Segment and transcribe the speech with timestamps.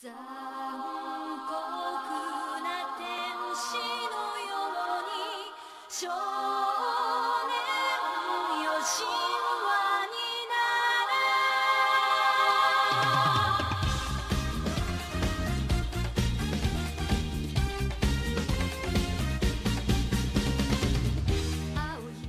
[0.00, 0.22] 残酷
[2.62, 3.02] な天
[3.52, 3.74] 使
[4.06, 5.98] のように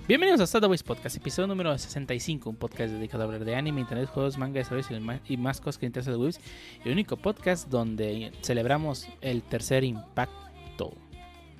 [0.09, 4.09] Bienvenidos a Stadaways Podcast, episodio número 65, un podcast dedicado a hablar de anime, internet,
[4.09, 4.89] juegos, manga, desarrollos
[5.27, 6.39] y más cosas que interesan de Webs.
[6.83, 10.93] Y el único podcast donde celebramos el tercer impacto,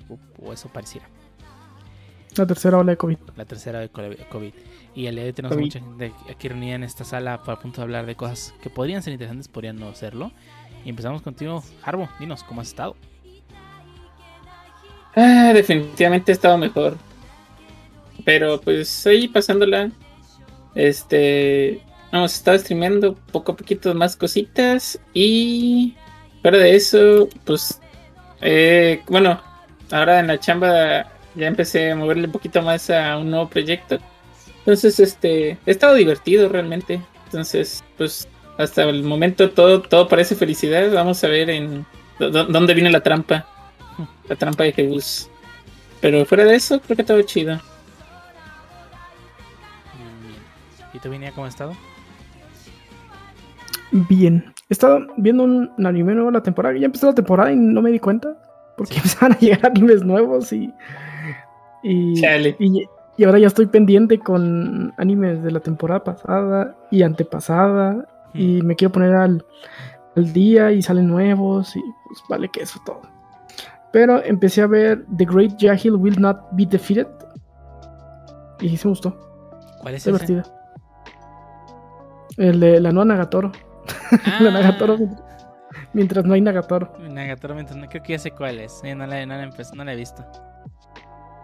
[0.08, 1.06] o o eso pareciera,
[2.36, 3.18] La tercera ola de COVID.
[3.36, 4.52] la tercera de COVID.
[4.96, 5.64] Y el día de hoy tenemos COVID.
[5.66, 8.68] mucha gente aquí reunida en esta sala para a punto de hablar de cosas que
[8.68, 10.32] podrían ser interesantes, podrían no serlo.
[10.84, 12.96] Y empezamos contigo, Harbo, dinos, ¿cómo has estado?
[15.14, 16.98] Ah, definitivamente he estado mejor.
[18.24, 19.90] Pero pues ahí pasándola.
[20.74, 21.80] Este.
[22.12, 24.98] Hemos estado streameando poco a poquito más cositas.
[25.14, 25.94] Y.
[26.42, 27.80] Fuera de eso, pues.
[28.40, 29.40] eh, bueno,
[29.90, 33.98] ahora en la chamba ya empecé a moverle un poquito más a un nuevo proyecto.
[34.58, 35.50] Entonces, este.
[35.66, 37.00] He estado divertido realmente.
[37.26, 38.28] Entonces, pues.
[38.58, 40.92] Hasta el momento todo, todo parece felicidad.
[40.92, 41.86] Vamos a ver en.
[42.18, 43.46] dó- dó- ¿Dónde viene la trampa?
[44.28, 45.30] La trampa de Jebus.
[46.02, 47.58] Pero fuera de eso, creo que todo chido.
[50.92, 51.72] ¿Y tú, Vinia, cómo has estado?
[53.92, 54.52] Bien.
[54.68, 56.76] He estado viendo un, un anime nuevo la temporada.
[56.76, 58.36] Ya empezó la temporada y no me di cuenta.
[58.76, 60.72] Porque empezaron a llegar animes nuevos y.
[61.82, 62.22] Y,
[62.58, 68.06] y, y ahora ya estoy pendiente con animes de la temporada pasada y antepasada.
[68.34, 69.44] Y me quiero poner al,
[70.16, 71.74] al día y salen nuevos.
[71.76, 73.02] Y pues vale que eso todo.
[73.92, 77.08] Pero empecé a ver The Great Yahil Will Not Be Defeated.
[78.60, 79.16] Y sí me gustó.
[79.80, 80.44] ¿Cuál es divertida.
[82.40, 83.52] El de la nueva Nagatoro.
[84.40, 84.96] La Nagatoro.
[85.92, 86.92] Mientras no hay Nagatoro.
[87.10, 88.80] Nagatoro, mientras no- creo que ya sé cuál es.
[88.82, 90.24] Eh, no, la, no, la no la he visto.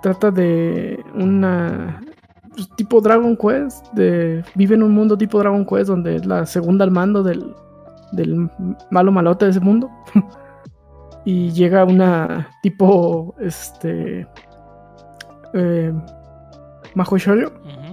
[0.02, 2.00] Trata de una.
[2.54, 3.92] pues, tipo Dragon Quest.
[3.92, 7.54] De, vive en un mundo tipo Dragon Quest donde es la segunda al mando del,
[8.12, 8.48] del
[8.90, 9.90] malo malote de ese mundo.
[11.26, 13.34] y llega una tipo.
[13.38, 14.26] Este.
[15.52, 15.92] Eh,
[16.94, 17.48] Majo Shoujo.
[17.48, 17.85] Ujú.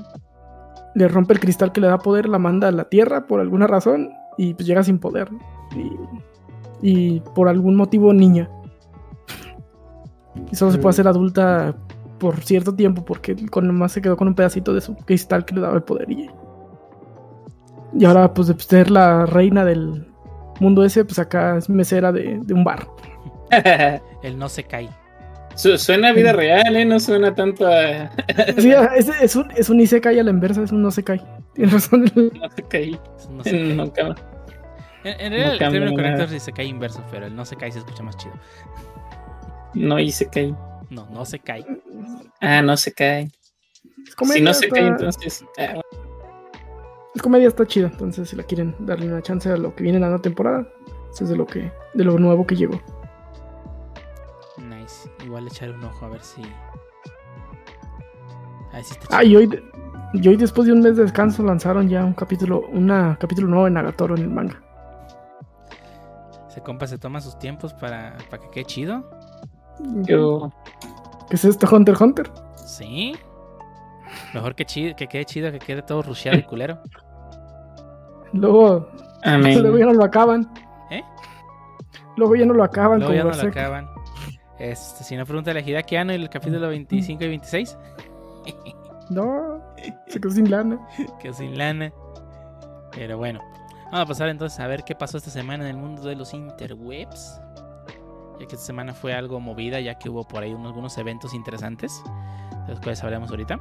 [0.96, 3.68] Le rompe el cristal que le da poder, la manda a la tierra por alguna
[3.68, 5.30] razón y pues llega sin poder.
[5.76, 5.92] Y,
[6.81, 8.50] y por algún motivo niña.
[10.52, 11.76] Y solo se puede hacer adulta
[12.20, 15.56] por cierto tiempo porque con nomás se quedó con un pedacito de su cristal que
[15.56, 16.09] le daba el poder.
[16.12, 16.30] Y,
[17.98, 20.08] y ahora pues de ser la reina del
[20.59, 22.88] mundo ese, pues acá es mesera de, de un bar.
[24.24, 24.90] El no se cae.
[25.56, 26.86] Su- suena a vida real, ¿eh?
[26.86, 28.09] No suena tanto a.
[28.58, 31.22] Sí, es, es un, es un isekai a la inversa, es un no se cae.
[31.53, 32.06] Tienes razón.
[32.16, 32.64] no se.
[33.18, 33.74] Es un no se cae.
[33.75, 34.16] Nunca.
[35.03, 36.36] En, en realidad, el cambia término correcto nada.
[36.36, 38.34] es se cae inverso, pero el no se cae se escucha más chido.
[39.74, 40.00] No
[40.30, 40.56] caí.
[40.90, 41.66] No, no se cae.
[42.41, 43.24] Ah, no se cae.
[43.24, 43.31] Es
[44.09, 45.46] Si comedia, no se está- cae, entonces.
[45.59, 45.81] ah,
[47.16, 49.97] Es comedia está chida, entonces si la quieren darle una chance a lo que viene
[49.97, 50.68] en la nueva temporada,
[51.14, 52.81] eso es de lo que, de lo nuevo que llegó.
[55.34, 56.44] Igual echaré un ojo a ver si.
[58.72, 59.42] A ver si está Ah, chido.
[59.42, 59.64] y hoy,
[60.14, 63.66] y hoy después de un mes de descanso lanzaron ya un capítulo, una capítulo nuevo
[63.66, 64.62] de Nagatoro en el manga.
[66.50, 69.10] Se compa se toma sus tiempos para, para que quede chido.
[70.04, 70.52] yo.
[71.32, 72.32] ¿Qué es esto, Hunter x Hunter?
[72.56, 73.16] Sí.
[74.36, 76.78] Mejor que, chido, que quede chido, que quede todo rusheado y culero.
[78.34, 78.88] Luego,
[79.24, 79.64] Amén.
[79.64, 80.48] luego ya no lo acaban.
[80.92, 81.02] ¿Eh?
[82.18, 83.93] Luego ya no lo acaban Luego ya no lo acaban.
[84.63, 87.78] Este, si no pregunta la Hideaki Anno y el capítulo 25 y 26.
[89.09, 89.62] No,
[90.07, 90.79] se quedó sin lana.
[91.22, 91.91] que sin lana.
[92.96, 93.41] Pero bueno,
[93.91, 96.34] vamos a pasar entonces a ver qué pasó esta semana en el mundo de los
[96.34, 97.41] interwebs.
[98.40, 101.34] Ya que esta semana fue algo movida, ya que hubo por ahí unos, algunos eventos
[101.34, 102.02] interesantes,
[102.66, 103.59] de los cuales hablaremos ahorita.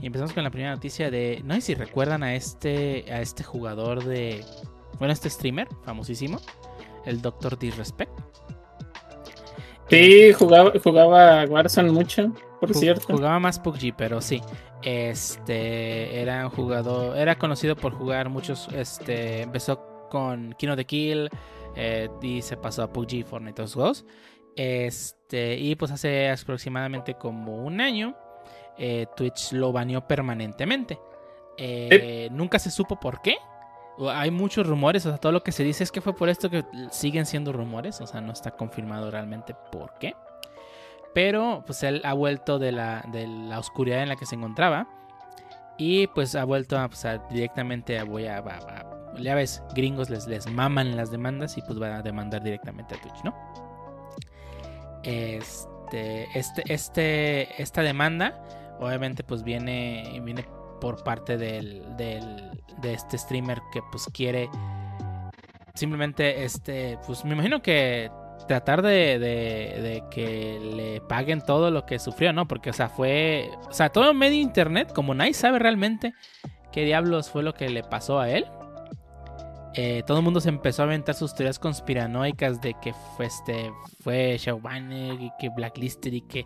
[0.00, 3.44] Y empezamos con la primera noticia de, no sé si recuerdan a este, a este
[3.44, 4.42] jugador de,
[4.98, 6.40] bueno, este streamer famosísimo,
[7.04, 7.58] el Dr.
[7.58, 8.18] Disrespect.
[9.90, 13.12] Sí, jugaba, jugaba Warzone mucho, por Ju- cierto.
[13.14, 14.40] Jugaba más PUBG, pero sí.
[14.82, 18.68] Este era un jugador, era conocido por jugar muchos.
[18.74, 21.30] Este empezó con Kino de Kill
[21.76, 24.04] eh, y se pasó a PUBG, Fortnite, todos los juegos.
[24.56, 28.14] Este y pues hace aproximadamente como un año
[28.78, 30.98] eh, Twitch lo baneó permanentemente.
[31.56, 33.36] Eh, Nunca se supo por qué.
[34.10, 36.50] Hay muchos rumores, o sea, todo lo que se dice es que fue por esto
[36.50, 40.16] que siguen siendo rumores, o sea, no está confirmado realmente por qué.
[41.14, 44.88] Pero pues él ha vuelto de la, de la oscuridad en la que se encontraba.
[45.76, 50.26] Y pues ha vuelto a, pues, directamente a, voy a, a- ya ves, gringos les,
[50.26, 53.32] les maman las demandas y pues va a demandar directamente a Twitch, ¿no?
[55.02, 58.42] Este, este, este, esta demanda,
[58.80, 60.46] obviamente, pues viene, viene
[60.84, 62.50] por parte del, del,
[62.82, 64.50] de este streamer que pues quiere
[65.72, 68.10] simplemente, este, pues me imagino que
[68.46, 72.46] tratar de, de, que le paguen todo lo que sufrió, ¿no?
[72.46, 76.12] Porque, o sea, fue, o sea, todo medio internet, como nadie sabe realmente
[76.70, 78.44] qué diablos fue lo que le pasó a él.
[79.76, 83.72] Eh, todo el mundo se empezó a aventar sus teorías conspiranoicas de que fue, este,
[84.02, 86.44] fue y que Blacklisted y que,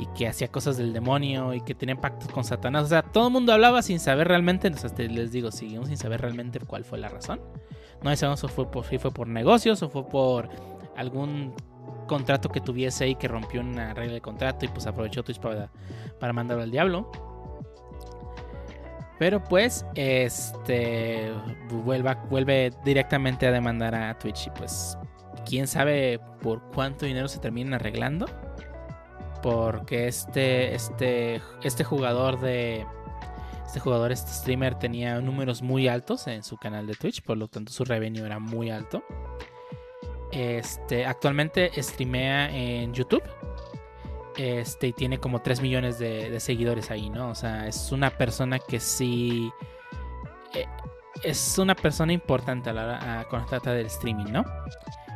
[0.00, 2.84] y que hacía cosas del demonio y que tenía pactos con Satanás.
[2.84, 6.22] O sea, todo el mundo hablaba sin saber realmente, entonces les digo, seguimos sin saber
[6.22, 7.40] realmente cuál fue la razón.
[8.02, 10.48] No sabemos si fue por, si fue por negocios o fue por
[10.96, 11.54] algún
[12.06, 15.70] contrato que tuviese ahí que rompió una regla de contrato y pues aprovechó Twitch para,
[16.18, 17.10] para mandarlo al diablo.
[19.18, 21.30] Pero pues, este
[21.84, 24.96] vuelva, vuelve directamente a demandar a Twitch y pues,
[25.44, 28.24] quién sabe por cuánto dinero se terminan arreglando.
[29.42, 32.86] Porque este, este, este jugador de,
[33.70, 37.46] este jugador, este streamer tenía números muy altos en su canal de Twitch, por lo
[37.46, 39.04] tanto su revenue era muy alto.
[40.32, 43.22] Este, actualmente streamea en YouTube.
[44.36, 47.30] Este, y tiene como 3 millones de, seguidores ahí, ¿no?
[47.30, 49.52] O sea, es una persona que sí.
[50.54, 50.66] Eh,
[51.22, 54.44] es una persona importante a la hora, cuando trata del streaming, ¿no?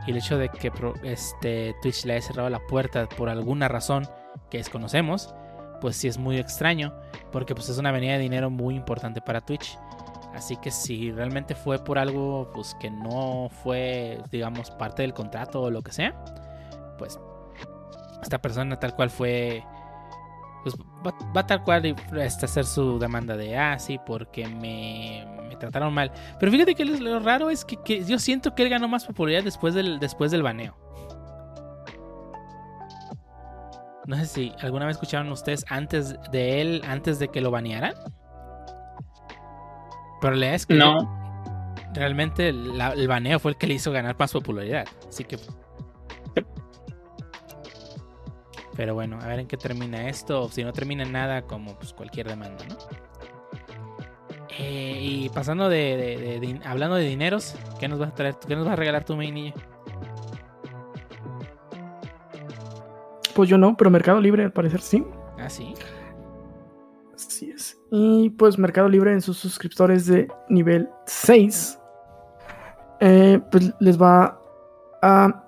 [0.06, 0.70] Y el hecho de que
[1.02, 4.06] este, Twitch le haya cerrado la puerta por alguna razón
[4.50, 5.34] que desconocemos,
[5.80, 6.94] pues sí es muy extraño,
[7.32, 9.78] porque pues es una avenida de dinero muy importante para Twitch.
[10.34, 15.62] Así que si realmente fue por algo pues que no fue, digamos, parte del contrato
[15.62, 16.14] o lo que sea,
[16.98, 17.18] pues
[18.22, 19.62] esta persona tal cual fue
[20.62, 20.74] pues
[21.06, 25.56] va, va tal cual este, a hacer su demanda de ah sí porque me, me
[25.56, 28.88] trataron mal pero fíjate que lo raro es que, que, yo siento que él ganó
[28.88, 30.76] más popularidad después del después del baneo
[34.06, 37.94] no sé si alguna vez escucharon ustedes antes de él antes de que lo banearan
[40.24, 40.96] pero la es que no.
[41.92, 44.86] realmente el baneo fue el que le hizo ganar más popularidad.
[45.06, 45.36] Así que.
[48.76, 50.48] Pero bueno, a ver en qué termina esto.
[50.48, 52.76] Si no termina en nada, como pues, cualquier demanda, ¿no?
[54.58, 58.36] Eh, y pasando de, Hablando de dineros, ¿qué nos vas a traer?
[58.46, 59.52] ¿Qué nos vas a regalar tú, mi niño?
[63.34, 65.04] Pues yo no, pero Mercado Libre al parecer sí.
[65.38, 65.74] Ah, sí.
[67.14, 67.76] Así es.
[67.90, 71.78] Y pues Mercado Libre en sus suscriptores de nivel 6,
[73.00, 74.38] eh, pues les va
[75.02, 75.44] a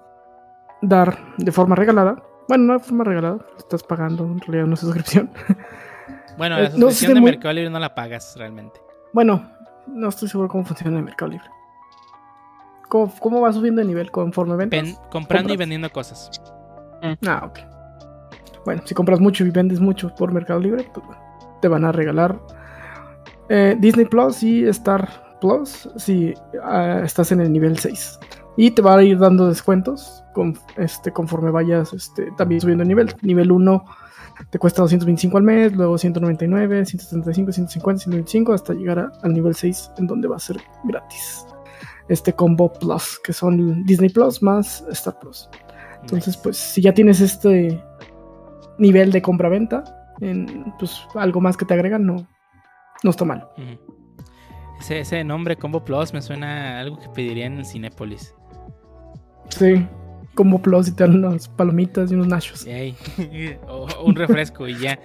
[0.83, 2.26] dar de forma regalada.
[2.49, 5.31] Bueno, no de forma regalada, estás pagando en realidad una suscripción.
[6.37, 8.79] Bueno, la eh, suscripción de Mercado Libre no la pagas realmente.
[9.15, 9.51] Bueno,
[9.87, 11.49] no estoy seguro cómo funciona el Mercado Libre.
[12.89, 14.99] ¿Cómo, va subiendo de nivel conforme vendes?
[15.11, 16.31] comprando y vendiendo cosas.
[17.27, 17.59] Ah, ok.
[18.65, 21.07] Bueno, si compras mucho y vendes mucho por Mercado Libre, pues
[21.61, 22.39] te van a regalar
[23.49, 25.09] eh, Disney Plus y Star
[25.41, 28.19] Plus si ah, estás en el nivel 6.
[28.57, 32.89] Y te va a ir dando descuentos con, este, conforme vayas este, también subiendo el
[32.89, 33.17] nivel.
[33.23, 33.85] Nivel 1
[34.51, 39.93] te cuesta 225 al mes, luego 199, 175, 150, 125, hasta llegar al nivel 6
[39.97, 41.47] en donde va a ser gratis.
[42.11, 45.49] Este combo Plus, que son Disney Plus más Star Plus.
[46.03, 47.83] Entonces, pues si ya tienes este
[48.77, 49.85] nivel de compra-venta,
[50.21, 52.29] en pues, algo más que te agregan, no,
[53.03, 53.49] no está mal.
[54.81, 58.35] ese, ese, nombre Combo Plus me suena a algo que pedirían en Cinépolis.
[59.49, 59.87] Sí,
[60.37, 62.65] Combo Plus y te dan unas palomitas y unos nachos.
[63.69, 65.01] o un refresco y ya.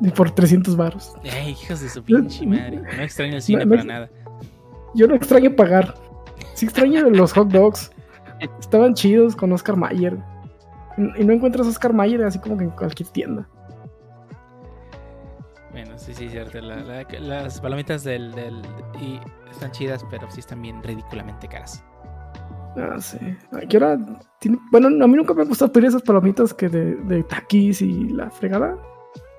[0.00, 1.14] Y por 300 baros.
[1.22, 2.80] Ey, hijos de su pinche madre.
[2.96, 4.10] No extraño el cine para nada.
[4.94, 5.94] Yo no extraño pagar.
[6.54, 7.90] Sí extraño los hot dogs.
[8.60, 10.16] Estaban chidos con Oscar Mayer.
[11.18, 13.46] Y no encuentras Oscar Mayer así como que en cualquier tienda.
[15.72, 16.58] Bueno, sí, sí, cierto.
[16.62, 18.62] las palomitas del, del,
[18.98, 21.84] y están chidas, pero sí están bien ridículamente caras.
[22.76, 23.18] Ah, sí.
[23.68, 23.98] ¿Qué hora
[24.38, 24.58] tiene?
[24.70, 28.08] Bueno, a mí nunca me ha gustado pedir esas palomitas que de, de taquis y
[28.10, 28.76] la fregada.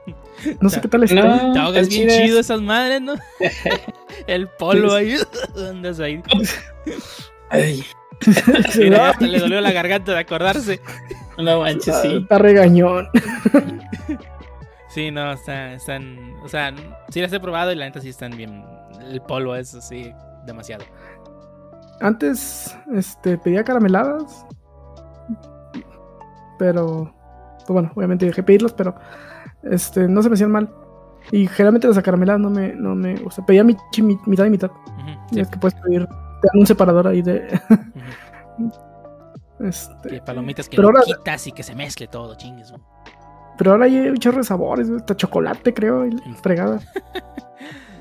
[0.61, 1.51] No sé qué tal está.
[1.51, 3.15] te ahogas bien chido esas madres, ¿no?
[4.27, 5.15] El polvo ahí.
[5.69, 6.21] Andas ahí.
[7.49, 7.83] Ay.
[8.77, 10.79] Mira, hasta le dolió la garganta de acordarse.
[11.37, 12.15] No manches, sí.
[12.17, 13.07] Está regañón.
[14.89, 16.35] Sí, no, están, están.
[16.43, 16.73] O sea,
[17.09, 18.63] sí las he probado y la neta sí están bien.
[19.11, 20.11] El polvo es así,
[20.45, 20.85] demasiado.
[22.01, 24.45] Antes, este, pedía carameladas.
[26.59, 27.13] Pero.
[27.59, 28.95] Pues bueno, obviamente dejé pedirlas, pero.
[29.63, 30.69] Este, no se me hacían mal.
[31.31, 33.45] Y generalmente las acarameladas no me, no me gusta.
[33.45, 33.75] Pedía mi,
[34.25, 34.71] mitad y mitad.
[35.31, 36.05] Y sí, es que puedes pedir.
[36.07, 37.59] Te dan un separador ahí de.
[39.59, 42.71] este, Y palomitas que pero lo ahora- quitas y que se mezcle todo, chingues.
[42.71, 42.81] güey.
[43.57, 46.79] Pero ahora hay un chorro de sabores, güey, hasta chocolate, creo, y fregada.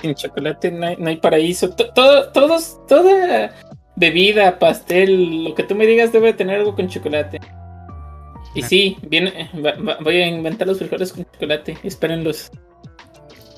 [0.02, 1.70] Sin chocolate no hay, no hay paraíso.
[1.70, 3.50] To- Todo, todos, toda
[3.96, 7.40] bebida, pastel, lo que tú me digas debe tener algo con chocolate.
[8.54, 11.76] Y sí, viene, va- va- voy a inventar los frijoles con chocolate.
[11.82, 12.50] Espérenlos.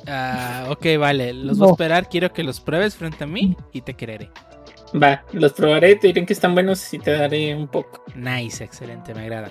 [0.06, 1.32] Ah, ok, vale.
[1.34, 2.08] Los voy a esperar.
[2.08, 4.30] Quiero que los pruebes frente a mí y te quereré.
[5.00, 8.02] Va, los probaré, te diré que están buenos y te daré un poco.
[8.16, 9.50] Nice, excelente, me agrada.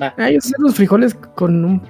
[0.00, 0.14] Va.
[0.16, 1.82] Ah, yo sé los frijoles con un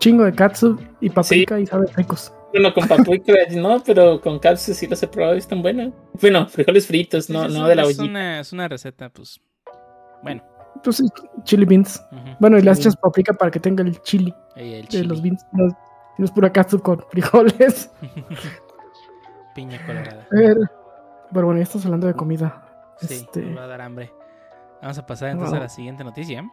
[0.00, 2.32] chingo de katsu y paprika y saben ricos.
[2.52, 5.92] Bueno, con paprika no, pero con capsu sí los he probado y están buenos.
[6.20, 8.04] Bueno, frijoles fritos, no, Es no de la es ollita.
[8.04, 9.40] una, es una receta, pues.
[10.22, 10.42] Bueno.
[10.82, 11.04] Pues sí,
[11.44, 12.00] chili beans.
[12.12, 12.36] ujú.
[12.40, 12.82] Bueno, y le Sí.
[12.82, 15.06] echas paprika para que tenga el chili Y el de chili.
[15.06, 15.44] los beans.
[15.52, 15.66] No,
[16.18, 17.90] no es pura katsu con frijoles.
[19.54, 20.26] Piña colorada.
[20.30, 20.60] Pero,
[21.32, 22.64] pero bueno, ya estamos hablando de comida.
[23.00, 24.12] Sí, Este, me va a dar hambre.
[24.80, 26.48] Vamos a pasar entonces a la siguiente noticia.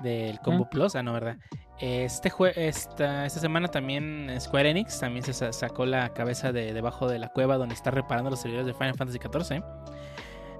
[0.00, 0.94] Del Combo Plus.
[0.96, 1.36] Ah, no, ¿verdad?
[1.80, 6.72] Este jue esta, esta semana también Square Enix también se sa- sacó la cabeza de
[6.72, 9.62] debajo de la cueva donde está reparando los servidores de Final Fantasy XIV.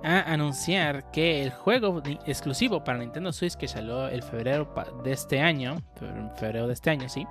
[0.03, 4.69] A anunciar que el juego exclusivo para Nintendo Switch que salió el febrero
[5.03, 6.07] de este año, fe-
[6.37, 7.27] febrero de este año, sí,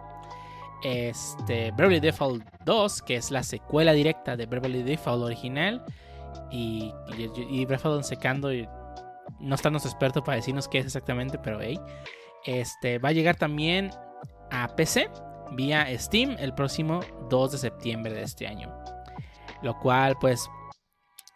[0.83, 5.83] este Bravely Default 2, que es la secuela directa de Bravely Default original,
[6.51, 8.67] y, y, y Rafael secando y
[9.39, 11.79] no está nuestro experto para decirnos qué es exactamente, pero hey,
[12.45, 13.91] este va a llegar también
[14.51, 15.09] a PC
[15.51, 18.73] vía Steam el próximo 2 de septiembre de este año.
[19.61, 20.49] Lo cual pues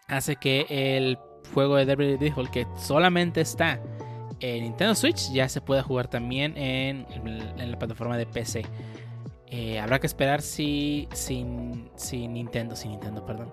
[0.07, 1.17] hace que el
[1.53, 3.81] juego de Devil Default que solamente está
[4.39, 7.05] en Nintendo Switch ya se pueda jugar también en,
[7.57, 8.65] la plataforma de PC.
[9.49, 13.51] Eh, habrá que esperar si sin, si Nintendo, sin Nintendo, perdón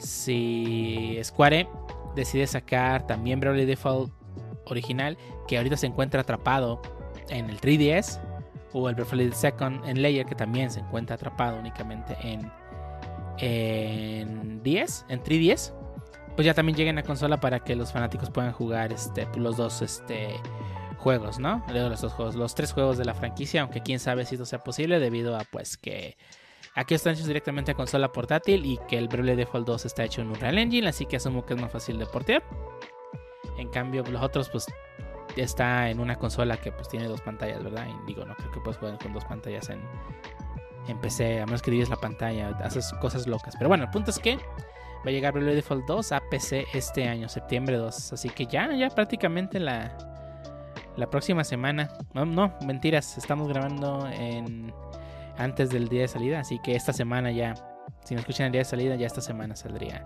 [0.00, 1.68] si Square
[2.14, 4.12] decide sacar también Bravely Default
[4.72, 6.80] original, que ahorita se encuentra atrapado
[7.28, 8.20] en el 3DS,
[8.72, 12.50] o el Bravely Second en Layer, que también se encuentra atrapado únicamente en,
[13.38, 15.74] en 10, en 3DS,
[16.36, 19.82] pues ya también lleguen a consola para que los fanáticos puedan jugar este, los dos
[19.82, 20.34] este,
[20.98, 21.64] juegos, ¿no?
[21.68, 24.60] Los dos juegos, los tres juegos de la franquicia, aunque quién sabe si esto sea
[24.60, 26.16] posible debido a pues que
[26.74, 30.20] Aquí están hechos directamente a consola portátil y que el Bravely Default 2 está hecho
[30.20, 32.44] en Unreal Engine, así que asumo que es más fácil de portear.
[33.58, 34.66] En cambio, los otros pues
[35.36, 37.86] está en una consola que pues tiene dos pantallas, ¿verdad?
[37.86, 39.80] Y digo, no creo que puedas jugar con dos pantallas en,
[41.00, 43.54] PC, a menos que divides la pantalla, haces cosas locas.
[43.56, 47.06] Pero bueno, el punto es que va a llegar Bravely Default 2 a PC este
[47.06, 48.12] año, septiembre 2.
[48.12, 49.96] Así que ya, ya prácticamente la,
[50.96, 51.90] la próxima semana.
[52.12, 54.74] No, no, mentiras, estamos grabando en
[55.38, 56.40] antes del día de salida.
[56.40, 57.54] Así que esta semana ya,
[58.04, 60.04] si me escuchan el día de salida, ya esta semana saldría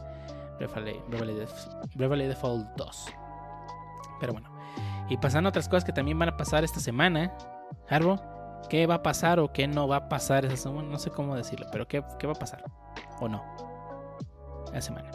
[0.58, 3.06] Bravely Default 2.
[4.20, 4.50] Pero bueno,
[5.08, 7.32] y pasando otras cosas que también van a pasar esta semana,
[7.88, 8.20] Harbo,
[8.68, 10.88] ¿qué va a pasar o qué no va a pasar esa semana?
[10.88, 12.64] No sé cómo decirlo, pero ¿qué, qué va a pasar?
[13.20, 13.42] ¿O no?
[14.72, 15.10] La semana.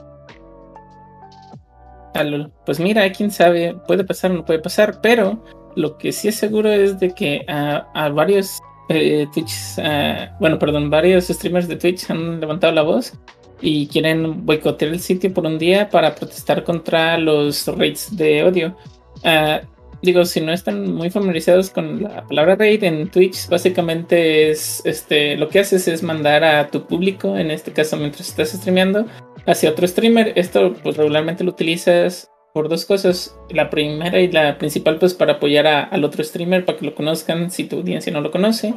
[2.66, 5.44] Pues mira, quién sabe, puede pasar o no puede pasar, pero
[5.76, 10.90] lo que sí es seguro es de que a varios eh, Twitch, ah, bueno, perdón,
[10.90, 13.14] varios streamers de Twitch han levantado la voz
[13.62, 18.76] y quieren boicotear el sitio por un día para protestar contra los rates de odio.
[19.24, 19.62] Ah,
[20.02, 25.36] digo, si no están muy familiarizados con la palabra raid en Twitch, básicamente es este
[25.36, 29.06] lo que haces es mandar a tu público, en este caso mientras estás streameando,
[29.46, 30.32] hacia otro streamer.
[30.36, 33.36] Esto pues regularmente lo utilizas por dos cosas.
[33.50, 36.96] La primera y la principal pues para apoyar a- al otro streamer para que lo
[36.96, 38.74] conozcan si tu audiencia no lo conoce.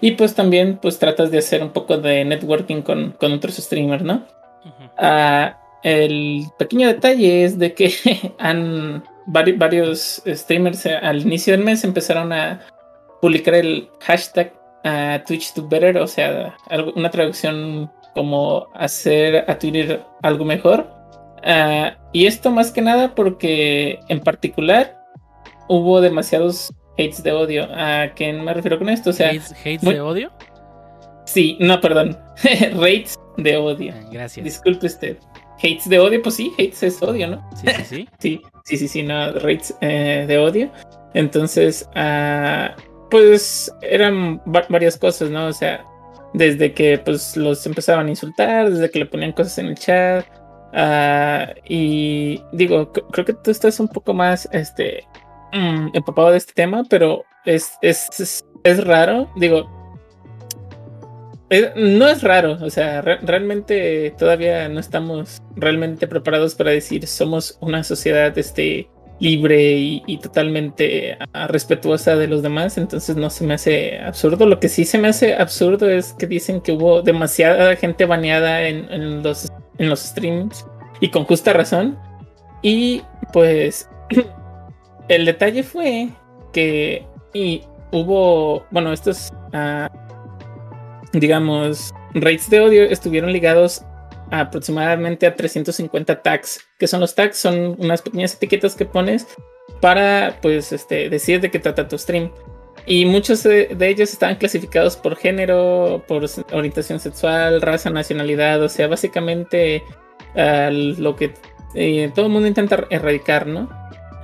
[0.00, 4.02] Y pues también pues tratas de hacer un poco de networking con, con otros streamers,
[4.02, 4.24] ¿no?
[4.98, 7.92] Ah, el pequeño detalle es de que
[8.38, 12.60] han vari- varios streamers eh, al inicio del mes empezaron a
[13.20, 14.52] publicar el hashtag
[14.84, 20.90] ah, Twitch to Better, o sea, algo- una traducción como hacer a Twitter algo mejor.
[21.44, 24.98] Ah, y esto más que nada porque en particular
[25.68, 27.68] hubo demasiados hates de odio.
[27.74, 29.10] ¿A qué me refiero con esto?
[29.10, 30.32] O sea, ¿Hates, hates muy- de odio?
[31.24, 32.18] sí, no, perdón,
[32.74, 33.92] rates de odio.
[33.96, 34.44] Ah, gracias.
[34.44, 35.16] Disculpe usted.
[35.58, 37.50] Hates de odio, pues sí, hates es odio, ¿no?
[37.56, 38.08] Sí, sí, sí.
[38.18, 40.70] Sí, sí, sí, sí, no, rates eh, de odio.
[41.14, 42.74] Entonces, ah,
[43.10, 45.46] pues eran va- varias cosas, ¿no?
[45.46, 45.84] O sea,
[46.34, 50.26] desde que pues los empezaban a insultar, desde que le ponían cosas en el chat.
[50.74, 55.04] ah, y digo, creo que tú estás un poco más este,
[55.56, 59.30] mm, empapado de este tema, pero es, es, es, raro.
[59.36, 59.70] Digo,
[61.76, 67.56] no es raro, o sea, re- realmente todavía no estamos realmente preparados para decir somos
[67.60, 68.88] una sociedad este,
[69.20, 74.46] libre y, y totalmente ah, respetuosa de los demás, entonces no se me hace absurdo.
[74.46, 78.62] Lo que sí se me hace absurdo es que dicen que hubo demasiada gente baneada
[78.68, 80.66] en, en los, en los streams
[81.00, 81.98] y con justa razón.
[82.62, 83.88] Y pues
[85.08, 86.08] el detalle fue
[86.52, 89.90] que y hubo, bueno, estos, ah,
[91.12, 93.84] digamos, rates de odio estuvieron ligados
[94.30, 99.26] aproximadamente a 350 tags, que son los tags, son unas pequeñas etiquetas que pones
[99.80, 102.30] para, pues, este, decir de qué trata tu stream.
[102.86, 108.86] Y muchos de, ellos estaban clasificados por género, por orientación sexual, raza, nacionalidad, o sea,
[108.86, 109.82] básicamente
[110.36, 111.34] ah, lo que
[111.74, 113.68] eh, todo el mundo intenta erradicar, ¿no?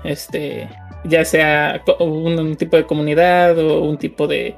[0.04, 0.68] Este,
[1.04, 4.56] ya sea un, un tipo de comunidad o un tipo de,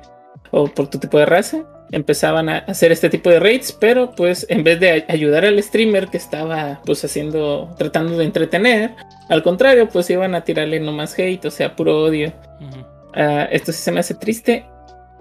[0.51, 4.47] o por tu tipo de raza, empezaban a hacer este tipo de raids, pero pues
[4.49, 8.95] en vez de ay- ayudar al streamer que estaba pues haciendo, tratando de entretener,
[9.29, 12.33] al contrario, pues iban a tirarle nomás hate, o sea, puro odio.
[12.61, 12.87] Ujú.
[13.15, 14.67] Ah, esto sí se me hace triste,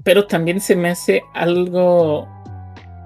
[0.04, 2.28] pero también se me hace algo.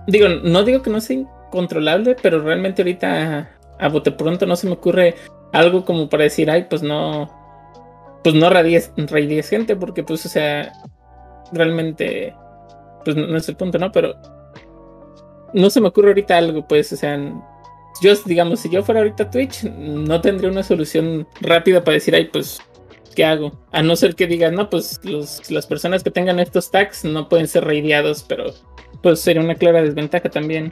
[0.07, 4.67] Digo, no digo que no sea incontrolable, pero realmente ahorita a bote pronto no se
[4.67, 5.15] me ocurre
[5.53, 7.29] algo como para decir, ay, pues no.
[8.23, 8.49] Pues no
[9.49, 10.71] gente, porque pues, o sea,
[11.51, 12.33] realmente.
[13.05, 13.91] Pues no, no es el punto, ¿no?
[13.91, 14.15] Pero.
[15.53, 17.17] No se me ocurre ahorita algo, pues, o sea.
[18.01, 22.25] Yo, digamos, si yo fuera ahorita Twitch, no tendría una solución rápida para decir, ay,
[22.25, 22.59] pues
[23.15, 23.51] ¿qué hago?
[23.71, 27.27] A no ser que digan, no, pues los- las personas que tengan estos tags no
[27.27, 28.53] pueden ser raideados, pero
[29.01, 30.71] pues sería una clara desventaja también.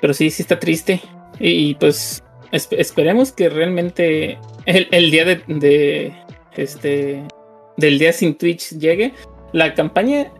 [0.00, 1.00] Pero sí, sí está triste.
[1.40, 6.12] Y, pues esp- esperemos que realmente el, el día de,
[6.56, 7.24] este
[7.76, 9.14] del día sin Twitch llegue.
[9.52, 10.32] La campaña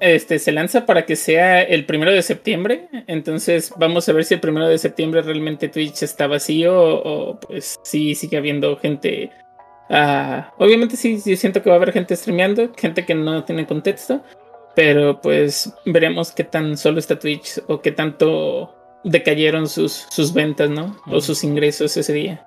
[0.00, 2.88] este, se lanza para que sea el primero de septiembre.
[3.06, 7.40] Entonces vamos a ver si el primero de septiembre realmente Twitch está vacío o, o,
[7.40, 9.30] pues sí sigue habiendo gente.
[9.90, 13.66] ah, obviamente sí, sí siento que va a haber gente streameando, gente que no tiene
[13.66, 14.22] contexto.
[14.74, 18.75] Pero pues veremos qué tan solo está Twitch o qué tanto
[19.10, 20.96] decayeron sus, sus ventas, ¿no?
[21.06, 22.46] O sus ingresos ese día.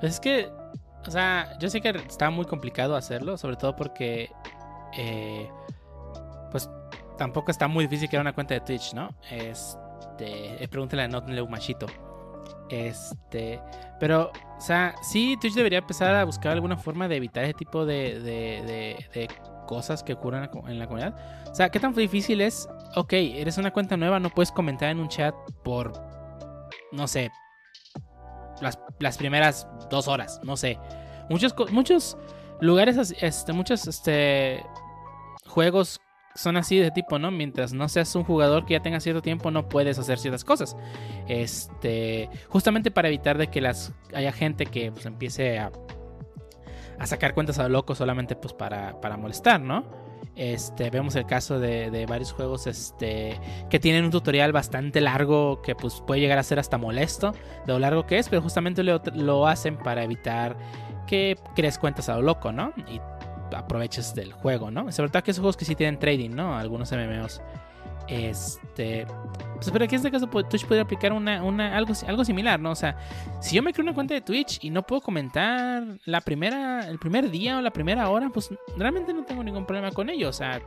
[0.00, 0.50] Pues es que,
[1.06, 4.32] o sea, yo sé que está muy complicado hacerlo, sobre todo porque,
[4.98, 5.48] eh,
[6.50, 6.68] pues,
[7.16, 9.10] tampoco está muy difícil crear una cuenta de Twitch, ¿no?
[9.30, 11.86] Este, eh, pregúntale a Notleu Machito.
[12.68, 13.60] Este,
[14.00, 17.86] pero, o sea, sí, Twitch debería empezar a buscar alguna forma de evitar ese tipo
[17.86, 19.28] de, de, de- de
[19.68, 21.14] cosas que ocurren en la comunidad.
[21.48, 22.68] O sea, ¿qué tan difícil es?
[22.94, 25.92] Ok, eres una cuenta nueva, no puedes comentar en un chat por,
[26.92, 27.30] no sé,
[28.60, 30.78] las, las primeras dos horas, no sé.
[31.30, 32.18] Muchos, muchos
[32.60, 34.64] lugares, este, muchos este,
[35.46, 36.00] juegos
[36.34, 37.30] son así de tipo, ¿no?
[37.30, 40.76] Mientras no seas un jugador que ya tenga cierto tiempo, no puedes hacer ciertas cosas.
[41.28, 45.70] Este, justamente para evitar de que las haya gente que pues, empiece a,
[46.98, 50.11] a sacar cuentas a lo loco solamente pues para, para molestar, ¿no?
[50.34, 55.74] Este, vemos el caso de, varios juegos este, que tienen un tutorial bastante largo que
[55.74, 57.32] pues, puede llegar a ser hasta molesto
[57.66, 60.56] de lo largo que es, pero justamente lo, hacen para evitar
[61.06, 62.72] que crees cuentas a lo loco, ¿no?
[62.88, 63.00] Y
[63.54, 64.90] aproveches del juego, ¿no?
[64.90, 66.56] Sobre todo que esos juegos que sí tienen trading, ¿no?
[66.56, 67.42] Algunos MMOs.
[68.08, 69.06] Este.
[69.54, 72.58] Pues, pero aquí en este caso pues, Twitch podría aplicar una, una, algo, algo similar,
[72.60, 72.70] ¿no?
[72.72, 72.96] O sea,
[73.40, 76.98] si yo me creo una cuenta de Twitch y no puedo comentar la primera, el
[76.98, 80.28] primer día o la primera hora, pues realmente no tengo ningún problema con ello.
[80.28, 80.60] O sea,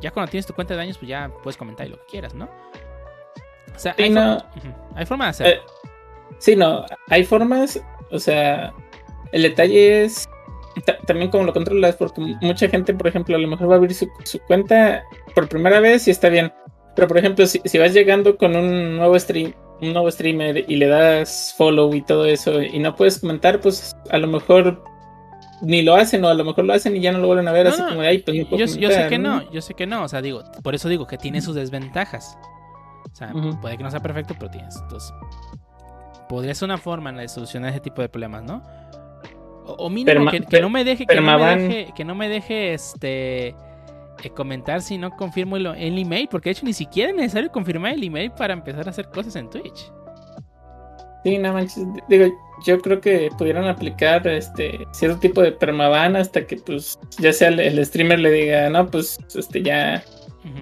[0.00, 2.48] ya cuando tienes tu cuenta de años, pues ya puedes comentar lo que quieras, ¿no?
[3.74, 4.38] O sea, Sí, hay, no.
[4.38, 5.52] forma, hay forma de hacerlo.
[5.54, 5.60] Eh,
[6.38, 8.72] sí, no, hay formas, o sea,
[9.32, 10.28] el detalle es
[11.06, 13.94] también cómo lo controlas, porque mucha gente, por ejemplo, a lo mejor va a abrir
[13.94, 15.04] su, su cuenta
[15.34, 16.52] por primera vez y está bien.
[16.94, 20.76] Pero, por ejemplo, si, si vas llegando con un nuevo stream, un nuevo streamer y
[20.76, 24.82] le das follow y todo eso y no puedes comentar, pues a lo mejor
[25.62, 27.52] ni lo hacen o a lo mejor lo hacen y ya no lo vuelven a
[27.52, 29.18] ver, No, así no, como de ahí, pues no puedo yo, yo sé comentar", que
[29.18, 32.36] no, yo sé que no, o sea, digo, por eso digo que tiene sus desventajas.
[33.10, 34.76] O sea, puede que no sea perfecto, pero tienes.
[34.76, 35.12] Entonces,
[36.28, 38.62] podría ser una forma de solucionar ese tipo de problemas, ¿no?
[39.64, 42.74] O, mínimo Perma- que, no me deje, que no me deje, que no me deje
[42.74, 47.16] este eh, comentar si no confirmo el, el email, porque de hecho ni siquiera es
[47.16, 49.92] necesario confirmar el email para empezar a hacer cosas en Twitch.
[51.24, 51.84] Sí, no manches.
[52.08, 52.26] Digo,
[52.64, 57.48] yo creo que pudieran aplicar este cierto tipo de permaban hasta que pues ya sea
[57.48, 60.02] el, el streamer le diga, no, pues este ya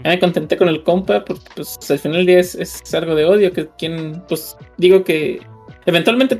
[0.04, 3.24] me contenté con el compa, porque pues al final del día es, es algo de
[3.24, 5.40] odio, que quien, pues digo que
[5.86, 6.38] eventualmente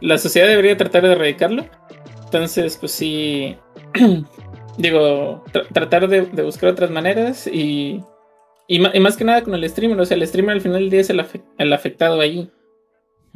[0.00, 1.64] la sociedad debería tratar de erradicarlo.
[2.24, 3.56] Entonces, pues sí,
[4.78, 8.00] digo, tra- tratar de, de buscar otras maneras y,
[8.68, 10.90] y, y más que nada con el streamer, o sea, el streamer al final del
[10.90, 12.50] día es el, afe- el afectado ahí.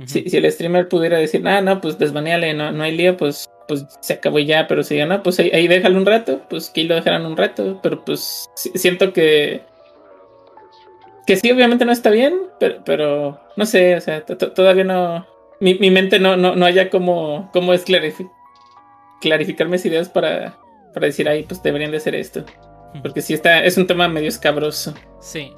[0.07, 3.49] Si, si el streamer pudiera decir, ah, no, pues desbaneale, no, no hay lío, pues,
[3.67, 6.69] pues se acabó ya, pero si ya no, pues ahí, ahí déjalo un rato, pues
[6.71, 9.63] que ahí lo dejarán un rato, pero pues si- siento que
[11.27, 14.85] que sí, obviamente no está bien, pero, pero no sé, o sea, to- to- todavía
[14.85, 15.27] no,
[15.61, 18.31] mi, mi mente no, no, no haya como, cómo es clarifi-
[19.21, 20.57] clarificar mis ideas para,
[20.95, 22.45] para decir, ay, pues deberían de hacer esto,
[23.03, 24.95] porque sí está, es un tema medio escabroso.
[25.21, 25.53] Sí,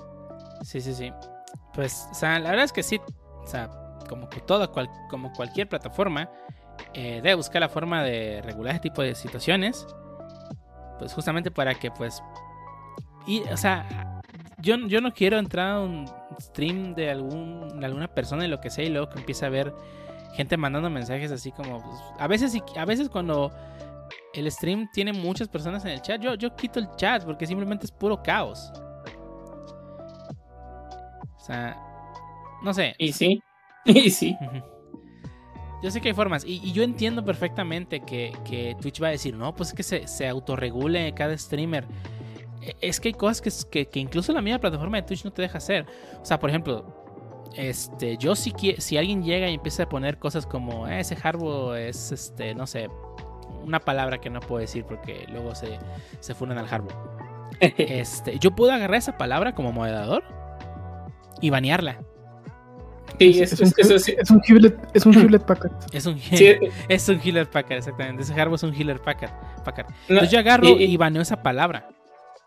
[0.62, 1.12] sí, sí, sí.
[1.74, 3.00] Pues, o sea, la verdad es que sí,
[3.42, 3.70] o sea,
[4.08, 6.30] como con todo, cual- como cualquier plataforma,
[6.94, 9.86] eh, debe buscar la forma de regular este tipo de situaciones,
[10.98, 12.22] pues justamente para que, pues,
[13.26, 14.17] y, o sea,
[14.60, 16.06] yo, yo no quiero entrar a un
[16.40, 19.48] stream de, algún, de alguna persona y lo que sea y luego que empiece a
[19.48, 19.72] ver
[20.34, 23.52] gente mandando mensajes así como, pues, a veces, a veces cuando
[24.34, 27.86] el stream tiene muchas personas en el chat, yo, yo quito el chat porque simplemente
[27.86, 28.72] es puro caos.
[31.36, 31.76] O sea,
[32.62, 32.94] no sé.
[32.98, 33.42] Y sí,
[33.84, 34.36] y sí.
[35.82, 36.44] Yo sé que hay formas.
[36.44, 39.82] Y, y yo entiendo perfectamente que, que Twitch va a decir, no, pues es que
[39.82, 41.86] se, se autorregule cada streamer.
[42.62, 45.30] E- Es que hay cosas que, que, que incluso la misma plataforma de Twitch no
[45.32, 45.86] te deja hacer.
[46.20, 46.84] O sea, por ejemplo,
[47.56, 51.74] este, yo si, si alguien llega y empieza a poner cosas como "Eh, ese harbo
[51.74, 52.88] es, este, no sé,
[53.64, 55.78] una palabra que no puedo decir porque luego se,
[56.20, 56.88] se funan al harbo.
[57.60, 60.22] Este, yo puedo agarrar esa palabra como moderador
[61.40, 61.98] y banearla.
[63.18, 65.72] Sí, Es, es, es un, es- Hewlett, es un Hewlett Packard.
[65.92, 66.54] Es un, Sí,
[66.88, 68.22] es un healer Packard, exactamente.
[68.22, 69.32] Ese Harbo es un healer Packard.
[69.64, 69.88] Packard.
[69.88, 71.88] no, Entonces yo agarro y- y, baneo esa palabra.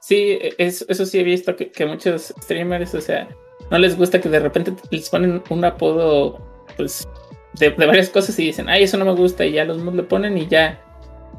[0.02, 3.28] Sí, es- eso sí he visto que, que muchos streamers, o sea,
[3.70, 6.40] no les gusta que de repente les ponen un apodo,
[6.76, 7.08] pues,
[7.54, 9.96] de, de varias cosas y dicen, ay, eso no me gusta, y ya los mods
[9.98, 10.82] le ponen y ya,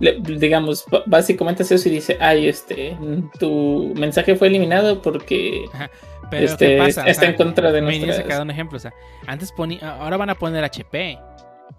[0.00, 2.96] le- digamos, ba- básicamente eso y dice, ay, este,
[3.40, 5.64] tu mensaje fue eliminado porque
[6.30, 7.02] Pero este, ¿qué pasa?
[7.04, 8.20] O está sea, en contra de nuestras...
[8.22, 8.76] cada un ejemplo.
[8.76, 8.92] O sea,
[9.26, 11.18] antes ponía, ahora van a poner HP.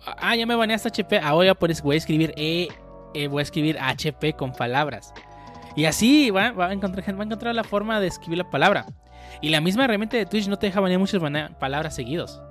[0.06, 1.18] Ah, ya me baneaste HP.
[1.20, 2.68] Ahora pues, voy a escribir E,
[3.16, 5.14] eh, voy a escribir HP con palabras.
[5.76, 8.86] Y así va, va a encontrar, va a encontrar la forma de escribir la palabra.
[9.42, 11.22] Y la misma herramienta de Twitch no te deja banear muchas
[11.60, 12.42] palabras seguidos.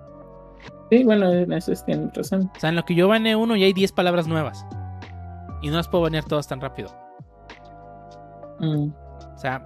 [0.91, 2.51] Sí, bueno, en eso es- tienen razón.
[2.57, 4.67] O sea, en lo que yo baneo uno ya hay 10 palabras nuevas.
[5.63, 6.91] Y no las puedo banear todas tan rápido.
[8.59, 8.91] Mm.
[9.35, 9.63] O sea,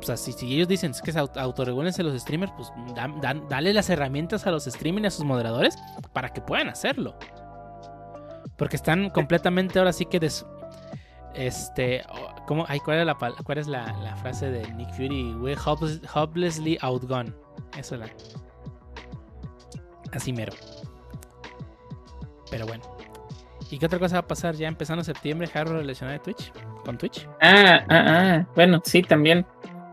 [0.00, 3.48] o sea si, si ellos dicen que se auto- autorregúlense los streamers, pues dan, dan-
[3.48, 5.76] dale las herramientas a los streamers y a sus moderadores
[6.12, 7.14] para que puedan hacerlo.
[8.56, 10.46] Porque están completamente ahora sí que des,
[11.34, 12.02] este
[12.46, 12.64] ¿cómo?
[12.68, 15.34] Ay, ¿cuál es la cuál es la, la frase de Nick Fury?
[15.34, 17.32] We're hopeless- hopelessly outgone.
[17.76, 18.08] Eso es la.
[20.12, 20.52] Así mero.
[22.50, 22.82] Pero bueno.
[23.70, 26.52] ¿Y qué otra cosa va a pasar ya empezando septiembre, Harrow relacionado a Twitch?
[26.84, 27.26] ¿Con Twitch?
[27.40, 29.44] Ah, ah, ah, bueno, sí, también.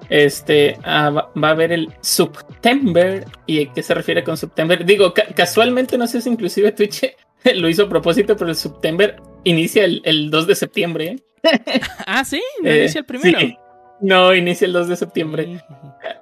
[0.10, 3.26] Este, ah, va, a haber el September.
[3.48, 4.86] ¿Y a qué se refiere con September?
[4.86, 7.06] Digo, ca- casualmente, no sé si inclusive Twitch
[7.56, 11.06] lo hizo a propósito, pero el September inicia el, el 2 de septiembre.
[11.08, 11.24] ¿eh?
[12.06, 13.40] Ah, sí, no Eh, inicia el primero.
[13.40, 13.58] sí.
[14.02, 15.64] No, inicia el 2 de septiembre.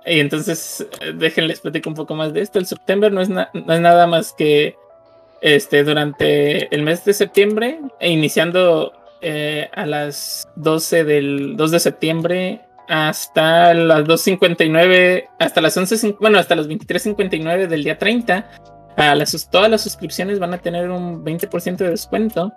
[0.05, 2.59] Y entonces, eh, déjenles platico un poco más de esto.
[2.59, 4.75] El September no es, no es nada más que
[5.41, 11.79] este, durante el mes de septiembre, e iniciando eh, a las 12 del 2 de
[11.79, 18.49] septiembre hasta las 2.59, hasta las 11, bueno, hasta las 23.59 del día 30,
[18.97, 22.51] a las, todas las suscripciones van a tener un 20% de descuento.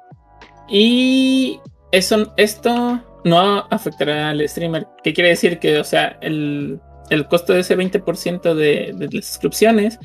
[0.68, 1.60] Y
[1.92, 4.86] eso, esto no afectará al streamer.
[5.04, 5.58] ¿Qué quiere decir?
[5.58, 9.98] Que, o sea, el, el costo de ese 20% de, de las suscripciones,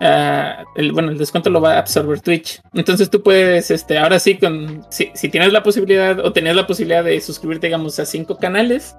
[0.00, 2.60] ah, el, bueno, el descuento lo va a absorber Twitch.
[2.72, 6.66] Entonces tú puedes, este, ahora sí, con, si, si tienes la posibilidad o tenías la
[6.66, 8.96] posibilidad de suscribirte, digamos, a cinco canales,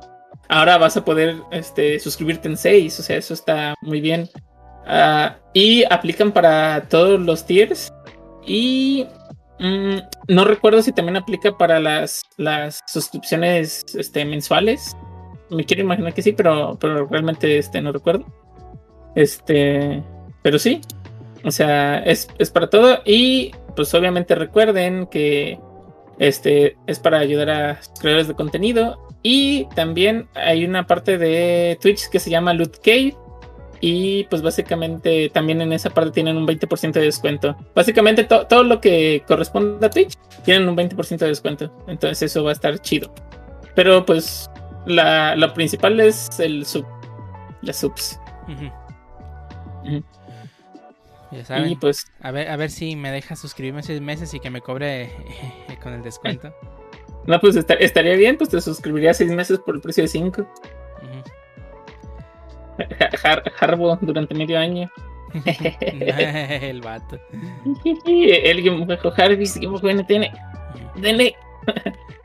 [0.49, 2.99] ahora vas a poder este, suscribirte en seis.
[2.99, 4.29] O sea, eso está muy bien.
[4.85, 7.91] Ah, y aplican para todos los tiers.
[8.45, 9.07] Y
[9.59, 14.95] mm, no recuerdo si también aplica para las, las suscripciones este, mensuales.
[15.49, 18.25] Me quiero imaginar que sí, pero, pero realmente este, no recuerdo.
[19.15, 20.03] Este,
[20.41, 20.81] pero sí.
[21.43, 22.99] O sea, es, es para todo.
[23.05, 25.59] Y pues obviamente recuerden que
[26.19, 29.07] este es para ayudar a creadores de contenido.
[29.21, 33.15] Y también hay una parte de Twitch que se llama Loot Cave.
[33.81, 37.55] Y pues básicamente también en esa parte tienen un 20% de descuento.
[37.75, 41.71] Básicamente to- todo lo que corresponde a Twitch tienen un 20% de descuento.
[41.87, 43.13] Entonces eso va a estar chido.
[43.75, 44.49] Pero pues
[44.85, 46.85] la, lo principal es el sub.
[47.61, 48.19] Las subs.
[51.31, 51.71] Ya saben.
[51.71, 54.61] Y pues A ver, a ver si me deja suscribirme seis meses y que me
[54.61, 55.11] cobre
[55.83, 56.53] con el descuento.
[57.27, 60.47] No, pues esta- estaría bien, pues te suscribirías seis meses por el precio de cinco.
[63.23, 64.89] Har- Harbo durante medio año.
[65.45, 67.19] el vato.
[68.05, 70.25] El Game Bajo Harvest, Game Bajo NTN.
[71.01, 71.35] Denle.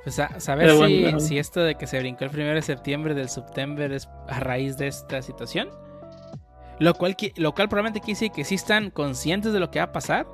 [0.04, 1.20] Pues a saber si, bueno.
[1.20, 4.76] si esto de que se brincó el 1 de septiembre del September es a raíz
[4.76, 5.70] de esta situación.
[6.78, 9.86] Lo cual, lo cual probablemente quiere decir que sí están conscientes de lo que va
[9.86, 10.26] a pasar.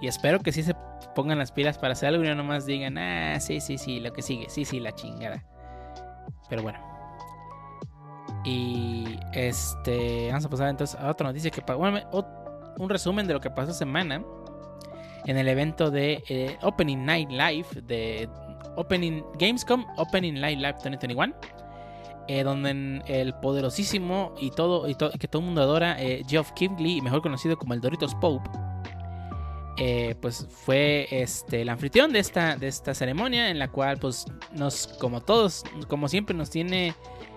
[0.00, 0.74] Y espero que sí se
[1.14, 4.12] pongan las pilas para hacer algo y no nomás digan, ah, sí, sí, sí, lo
[4.12, 5.44] que sigue, sí, sí, la chingada.
[6.48, 6.91] Pero bueno.
[8.44, 11.62] Y este, vamos a pasar entonces a otra noticia que
[12.78, 14.22] un resumen de lo que pasó semana
[15.26, 18.28] en el evento de eh, Opening Night Live de
[18.76, 21.32] Opening Gamescom Opening Night Live 2021
[22.26, 26.50] eh, donde el poderosísimo y todo y to- que todo el mundo adora eh, Geoff
[26.52, 28.48] Keighley mejor conocido como el Doritos Pope
[29.78, 34.26] eh, pues fue este el anfitrión de esta de esta ceremonia en la cual pues
[34.52, 36.94] nos como todos como siempre nos tiene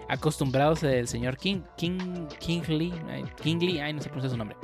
[0.09, 2.93] acostumbrados el señor King King Kingley
[3.41, 4.55] Kingley ay no sé pronuncia su nombre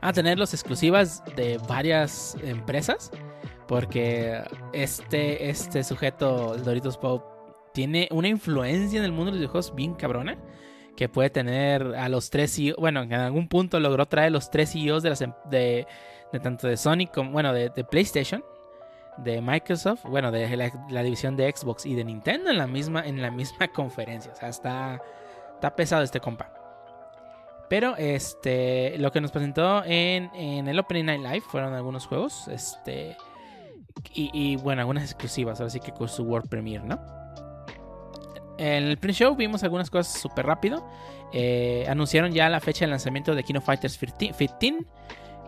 [0.00, 3.10] a tener los exclusivas de varias empresas.
[3.68, 7.22] Porque este, este sujeto, Doritos Pop,
[7.72, 10.36] tiene una influencia en el mundo de los videojuegos bien cabrona.
[10.96, 14.72] Que puede tener a los tres CEO, bueno, en algún punto logró traer los tres
[14.72, 15.86] CEOs de, las, em- de,
[16.32, 18.44] de tanto de Sony como, bueno, de PlayStation,
[19.18, 23.20] de Microsoft, bueno, de la, división de Xbox y de Nintendo en la misma, en
[23.20, 24.32] la misma conferencia.
[24.32, 25.00] O sea, está,
[25.54, 26.52] está pesado este compa.
[27.68, 32.48] Pero este, lo que nos presentó en, en el Opening Night Live fueron algunos juegos.
[32.48, 33.16] Este,
[34.12, 35.60] y, y, bueno, algunas exclusivas.
[35.60, 36.98] Ahora sí que con su World Premiere, ¿no?
[38.58, 40.86] En el pre-show vimos algunas cosas súper rápido.
[41.32, 44.84] Eh, anunciaron ya la fecha de lanzamiento de Kino Fighters 15, 15,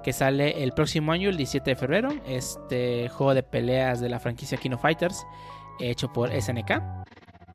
[0.04, 2.10] que sale el próximo año, el 17 de febrero.
[2.26, 5.26] Este juego de peleas de la franquicia Kino Fighters,
[5.80, 6.70] hecho por SNK.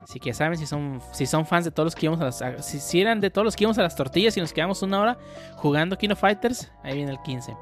[0.02, 2.66] Así que saben, si son, si son fans de todos los que íbamos a las.
[2.66, 5.18] si, eran de todos los que íbamos a las tortillas y nos quedamos una hora
[5.58, 7.56] jugando Kino Fighters, ahí viene el 15.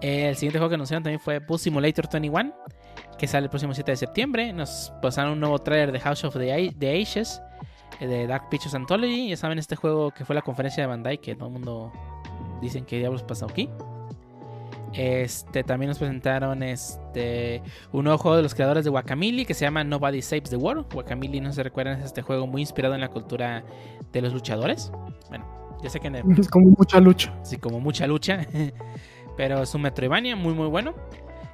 [0.00, 2.54] El siguiente juego que anunciaron también fue Bus Simulator 21,
[3.18, 4.52] que sale el próximo 7 de septiembre.
[4.54, 7.42] Nos pasaron un nuevo trailer de House of the, the Ashes,
[8.00, 9.28] eh, de Dark Pictures Anthology.
[9.28, 11.92] Ya saben, este juego que fue la conferencia de Bandai, que todo el mundo
[12.60, 13.68] dicen que diablos pasó aquí.
[14.92, 19.64] Este, también nos presentaron este, un nuevo juego de los creadores de Guacamole que se
[19.64, 20.92] llama Nobody Saves the World.
[20.92, 23.62] Guacamole, no se recuerdan, es este juego muy inspirado en la cultura
[24.12, 24.90] de los luchadores.
[25.28, 25.46] Bueno,
[25.82, 27.32] yo sé que en el- Es como mucha lucha.
[27.40, 28.40] así como mucha lucha.
[29.36, 30.92] Pero es un Metroidvania muy muy bueno.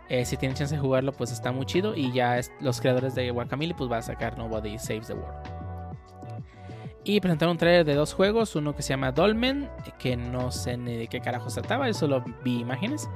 [0.08, 1.94] Eh, si tienen chance de jugarlo, pues está muy chido.
[1.94, 5.55] Y ya es- los creadores de Guacamole pues va a sacar Nobody Saves the World.
[7.08, 8.56] Y presentaron un trailer de dos juegos.
[8.56, 12.24] Uno que se llama Dolmen, que no sé ni de qué carajo trataba, yo solo
[12.44, 13.08] vi imágenes.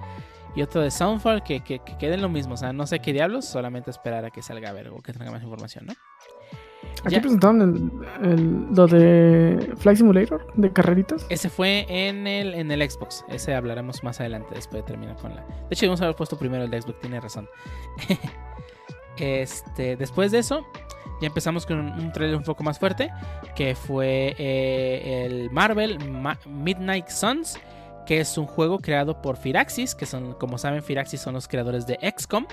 [0.54, 2.54] Y otro de Soundfall, que, que, que queden lo mismo.
[2.54, 5.12] O sea, no sé qué diablos, solamente esperar a que salga a ver o que
[5.12, 5.92] tenga más información, ¿no?
[7.04, 7.20] Aquí Ya.
[7.20, 7.60] presentaron
[8.22, 11.26] el, el- lo de Flight Simulator, de carreritas.
[11.28, 13.24] Ese fue en el, en el Xbox.
[13.28, 15.42] Ese hablaremos más adelante después de terminar con la.
[15.42, 17.48] De hecho, a haber puesto primero el de Xbox, tiene razón.
[19.18, 20.66] este, después de eso,
[21.20, 23.10] ya empezamos con un, trailer un poco más fuerte.
[23.54, 27.58] Que fue eh, el Marvel Ma- Midnight Suns.
[28.06, 29.94] Que es un juego creado por Firaxis.
[29.94, 32.46] Que son, como saben, Firaxis son los creadores de XCOM.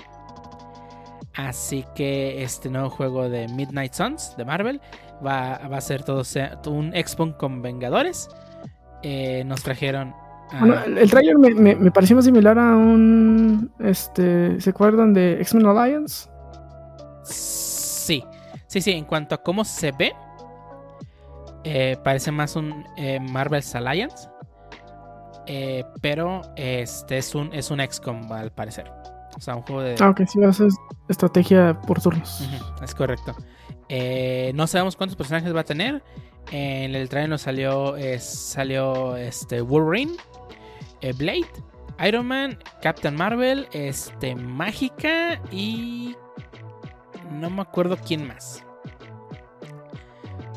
[1.34, 4.80] Así que este nuevo juego de Midnight Suns de Marvel
[5.24, 6.22] va, va a ser todo
[6.66, 8.28] un XCOM con Vengadores.
[9.02, 10.12] Eh, nos trajeron.
[10.58, 13.70] Bueno, el, el trailer me, me- me pareció más similar a un.
[13.78, 16.28] Este, ¿Se acuerdan de X-Men Alliance?
[17.22, 18.24] Sí,
[18.68, 18.92] sí, sí.
[18.92, 20.14] En cuanto a cómo se ve,
[21.64, 24.28] eh, parece más un eh, Marvel's Alliance.
[25.46, 28.90] Eh, pero este es un, es un XCOM al parecer.
[29.36, 29.96] O sea, un juego de.
[30.00, 30.68] Ah, ok, sí, va a ser
[31.08, 32.46] estrategia por turnos.
[32.82, 33.34] Es correcto.
[33.88, 36.02] Eh, no sabemos cuántos personajes va a tener.
[36.50, 40.12] En el trailer nos salió, salió este, Wolverine,
[41.16, 41.50] Blade,
[42.06, 46.16] Iron Man, Captain Marvel, este, Mágica y
[47.30, 48.64] no me acuerdo quién más.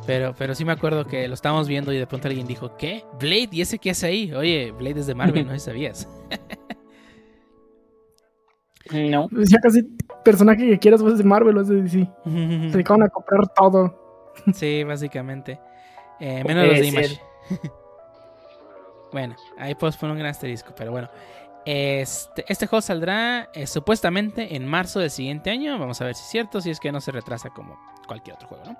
[0.06, 3.06] Pero, pero sí me acuerdo que lo estábamos viendo y de pronto alguien dijo, ¿qué?
[3.20, 4.34] Blade, ¿y ese qué hace ahí?
[4.34, 6.08] Oye, Blade es de Marvel, no sé si sabías.
[8.92, 9.30] No.
[9.30, 9.84] Pues ya casi
[10.24, 12.10] personaje que quieras, pues es de Marvel o es de DC.
[12.26, 14.34] Se dedicaron a comprar todo.
[14.54, 15.60] Sí, básicamente.
[16.20, 17.22] Eh, menos los de Image.
[19.12, 21.10] bueno, ahí puedes poner un gran asterisco, pero bueno.
[21.66, 25.78] Este, este juego saldrá eh, supuestamente en marzo del siguiente año.
[25.78, 28.48] Vamos a ver si es cierto, si es que no se retrasa como cualquier otro
[28.48, 28.78] juego, ¿no?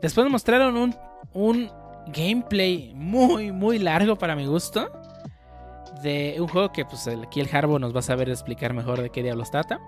[0.00, 0.96] Después mostraron un,
[1.32, 1.70] un
[2.08, 4.90] gameplay muy, muy largo para mi gusto.
[6.02, 9.10] De un juego que pues aquí el Harbo nos va a saber explicar mejor de
[9.10, 9.78] qué diablos trata.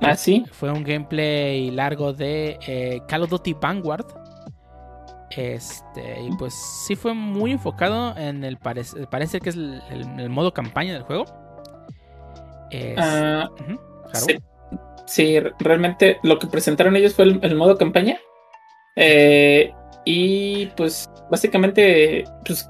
[0.00, 0.44] Ah, sí.
[0.52, 4.06] Fue un gameplay largo de eh, Call of Duty Vanguard.
[5.36, 10.20] Este, y pues sí fue muy enfocado en el parece, parece que es el, el-
[10.20, 11.24] el modo campaña del juego.
[12.70, 13.48] Es- Ah,
[14.12, 14.36] sí.
[15.06, 18.18] Sí, re- realmente lo que presentaron ellos fue el, el modo campaña.
[18.96, 19.72] Eh,
[20.04, 22.68] y pues básicamente pues,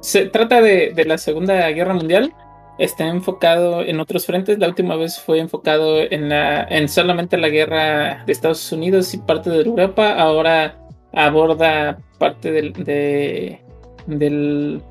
[0.00, 2.32] se trata de, de la Segunda Guerra Mundial.
[2.78, 4.58] Está enfocado en otros frentes.
[4.58, 9.18] La última vez fue enfocado en, la, en solamente la guerra de Estados Unidos y
[9.18, 10.14] parte de Europa.
[10.14, 10.78] Ahora
[11.12, 13.60] aborda parte del, de,
[14.06, 14.82] del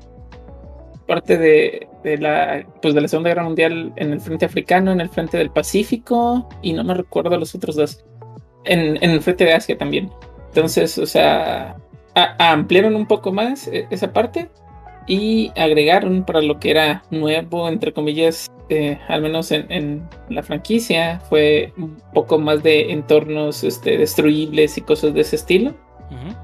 [1.06, 5.00] parte de, de la pues de la Segunda Guerra Mundial en el frente africano, en
[5.00, 8.04] el frente del Pacífico y no me recuerdo los otros dos.
[8.64, 10.10] En, en el frente de Asia también.
[10.48, 11.76] Entonces, o sea,
[12.38, 14.50] ampliaron un poco más eh, esa parte
[15.06, 20.42] y agregaron para lo que era nuevo, entre comillas, eh, al menos en, en la
[20.42, 25.74] franquicia, fue un poco más de entornos este, destruibles y cosas de ese estilo.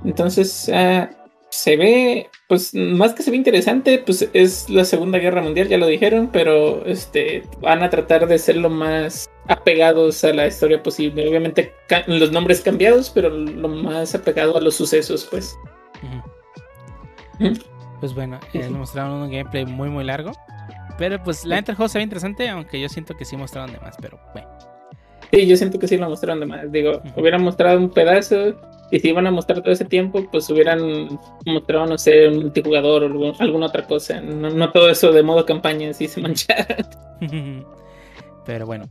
[0.04, 1.10] Entonces, ah,
[1.48, 5.78] se ve, pues más que se ve interesante, pues es la Segunda Guerra Mundial, ya
[5.78, 10.82] lo dijeron, pero este van a tratar de ser lo más apegados a la historia
[10.82, 11.28] posible.
[11.28, 11.72] Obviamente
[12.06, 15.56] los nombres cambiados, pero lo más apegado a los sucesos, pues.
[18.00, 20.32] Pues bueno, eh, nos mostraron un gameplay muy muy largo.
[20.98, 23.78] Pero pues la el juego se ve interesante, aunque yo siento que sí mostraron de
[23.80, 24.48] más, pero bueno.
[25.32, 26.70] Sí, yo siento que sí lo mostraron de más.
[26.70, 28.54] Digo, hubieran mostrado un pedazo.
[28.90, 33.04] Y si iban a mostrar todo ese tiempo, pues hubieran mostrado, no sé, un multijugador
[33.04, 34.20] o alguna otra cosa.
[34.20, 36.76] No, todo eso de modo campaña, así se manchara.
[38.46, 38.88] Pero bueno,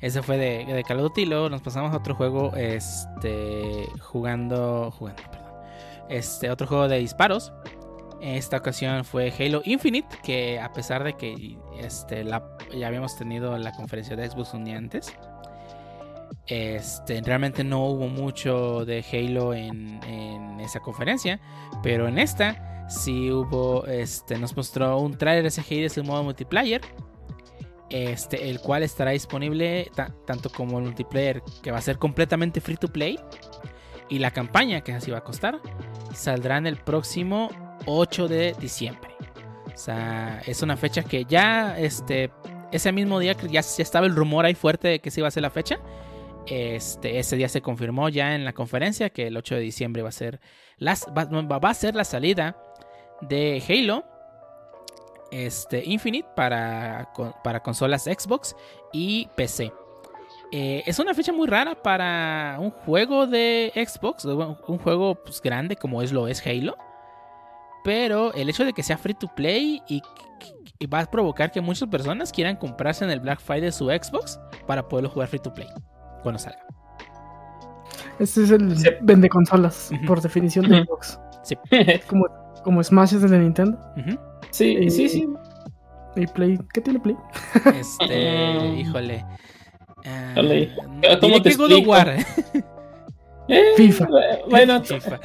[0.00, 1.26] ese fue de, de Call of Duty.
[1.26, 5.52] Luego nos pasamos a otro juego, este, jugando, jugando, perdón,
[6.08, 7.52] este, otro juego de disparos.
[8.20, 12.44] Esta ocasión fue Halo Infinite, que a pesar de que este, la,
[12.76, 15.14] ya habíamos tenido la conferencia de Xbox un día antes,
[16.46, 20.00] este, realmente no hubo mucho de Halo en,
[20.60, 21.40] esa conferencia,
[21.82, 26.82] pero en esta sí hubo, este, nos mostró un trailer ese Halo, ese modo multiplayer,
[27.88, 32.60] este, el cual estará disponible ta- tanto como el multiplayer que va a ser completamente
[32.60, 33.18] free to play
[34.08, 35.60] y la campaña que así va a costar
[36.14, 37.48] saldrán el próximo
[37.86, 39.10] 8 de diciembre.
[39.72, 42.30] O sea, es una fecha que ya este
[42.70, 45.30] ese mismo día ya, ya estaba el rumor ahí fuerte de que se iba a
[45.30, 45.78] ser la fecha.
[46.46, 50.08] Este, ese día se confirmó ya en la conferencia que el 8 de diciembre va
[50.08, 50.40] a ser
[50.78, 52.56] las, va, va- a ser la salida
[53.20, 54.04] de Halo
[55.30, 57.12] este, Infinite para,
[57.44, 58.56] para consolas Xbox
[58.92, 59.72] y PC.
[60.52, 65.76] Eh, es una fecha muy rara para un juego de Xbox, un juego pues, grande
[65.76, 66.76] como es lo es Halo.
[67.84, 70.02] Pero el hecho de que sea free to play y
[70.86, 74.88] va a provocar que muchas personas quieran comprarse en el Black Friday su Xbox para
[74.88, 75.68] poderlo jugar free to play
[76.22, 76.60] cuando salga.
[78.18, 78.88] Este es el Sí.
[79.02, 80.06] vende consolas, Ujú.
[80.06, 80.84] por definición de.
[80.84, 81.18] Xbox.
[82.08, 82.26] Como,
[82.62, 83.78] como Smash es el de Nintendo.
[84.50, 85.28] Sí, sí, sí.
[86.16, 86.58] Y Play.
[86.74, 87.16] ¿Qué tiene Play?
[87.74, 89.24] Este, híjole.
[90.32, 90.70] Híjole.
[91.00, 91.90] diré ¿Cómo te que God of explico?
[91.90, 92.16] War.
[93.52, 94.06] Eh, FIFA.
[94.48, 95.18] Bueno, FIFA.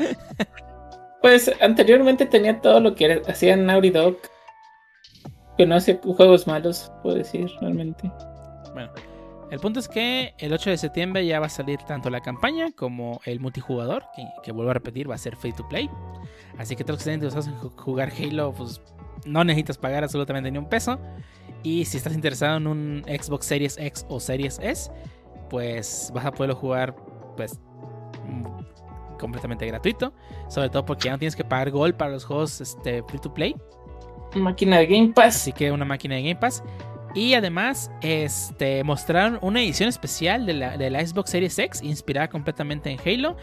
[1.21, 4.17] pues anteriormente tenía todo lo que hacía Naughty Dog.
[5.57, 8.11] Que no hacía juegos malos, puedo decir, realmente.
[8.73, 8.91] Bueno,
[9.51, 12.71] el punto es que el 8 de septiembre ya va a salir tanto la campaña
[12.75, 15.89] como el multijugador, que, que vuelvo a repetir, va a ser free to play.
[16.57, 18.81] Así que todos los que estén interesados en ju- jugar Halo, pues
[19.25, 20.99] no necesitas pagar absolutamente ni un peso.
[21.63, 24.91] Y si estás interesado en un Xbox Series X o Series S,
[25.49, 26.95] pues vas a poderlo jugar
[27.35, 27.59] pues
[28.27, 30.13] mm, completamente gratuito.
[30.47, 33.33] Sobre todo porque ya no tienes que pagar Gold para los juegos este, free to
[33.33, 33.55] play.
[34.35, 35.35] Máquina de Game Pass.
[35.37, 36.63] Así que una máquina de Game Pass.
[37.15, 42.27] Y además, este, mostraron una edición especial de la, de la Xbox Series X, inspirada
[42.27, 43.37] completamente en Halo,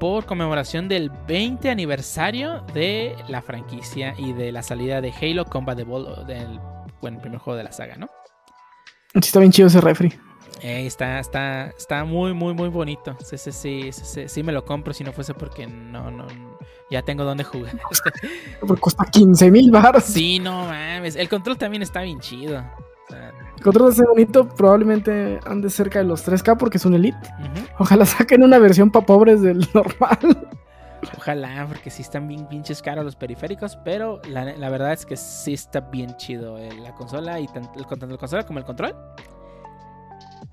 [0.00, 5.78] por conmemoración del 20 aniversario de la franquicia y de la salida de Halo Combat
[5.78, 6.58] Evolved, del
[7.00, 8.08] bueno, el primer juego de la saga, ¿no?
[9.12, 10.12] Sí, está bien chido ese refri.
[10.62, 13.16] Eh, está, está, está muy, muy, muy bonito.
[13.22, 16.26] Sí, sí, sí, sí, sí, me lo compro si no fuese porque no, no,
[16.90, 17.78] ya tengo donde jugar.
[18.60, 20.04] Porque cuesta 15 mil baros.
[20.04, 21.16] sí, no mames.
[21.16, 22.64] El control también está bien chido.
[23.06, 26.84] O sea, El control de ese bonito probablemente ande cerca de los 3K porque es
[26.84, 27.18] un Elite.
[27.78, 30.48] Ojalá saquen una versión para pobres del normal.
[31.18, 35.16] Ojalá, porque sí están bien pinches caros los periféricos, pero la, la verdad es que
[35.16, 38.64] sí está bien chido eh, la consola y tanto el, tanto la consola como el
[38.64, 38.96] control.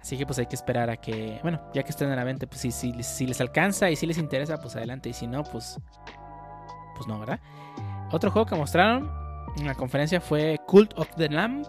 [0.02, 2.48] Así que pues hay que esperar a que, bueno, ya que estén en la venta,
[2.48, 5.10] pues si, si, si les alcanza y si les interesa, pues adelante.
[5.10, 5.80] Y si no, pues,
[6.96, 7.40] pues no, ¿verdad?
[8.12, 9.12] Otro juego que mostraron
[9.58, 11.68] en la conferencia fue Cult of the Lamp.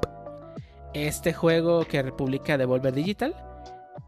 [0.95, 3.35] Este juego que publica Devolver Digital.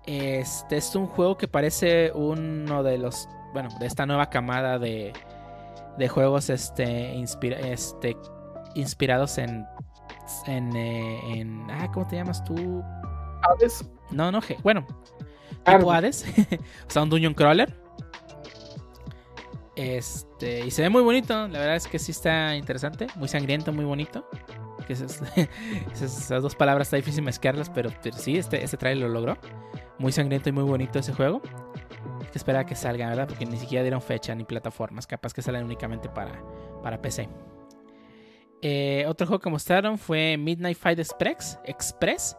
[0.07, 3.29] Este es un juego que parece uno de los.
[3.53, 5.13] Bueno, de esta nueva camada de,
[5.97, 8.17] de juegos este, inspira- este,
[8.75, 9.65] inspirados en.
[10.47, 11.67] En, eh, en.
[11.71, 12.83] Ah, ¿cómo te llamas tú?
[13.43, 13.85] ¿Sabes?
[14.11, 14.87] No, no, bueno,
[15.65, 16.25] Ah, tipo Hades.
[16.87, 17.75] o sea, un Dungeon Crawler.
[19.77, 21.49] Este, y se ve muy bonito.
[21.49, 23.07] La verdad es que sí está interesante.
[23.17, 24.29] Muy sangriento, muy bonito.
[25.93, 29.39] Esas, dos palabras está difícil mezclarlas, pero, sí, este, este trailer lo logró.
[29.99, 31.41] Muy sangriento y muy bonito ese juego.
[32.21, 33.29] Hay que esperar a que salga, ¿verdad?
[33.29, 35.07] Porque ni siquiera dieron fecha ni plataformas.
[35.07, 36.43] Capaz que salen únicamente para,
[36.83, 37.29] para PC.
[38.63, 41.59] Eh, otro juego que mostraron fue Midnight Fight Express.
[41.65, 42.37] Express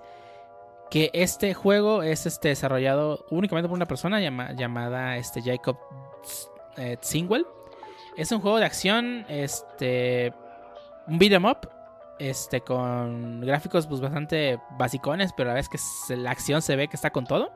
[0.90, 5.78] que este juego es este, desarrollado únicamente por una persona llama- llamada este, Jacob
[6.78, 7.46] eh, Singwell.
[8.18, 10.34] Es un juego de acción, este,
[11.08, 11.70] un beat 'em up,
[12.20, 15.78] este, con gráficos pues, bastante basicones, pero la vez que
[16.16, 17.52] la acción se ve que está con todo.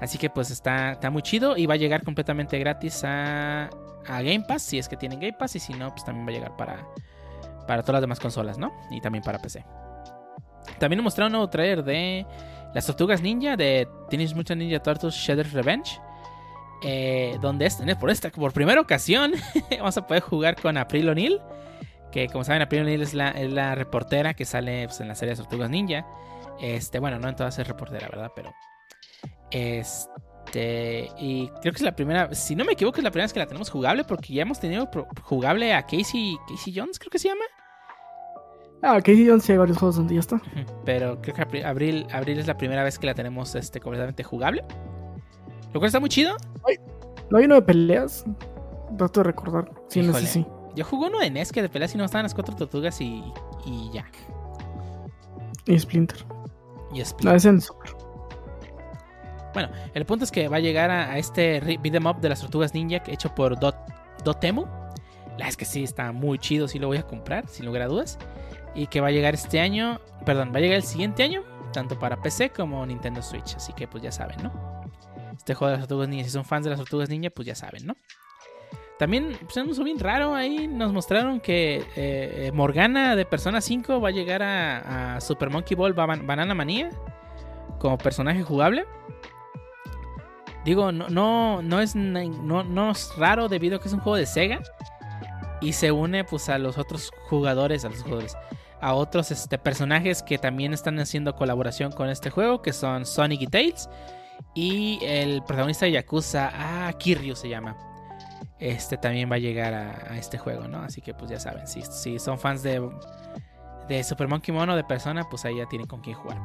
[0.00, 3.64] Así que pues está, está muy chido y va a llegar completamente gratis a,
[4.06, 6.30] a Game Pass, si es que tienen Game Pass, y si no, pues también va
[6.30, 6.86] a llegar para,
[7.66, 8.72] para todas las demás consolas, ¿no?
[8.90, 9.62] Y también para PC.
[10.78, 12.26] También nos mostraron un nuevo trailer de
[12.72, 16.00] las tortugas ninja de Teenage Mutant Ninja Turtles Shredder's Revenge.
[16.82, 19.32] eh, donde es, por esta, por primera ocasión,
[19.78, 21.40] vamos a poder jugar con April O'Neil.
[22.10, 25.14] Que como saben, April O'Neil es la, es la reportera que sale pues, en la
[25.14, 26.06] serie de Tortugas Ninja.
[26.60, 28.32] Este, bueno, no en todas es reportera, ¿verdad?
[28.34, 28.52] Pero.
[29.50, 31.10] Este.
[31.18, 32.34] Y creo que es la primera.
[32.34, 34.04] Si no me equivoco, es la primera vez que la tenemos jugable.
[34.04, 34.88] Porque ya hemos tenido
[35.22, 36.36] jugable a Casey.
[36.48, 37.44] Casey Jones, creo que se llama.
[38.82, 40.40] Ah, Casey Jones sí hay varios juegos donde ya está.
[40.84, 44.64] Pero creo que Abril, Abril es la primera vez que la tenemos este, completamente jugable.
[45.72, 46.36] Lo cual está muy chido.
[47.30, 48.24] ¿No hay uno de peleas?
[48.96, 49.70] Trato de recordar.
[49.88, 50.46] Sí, no sé si.
[50.74, 53.24] Yo jugué uno de NES que de peleas y no estaban las cuatro tortugas y,
[53.64, 54.06] y ya.
[55.66, 56.24] Y Splinter.
[56.92, 57.28] Y Split.
[57.28, 57.90] No, es en Super.
[59.52, 62.20] Bueno, el punto es que va a llegar a, a este re- beat 'em up
[62.20, 63.76] de las tortugas ninja hecho por Dot,
[64.24, 64.64] Dotemu.
[65.38, 67.86] La es que sí, está muy chido, sí lo voy a comprar, sin lugar a
[67.86, 68.18] dudas.
[68.74, 71.42] Y que va a llegar este año, perdón, va a llegar el siguiente año,
[71.72, 73.56] tanto para PC como Nintendo Switch.
[73.56, 74.52] Así que pues ya saben, ¿no?
[75.36, 77.54] Este juego de las tortugas ninja, si son fans de las tortugas ninja, pues ya
[77.56, 77.94] saben, ¿no?
[79.00, 83.62] También, pues un uso bien raro ahí, nos mostraron que eh, eh, Morgana de Persona
[83.62, 86.90] 5 va a llegar a, Super Monkey Ball Ban- Banana Manía
[87.78, 88.84] como personaje jugable.
[90.66, 94.16] Digo, no, no, no, es, no, no es raro debido a que es un juego
[94.16, 94.60] de Sega.
[95.62, 98.36] Y se une pues a los otros jugadores, a los jugadores,
[98.82, 103.40] a otros este, personajes que también están haciendo colaboración con este juego, que son Sonic
[103.40, 103.88] y Tails.
[104.54, 107.78] Y el protagonista de Yakuza, ah, Kiryu se llama.
[108.60, 110.82] Este también va a llegar a, este juego, ¿no?
[110.82, 112.86] Así que pues ya saben, si, son fans de,
[113.88, 116.38] de Super Monkey Mono de persona, pues ahí ya tienen con quién jugar.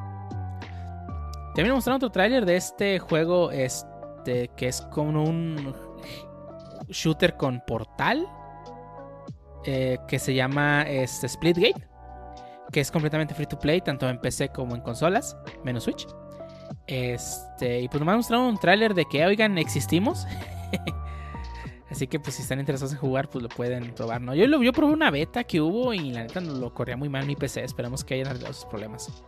[1.55, 5.75] También mostraron otro tráiler de este juego, este, que es como un
[6.87, 8.27] shooter con portal,
[9.65, 11.87] eh, que se llama este, Splitgate,
[12.71, 16.07] que es completamente free to play, tanto en PC como en consolas, menos Switch.
[16.87, 20.27] Este, y pues nomás mostraron un tráiler de que, oigan, existimos.
[21.89, 24.33] Así que pues si están interesados en jugar, pues lo pueden probar, ¿no?
[24.33, 27.35] Yo, yo probé una beta que hubo y la neta lo corría muy mal mi
[27.35, 27.63] PC.
[27.63, 29.23] Esperemos que hayan arreglado sus problemas.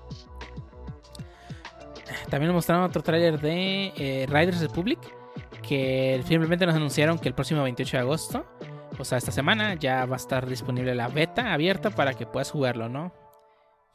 [2.29, 4.99] También nos mostraron otro tráiler de eh, Riders Republic.
[5.61, 8.45] Que simplemente nos anunciaron que el próximo 28 de agosto,
[8.97, 12.51] o sea, esta semana, ya va a estar disponible la beta abierta para que puedas
[12.51, 13.13] jugarlo, ¿no?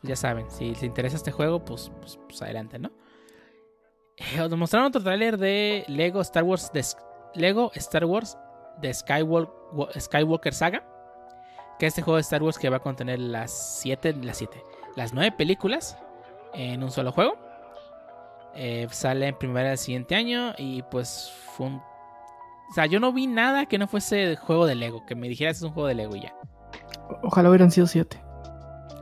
[0.00, 2.92] Pues ya saben, si les interesa este juego, pues, pues, pues adelante, ¿no?
[4.16, 6.70] Eh, Nos mostraron otro tráiler de Lego Star Wars
[7.34, 8.36] Lego Star Wars
[8.83, 10.85] de Skywalker, Skywalker Saga.
[11.78, 14.62] Que es este juego de Star Wars que va a contener las 7, las 7,
[14.95, 15.97] las 9 películas
[16.55, 17.37] en un solo juego.
[18.55, 21.76] Eh, sale en primavera del siguiente año y pues fue un...
[21.76, 25.57] O sea, yo no vi nada que no fuese juego de Lego, que me dijeras
[25.57, 26.35] es un juego de Lego y ya.
[27.22, 28.18] Ojalá hubieran sido siete.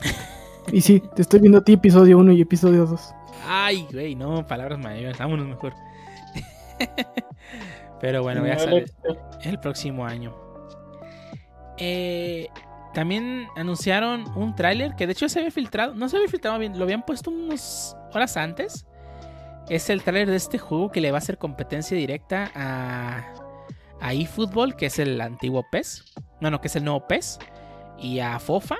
[0.72, 3.14] y sí, te estoy viendo a ti episodio 1 y episodio 2.
[3.46, 5.74] Ay, güey, no, palabras mayores, vámonos mejor.
[8.00, 10.34] Pero bueno, ya sale lo- el próximo año.
[11.78, 12.48] Eh,
[12.94, 16.76] también anunciaron un tráiler que de hecho se había filtrado, no se había filtrado bien,
[16.78, 18.86] lo habían puesto unas horas antes.
[19.68, 23.24] Es el tráiler de este juego que le va a hacer competencia directa a,
[24.00, 26.04] a eFootball, que es el antiguo PES.
[26.40, 27.38] No, no, que es el nuevo PES.
[27.98, 28.78] Y a FOFA,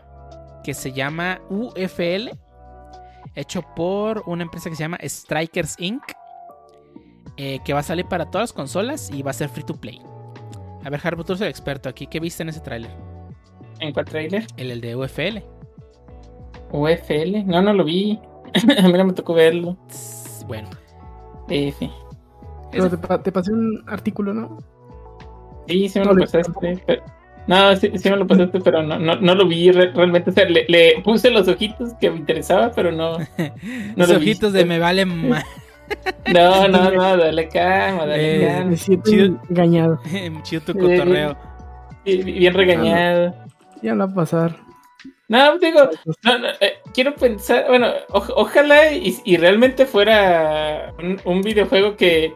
[0.64, 2.30] que se llama UFL.
[3.36, 6.02] Hecho por una empresa que se llama Strikers Inc.
[7.42, 9.74] eh, que va a salir para todas las consolas y va a ser free to
[9.74, 10.00] play.
[10.84, 12.06] A ver, Harbo, tú eres el experto aquí.
[12.06, 12.90] ¿Qué viste en ese tráiler?
[13.80, 14.46] ¿En cuál trailer?
[14.58, 15.38] El, el de UFL.
[16.72, 17.44] UFL.
[17.46, 18.18] No, no lo vi.
[18.78, 19.76] a mí no me tocó verlo.
[20.46, 20.68] Bueno,
[21.48, 21.90] F.
[22.72, 24.58] Pero te, pa- te pasé un artículo, ¿no?
[25.68, 26.82] Sí, sí me No lo pasaste.
[26.86, 27.02] pero-
[27.46, 30.30] No, sí, sí me lo pasaste, pero no, no, no lo vi re- realmente.
[30.30, 33.18] O sea, le, le puse los ojitos que me interesaba, pero no.
[33.18, 33.24] No
[33.96, 35.44] Los lo ojitos de me vale más.
[36.32, 38.70] No, no, no, dale calma, dale Eh, calma.
[38.70, 39.40] Me siento chido.
[39.48, 40.00] engañado.
[40.42, 41.36] Chido tu cotorreo.
[42.04, 43.34] Bien, bien regañado.
[43.82, 44.56] Ya no va a pasar.
[45.28, 45.88] No, digo,
[46.24, 51.96] no, no, eh, quiero pensar, bueno, o- ojalá y, y realmente fuera un, un videojuego
[51.96, 52.34] que,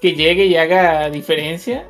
[0.00, 1.86] que llegue y haga diferencia.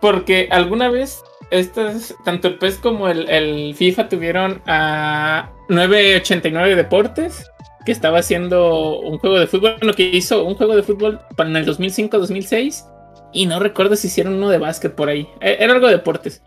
[0.00, 7.50] Porque alguna vez estas, tanto el PES como el, el FIFA tuvieron a 989 Deportes,
[7.86, 11.56] que estaba haciendo un juego de fútbol, lo que hizo un juego de fútbol en
[11.56, 12.84] el 2005-2006.
[13.32, 15.26] Y no recuerdo si hicieron uno de básquet por ahí.
[15.40, 16.42] E- Era algo de deportes.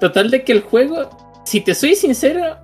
[0.00, 1.10] Total de que el juego,
[1.44, 2.56] si te soy sincero,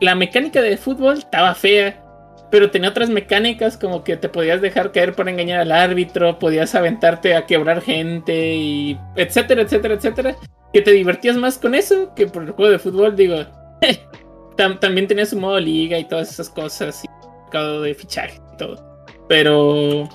[0.00, 2.04] la mecánica de fútbol estaba fea,
[2.50, 6.74] pero tenía otras mecánicas como que te podías dejar caer para engañar al árbitro, podías
[6.74, 10.36] aventarte a quebrar gente y etcétera, etcétera, etcétera.
[10.72, 13.36] Que te divertías más con eso que por el juego de fútbol, digo.
[14.58, 17.08] tam- también tenía su modo liga y todas esas cosas y
[17.44, 19.06] mercado de fichaje y todo.
[19.28, 20.08] Pero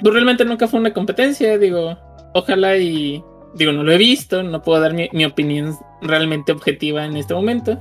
[0.00, 1.98] pues, realmente nunca fue una competencia, digo.
[2.32, 3.22] Ojalá y
[3.54, 7.34] digo, no lo he visto, no puedo dar mi, mi opinión realmente objetiva en este
[7.34, 7.78] momento.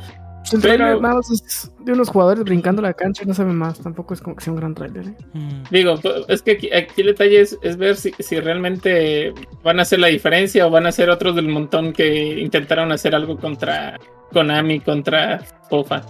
[0.54, 3.54] El trailer nada más es de unos jugadores brincando la cancha y no se ve
[3.54, 3.80] más.
[3.80, 5.08] Tampoco es como que sea un gran trailer.
[5.08, 5.16] ¿eh?
[5.34, 5.64] Mm.
[5.72, 9.34] Digo, pues, es que aquí, aquí el detalle es, es ver si, si realmente
[9.64, 13.16] van a hacer la diferencia o van a ser otros del montón que intentaron hacer
[13.16, 14.00] algo contra
[14.32, 15.40] Konami, contra
[15.70, 16.02] FOFA.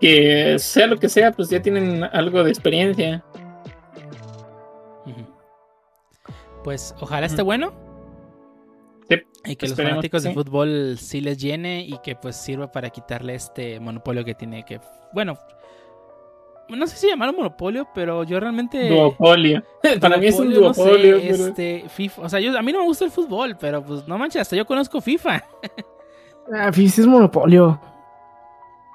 [0.00, 3.22] Que sea lo que sea, pues ya tienen algo de experiencia.
[6.64, 7.72] Pues ojalá esté bueno.
[9.44, 12.90] Y que los fanáticos que de fútbol sí les llene y que pues sirva para
[12.90, 14.80] quitarle este monopolio que tiene que...
[15.12, 15.38] Bueno,
[16.68, 18.88] no sé si llamarlo monopolio, pero yo realmente...
[18.88, 19.62] Duopolio.
[20.00, 21.18] Para mí es un Duopolio, no sé, duopolio.
[21.20, 24.06] pero- este, FIFA, o sea, yo, a mí no me gusta el fútbol, pero pues
[24.06, 25.42] no manches, hasta yo conozco FIFA.
[26.52, 27.80] Ah, sí, sí es monopolio.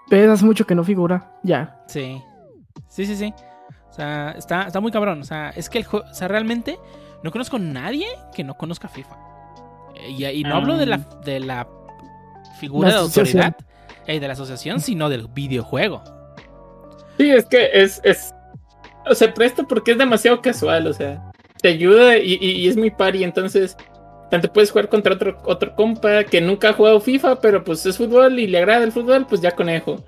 [0.09, 1.37] Pero hace mucho que no figura.
[1.41, 1.81] Ya.
[1.87, 2.21] Sí,
[2.89, 3.33] sí, sí, sí.
[3.89, 5.21] O sea, está, está muy cabrón.
[5.21, 6.77] O sea, es que el juego, o sea, realmente
[7.23, 9.15] no conozco a nadie que no conozca FIFA.
[10.07, 11.67] Y, y no hablo de la, de la
[12.59, 13.55] figura La de autoridad,
[14.07, 16.03] eh, de la asociación, sino del videojuego.
[17.17, 18.33] Sí, es que es, es.
[19.07, 21.31] O sea, presta porque es demasiado casual, o sea.
[21.61, 23.75] Te ayuda y, y- y es muy pari, entonces.
[24.31, 27.97] Tanto puedes jugar contra otro, otro compa que nunca ha jugado FIFA, pero pues es
[27.97, 30.03] fútbol y le agrada el fútbol, pues ya conejo.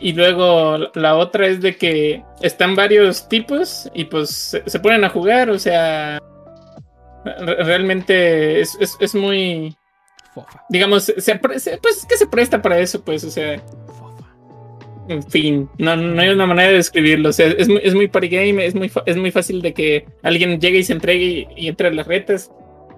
[0.00, 4.80] Y luego la- la otra es de que están varios tipos y pues se, se
[4.80, 6.18] ponen a jugar, o sea.
[7.24, 9.76] Re- Realmente es, es, es muy.
[10.34, 13.60] Fofa, Digamos, se, pues es que se presta para eso, pues, o sea.
[13.86, 14.02] fofa.
[15.08, 17.28] En fin, no, no hay una manera de describirlo.
[17.30, 20.06] O sea, es muy, es muy party game, es muy, es muy fácil de que
[20.22, 22.50] alguien llegue y se entregue y, y entre a las retas.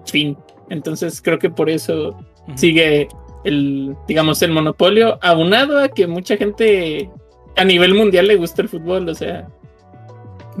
[0.05, 0.37] Fin.
[0.69, 2.17] Entonces creo que por eso
[2.55, 3.07] sigue
[3.43, 7.09] el, digamos, el monopolio, aunado a que mucha gente
[7.57, 9.09] a nivel mundial le gusta el fútbol.
[9.09, 9.47] O sea,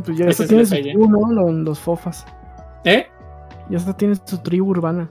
[0.03, 0.91] Pues ya Ese hasta es tiene el su detalle.
[0.93, 1.31] tribu, ¿no?
[1.31, 2.25] Los, los fofas.
[2.85, 3.07] ¿eh?
[3.69, 5.09] Ya hasta tiene su tribu urbana.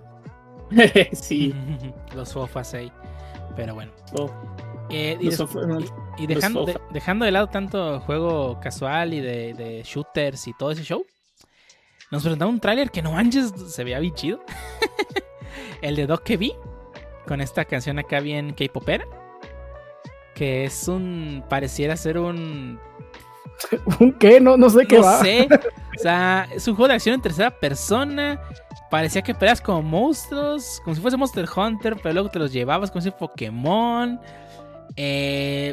[1.13, 1.55] sí.
[2.15, 2.93] Los fofas ahí.
[3.57, 3.93] Pero bueno.
[4.19, 4.31] Oh,
[4.91, 10.53] Eh, y, dejando, de, dejando de lado tanto juego casual y de, de shooters y
[10.53, 11.05] todo ese show,
[12.11, 14.41] nos presentaron un tráiler que no manches, se veía bien chido.
[15.83, 16.55] El de Doc que vi,
[17.27, 19.05] con esta canción acá bien K-popera.
[20.35, 21.45] Que es un.
[21.49, 22.79] Pareciera ser un.
[24.01, 24.41] ¿Un qué?
[24.41, 25.19] No, no sé qué No va.
[25.21, 25.49] sé.
[25.97, 28.41] O sea, es un juego de acción en tercera persona.
[28.91, 30.81] Parecía que peleas como monstruos.
[30.83, 31.97] Como si fuese Monster Hunter.
[32.03, 34.21] Pero luego te los llevabas como si fuese Pokémon.
[34.97, 35.73] Eh,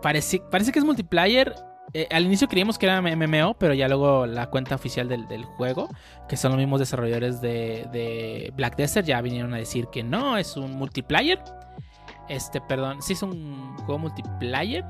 [0.00, 1.54] parece, parece que es multiplayer.
[1.92, 3.54] Eh, al inicio creíamos que era MMO.
[3.58, 5.90] Pero ya luego la cuenta oficial del, del juego.
[6.30, 9.06] Que son los mismos desarrolladores de, de Black Desert.
[9.06, 10.38] Ya vinieron a decir que no.
[10.38, 11.38] Es un multiplayer.
[12.30, 13.02] Este, perdón.
[13.02, 14.82] Sí es un juego multiplayer.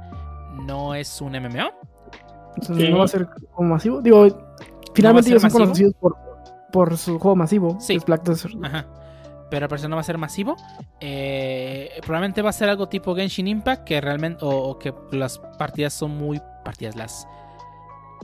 [0.67, 1.73] No es un MMO.
[2.57, 4.01] Entonces, no va a ser como masivo.
[4.01, 4.27] Digo,
[4.95, 6.17] finalmente ser ellos son conocidos por,
[6.73, 7.77] por su juego masivo.
[7.81, 7.95] Sí.
[7.97, 8.55] Es Black Desert.
[8.63, 8.87] Ajá.
[9.51, 10.57] Pero parecer no va a ser masivo.
[11.01, 13.85] Eh, probablemente va a ser algo tipo Genshin Impact.
[13.85, 14.45] Que realmente.
[14.45, 16.41] O, o que las partidas son muy.
[16.65, 17.27] Partidas las.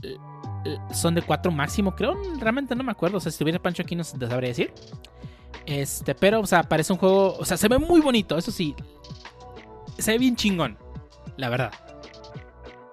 [0.03, 0.17] l-
[0.65, 2.15] l- Son de 4 máximo, creo.
[2.39, 3.19] Realmente no me acuerdo.
[3.19, 4.73] O sea, si estuviera Pancho aquí no sabría decir.
[5.67, 7.35] Este, pero, o sea, parece un juego.
[7.39, 8.75] O sea, se ve muy bonito, eso sí.
[9.99, 10.79] Se ve bien chingón.
[11.37, 11.73] La verdad.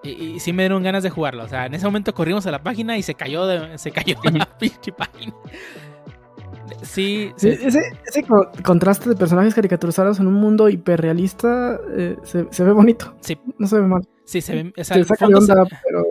[0.06, 1.44] Y, y sí me dieron ganas de jugarlo.
[1.44, 4.16] O sea, en ese momento corrimos a la página y se cayó de, se cayó
[4.34, 5.34] la pinche página.
[6.82, 12.18] Sí, Sí, sí, ese, ese co- contraste de personajes caricaturizados en un mundo hiperrealista eh,
[12.24, 13.16] se, se ve bonito.
[13.22, 13.40] Sí.
[13.58, 14.02] No se ve mal.
[14.26, 14.74] Sí, se ve.
[14.78, 16.06] O sea, saca de se- onda, pero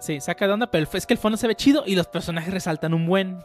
[0.00, 2.52] Sí, saca de onda, pero es que el fondo se ve chido y los personajes
[2.52, 3.38] resaltan un buen.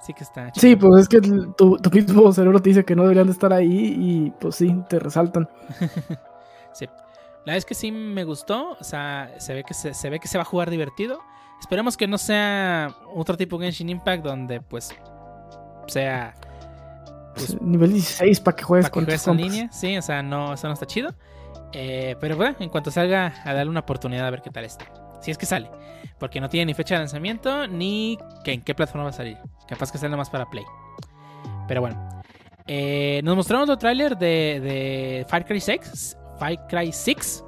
[0.00, 0.88] Sí que está Sí, chido.
[0.90, 3.94] pues es que tu, tu mismo cerebro te dice que no deberían de estar ahí
[3.96, 5.48] y pues sí, te resaltan.
[6.74, 6.86] Sí.
[7.44, 8.76] La es que sí me gustó.
[8.80, 11.20] O sea, se ve que se, se ve que se va a jugar divertido.
[11.60, 14.94] Esperemos que no sea otro tipo de Genshin Impact donde pues
[15.86, 16.34] sea
[17.34, 19.52] Pues- Nivel 16 para que juegues que con juegues tus en compas.
[19.52, 19.72] línea.
[19.72, 21.14] Sí, o sea, no, eso no está chido.
[21.72, 24.84] Eh, pero bueno, en cuanto salga, a darle una oportunidad a ver qué tal está.
[25.20, 25.70] Si es que sale.
[26.18, 29.38] Porque no tiene ni fecha de lanzamiento ni que en qué plataforma va a salir.
[29.68, 30.64] Capaz que sale más para Play.
[31.68, 32.20] Pero bueno.
[32.66, 36.16] Eh, nos mostraron otro tráiler de, de Far Cry 6.
[36.38, 37.44] Far Cry 6.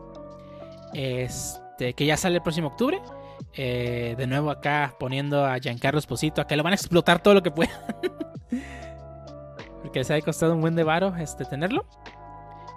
[0.95, 3.01] Este, que ya sale el próximo octubre.
[3.57, 7.35] Eh, de nuevo acá poniendo a Giancarlo Esposito a que lo van a explotar todo
[7.35, 7.75] lo que puedan.
[9.83, 11.85] Porque les ha costado un buen de varo este, tenerlo.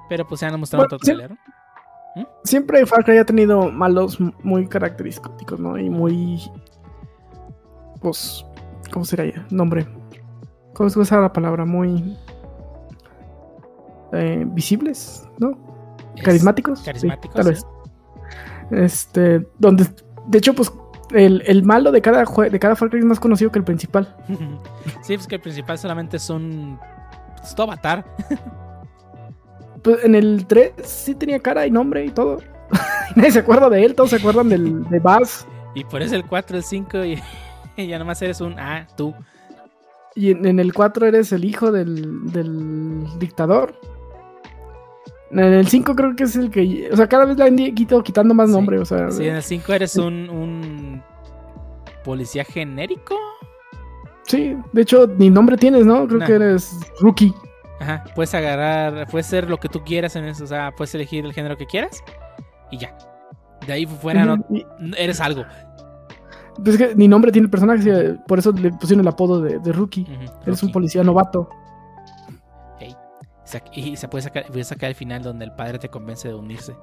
[0.10, 1.32] Pero pues ya nos mostraron Bueno, otro trailer.
[1.32, 1.38] ¿no?
[2.43, 5.78] Siempre Far Cry ha tenido malos muy característicos, ¿no?
[5.78, 6.41] Y muy.
[8.01, 8.45] Pues.
[8.91, 9.45] ¿Cómo sería?
[9.51, 9.88] Nombre.
[10.74, 11.66] ¿Cómo se usa la palabra?
[11.66, 12.18] Muy.
[14.14, 15.58] eh, visibles, ¿no?
[16.24, 16.80] Carismáticos.
[16.80, 17.65] sí, tal vez.
[18.72, 19.47] Este.
[19.59, 19.88] Donde.
[20.28, 20.72] De hecho, pues.
[21.13, 24.13] El, el malo de cada, de cada Far Cry es más conocido que el principal.
[25.01, 26.78] sí, pues que el principal solamente es un.
[27.41, 28.05] Es tu avatar.
[29.84, 32.39] Pues en el 3 sí tenía cara y nombre y todo.
[33.15, 35.45] Nadie se acuerda de él, todos se acuerdan del, de Buzz.
[35.76, 37.24] Y por eso el 4, el 5 y,
[37.78, 38.59] y ya nomás eres un.
[38.59, 39.13] Ah, tú.
[40.15, 43.80] Y en, en el 4 eres el hijo del, del dictador.
[45.32, 46.89] En el 5 creo que es el que.
[46.91, 48.55] O sea, cada vez le han quitado, quitando más Sí.
[48.55, 48.80] nombre.
[48.80, 51.03] O sea, Sí, en el 5 eres un, un.
[52.03, 53.15] Policía genérico.
[54.23, 56.07] sí, de hecho, ni nombre tienes, ¿no?
[56.07, 56.25] Creo Nah.
[56.25, 57.34] que eres rookie.
[57.80, 58.03] Ajá.
[58.15, 59.07] Puedes agarrar.
[59.09, 60.43] Puedes ser lo que tú quieras en eso.
[60.43, 62.01] O sea, puedes elegir el género que quieras.
[62.71, 62.97] Y ya.
[63.65, 64.38] De ahí fuera no.
[64.97, 65.43] Eres algo.
[66.63, 69.59] pues es que ni nombre tiene el personaje, por eso le pusieron el apodo de,
[69.59, 70.07] de rookie.
[70.45, 71.49] Eres un policía novato.
[73.54, 73.89] Ey.
[73.89, 76.36] Y se puede sacar, voy a sacar el final donde el padre te convence de
[76.36, 76.76] unirse.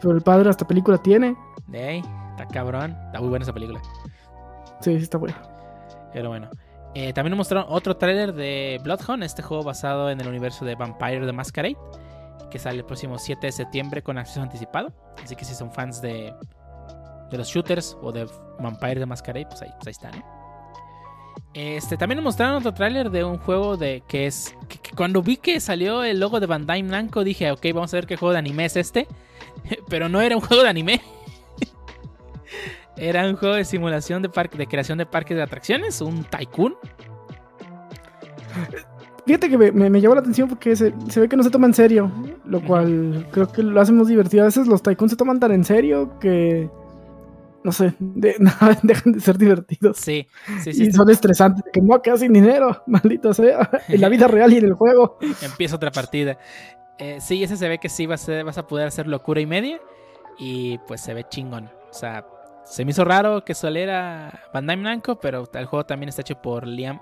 [0.00, 1.36] Pero el padre hasta película tiene.
[1.72, 2.96] Ahí, está cabrón.
[3.06, 3.80] Está muy buena esa película.
[4.80, 5.36] Sí, sí, está bueno.
[6.12, 6.50] Pero bueno.
[6.94, 10.76] Eh, también nos mostraron otro tráiler de Bloodhound, este juego basado en el universo de
[10.76, 11.76] Vampire the Masquerade,
[12.50, 14.92] que sale el próximo 7 de septiembre con acceso anticipado.
[15.22, 16.32] Así que si son fans de,
[17.30, 18.28] de los shooters o de
[18.60, 20.43] Vampire the Masquerade, pues ahí, pues ahí está, ¿no?
[21.54, 25.22] Este, también nos mostraron otro tráiler de un juego de que es que- que cuando
[25.22, 28.32] vi que salió el logo de Bandai Namco dije, ok, vamos a ver qué juego
[28.32, 29.06] de anime es este.
[29.88, 31.00] Pero no era un juego de anime.
[32.96, 36.76] Era un juego de simulación de parque, de creación de parques de atracciones, un tycoon.
[39.26, 41.50] Fíjate que me, me- me llamó la atención porque se, se ve que no se
[41.50, 42.10] toma en serio,
[42.44, 44.42] lo cual creo que lo hacemos divertido.
[44.42, 46.68] A veces los tycoons se toman tan en serio que,
[47.64, 48.36] no sé, de-
[48.82, 49.96] dejan de ser divertidos.
[49.96, 50.28] Sí,
[50.62, 50.84] sí, sí.
[50.84, 54.58] y son estresantes, que no quedas sin dinero, maldito sea, en la vida real y
[54.58, 55.18] en el juego.
[55.42, 56.38] Empieza otra partida.
[56.98, 59.46] Eh, sí, ese se ve que sí va a vas a poder hacer locura y
[59.46, 59.80] media.
[60.38, 61.70] Y pues se ve chingón.
[61.90, 62.26] O sea,
[62.64, 66.34] se me hizo raro que solo era Bandai Namco, pero el juego también está hecho
[66.40, 67.00] por Liam-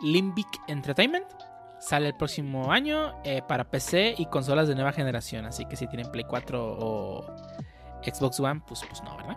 [0.00, 1.26] Limbic Entertainment.
[1.78, 5.46] Sale el próximo año eh, para PC y consolas de nueva generación.
[5.46, 7.26] Así que si tienen Play 4 o
[8.14, 9.36] Xbox One, pues, pues no, ¿verdad?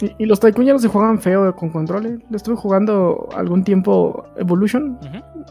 [0.00, 2.20] Y, y los tycoons ya no se juegan feo con controles.
[2.30, 5.44] Lo estuve jugando algún tiempo Evolution, Ujú.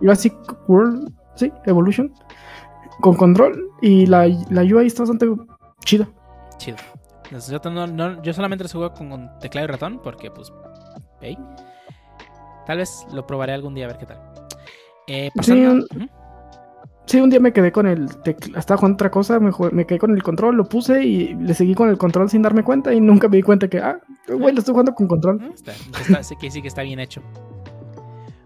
[0.00, 0.34] Jurassic
[0.68, 2.12] World, sí, Evolution,
[3.00, 3.70] con control.
[3.80, 5.26] Y la, la UI está bastante
[5.84, 6.06] chida.
[6.58, 6.76] Chido.
[7.48, 11.38] Yo, no- no- yo solamente los juego con, con teclado y ratón porque, pues, ok.
[12.66, 14.20] Tal vez lo probaré algún día a ver qué tal.
[15.06, 15.84] Eh, pasando.
[15.94, 16.06] Ujú.
[17.06, 19.98] Sí, un día me quedé con el teclado, estaba jugando otra cosa, me, me quedé
[19.98, 23.00] con el control, lo puse y le seguí con el control sin darme cuenta y
[23.00, 25.52] nunca me di cuenta que, ah, güey, lo estoy jugando con control.
[26.22, 27.22] Sí que sí que está bien hecho.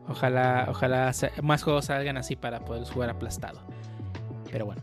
[0.09, 3.61] Ojalá, ojalá más juegos salgan así para poder jugar aplastado.
[4.51, 4.83] Pero bueno.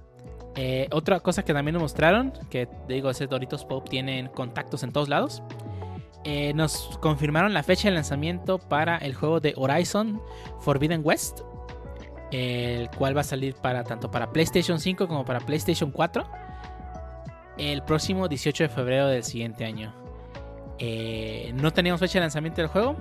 [0.55, 4.91] Eh, otra cosa que también nos mostraron, que digo, ese Doritos Pop tienen contactos en
[4.91, 5.43] todos lados.
[6.23, 10.21] Eh, nos confirmaron la fecha de lanzamiento para el juego de Horizon
[10.61, 11.41] Forbidden West.
[12.31, 16.27] El cual va a salir para tanto para PlayStation 5 como para PlayStation 4.
[17.57, 19.93] El próximo 18 de febrero del siguiente año.
[20.77, 22.95] Eh, no teníamos fecha de lanzamiento del juego.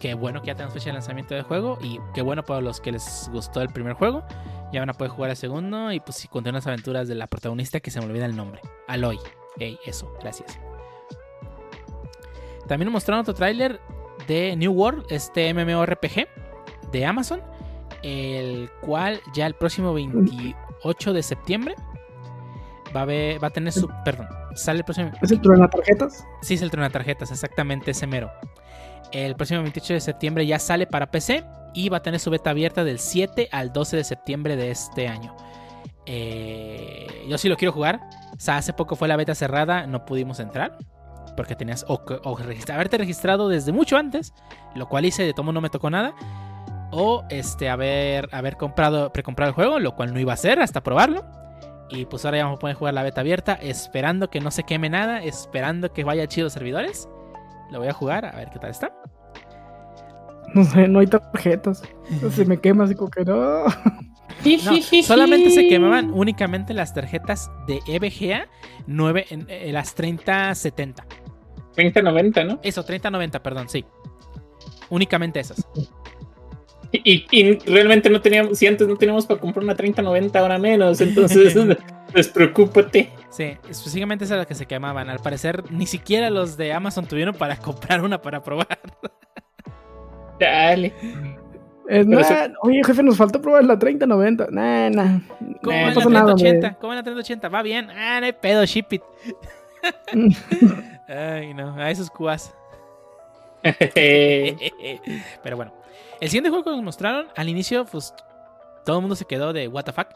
[0.00, 1.78] Qué bueno que ya tenemos fecha de lanzamiento del juego.
[1.82, 4.24] Y qué bueno para los que les gustó el primer juego.
[4.72, 5.92] Ya van a poder jugar el segundo.
[5.92, 8.60] Y pues si continúan las aventuras de la protagonista que se me olvida el nombre.
[8.86, 9.18] Aloy.
[9.58, 10.58] Ey, eso, gracias.
[12.68, 13.80] También mostraron otro tráiler
[14.26, 16.28] de New World, este MMORPG
[16.92, 17.42] de Amazon.
[18.02, 21.74] El cual ya el próximo 28 de septiembre
[22.94, 23.88] va a, ver, va a tener su.
[24.04, 25.10] Perdón, sale el próximo.
[25.20, 26.26] ¿Es el tarjetas?
[26.42, 28.30] Sí, es el tarjetas, exactamente ese mero.
[29.12, 31.44] El próximo 28 de septiembre ya sale para PC
[31.74, 35.08] y va a tener su beta abierta del 7 al 12 de septiembre de este
[35.08, 35.34] año.
[36.06, 38.00] Eh, yo sí lo quiero jugar.
[38.36, 40.76] O sea, hace poco fue la beta cerrada, no pudimos entrar.
[41.36, 42.38] Porque tenías o, o
[42.72, 44.32] haberte registrado desde mucho antes,
[44.74, 46.14] lo cual hice, de tomo no me tocó nada.
[46.90, 50.82] O este, haber, haber comprado, precomprado el juego, lo cual no iba a hacer hasta
[50.82, 51.24] probarlo.
[51.90, 54.64] Y pues ahora ya vamos a poder jugar la beta abierta, esperando que no se
[54.64, 57.08] queme nada, esperando que vaya chido los servidores.
[57.70, 58.92] Lo voy a jugar, a ver qué tal está.
[60.54, 61.82] No sé, no hay tarjetas.
[62.30, 63.64] Se me quema así como que no.
[65.02, 68.48] solamente se quemaban únicamente las tarjetas de EVGA
[68.86, 71.04] 9, en, las 3070.
[71.74, 72.60] 3090, ¿no?
[72.62, 73.84] Eso, 3090, perdón, sí.
[74.88, 75.68] Únicamente esas.
[76.90, 81.54] Y, realmente no teníamos, si antes no teníamos para comprar una 3090, ahora menos, entonces
[82.14, 83.10] despreocúpate.
[83.30, 85.10] Sí, específicamente esas las que se quemaban.
[85.10, 88.78] Al parecer, ni siquiera los de Amazon tuvieron para comprar una para probar.
[90.40, 90.94] Dale.
[92.62, 94.48] Oye, jefe, nos falta probar la 3090.
[94.50, 95.20] Nah, nah.
[95.62, 96.74] ¿Cómo en la 3080?
[96.74, 97.48] ¿Cómo en la 3080?
[97.48, 97.90] Va bien.
[97.90, 99.02] Ah, no hay pedo, ship it.
[101.08, 102.54] Ay, no, a esos cuas.
[105.42, 105.72] Pero bueno,
[106.20, 108.14] el siguiente juego que nos mostraron al inicio, pues
[108.84, 110.08] todo el mundo se quedó de fuck.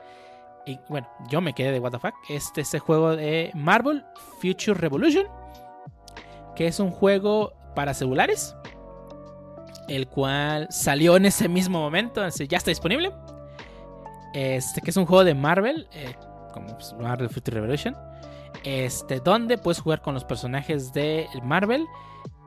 [0.65, 2.15] Y bueno, yo me quedé de fuck.
[2.29, 4.05] Este es el juego de Marvel
[4.41, 5.27] Future Revolution,
[6.55, 8.55] que es un juego para celulares,
[9.89, 13.13] el cual salió en ese mismo momento, ya está disponible.
[14.35, 16.15] Este que es un juego de Marvel, eh,
[16.55, 17.97] como pues, Marvel Future Revolution,
[18.65, 21.87] este donde puedes jugar con los personajes de Marvel,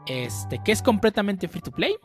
[0.08, 1.96] este que es completamente free to play.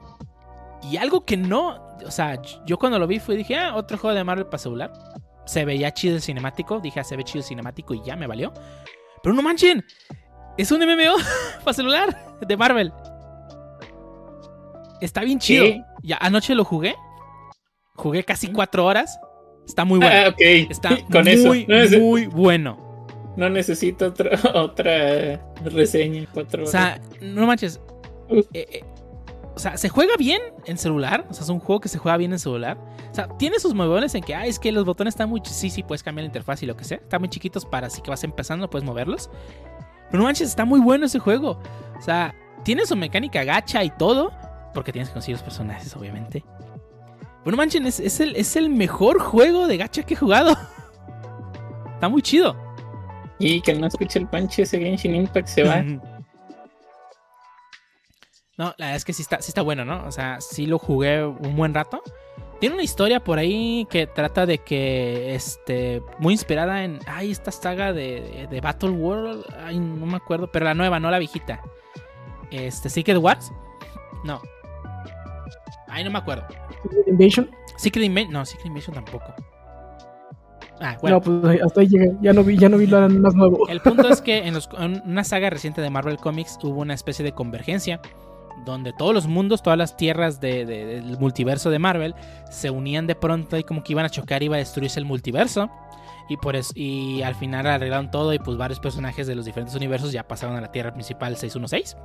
[0.82, 4.16] Y algo que no, o sea, yo cuando lo vi fue dije, ah, otro juego
[4.16, 4.92] de Marvel para celular.
[5.46, 8.26] Se veía chido el cinemático, dije, ah, se ve chido el cinemático y ya me
[8.26, 8.52] valió.
[9.22, 9.84] Pero no manchen,
[10.56, 11.16] es un MMO
[11.64, 12.92] para celular de Marvel.
[15.00, 15.66] Está bien chido.
[16.02, 16.94] Ya anoche lo jugué.
[17.94, 19.18] Jugué casi cuatro horas.
[19.66, 20.14] Está muy bueno.
[20.14, 20.90] Ah, Está
[21.46, 21.66] muy,
[21.98, 23.06] muy bueno.
[23.36, 26.26] No necesito otra, otra reseña.
[26.32, 26.68] Cuatro horas.
[26.68, 27.80] O sea, no manches.
[28.28, 28.84] Eh, eh,
[29.54, 31.26] o sea, se juega bien en celular.
[31.28, 32.78] O sea, es un juego que se juega bien en celular.
[33.10, 35.40] O sea, tiene sus movibles en que, ah, es que los botones están muy.
[35.44, 36.98] Sí, sí, puedes cambiar la interfaz y lo que sea.
[36.98, 39.30] Están muy chiquitos para así que vas empezando, puedes moverlos.
[40.10, 41.60] Pero no manches, está muy bueno ese juego.
[41.98, 42.34] O sea,
[42.64, 44.32] tiene su mecánica gacha y todo.
[44.72, 46.44] Porque tienes que conseguir los personajes, obviamente.
[47.42, 50.56] Bueno, manchen, es, el, es el mejor juego de gacha que he jugado.
[51.94, 52.56] Está muy chido.
[53.38, 55.84] Y que no escuche el panche, ese Genshin Impact se va.
[58.60, 60.04] No, la verdad es que sí está, sí está bueno, ¿no?
[60.06, 62.02] O sea, sí lo jugué un buen rato.
[62.60, 67.52] Tiene una historia por ahí que trata de que, este, muy inspirada en, ay, esta
[67.52, 71.62] saga de, de Battle World, ay, no me acuerdo, pero la nueva, no la viejita.
[72.50, 73.50] Este, Secret Wars.
[74.24, 74.42] No,
[75.88, 76.44] Ay, no me acuerdo.
[76.82, 77.50] ¿Secret Invasion?
[77.78, 78.32] Secret Invasion.
[78.34, 79.34] No, Secret Invasion tampoco.
[80.82, 81.16] Ah, bueno.
[81.16, 82.12] No, pues hasta ahí llegué.
[82.20, 83.66] Ya no vi, ya no vi lo más nuevo.
[83.68, 84.54] El punto es que en,
[85.06, 88.02] una saga reciente de Marvel Comics hubo una especie de convergencia
[88.64, 92.14] donde todos los mundos, todas las tierras del multiverso de Marvel
[92.50, 95.70] se unían de pronto y como que iban a chocar, iba a destruirse el multiverso.
[96.28, 99.74] Y, por eso, y al final arreglaron todo y pues varios personajes de los diferentes
[99.74, 101.96] universos ya pasaron a la Tierra principal 616.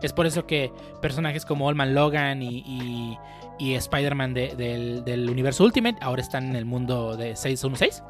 [0.00, 0.72] Es por eso que
[1.02, 3.18] personajes como Olman Logan y,
[3.58, 8.04] y, Spider-Man del, universo Ultimate ahora están en el mundo de 616.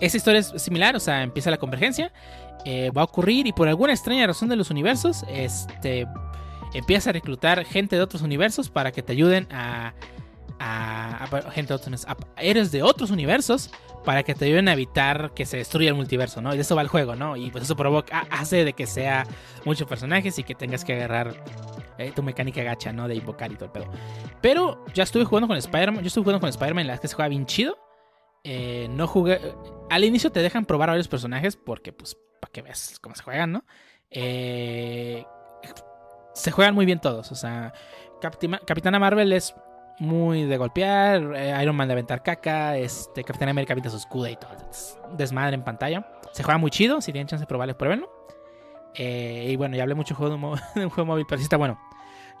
[0.00, 2.12] Esa historia es similar, o sea, empieza la convergencia,
[2.64, 6.08] eh, va a ocurrir y por alguna extraña razón de los universos, este,
[6.78, 9.94] empieza a reclutar gente de otros universos para que te ayuden a,
[10.58, 13.70] a, gente de otros, a héroes de otros universos
[14.04, 16.52] para que te ayuden a evitar que se destruya el multiverso, ¿no?
[16.52, 17.36] Y de eso va el juego, ¿no?
[17.36, 19.26] Y pues eso provoca, hace de que sea
[19.64, 21.34] muchos personajes y que tengas que agarrar
[21.98, 23.08] eh, tu mecánica gacha, ¿no?
[23.08, 23.90] De invocar y todo el pedo.
[24.40, 27.16] Pero ya estuve jugando con Spider-Man, yo estuve jugando con Spider-Man en la que se
[27.16, 27.76] juega bien chido.
[28.44, 29.40] Eh, no jugué.
[29.90, 33.50] Al inicio te dejan probar varios personajes porque, pues, para que veas cómo se juegan,
[33.50, 33.64] ¿no?
[34.10, 35.24] Eh,
[36.36, 37.32] se juegan muy bien todos.
[37.32, 37.72] O sea,
[38.20, 39.54] Capitana Marvel es
[39.98, 44.28] muy de golpear, eh, Iron Man de aventar caca, este, Capitán América avienta su escudo
[44.28, 44.50] y todo.
[45.16, 46.06] Desmadre en pantalla.
[46.32, 48.10] Se juega muy chido, si tienen chance de probarlo, pruébenlo.
[48.94, 50.58] Eh, y bueno, ya hablé mucho de un
[50.90, 51.80] juego móvil, pero sí está bueno.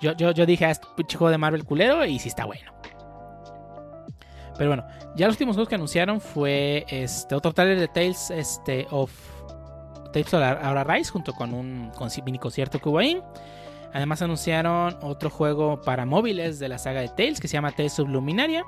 [0.00, 2.72] Yo, yo, yo dije, ah, este juego de Marvel culero y sí está bueno.
[4.58, 4.86] Pero bueno,
[5.16, 9.10] ya los últimos juegos que anunciaron fue este otro trailer de Tales este, of
[10.12, 11.92] Tales of Aura Rise junto con un
[12.24, 13.22] mini concierto que hubo ahí.
[13.92, 17.98] Además anunciaron otro juego para móviles de la saga de Tales que se llama Tales
[17.98, 18.64] of Luminaria.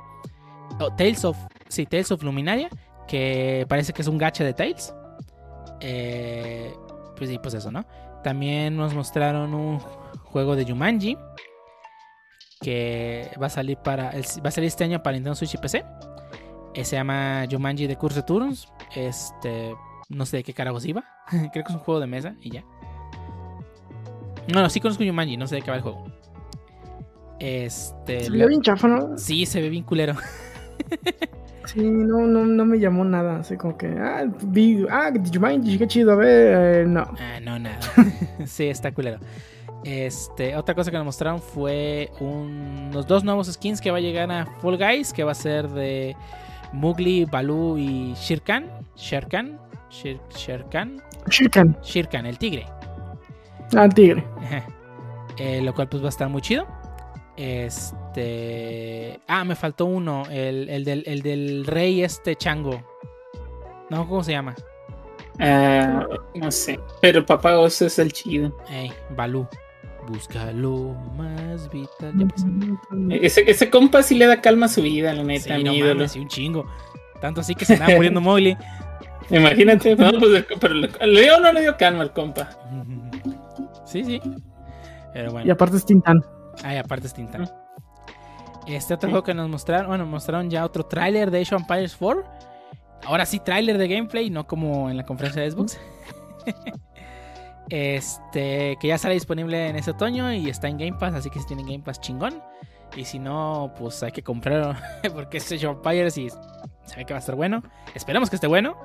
[0.96, 1.36] Tales of,
[1.68, 2.68] sí, Tales of Luminaria.
[3.06, 4.94] que parece que es un gacha de Tails.
[5.80, 6.74] Eh,
[7.16, 7.84] pues sí, pues eso, ¿no?
[8.22, 9.78] También nos mostraron un
[10.24, 11.16] juego de Jumanji
[12.60, 15.84] que va a salir para va a salir este año para Nintendo Switch y PC.
[16.74, 18.68] Eh, se llama Jumanji de Curse Turns.
[18.94, 19.74] Este,
[20.08, 21.04] no sé de qué carajos iba.
[21.30, 22.64] Creo que es un juego de mesa y ya.
[24.52, 26.06] No, no, sí conozco Jumanji, no sé de qué va el juego.
[27.38, 29.16] Este, Se veía bien chafa, ¿no?
[29.18, 30.14] sí se ve bien culero.
[31.66, 33.40] Sí, no, no, no me llamó nada.
[33.40, 37.02] Así como que, ah, vi, ah, Jumanji, qué chido, a ver, eh, no.
[37.20, 37.78] Ah, no, nada.
[38.46, 39.18] sí, está culero.
[39.84, 44.00] Este, otra cosa que nos mostraron fue un- unos dos nuevos skins que va a
[44.00, 46.16] llegar a Fall Guys, que va a ser de
[46.72, 48.66] Mowgli, Baloo y Shirkan.
[48.96, 49.58] Sherkan,
[49.90, 52.66] Shir, Sherkan, Shirkan, Shirkan, el tigre.
[53.76, 54.24] Ah, tigre.
[55.36, 56.66] Eh, lo cual pues va a estar muy chido.
[57.36, 59.20] Este.
[59.28, 60.24] Ah, me faltó uno.
[60.30, 62.82] El, el del, el del rey este chango.
[63.90, 64.54] No, ¿cómo se llama?
[65.38, 66.04] Ah,
[66.34, 66.80] no sé.
[67.00, 68.56] Pero papá oso es el chido.
[68.70, 69.46] Ey, Balú.
[70.08, 72.12] Busca lo más vital.
[72.16, 72.44] Ya pues.
[73.22, 75.94] Ese, ese compa sí le da calma a su vida, la neta, Sí, no ídolo.
[75.96, 76.66] mames, sí, un chingo.
[77.20, 78.56] Tanto así que se andaba muriendo Mowgli.
[79.30, 82.48] Imagínate, no, pues, pero le, le dio o no le dio calma al compa.
[83.88, 84.20] Sí, sí.
[85.12, 85.46] Pero bueno.
[85.46, 86.18] Y aparte es Tintán.
[86.62, 87.48] Ah, y aparte es Tintán.
[88.66, 91.96] Este otro juego que nos mostraron, bueno, mostraron ya otro tráiler de Age of Empires
[91.98, 92.22] 4.
[93.06, 95.80] Ahora sí, tráiler de gameplay, no como en la conferencia de Xbox.
[97.70, 101.38] este, que ya sale disponible en ese otoño y está en Game Pass, así que
[101.40, 102.42] si tienen Game Pass chingón.
[102.94, 104.74] Y si no, pues hay que comprarlo
[105.14, 107.62] porque es Age of Empires y se ve que va a estar bueno.
[107.94, 108.76] Esperemos que esté bueno,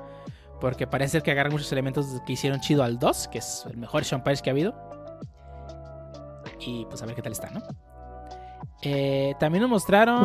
[0.60, 4.00] porque parece que agarran muchos elementos que hicieron chido al 2, que es el mejor
[4.00, 4.93] Age of Empires que ha habido.
[6.66, 7.60] Y pues a ver qué tal está, ¿no?
[8.82, 10.22] Eh, también nos mostraron.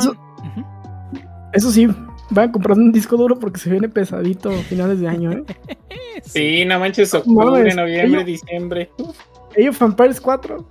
[1.53, 1.87] Eso- sí,
[2.29, 5.43] van comprando un disco duro porque se viene pesadito a finales de año, ¿eh?
[6.23, 8.91] Sí, no manches, octubre, Mames, noviembre, ello- diciembre.
[8.99, 10.67] Of Empires 4,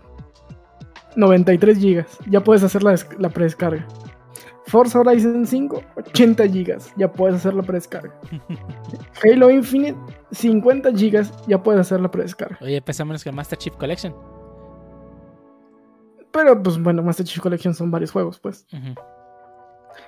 [1.17, 2.19] 93 gigas.
[2.29, 3.87] Ya puedes hacer la, la predescarga.
[4.67, 6.93] Forza Horizon 5, 80 gigas.
[6.97, 8.13] Ya puedes hacer la predescarga.
[9.25, 9.97] Halo Infinite,
[10.33, 11.33] 50 gigas.
[11.47, 12.59] Ya puedes hacer la predescarga.
[12.61, 14.15] Oye, pesa menos que el Master Chief Collection.
[16.39, 18.65] Pero pues bueno, Master Chief Collection son varios juegos, pues.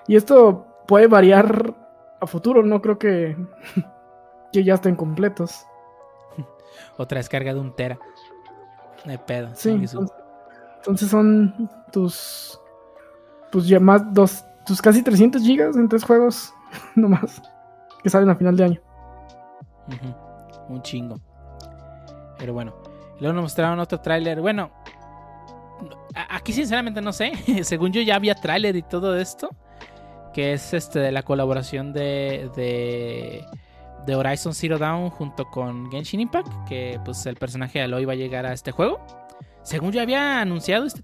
[0.06, 1.74] Y esto puede variar
[2.20, 2.62] a futuro.
[2.62, 3.36] No creo que,
[4.52, 5.66] que ya estén completos.
[6.98, 7.98] Otra descarga de un tera.
[9.04, 9.48] No hay pedo.
[9.54, 10.12] Sí, entonces,
[10.76, 12.60] entonces son tus.
[13.50, 14.44] Pues ya más dos.
[14.64, 16.54] Tus casi 300 gigas en tres juegos
[16.94, 17.42] nomás.
[18.04, 18.80] Que salen a final de año.
[20.68, 21.16] Un chingo.
[22.38, 22.72] Pero bueno.
[23.18, 24.40] Luego nos mostraron otro tráiler.
[24.40, 24.70] Bueno.
[26.14, 27.32] Aquí sinceramente no sé.
[27.64, 29.50] Según yo ya había tráiler y todo esto.
[30.32, 33.44] Que es este de la colaboración de, de,
[34.06, 36.48] de Horizon Zero Dawn junto con Genshin Impact.
[36.68, 39.00] Que pues el personaje de Aloy va a llegar a este juego.
[39.62, 41.02] Según yo había anunciado este,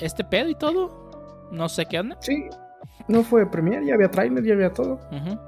[0.00, 1.48] este pedo y todo.
[1.50, 2.16] No sé qué onda.
[2.20, 2.44] Sí.
[3.06, 4.94] No fue Premiere, ya había trailer, ya había todo.
[5.10, 5.38] Ujú.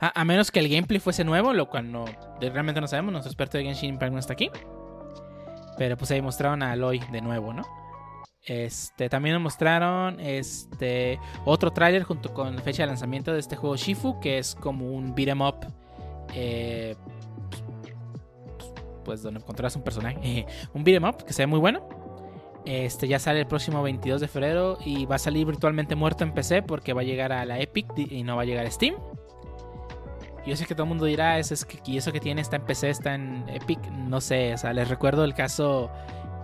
[0.00, 2.04] a, a menos que el gameplay fuese nuevo, lo cual no,
[2.40, 3.12] realmente no sabemos.
[3.12, 4.50] Nuestro experto de Genshin Impact no está aquí.
[5.78, 7.62] Pero pues ahí mostraron a Aloy de nuevo, ¿no?
[8.46, 13.56] Este, también nos mostraron este, otro tráiler junto con la fecha de lanzamiento de este
[13.56, 15.66] juego Shifu, que es como un beat 'em up.
[16.34, 16.94] eh,
[19.04, 20.46] pues donde encontrarás un personaje.
[20.74, 21.88] un beat 'em up que se ve muy bueno.
[22.64, 26.32] Este ya sale el próximo 22 de febrero y va a salir virtualmente muerto en
[26.32, 28.96] PC porque va a llegar a la Epic y no va a llegar a Steam.
[30.44, 32.56] Yo sé que todo el mundo dirá, eso es que y eso que tiene está
[32.56, 35.90] en PC, está en Epic, no sé, o sea, les recuerdo el caso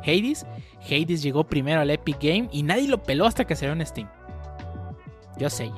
[0.03, 0.47] Hades.
[0.85, 4.09] Hades llegó primero al Epic Game y nadie lo peló hasta que salió en Steam.
[5.39, 5.71] Yo sé.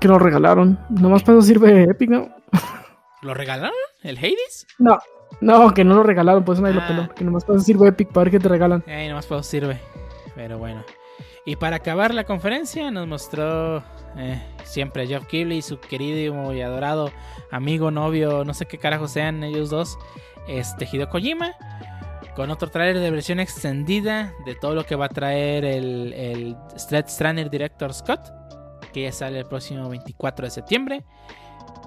[0.00, 0.78] Que lo regalaron.
[0.90, 2.28] Nomás para eso sirve Epic, ¿no?
[3.22, 3.72] ¿Lo regalaron?
[4.02, 4.66] ¿El Hades?
[4.78, 4.98] No.
[5.40, 6.82] No, que no lo regalaron, pues nadie Ah.
[6.82, 7.14] lo peló.
[7.14, 8.84] Que nomás para eso sirve Epic para ver qué te regalan.
[8.86, 9.80] Ay, nomás para eso sirve.
[10.34, 10.84] Pero bueno.
[11.44, 13.78] Y para acabar la conferencia nos mostró
[14.16, 17.10] eh, siempre Jeff Keighley y su querido y adorado
[17.52, 19.96] amigo, novio, no sé qué carajo sean ellos dos,
[20.48, 21.54] este Hideo Kojima,
[22.34, 26.56] con otro trailer de versión extendida de todo lo que va a traer el, el
[26.76, 28.32] Stranding Director Scott,
[28.92, 31.04] que ya sale el próximo 24 de septiembre,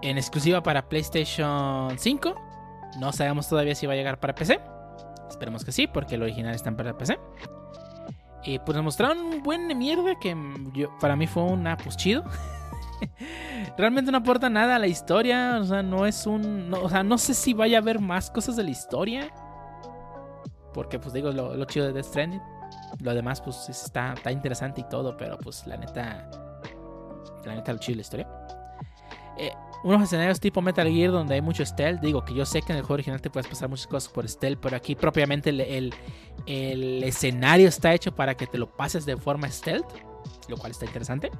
[0.01, 2.35] en exclusiva para PlayStation 5.
[2.99, 4.59] No sabemos todavía si va a llegar para PC.
[5.29, 7.19] Esperemos que sí, porque el original está para PC.
[8.43, 10.35] Y pues nos mostraron un buen mierda que
[10.73, 12.23] yo, para mí fue una pues chido.
[13.77, 15.57] Realmente no aporta nada a la historia.
[15.61, 16.69] O sea, no es un.
[16.69, 19.31] no- o sea, no sé si vaya a haber más cosas de la historia.
[20.73, 22.41] Porque, pues digo, lo, chido de Death Stranding.
[23.01, 25.15] Lo demás, pues está, está interesante y todo.
[25.17, 26.29] Pero, pues la neta.
[27.45, 28.27] La neta, lo chido de la historia.
[29.37, 32.01] eh, unos escenarios tipo Metal Gear donde hay mucho stealth.
[32.01, 34.27] Digo que yo sé que en el juego original te puedes pasar muchas cosas por
[34.27, 35.93] stealth, pero aquí propiamente el-
[36.45, 39.85] el escenario está hecho para que te lo pases de forma stealth,
[40.49, 41.31] lo cual está interesante.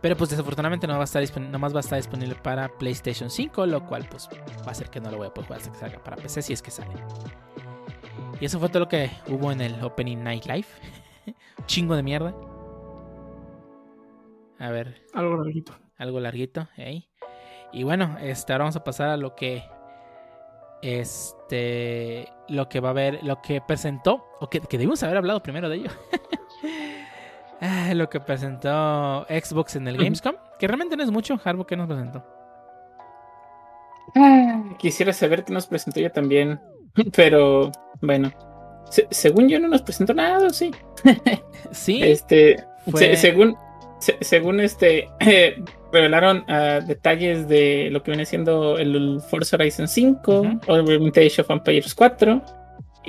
[0.00, 3.66] Pero pues desafortunadamente no va a estar nomás va a estar disponible para PlayStation 5,
[3.66, 4.28] lo cual pues
[4.62, 6.42] va a hacer que no lo voy a poder jugar hasta que salga para PC
[6.42, 6.94] si es que sale.
[8.40, 10.66] Y eso fue todo lo que hubo en el Opening Night Live.
[11.66, 12.34] Chingo de mierda.
[14.58, 15.72] A ver, Algo larguito.
[15.98, 17.02] algo larguito, ¿eh?
[17.72, 19.62] Y bueno, este, ahora vamos a pasar a lo que.
[20.82, 22.26] Este.
[22.48, 23.22] Lo que va a haber.
[23.22, 24.24] Lo que presentó.
[24.40, 25.90] O que, que debimos haber hablado primero de ello.
[27.60, 29.96] Ah, lo que presentó Xbox en el.
[29.96, 30.34] Gamescom.
[30.58, 32.24] Que realmente no es mucho, Harbo, que nos presentó.
[34.78, 36.60] Quisiera saber qué nos presentó yo también.
[37.16, 38.32] Pero bueno.
[38.90, 40.72] Se- según yo no nos presentó nada, sí.
[41.70, 43.56] Sí, Este, Fue- se- según,
[44.00, 45.08] se- según este,
[45.92, 50.60] revelaron ah, detalles de lo que viene siendo el Forza Horizon 5, Ujú.
[50.66, 52.42] obviamente Age of Empires 4.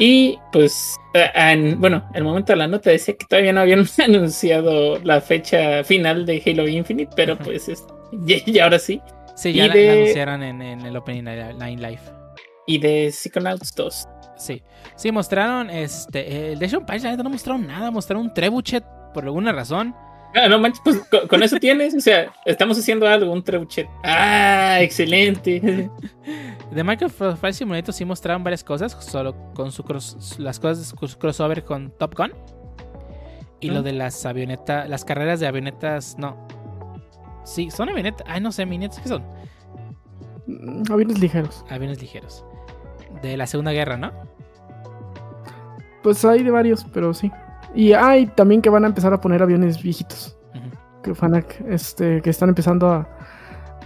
[0.03, 4.97] Y pues, en- bueno, el momento de la nota decía que todavía no habían anunciado
[5.03, 7.85] la fecha final de Halo Infinite, pero pues es-
[8.27, 8.99] y, ahora sí.
[9.35, 12.01] sí, ya la, de- la anunciaron en, en el Opening Night Live.
[12.65, 14.07] Y de Psychonauts 2.
[14.37, 14.63] Sí,
[14.95, 16.53] sí, mostraron este.
[16.53, 17.91] El de Sean Page, la neta, no mostraron nada.
[17.91, 18.83] Mostraron un trebuchet
[19.13, 19.93] por alguna razón.
[20.33, 23.87] Ah, no manches, pues con, con eso tienes, o sea, estamos haciendo algo, un trebuchet.
[24.03, 25.59] Ah, excelente.
[26.71, 31.17] De Microsoft Flight Simulator sí mostraron varias cosas, solo con su cross- las cosas su
[31.17, 32.31] crossover con Top Gun.
[33.59, 36.47] Y lo de las avionetas, las carreras de avionetas, no.
[37.43, 38.25] Sí, son avionetas.
[38.27, 39.23] Ay, no sé, avionetas, ¿qué son?
[40.47, 41.63] Mm, Aviones ligeros.
[41.69, 42.43] Aviones ligeros.
[43.21, 44.11] De la Segunda Guerra, ¿no?
[46.01, 47.31] Pues hay de varios, pero sí.
[47.73, 50.37] Y hay también que van a empezar a poner aviones viejitos.
[51.03, 53.07] Que van a, este, que están empezando a.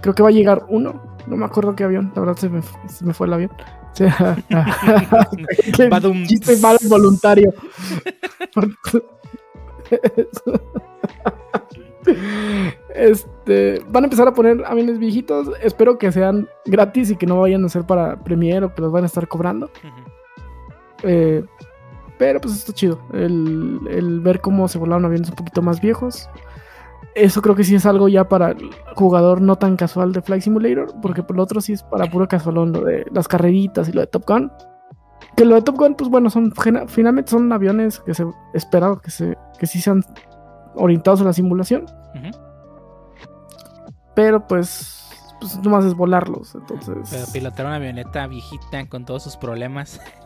[0.02, 1.16] Creo que va a llegar uno.
[1.28, 2.12] No me acuerdo qué avión.
[2.16, 3.52] La verdad se me, se me fue el avión.
[3.52, 4.38] O sea,
[6.28, 7.54] chiste mal voluntario.
[12.94, 15.50] Este, van a empezar a poner aviones viejitos.
[15.62, 18.92] Espero que sean gratis y que no vayan a ser para Premiere o que los
[18.92, 19.70] van a estar cobrando.
[21.04, 21.44] Eh,
[22.18, 23.00] pero pues está chido.
[23.14, 26.30] El, el ver cómo se volaron aviones un poquito más viejos.
[27.14, 30.44] Eso creo que sí es algo ya para el jugador no tan casual de Flight
[30.44, 30.94] Simulator.
[31.02, 34.02] Porque por lo otro sí es para puro casualón lo de las carreritas y lo
[34.02, 34.52] de Top Gun.
[35.36, 36.54] Que lo de Top Gun, pues bueno, son
[36.88, 40.04] finalmente son aviones que se espera que, se, que sí sean
[40.76, 41.86] orientados a la simulación.
[44.14, 45.10] Pero pues,
[45.42, 46.56] pues nomás es volarlos.
[46.56, 47.10] Entonces.
[47.12, 50.00] Pero pilotar una avioneta viejita con todos sus problemas.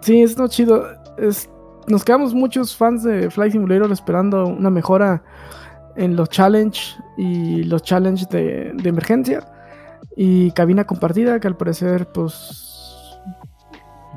[0.00, 0.84] Sí, es no chido.
[1.16, 1.50] Es,
[1.86, 5.22] nos quedamos muchos fans de Flight Simulator esperando una mejora
[5.96, 9.46] en los challenge y los challenge de, de emergencia.
[10.16, 13.18] Y cabina compartida, que al parecer, pues.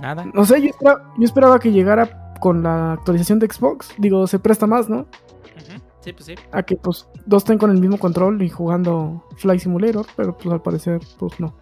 [0.01, 0.25] Nada.
[0.33, 3.89] No sé, yo esperaba, yo esperaba que llegara con la actualización de Xbox.
[3.97, 5.01] Digo, se presta más, ¿no?
[5.01, 5.81] Ujú.
[5.99, 6.35] Sí, pues sí.
[6.51, 10.51] A que pues dos estén con el mismo control y jugando Flight Simulator, pero pues
[10.51, 11.53] al parecer, pues no.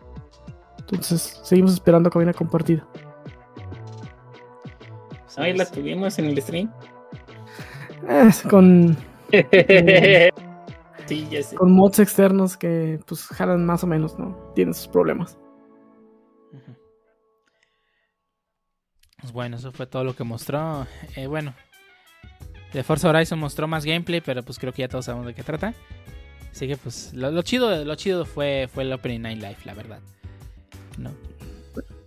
[0.79, 2.87] Entonces, seguimos esperando cabina compartida.
[5.37, 6.71] Ahí la tuvimos en el stream.
[8.07, 8.97] Eh, con
[11.05, 11.55] sí, ya sé.
[11.55, 14.51] con mods externos que pues jalan más o menos, ¿no?
[14.55, 15.37] Tienen sus problemas.
[19.21, 20.87] Pues bueno, eso fue todo lo que mostró.
[21.15, 21.53] Eh, bueno,
[22.73, 25.43] de Forza Horizon mostró más gameplay, pero pues creo que ya todos sabemos de qué
[25.43, 25.73] trata.
[26.51, 29.73] Así que pues lo, lo chido, lo chido fue, fue el Opening Night Live, la
[29.73, 29.99] verdad.
[30.97, 31.11] No,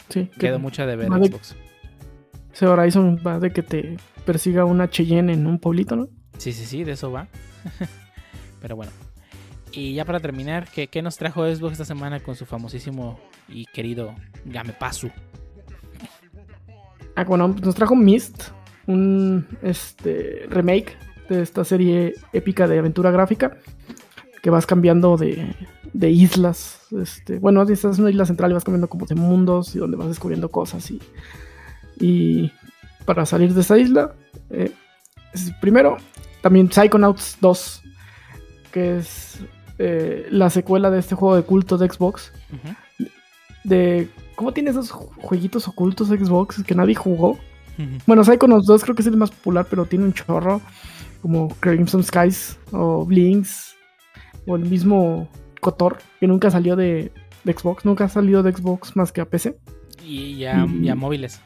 [0.08, 1.08] Sí, que quedó mucho de ver.
[1.08, 1.56] Xbox.
[2.52, 6.08] Ese Horizon va de que te persiga una Cheyenne en un pueblito, ¿no?
[6.38, 7.28] Sí, sí, sí, de eso va.
[8.60, 8.92] pero bueno.
[9.72, 13.64] Y ya para terminar, ¿qué, qué nos trajo Xbox esta semana con su famosísimo y
[13.66, 15.10] querido Game Pasu?
[17.16, 18.50] Ah, bueno, nos trajo Myst,
[18.86, 20.96] un este remake
[21.28, 23.56] de esta serie épica de aventura gráfica
[24.42, 25.54] que vas cambiando de,
[25.92, 26.80] de islas.
[26.90, 29.96] Este, bueno, estás en una isla central y vas cambiando como de mundos y donde
[29.96, 31.00] vas descubriendo cosas y,
[32.02, 32.50] y
[33.06, 34.14] para salir de esa isla.
[34.50, 34.70] eh,
[35.32, 35.96] es- primero,
[36.42, 37.82] también Psychonauts 2,
[38.72, 39.40] que es
[39.78, 42.30] eh, la secuela de este juego de culto de Xbox
[43.64, 47.30] de cómo tiene esos ju- jueguitos ocultos de Xbox que nadie jugó.
[47.78, 47.98] Ujú.
[48.06, 50.60] Bueno, Psychonauts 2 creo que es el más popular, pero tiene un chorro
[51.22, 53.74] como Crimson Skies o Blinks
[54.46, 55.28] o el mismo
[55.60, 57.12] Kotor que nunca salió de,
[57.44, 59.56] de Xbox, nunca ha salido de Xbox más que a PC
[60.04, 61.40] Y ya, Y- ya móviles.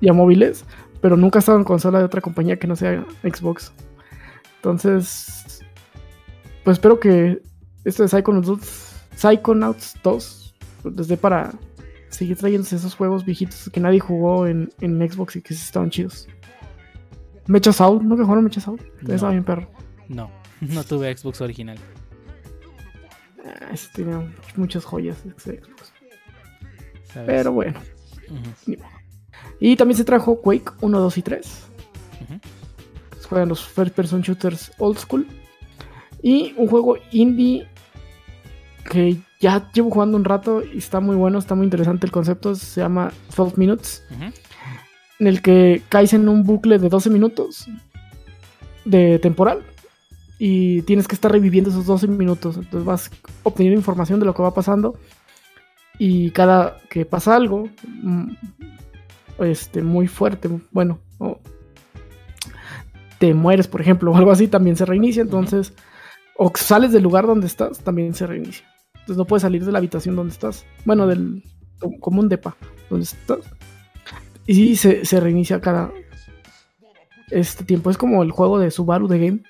[0.00, 0.64] Y a móviles,
[1.00, 3.72] pero nunca ha estado en consola de otra compañía que no sea Xbox.
[4.56, 5.64] Entonces,
[6.64, 7.42] pues espero que
[7.84, 8.60] Esto de Psychonauts 2,
[9.16, 11.52] Psychonauts 2 desde para
[12.08, 15.90] seguir trayéndose esos juegos viejitos que nadie jugó en, en Xbox y que sí estaban
[15.90, 16.28] chidos.
[17.46, 18.82] Mecha Sound, ¿no que jugaron Mecha Sound?
[19.00, 19.14] No.
[19.14, 19.68] Estaba bien perro.
[20.08, 20.30] No,
[20.60, 21.78] no tuve Xbox original.
[23.44, 25.92] Ah, ese tenía muchas joyas Xbox.
[27.12, 27.26] ¿sabes?
[27.26, 27.80] Pero bueno.
[28.66, 28.99] Ni modo.
[29.60, 31.46] Y también se trajo Quake 1, 2 y 3.
[32.22, 32.40] ujú.
[33.20, 35.26] Se juegan los first person shooters old school.
[36.22, 37.66] Y un juego indie
[38.90, 42.54] que ya llevo jugando un rato y está muy bueno, está muy interesante el concepto.
[42.54, 44.02] Se llama 12 Minutes.
[44.10, 44.32] Ujú.
[45.18, 47.66] En el que caes en un bucle de 12 minutos
[48.84, 49.62] de temporal.
[50.38, 52.56] Y tienes que estar reviviendo esos 12 minutos.
[52.56, 53.10] Entonces vas
[53.42, 54.98] obteniendo información de lo que va pasando.
[55.98, 57.68] Y cada que pasa algo
[58.02, 58.30] mm,
[59.44, 61.38] este, muy fuerte, bueno, o
[63.18, 65.22] te mueres, por ejemplo, o algo así, también se reinicia.
[65.22, 65.74] Entonces,
[66.36, 68.66] o sales del lugar donde estás, también se reinicia.
[68.94, 70.64] Entonces no puedes salir de la habitación donde estás.
[70.84, 71.42] Bueno, del
[72.00, 72.56] como un depa
[72.88, 73.40] donde estás.
[74.46, 75.92] Y sí, se, se reinicia cada
[77.30, 77.90] este tiempo.
[77.90, 79.42] Es como el juego de Subaru de Game.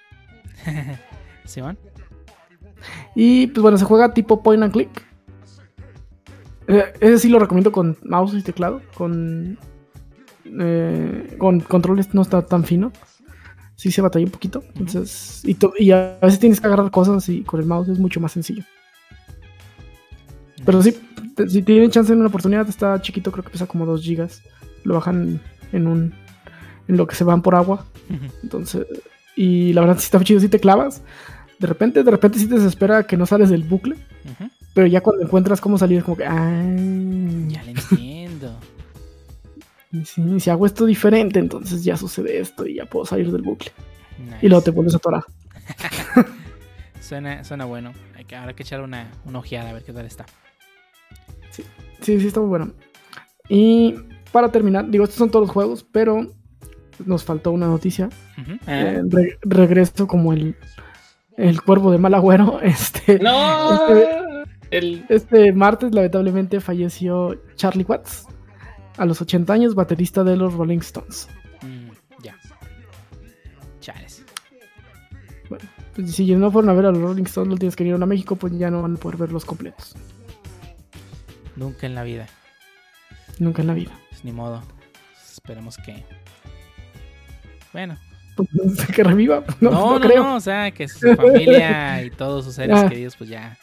[1.45, 1.78] Simón.
[3.14, 5.07] Y pues bueno, se juega tipo point and click.
[6.68, 8.82] Eh, ese sí lo recomiendo con mouse y teclado.
[8.95, 9.59] Con,
[10.59, 12.92] eh, con controles no está tan fino.
[13.76, 14.62] Sí se batalla un poquito.
[14.74, 18.32] Entonces, y, a veces tienes que agarrar cosas y con el mouse es mucho más
[18.32, 18.62] sencillo.
[20.64, 20.94] Pero sí,
[21.48, 24.42] si tienen chance en una oportunidad, está chiquito, creo que pesa como 2 gigas.
[24.84, 25.40] Lo bajan
[25.72, 26.14] en un
[26.88, 27.86] en lo que se van por agua.
[28.42, 28.86] Entonces,
[29.36, 31.03] y la verdad sí está chido si te clavas.
[31.59, 33.96] De repente, de repente sí te desespera que no sales del bucle.
[34.74, 36.26] Pero ya cuando encuentras cómo salir es como que.
[36.26, 36.62] Ah,
[37.48, 38.10] Ya le entiendo.
[39.93, 43.43] Y sí, si hago esto diferente, entonces ya sucede esto y ya puedo salir del
[43.43, 43.70] bucle.
[44.18, 44.38] Nice.
[44.43, 45.24] Y luego te vuelves a atorar.
[47.01, 47.93] Suena, suena bueno.
[48.16, 50.26] Hay que, habrá que echarle una, una ojeada a ver qué tal está.
[51.51, 51.64] Sí,
[52.20, 52.72] sí, está muy bueno.
[53.49, 53.97] Y
[54.32, 56.32] para terminar, digo, estos son todos los juegos, pero
[57.05, 58.11] nos faltó una noticia.
[58.38, 58.43] Ah.
[58.68, 60.55] Eh, re- regreso como el,
[61.36, 62.61] el cuervo de mal agüero.
[62.62, 63.88] Este, ¡No!
[63.88, 64.20] Este-
[64.70, 68.26] El, Este martes, lamentablemente, falleció Charlie Watts,
[69.01, 71.28] a los 80 años, baterista de los Rolling Stones.
[71.62, 71.90] Mm,
[72.22, 72.36] ya.
[73.80, 74.22] Chales.
[75.48, 75.62] Pues,
[76.14, 78.36] si no fueron a ver a los Rolling Stones los días que vinieron a México,
[78.36, 79.96] pues ya no van a poder verlos completos.
[81.57, 82.26] Nunca en la vida.
[83.38, 83.90] Nunca en la vida.
[84.11, 84.62] Pues ni modo.
[85.32, 86.05] Esperemos que.
[87.72, 87.96] Bueno.
[88.36, 89.42] Pues, que reviva.
[89.61, 90.22] No, No, no, no, creo.
[90.22, 92.88] no, O sea, que su familia y todos sus seres Ah.
[92.88, 93.59] queridos, pues ya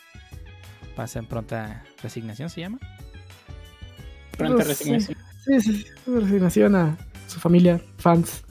[0.96, 2.80] pasen pronta resignación, ¿se llama?
[4.38, 5.18] pronta Pues, resignación.
[5.48, 5.88] Sí, sí, sí.
[6.06, 8.44] Resignación a su familia, fans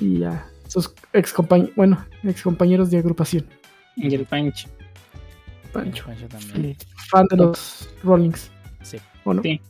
[0.00, 3.46] y a sus ex compañeros, bueno, ex compañeros de agrupación.
[3.96, 4.68] Y el Pancho.
[5.72, 6.04] Pancho.
[6.04, 6.76] Pancho también.
[7.10, 8.50] Fan de los Rollings,
[8.82, 9.42] Sí, ¿o no?
[9.42, 9.60] Sí.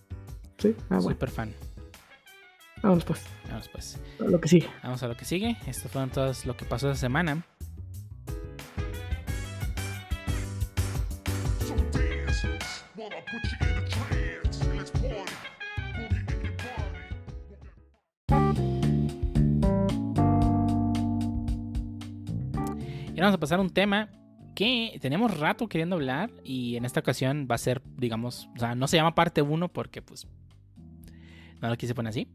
[0.59, 0.75] Sí.
[0.91, 1.11] Ah, bueno.
[1.11, 1.53] super fan.
[2.83, 3.23] Vámonos pues.
[3.49, 3.99] Vamos pues.
[4.21, 4.69] a Lo que sigue.
[4.83, 5.57] Vamos a lo que sigue.
[5.67, 7.43] Esto fueron todos lo que pasó esta semana.
[23.17, 24.11] Y vamos a pasar a un tema
[24.55, 28.75] que tenemos rato queriendo hablar y en esta ocasión va a ser, digamos, o sea,
[28.75, 30.27] no se llama parte 1 porque pues
[31.63, 32.29] no lo quise poner así.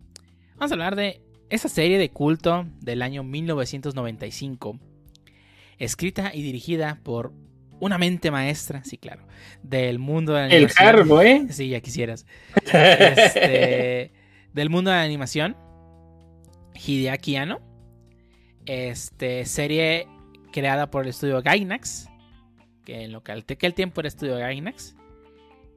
[0.55, 1.21] Vamos a hablar de
[1.51, 4.79] esa serie de culto del año 1995,
[5.77, 7.31] escrita y dirigida por
[7.79, 9.27] una mente maestra, sí, claro,
[9.61, 10.87] del mundo de la El animación.
[10.87, 11.45] Harbo, ¿eh?
[11.51, 12.25] Sí, ya quisieras.
[12.73, 14.13] Este,
[14.51, 15.55] del mundo de la animación,
[16.73, 17.59] Hideaki Anno.
[18.65, 20.07] Este, serie
[20.51, 22.09] creada por el estudio Gainax,
[22.85, 24.95] que en lo que aquel tiempo era estudio Gainax.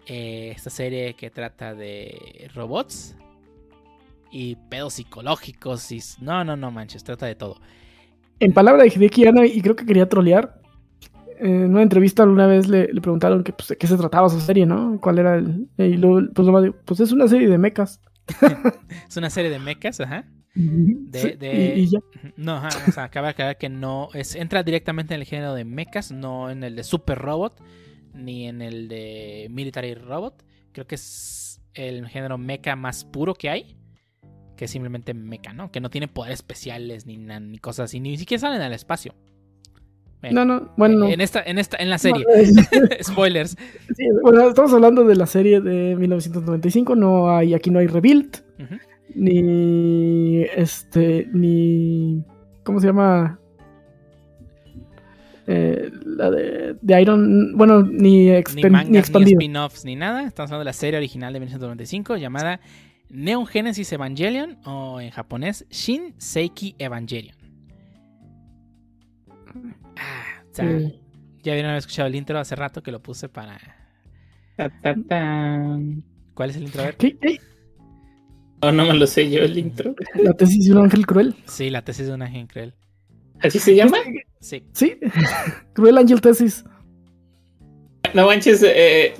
[0.07, 3.17] Eh, esta serie que trata de robots
[4.31, 7.59] y pedos psicológicos y no, no, no manches, trata de todo.
[8.41, 10.61] En palabra de Hideki y creo que quería trolear,
[11.39, 14.41] en una entrevista alguna vez le, le preguntaron que, pues, de qué se trataba su
[14.41, 14.99] serie, ¿no?
[15.01, 15.69] ¿Cuál era el...?
[15.79, 18.01] Y luego, pues, pues es una serie de mechas.
[19.09, 20.25] Es una serie de mechas, ajá.
[20.55, 21.99] De- Sí, de- Y, y ya.
[22.37, 25.55] No, ajá, o sea, acaba de aclarar que no es entra directamente en el género
[25.55, 27.61] de mechas, no en el de super robot
[28.15, 30.45] ni en el de military robot.
[30.73, 33.77] Creo que es el género mecha más puro que hay,
[34.57, 35.73] que es simplemente mecha, ¿no?
[35.73, 39.15] Que no tiene poderes especiales ni, ni cosas así, ni siquiera salen al espacio.
[40.33, 41.09] No, no, bueno, no.
[41.11, 42.25] En esta, en esta, en la serie.
[42.25, 43.57] No, Spoilers.
[43.95, 48.43] sí, bueno, estamos hablando de la serie de 1995, no hay, aquí no hay Rebuild,
[48.59, 48.77] Ujú.
[49.15, 52.23] Ni, este, ni,
[52.65, 53.39] ¿cómo se llama?
[55.47, 60.27] eh, la de, de Iron, bueno, ni, Ni mangas, ni ni, spin-offs, ni nada.
[60.27, 62.61] Estamos hablando de la serie original de 1995 llamada
[63.11, 67.37] Neon Genesis Evangelion o en japonés Shin Seiki Evangelion.
[69.97, 71.01] Ah, o sea, Sí.
[71.43, 73.59] ya vieron haber escuchado el intro hace rato que lo puse para.
[74.57, 74.71] Ta,
[75.09, 75.79] ta.
[76.35, 76.83] ¿Cuál es el intro?
[76.83, 76.97] A ver.
[76.97, 77.17] ¿Qué?
[77.19, 77.39] ¿Qué?
[78.63, 79.95] No, no me lo sé yo el intro.
[80.15, 81.35] La tesis de un ángel cruel.
[81.47, 82.75] Sí, la tesis de un ángel cruel.
[83.41, 83.99] ¿Así se llama?
[84.41, 84.65] Sí.
[84.73, 84.99] Sí,
[85.75, 86.65] cruel ángel tesis.
[88.15, 89.15] No manches, eh,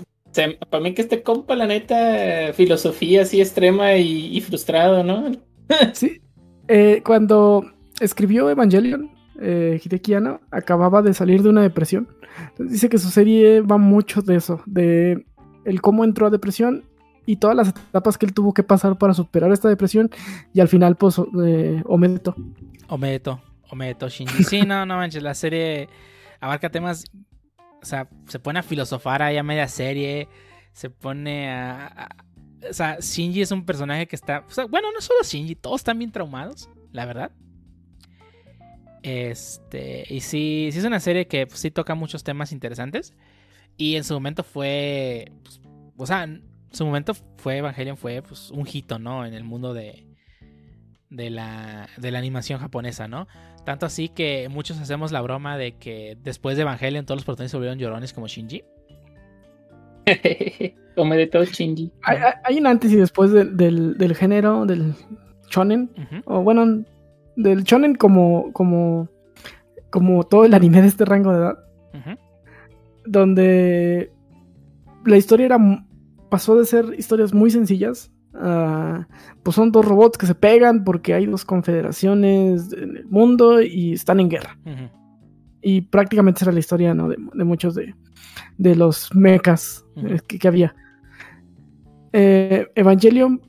[0.71, 5.33] para mí que este compa, la neta, filosofía así extrema y, y frustrado, ¿no?
[5.95, 6.21] Sí.
[6.69, 7.65] Eh, cuando
[8.01, 12.09] escribió Evangelion, eh, Hideki Anno acababa de salir de una depresión.
[12.51, 15.25] Entonces dice que su serie va mucho de eso, de
[15.65, 16.85] el cómo entró a depresión
[17.27, 20.11] y todas las etapas que él tuvo que pasar para superar esta depresión
[20.53, 22.35] y al final pues eh, Omedeto.
[22.89, 23.41] Omedeto.
[23.71, 24.45] Omedeto Shinji.
[24.45, 25.23] Sí, no, no manches.
[25.23, 25.89] La serie
[26.41, 27.05] abarca temas.
[27.83, 30.29] O sea, se pone a filosofar ahí a media serie.
[30.73, 32.09] Se pone a.
[32.69, 34.45] o sea, Shinji es un personaje que está.
[34.71, 37.31] bueno, no solo Shinji, todos están bien traumados, la verdad.
[39.03, 40.07] Este.
[40.09, 43.15] Y sí, sí es una serie que pues, sí toca muchos temas interesantes.
[43.77, 45.33] Y en su momento fue.
[45.43, 45.61] pues,
[45.97, 46.27] o sea,
[46.75, 49.25] su momento fue Evangelion, fue pues, un hito, ¿no?
[49.27, 50.07] En el mundo de.
[51.11, 53.29] De la, de la animación japonesa, ¿no?
[53.65, 57.53] Tanto así que muchos hacemos la broma de que después de Evangelion todos los protagonistas
[57.53, 58.65] se volvieron llorones como Shinji.
[60.97, 61.93] Come de todo Shinji.
[62.03, 64.95] Hay, un antes y después de- del, del género del
[65.51, 65.91] shonen,
[66.25, 66.85] o bueno,
[67.37, 69.09] del shonen como, como,
[69.91, 71.59] como todo el anime de este rango de edad.
[73.07, 74.11] Donde
[75.05, 75.59] la historia era
[76.35, 78.11] pasó de ser historias muy sencillas
[79.43, 83.93] pues son dos robots que se pegan porque hay dos confederaciones en el mundo y
[83.93, 84.59] están en guerra.
[85.63, 87.09] Y prácticamente esa era la historia ¿no?
[87.09, 87.95] de, de muchos de,
[88.59, 90.75] de los mechas eh, que, que había.
[92.13, 93.41] Eh, Evangelion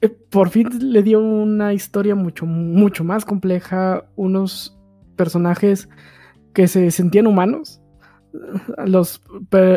[0.00, 4.76] eh, por fin le dio una historia mucho mucho más compleja unos
[5.16, 5.88] personajes
[6.54, 7.80] que se sentían humanos.
[8.86, 9.22] Los,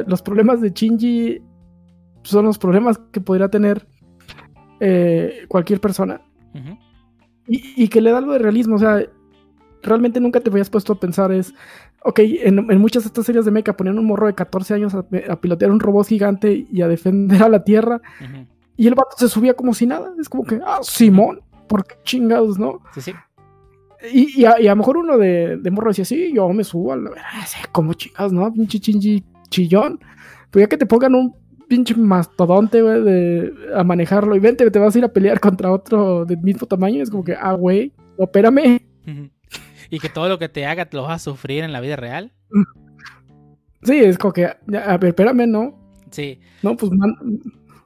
[0.07, 1.41] los problemas de Shinji
[2.25, 3.87] son los problemas que podría tener
[4.79, 6.21] eh, cualquier persona.
[6.53, 6.77] Ujú.
[7.47, 8.75] Y, y que le da algo de realismo.
[8.75, 9.01] O sea,
[9.83, 11.53] realmente nunca te habías puesto a pensar es.
[12.03, 14.93] Ok, en, en muchas de estas series de mecha ponían un morro de 14 años
[14.93, 18.01] a, a pilotear un robot gigante y a defender a la Tierra.
[18.21, 18.45] Ujú.
[18.77, 20.13] Y el vato se subía como si nada.
[20.19, 22.81] Es como que, ah, Simón, ¿por qué chingados, no?
[22.93, 23.13] Sí, sí.
[24.11, 26.63] Y, y a, y a lo mejor uno de, de morro decía, sí, yo me
[26.63, 27.11] subo a la
[27.47, 28.51] sí, como chingados, ¿no?
[28.53, 29.99] Pinche chingi chillón.
[30.51, 31.35] Pero ya que te pongan un
[31.67, 35.71] pinche mastodonte, güey, de- a manejarlo y vente, te vas a ir a pelear contra
[35.71, 37.93] otro del mismo tamaño, es como que, ah, güey.
[39.07, 39.29] Ujú.
[39.91, 41.95] Y que todo lo que te haga te lo vas a sufrir en la vida
[41.95, 42.31] real.
[43.83, 44.57] Sí, es como que, a
[44.97, 45.77] ver, espérame, ¿no?
[46.11, 47.15] Sí, No, pues, man-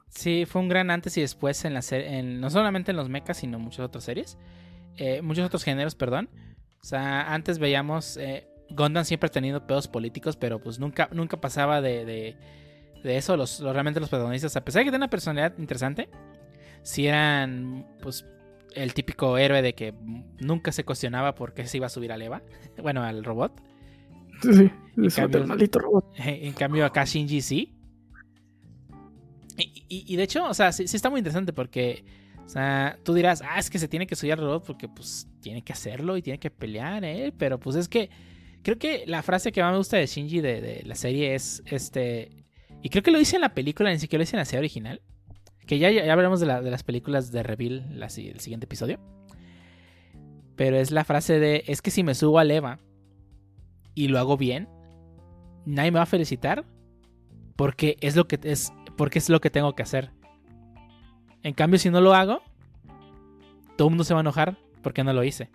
[0.08, 3.08] sí, fue un gran antes y después en la serie, en, no solamente en los
[3.08, 4.38] mechas, sino en muchas otras series.
[4.96, 6.28] Eh, muchos otros géneros, perdón.
[6.82, 8.16] O sea, antes veíamos.
[8.16, 12.36] Eh, Gundam siempre ha tenido pedos políticos, pero pues nunca, nunca pasaba de, de,
[13.02, 13.36] de eso.
[13.36, 16.08] Los, los- realmente los protagonistas, a pesar de que tienen una personalidad interesante,
[16.82, 18.24] si eran pues
[18.74, 19.94] el típico héroe de que
[20.38, 22.42] nunca se cuestionaba por qué se iba a subir al Eva.
[22.82, 23.60] Bueno, al robot.
[24.42, 26.12] sí, sí, En cambio- del maldito robot.
[26.16, 27.74] En cambio, acá Shinji sí.
[29.58, 32.04] Y, y- y de hecho, o sea, sí, sí está muy interesante porque,
[32.44, 35.28] o sea, tú dirás, ah, es que se tiene que subir al robot porque, pues,
[35.40, 37.32] tiene que hacerlo y tiene que pelear, ¿eh?
[37.36, 38.08] Pero, pues, es que
[38.62, 41.62] creo que la frase que más me gusta de Shinji de, de la serie es,
[41.66, 42.39] este,
[42.82, 44.60] y creo que lo dice en la película, ni siquiera lo dice en la serie
[44.60, 45.00] original.
[45.66, 48.98] Que ya, ya hablaremos de, la- de las películas de Reveal la el siguiente episodio.
[50.56, 52.78] Pero es la frase de, es que si me subo al Eva
[53.94, 54.68] y lo hago bien,
[55.64, 56.64] nadie me va a felicitar
[57.56, 60.10] porque es lo que es porque es lo que tengo que hacer.
[61.42, 62.42] En cambio, si no lo hago,
[63.76, 65.48] todo el mundo se va a enojar porque no lo hice.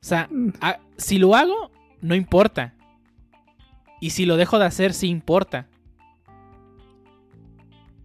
[0.00, 0.48] O sea, Mm.
[0.60, 2.74] a- si lo hago, no importa.
[4.00, 5.68] Y si lo dejo de hacer, sí importa.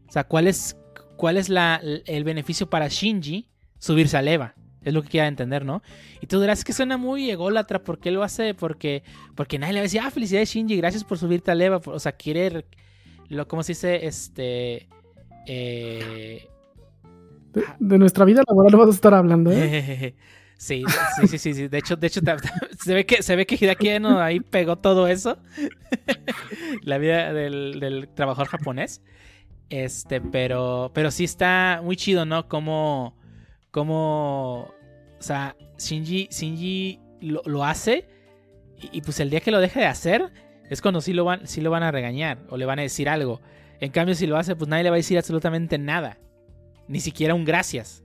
[0.08, 0.78] O sea, ¿cuál es,
[1.18, 4.56] cuál es la- el beneficio para Shinji subirse al Eva?
[4.84, 5.82] Es lo que quiera entender, ¿no?
[6.22, 7.84] Y tú dirás "Es que suena muy ególatra.
[7.84, 8.54] ¿Por qué lo hace?
[8.54, 9.04] Porque,
[9.36, 11.82] porque nadie le va a decir, ah, felicidades Shinji, gracias por subirte al Eva.
[11.86, 12.66] O sea, quiere,
[13.28, 14.06] lo, ¿cómo se dice?
[14.08, 14.88] Este...
[15.46, 16.48] eh,
[17.54, 20.16] De, de nuestra vida laboral vas a estar hablando, ¿eh?
[20.60, 20.84] Sí,
[21.20, 21.68] sí, sí, sí, sí.
[21.68, 22.20] De hecho, de hecho,
[22.84, 25.38] se ve que se ve que Hideaki Anno ahí pegó todo eso.
[26.82, 29.02] La vida del, del trabajador japonés.
[29.69, 30.91] Este, pero.
[30.94, 32.48] Pero sí está muy chido, ¿no?
[32.48, 33.18] Como.
[33.72, 34.73] Como.
[35.19, 36.27] O sea, Shinji.
[36.31, 38.07] Shinji lo, lo hace.
[38.91, 40.31] Y, pues el día que lo deje de hacer
[40.69, 43.10] es cuando sí lo, van, sí lo van a regañar o le van a decir
[43.10, 43.41] algo.
[43.80, 46.19] En cambio, si lo hace, pues nadie le va a decir absolutamente nada.
[46.88, 48.03] Ni siquiera un gracias.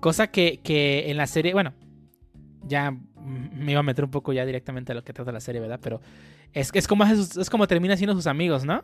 [0.00, 1.74] Cosa que, que en la serie, bueno,
[2.64, 2.90] ya
[3.22, 5.80] me iba a meter un poco ya directamente a lo que trata la serie, ¿verdad?
[5.82, 6.00] Pero
[6.52, 8.82] es, es, como, es como termina siendo sus amigos, ¿no?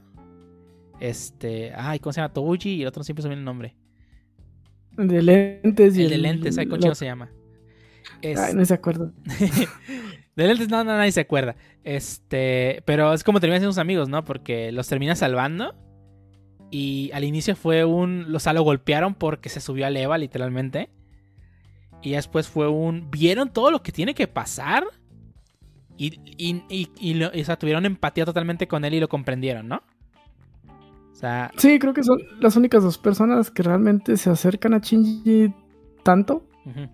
[1.00, 2.32] Este, ay, ¿cómo se llama?
[2.32, 3.76] Touji y el otro no siempre se viene el nombre.
[4.96, 7.30] El de lentes y el, de lentes, ¿ay, cochino se llama?
[8.22, 8.38] Es...
[8.38, 9.12] Ay, no se acuerda.
[10.36, 11.56] de lentes no, no, nadie se acuerda.
[11.84, 14.24] Este, pero es como terminan siendo sus amigos, ¿no?
[14.24, 15.74] Porque los termina salvando.
[16.70, 18.32] Y al inicio fue un.
[18.32, 20.90] Los lo golpearon porque se subió a Eva, literalmente.
[22.02, 23.10] Y después fue un.
[23.10, 24.84] ¿Vieron todo lo que tiene que pasar?
[25.96, 29.68] Y, y, y, y lo, o sea, tuvieron empatía totalmente con él y lo comprendieron,
[29.68, 29.82] ¿no?
[31.16, 34.80] O sea, sí, creo que son las únicas dos personas que realmente se acercan a
[34.80, 35.50] Shinji
[36.02, 36.46] tanto.
[36.66, 36.90] Uh -huh.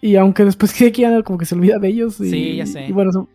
[0.00, 2.18] Y aunque después que como que se olvida de ellos.
[2.18, 2.86] Y, sí, ya sé.
[2.86, 3.28] Y bueno,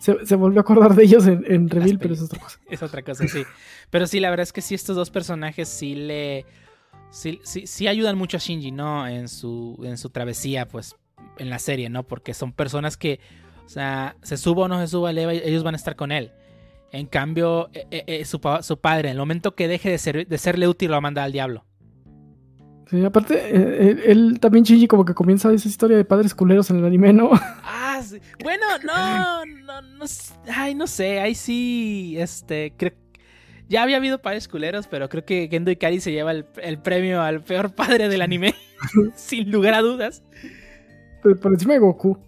[0.00, 2.58] se, se, volvió a acordar de ellos en, en Reveal, pero es otra cosa.
[2.68, 3.44] Es otra cosa, sí.
[3.90, 6.44] pero sí, la verdad es que sí, estos dos personajes sí le.
[7.10, 9.06] Sí, sí, sí ayudan mucho a Shinji, ¿no?
[9.06, 10.96] En su, en su travesía, pues,
[11.38, 12.02] en la serie, ¿no?
[12.02, 13.20] Porque son personas que,
[13.64, 16.32] o sea, se suba o no se suba Eva, ellos van a estar con él.
[16.92, 20.38] En cambio, eh, eh, su, su, padre, en el momento que deje de, ser, de
[20.38, 21.64] serle útil, lo va a mandar al diablo.
[22.88, 26.70] Sí, aparte, eh, él, él, también Shinji como que comienza esa historia de padres culeros
[26.70, 27.30] en el anime, ¿no?
[27.90, 28.20] Ah, sí.
[28.44, 30.04] bueno, no, no, no,
[30.54, 32.92] ay, no sé, ahí sí, este, creo
[33.68, 37.20] ya había habido padres culeros, pero creo que Gendo Ikari se lleva el, el premio
[37.20, 38.54] al peor padre del anime,
[39.14, 40.22] sin lugar a dudas.
[41.22, 42.18] Por, encima de Goku.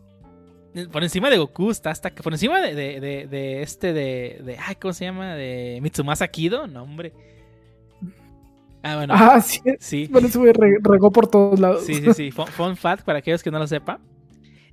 [0.93, 4.57] Por encima de Goku, está hasta por encima de, de, de, de este de, de,
[4.59, 5.35] ay, ¿cómo se llama?
[5.35, 7.13] De Mitsumasa Kido, no, hombre.
[8.83, 9.15] Ah, bueno.
[9.17, 9.61] Ah, sí.
[9.79, 10.09] sí.
[10.11, 11.85] Bueno, eso me regó por todos lados.
[11.85, 12.31] Sí, sí, sí.
[12.31, 13.99] Fun, fun fact para aquellos que no lo sepan.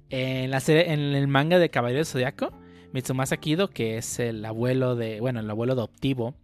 [0.10, 2.54] En, la serie, en el manga de Caballero Zodiaco,
[2.94, 5.20] Mitsumasa Kido, que es el abuelo de.
[5.20, 6.36] Bueno, el abuelo adoptivo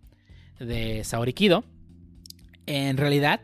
[0.60, 1.64] de Saori Kido.
[2.66, 3.42] En realidad,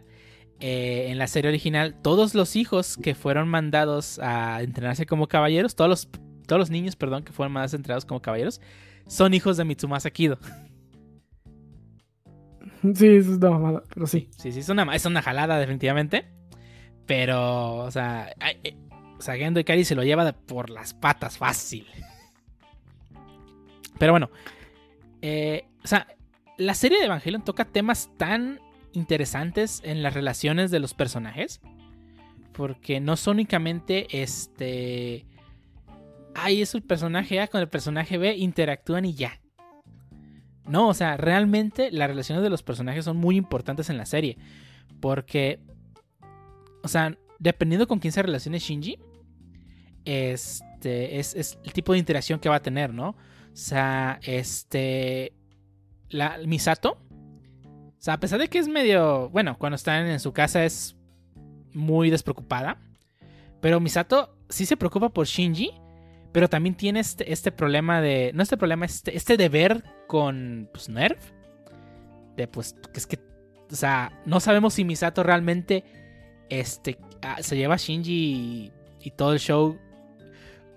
[0.59, 5.75] eh, en la serie original, todos los hijos que fueron mandados a entrenarse como caballeros,
[5.75, 6.09] todos los,
[6.47, 8.61] todos los niños, perdón, que fueron mandados entrenados como caballeros,
[9.07, 10.37] son hijos de Mitsumasa Kido.
[12.81, 14.29] Sí, eso es una mamada, pero sí.
[14.37, 16.25] Sí, sí, es una, es una jalada, definitivamente.
[17.05, 18.31] Pero, o sea,
[18.63, 18.77] eh,
[19.17, 21.87] o sea, Gendo Ikari se lo lleva por las patas fácil.
[23.97, 24.29] Pero bueno,
[25.21, 26.07] eh, o sea,
[26.57, 28.59] la serie de Evangelion toca temas tan
[28.93, 31.61] interesantes en las relaciones de los personajes.
[32.53, 35.25] Porque no son únicamente este.
[36.35, 39.39] Ay, es el personaje A con el personaje B, interactúan y ya.
[40.65, 44.37] No, o sea, realmente las relaciones de los personajes son muy importantes en la serie.
[44.99, 45.59] Porque.
[46.83, 48.99] O sea, dependiendo con quién se relacione Shinji.
[50.05, 51.19] Este.
[51.19, 53.09] Es, es el tipo de interacción que va a tener, ¿no?
[53.09, 53.15] O
[53.53, 55.33] sea, este.
[56.09, 56.97] La, Misato
[57.99, 59.29] o sea, a pesar de que es medio.
[59.29, 60.95] Bueno, cuando están en su casa es
[61.73, 62.77] muy despreocupada.
[63.59, 65.71] Pero Misato sí se preocupa por Shinji.
[66.31, 68.31] Pero también tiene este, este problema de.
[68.33, 71.19] No este problema, este, este deber con pues, Nerf.
[72.37, 72.73] De pues.
[72.93, 73.19] Que es que.
[73.69, 75.83] O sea, no sabemos si Misato realmente.
[76.49, 76.97] Este.
[77.41, 78.71] Se lleva a Shinji y,
[79.01, 79.77] y todo el show.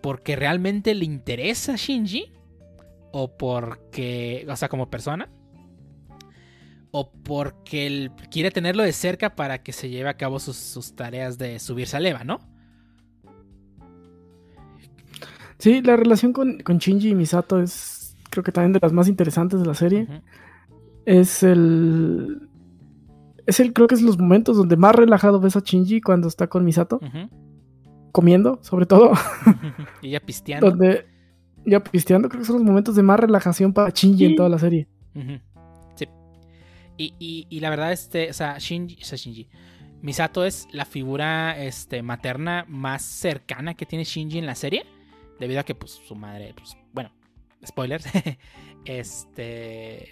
[0.00, 2.32] Porque realmente le interesa a Shinji.
[3.12, 4.44] O porque.
[4.48, 5.30] O sea, como persona
[6.92, 10.94] o porque él quiere tenerlo de cerca para que se lleve a cabo sus, sus
[10.94, 12.38] tareas de subirse a leva, ¿no?
[15.58, 19.08] Sí, la relación con, con, Shinji y Misato es creo que también de las más
[19.08, 20.06] interesantes de la serie.
[20.08, 20.22] Uh -huh.
[21.06, 22.48] Es el...
[23.46, 26.46] Es el, creo que es los momentos donde más relajado ves a Shinji cuando está
[26.46, 26.98] con Misato.
[27.00, 27.30] Uh -huh.
[28.12, 29.12] Comiendo, sobre todo.
[30.02, 30.70] y ya pisteando.
[30.70, 31.06] donde,
[31.64, 34.24] ya pisteando, creo que son los momentos de más relajación para Shinji sí.
[34.26, 34.88] en toda la serie.
[35.14, 35.40] Uh -huh.
[36.96, 39.48] Y, y, y, la verdad, este, o sea, Shinji, o sea, Shinji,
[40.02, 44.84] Misato es la figura este, materna más cercana que tiene Shinji en la serie.
[45.38, 47.12] Debido a que, pues, su madre, pues, bueno,
[47.66, 48.04] spoilers.
[48.84, 50.10] este.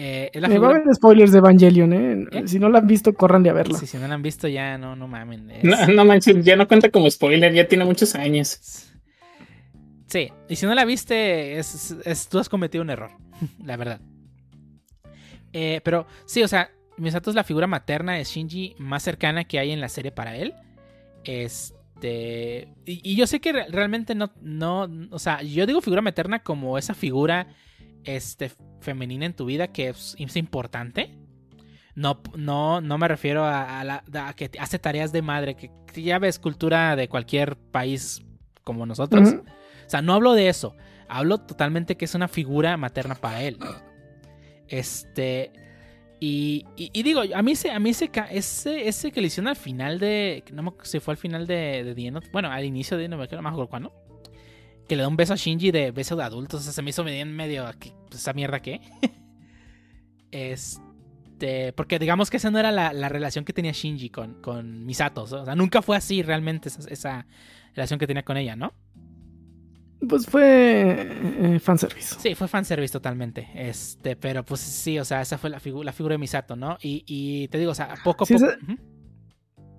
[0.00, 0.68] Eh, es la figura...
[0.68, 2.26] Va a haber spoilers de Evangelion, ¿eh?
[2.30, 2.42] ¿eh?
[2.46, 3.78] Si no la han visto, corran de a verla.
[3.78, 5.50] Sí, si no la han visto, ya no, no mamen.
[5.50, 5.64] Es...
[5.64, 8.88] No, no manches, ya no cuenta como spoiler, ya tiene muchos años.
[10.06, 13.10] Sí, y si no la viste, es, es, tú has cometido un error,
[13.64, 14.00] la verdad.
[15.60, 19.58] Eh, pero sí, o sea, Misato es la figura materna de Shinji más cercana que
[19.58, 20.54] hay en la serie para él.
[21.24, 22.68] Este.
[22.86, 24.88] Y, y, yo sé que realmente no, no.
[25.10, 27.48] O sea, yo digo figura materna como esa figura
[28.04, 31.18] este, femenina en tu vida que es, es importante.
[31.96, 35.72] No, no, no me refiero a, a la, a que hace tareas de madre, que,
[35.92, 38.22] que ya ves cultura de cualquier país
[38.62, 39.30] como nosotros.
[39.30, 40.76] O sea, no hablo de eso.
[41.08, 43.58] Hablo totalmente que es una figura materna para él.
[44.68, 45.52] Este.
[46.20, 49.56] Y, y- digo, a mí, se, a mí se, ese, ese que le hicieron al
[49.56, 50.42] final de.
[50.52, 53.08] No si fue al final de, de The Bueno, al inicio de.
[53.08, 53.92] No me acuerdo, no me acuerdo cuándo.
[54.88, 56.60] Que le da un beso a Shinji de beso de adultos.
[56.60, 57.24] O sea, se me hizo medio.
[57.26, 58.80] medio ¿qué- pues, ¿Esa mierda qué?
[60.30, 61.72] este.
[61.74, 65.22] Porque digamos que esa no era la, la relación que tenía Shinji con, con Misato.
[65.22, 67.26] O sea, nunca fue así realmente esa
[67.74, 68.72] relación que tenía con ella, ¿no?
[70.06, 72.16] Pues fue eh, fanservice.
[72.20, 73.48] Sí, fue fanservice totalmente.
[73.54, 76.76] Este, pero pues sí, o sea, esa fue la, figu- la figura de Misato, ¿no?
[76.80, 78.46] Y, y te digo, o sea, poco a Sí, poco.
[78.46, 78.58] esa-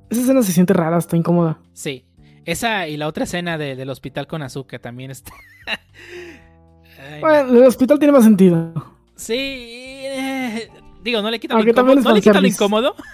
[0.10, 1.60] escena se siente rara, está incómoda.
[1.74, 2.06] Sí.
[2.46, 5.32] Esa y la otra escena de- del hospital con Azuka también está.
[7.00, 7.20] Ay, no.
[7.22, 8.74] Bueno, el hospital tiene más sentido.
[9.16, 9.36] Sí.
[9.38, 10.70] eh,
[11.02, 11.96] digo, no le quita lo incómodo.
[12.02, 12.96] No le quita lo incómodo.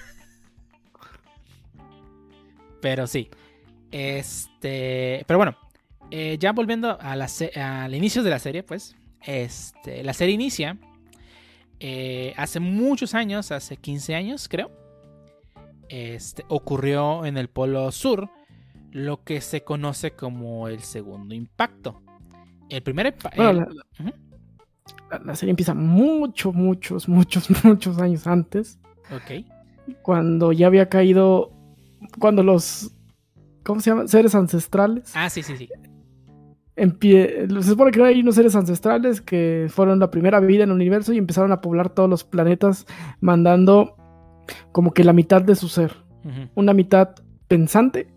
[2.81, 3.29] Pero sí.
[3.91, 5.23] Este.
[5.27, 5.55] Pero bueno.
[6.11, 8.95] Eh, ya volviendo a la se- al inicio de la serie, pues.
[9.21, 10.03] Este.
[10.03, 10.77] La serie inicia.
[11.79, 14.71] eh, hace muchos años, hace 15 años, creo.
[15.89, 16.45] Este.
[16.47, 18.29] Ocurrió en el Polo Sur.
[18.91, 22.01] Lo que se conoce como el segundo impacto.
[22.69, 24.13] El primer impa- Bueno, el- la, Ujú.
[25.11, 28.79] la- la serie empieza muchos, muchos, muchos, muchos años antes.
[29.13, 29.45] Ok.
[30.01, 31.51] Cuando ya había caído.
[32.19, 32.91] Cuando los.
[33.63, 34.07] ¿Cómo se llaman?
[34.07, 35.11] Seres ancestrales.
[35.15, 35.67] Ah, sí, sí, sí.
[36.75, 40.75] Empie- se supone que hay unos seres ancestrales que fueron la primera vida en el
[40.75, 42.85] universo y empezaron a poblar todos los planetas
[43.21, 43.95] mandando
[44.71, 45.93] como que la mitad de su ser.
[46.55, 47.09] Una mitad
[47.47, 48.07] pensante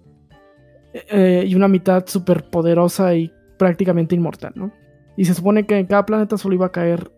[0.92, 4.72] eh, y una mitad súper poderosa y prácticamente inmortal, ¿no?
[5.16, 7.10] Y se supone que en cada planeta solo iba a caer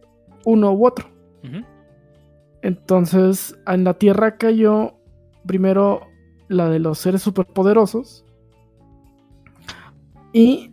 [0.45, 1.07] uno u otro.
[2.62, 4.95] Entonces, en la Tierra cayó
[5.47, 6.03] primero
[6.49, 8.25] la de los seres superpoderosos.
[10.33, 10.69] Y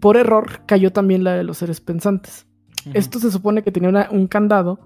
[0.00, 2.46] por error cayó también la de los seres pensantes.
[2.94, 4.78] Esto se supone que tenía una- un candado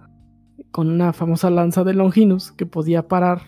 [0.70, 3.42] con una famosa lanza de Longinus que podía parar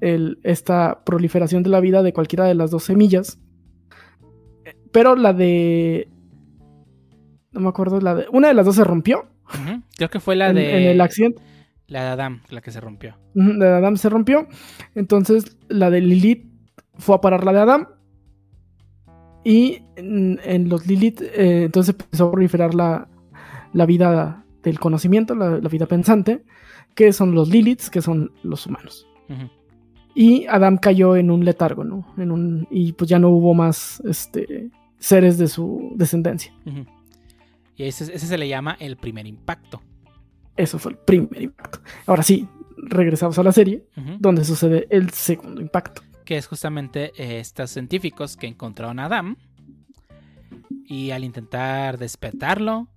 [0.00, 3.38] el- esta proliferación de la vida de cualquiera de las dos semillas.
[4.92, 6.08] Pero la de.
[7.52, 8.26] No me acuerdo, la de.
[8.32, 9.26] Una de las dos se rompió.
[9.96, 10.76] Creo que fue la en, de.
[10.84, 11.42] en el accidente.
[11.86, 13.16] La de Adam, la que se rompió.
[13.34, 14.48] La de Adam se rompió.
[14.94, 16.50] Entonces la de Lilith
[16.94, 17.88] fue a parar la de Adam.
[19.48, 23.06] Y en, en los Lilith, eh, entonces empezó a proliferar la,
[23.72, 26.42] la vida del conocimiento, la, la vida pensante,
[26.96, 29.06] que son los Liliths, que son los humanos.
[30.16, 32.12] Y Adam cayó en un letargo, ¿no?
[32.18, 36.52] En un, y pues ya no hubo más este, seres de su descendencia.
[37.76, 39.80] Y ese, ese se le llama el primer impacto.
[40.56, 41.78] Eso fue el primer impacto.
[42.06, 42.48] Ahora sí,
[42.78, 43.84] regresamos a la serie,
[44.18, 46.02] donde sucede el segundo impacto.
[46.26, 49.36] Que es justamente eh, estos científicos que encontraron a Adam.
[50.84, 52.88] Y al intentar despertarlo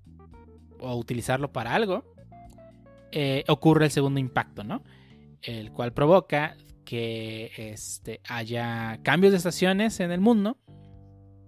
[0.80, 2.04] o utilizarlo para algo,
[3.12, 4.84] eh, ocurre el segundo impacto, ¿no?
[5.42, 10.58] El cual provoca que este, haya cambios de estaciones en el mundo.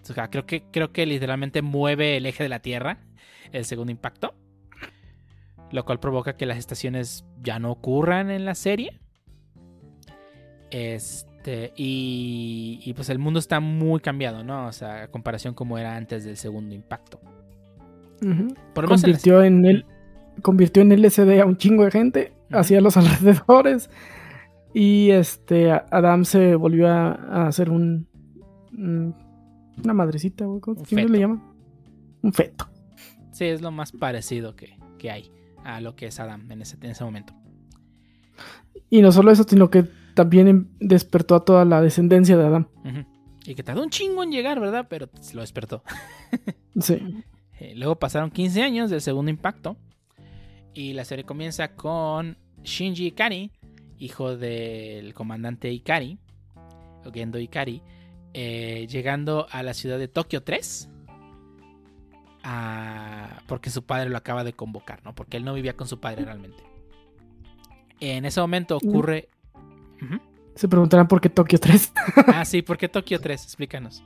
[0.04, 3.00] O sea, creo que, creo que literalmente mueve el eje de la Tierra
[3.52, 4.36] el segundo impacto.
[5.72, 9.00] Lo cual provoca que las estaciones ya no ocurran en la serie.
[10.70, 11.31] Este,
[11.76, 14.68] y, y pues el mundo está muy cambiado, ¿no?
[14.68, 17.20] O sea, a comparación como era antes del segundo impacto.
[18.74, 19.86] Por en convirtió en el
[20.44, 22.60] convirtió en LSD a un chingo de gente Ujú.
[22.60, 23.90] hacia los alrededores
[24.74, 28.08] y este Adam se volvió a, a hacer un,
[28.74, 29.16] un-
[29.84, 31.44] una madrecita ¿cómo le llaman
[32.22, 32.68] un feto
[33.32, 35.32] Sí, es lo más parecido que, que hay
[35.64, 37.34] a lo que es Adam en ese, en ese momento.
[38.90, 42.68] y no solo eso sino que también em- despertó a toda la descendencia de Adam
[42.86, 43.06] Ujú.
[43.46, 44.86] Y que tardó un chingo en llegar, ¿verdad?
[44.90, 45.84] Pero se lo despertó.
[46.80, 47.24] sí
[47.60, 49.78] Eh, luego pasaron 15 años del segundo impacto.
[50.74, 53.52] Y la serie comienza con Shinji Ikari,
[54.00, 56.18] hijo del comandante Ikari,
[57.06, 57.82] o Gendo Ikari,
[58.34, 60.90] eh, llegando a la ciudad de Tokio 3.
[62.44, 65.14] ah, porque su padre lo acaba de convocar, ¿no?
[65.14, 66.64] Porque él no vivía con su padre realmente.
[68.00, 69.30] En ese momento ocurre.
[70.56, 71.94] Se preguntarán por qué Tokio 3
[72.28, 73.44] Ah, sí, ¿por qué Tokio 3?
[73.44, 74.04] Explícanos.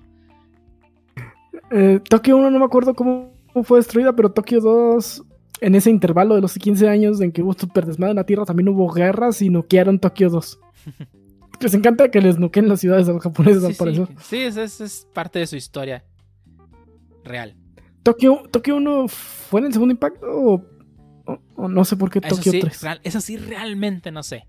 [1.72, 3.32] Eh, Tokio 1 no me acuerdo cómo
[3.64, 5.24] fue destruida pero Tokio 2
[5.62, 8.46] en ese intervalo de los 15 años en que hubo super desmadre en la Tierra
[8.46, 10.60] también hubo guerras y noquearon Tokio 2
[11.62, 14.38] les encanta que les nuquen las ciudades a los japoneses Sí, al sí, parecer sí,
[14.38, 16.04] es, es- es parte de su historia
[17.24, 17.56] real.
[18.04, 20.62] Tokio, Tokio 1 fue en el segundo impacto o,
[21.26, 22.82] o- o no sé por qué Tokio sí, 3.
[22.84, 24.48] real- eso sí, realmente no sé.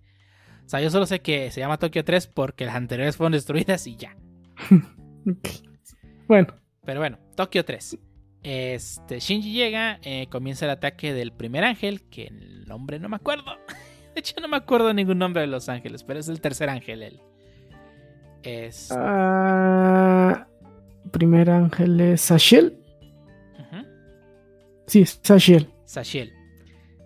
[0.66, 3.86] O sea, yo solo sé que se llama Tokio 3 porque las anteriores fueron destruidas
[3.86, 4.16] y ya.
[6.28, 6.48] Bueno,
[6.84, 7.98] Pero bueno, Tokio 3.
[8.42, 13.16] Este, Shinji llega, eh, comienza el ataque del primer ángel, que el nombre no me
[13.16, 13.44] acuerdo.
[14.14, 17.02] De hecho, no me acuerdo ningún nombre de los ángeles, pero es el tercer ángel
[17.02, 17.20] él.
[18.42, 18.90] Es.
[18.96, 20.46] ah,
[21.10, 22.78] primer ángel es Sashiel.
[23.58, 23.86] ujú,
[24.86, 25.68] Sí, Sashiel.
[25.84, 26.32] Sashiel.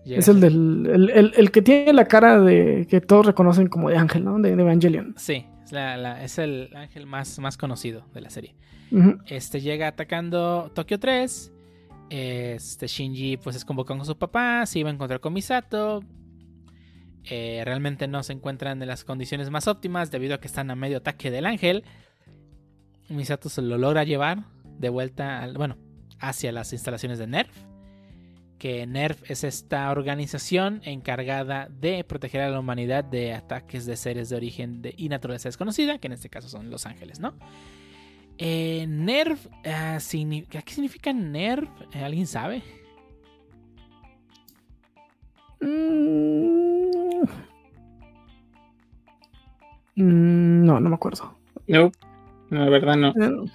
[0.05, 0.86] Llega Es el del.
[0.86, 2.86] El, el- el que tiene la cara de.
[2.89, 4.39] que todos reconocen como de ángel, ¿no?
[4.39, 5.14] De, de Evangelion.
[5.16, 8.55] Sí, es, la- la- es el ángel más, más conocido de la serie.
[9.27, 11.52] Este llega atacando Tokio 3.
[12.09, 16.02] Este Shinji pues es convocado con su papá, se iba a encontrar con Misato.
[17.24, 20.74] Eh, realmente no se encuentran en las condiciones más óptimas debido a que están a
[20.74, 21.85] medio ataque del ángel.
[23.09, 24.44] Misato se lo logra llevar
[24.78, 25.77] de vuelta al, bueno,
[26.18, 27.51] hacia las instalaciones de NERF.
[28.60, 34.28] Que NERF es esta organización encargada de proteger a la humanidad de ataques de seres
[34.28, 37.32] de origen de- y naturaleza desconocida, que en este caso son los ángeles, ¿no?
[38.36, 38.86] Eh,
[39.64, 41.68] ah, signi- ¿qué significa NERV?
[41.94, 42.62] Eh, ¿Alguien sabe?
[45.60, 47.22] Mm.
[49.96, 51.34] Mm, No, no me acuerdo.
[51.66, 51.90] No,
[52.50, 53.08] no, la verdad no.
[53.10, 53.50] Eh,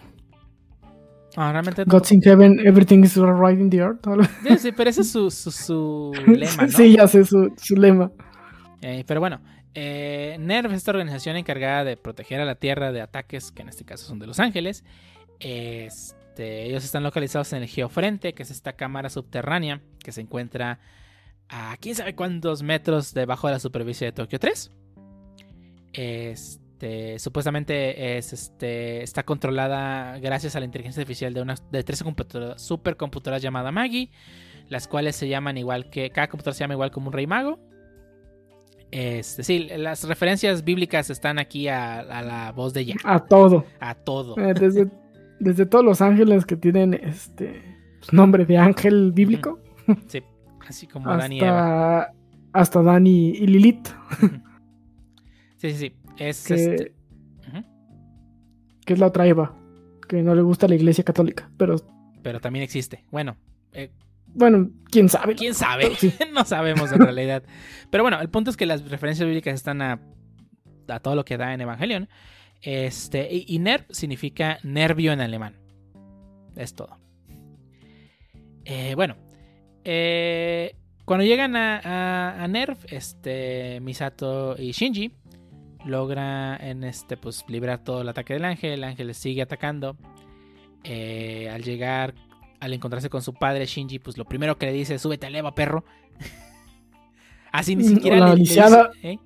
[1.38, 1.92] Ah, realmente no.
[1.92, 4.00] God's in heaven, everything is right in the earth.
[4.48, 6.70] Sí, sí, pero ese es su, su- su lema, ¿no?
[6.70, 8.12] Sí, ya sé su, su lema.
[8.82, 9.42] Eh, pero bueno,
[9.74, 13.70] eh, NERV es esta organización encargada de proteger a la Tierra de ataques, que en
[13.70, 14.84] este caso son de Los Ángeles.
[15.40, 20.80] Este, ellos están localizados en el Geofrente, que es esta cámara subterránea que se encuentra
[21.50, 24.72] a quién sabe cuántos metros debajo de la superficie de Tokio 3.
[25.94, 26.65] Este,
[27.18, 32.62] supuestamente es, este, está controlada gracias a la inteligencia artificial de, unas, de 13 computadoras,
[32.62, 34.12] supercomputadoras llamadas Maggie,
[34.70, 37.60] las cuales se llaman igual que, cada computadora se llama igual como un rey mago.
[38.92, 43.66] Este, sí, las referencias bíblicas están aquí a, a la voz de ya, A todo.
[43.80, 44.38] a todo.
[44.38, 44.88] Eh, desde,
[45.40, 47.62] desde todos los ángeles que tienen este
[48.00, 49.60] pues, nombre de ángel bíblico
[50.08, 50.22] Sí,
[50.68, 52.00] así como Adán y Eva.
[52.04, 52.14] hasta,
[52.54, 53.88] hasta Dani y Lilith,
[55.58, 55.94] Sí, sí, sí.
[56.18, 56.94] Es que, este.
[58.86, 59.56] que es la otra Eva,
[60.08, 61.50] que no le gusta la iglesia católica.
[61.58, 61.76] Pero
[62.22, 63.04] Pero también existe.
[63.12, 63.38] Bueno,
[63.74, 63.92] eh,
[64.28, 65.36] bueno, quién sabe.
[65.36, 65.96] quién sabe.
[65.96, 66.14] Sí.
[66.34, 67.44] no sabemos en realidad.
[67.90, 70.00] Pero bueno, el punto es que las referencias bíblicas están a,
[70.88, 72.10] a todo lo que da en Evangelion.
[72.62, 75.56] Este, y, y nerv significa nervio en alemán.
[76.56, 76.98] Es todo.
[78.66, 79.16] Eh, bueno,
[79.84, 80.76] eh,
[81.06, 85.12] cuando llegan a, a, a Nerv, este, Misato y Shinji
[85.86, 88.72] logra en este, pues, librar todo el ataque del ángel.
[88.74, 89.98] El ángel sigue atacando.
[90.84, 92.14] Eh, al llegar,
[92.60, 95.36] al encontrarse con su padre, Shinji, pues lo primero que le dice es: Súbete al
[95.36, 95.84] Eva, perro.
[97.52, 98.92] Así ni Mm, siquiera la le, le lisiada.
[99.02, 99.20] dice,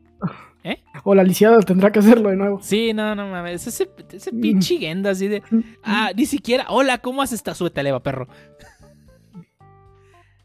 [0.63, 0.83] ¿eh?
[1.03, 2.59] O la lisiada tendrá que hacerlo de nuevo.
[2.61, 3.65] Sí, no, no mames.
[3.65, 5.41] Ese, ese pinche Gendo así de.
[5.83, 6.65] Ah, ni siquiera.
[6.69, 7.55] Hola, ¿cómo has estado?
[7.55, 8.27] Súbete al Eva, perro.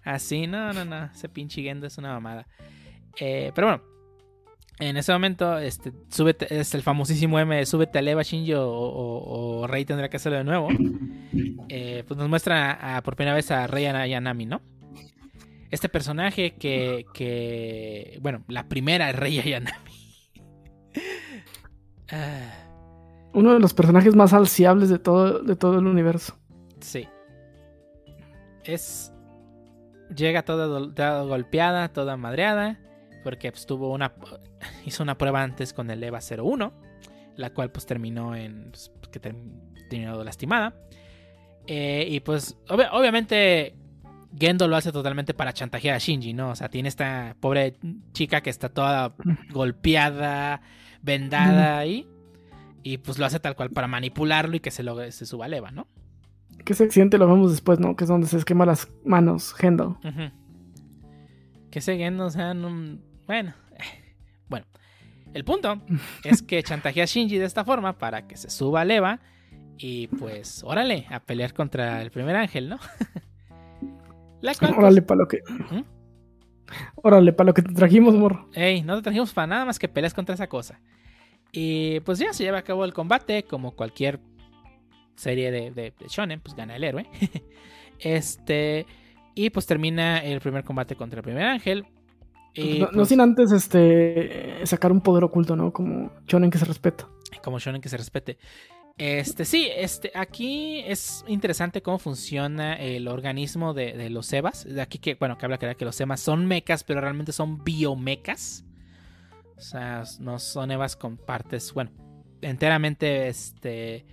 [0.04, 1.06] Así, no, no, no.
[1.06, 2.46] Ese pinche Gendo es una mamada.
[3.18, 3.82] Eh, pero bueno.
[4.80, 8.68] En ese momento, este, súbete, es el famosísimo M de súbete al Eva Shinji o,
[8.68, 10.68] o- o Rey tendrá que hacerlo de nuevo.
[11.68, 14.60] Eh, pues nos muestra a- por primera vez a Rey Ayanami, ¿no?
[15.70, 18.18] Este personaje que, que.
[18.22, 19.78] Bueno, la primera Rey Ayanami.
[22.12, 22.52] Ah.
[23.32, 26.38] Uno de los personajes más alciables de todo, de todo el universo.
[26.80, 27.08] Sí.
[28.62, 29.12] Es.
[30.14, 32.78] Llega toda golpeada, toda madreada.
[33.24, 34.12] Porque pues, tuvo una.
[34.86, 36.72] Hizo una prueba antes con el EVA 01.
[37.36, 38.70] La cual pues terminó en.
[38.72, 39.60] pues, que term-
[39.90, 40.74] terminó lastimada.
[41.66, 42.56] Eh, y pues.
[42.68, 43.74] obvi- obviamente.
[44.36, 46.50] Gendo lo hace totalmente para chantajear a Shinji, ¿no?
[46.50, 47.76] O sea, tiene esta pobre
[48.12, 49.14] chica que está toda
[49.52, 50.60] golpeada,
[51.02, 52.08] vendada ahí.
[52.82, 55.54] Y pues lo hace tal cual para manipularlo y que se, lo, se suba al
[55.54, 55.86] EVA, ¿no?
[56.64, 57.94] Que ese accidente lo vemos después, ¿no?
[57.94, 59.98] Que es donde se esquema las manos, Hendo.
[60.04, 60.30] Ujú.
[61.70, 63.54] Que ese Gendo, o sea, no- bueno.
[64.54, 64.66] Bueno,
[65.32, 65.82] el punto
[66.22, 69.18] es que chantajea a Shinji de esta forma para que se suba al Eva
[69.78, 72.78] y pues, órale, a pelear contra el primer ángel, ¿no?
[74.40, 75.42] La cual, pues, Órale, para lo que.
[75.48, 75.84] ¿Mm?
[76.94, 78.48] Órale, para lo que te trajimos, morro.
[78.54, 80.80] Ey, no te trajimos para nada más que peleas contra esa cosa.
[81.50, 84.20] Y pues ya se lleva a cabo el combate, como cualquier
[85.16, 87.10] serie de, de, de shonen, pues gana el héroe.
[87.98, 88.86] este,
[89.34, 91.86] y pues termina el primer combate contra el primer ángel.
[92.54, 95.72] Y, no, no pues, sin antes este sacar un poder oculto, ¿no?
[95.72, 97.08] Como Shonen que se respeta.
[97.42, 98.38] como shonen que se respete.
[98.96, 104.64] Este, sí, este, aquí es interesante cómo funciona el organismo de, de los Evas.
[104.64, 107.64] De aquí que, bueno, que habla que, que los Evas son mecas, pero realmente son
[107.64, 108.64] biomecas.
[109.56, 111.90] O sea, no son Evas con partes, bueno,
[112.40, 114.06] enteramente, este,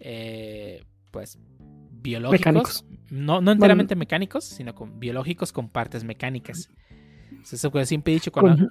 [0.00, 1.38] eh, pues,
[1.90, 2.40] biológicos.
[2.40, 2.84] Mecánicos.
[3.10, 6.70] No, no enteramente mecánicos, sino con biológicos con partes mecánicas.
[7.50, 8.30] Eso que siempre he dicho.
[8.32, 8.70] Con-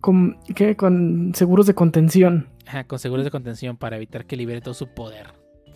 [0.00, 0.76] Con, ¿qué?
[0.76, 2.48] Con seguros de contención.
[2.66, 5.26] Ajá, con seguros de contención para evitar que libere todo su poder.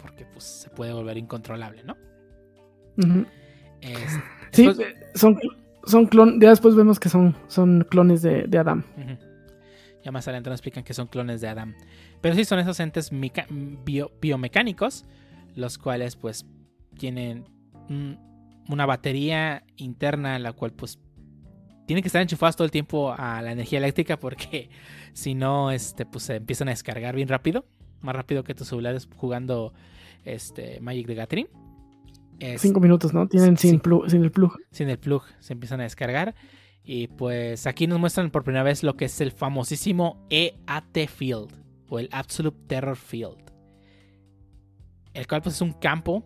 [0.00, 1.96] Porque pues se puede volver incontrolable, ¿no?
[3.80, 4.18] Es-
[4.52, 5.38] Sí, después- eh, son,
[5.84, 6.36] son clones.
[6.40, 8.84] Ya después vemos que son, son clones de, de Adam.
[10.04, 11.74] Ya más adelante nos explican que son clones de Adam.
[12.20, 15.04] Pero sí son esos entes bio- biomecánicos,
[15.56, 16.46] los cuales pues
[16.98, 17.44] tienen
[17.88, 18.18] un-
[18.68, 20.98] una batería interna, la cual pues
[21.86, 24.70] tienen que estar enchufados todo el tiempo a la energía eléctrica porque
[25.12, 27.64] si no, este, pues se empiezan a descargar bien rápido.
[28.00, 29.72] Más rápido que tus celulares jugando
[30.24, 31.48] este, Magic the Gathering.
[32.38, 33.26] Es- Cinco minutos, ¿no?
[33.28, 34.58] Tienen sin, plu- sin el plug.
[34.70, 36.34] sin el plug se empiezan a descargar.
[36.82, 41.48] Y pues aquí nos muestran por primera vez lo que es el famosísimo EAT Field
[41.88, 43.38] o el Absolute Terror Field.
[45.14, 46.24] El cual pues es un campo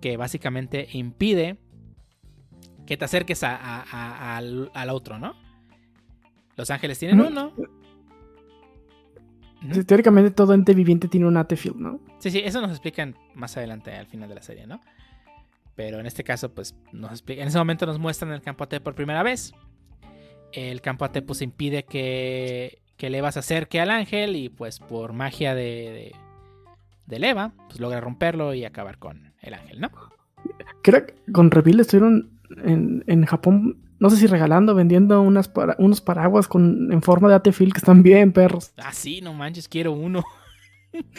[0.00, 1.56] que básicamente impide
[2.86, 5.34] que te acerques a- a- a- al, al otro, ¿no?
[6.56, 7.52] Los ángeles tienen uno.
[7.56, 7.66] Ujú.
[9.72, 12.00] Sí, Teóricamente todo ente viviente tiene un AT field, ¿no?
[12.18, 14.80] Sí, sí, eso nos explican más adelante al final de la serie, ¿no?
[15.74, 18.80] Pero en este caso, pues, nos explica- en ese momento nos muestran el campo AT
[18.80, 19.52] por primera vez.
[20.52, 25.12] El campo AT pues impide que, que Leva se acerque al ángel y pues por
[25.14, 26.14] magia de, de,
[27.06, 29.90] de Leva, pues logra romperlo y acabar con el ángel, ¿no?
[30.82, 32.33] Creo que con Reveal estuvieron
[32.64, 37.28] en, en Japón, no sé si regalando, vendiendo unas para- unos paraguas con, en forma
[37.28, 38.72] de AT field que están bien perros.
[38.76, 40.22] Ah, sí, no manches, quiero uno.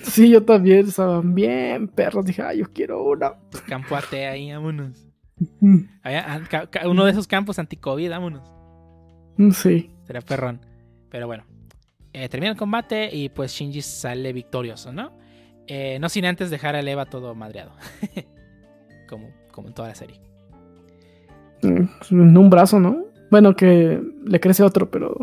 [0.04, 2.24] Sí, yo también, estaban bien perros.
[2.26, 3.36] Dije, ay, yo quiero uno.
[3.68, 5.06] Campo AT ahí, vámonos.
[5.60, 8.50] Mm, Allá, ah, Uno de esos campos anti-COVID, vámonos.
[9.36, 9.92] mm, Sí.
[10.06, 10.62] Será perrón.
[11.10, 11.44] Pero bueno.
[12.14, 15.12] Eh, termina el combate y pues Shinji sale victorioso, ¿no?
[15.68, 17.74] Eh, no sin antes dejar a Eva todo madreado.
[19.10, 20.22] como, como en toda la serie.
[21.66, 23.04] En un brazo, ¿no?
[23.32, 25.16] Bueno, que le crece otro, pero.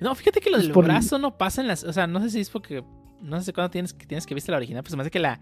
[0.00, 1.84] No, fíjate que lo del por- brazo no pasa en las.
[1.84, 2.84] O sea, no sé si es porque.
[3.20, 5.40] No sé cuándo tienes que, tienes que viste la original, pues me hace que la.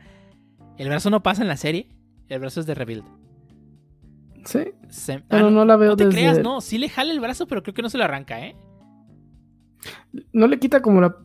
[0.79, 1.89] El brazo no pasa en la serie.
[2.29, 3.05] El brazo es de Rebuild.
[4.45, 4.61] Sí.
[4.89, 6.17] Se- ah, Pero no la veo no te desde.
[6.19, 6.61] creas, no.
[6.61, 8.57] Sí le jala el brazo, pero creo que no se lo arranca, ¿eh?
[10.33, 11.17] No le quita como la.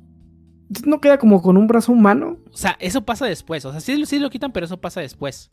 [0.85, 2.37] No queda como con un brazo humano.
[2.51, 3.65] O sea, eso pasa después.
[3.65, 5.49] O sea, sí, sí lo quitan, pero eso pasa después.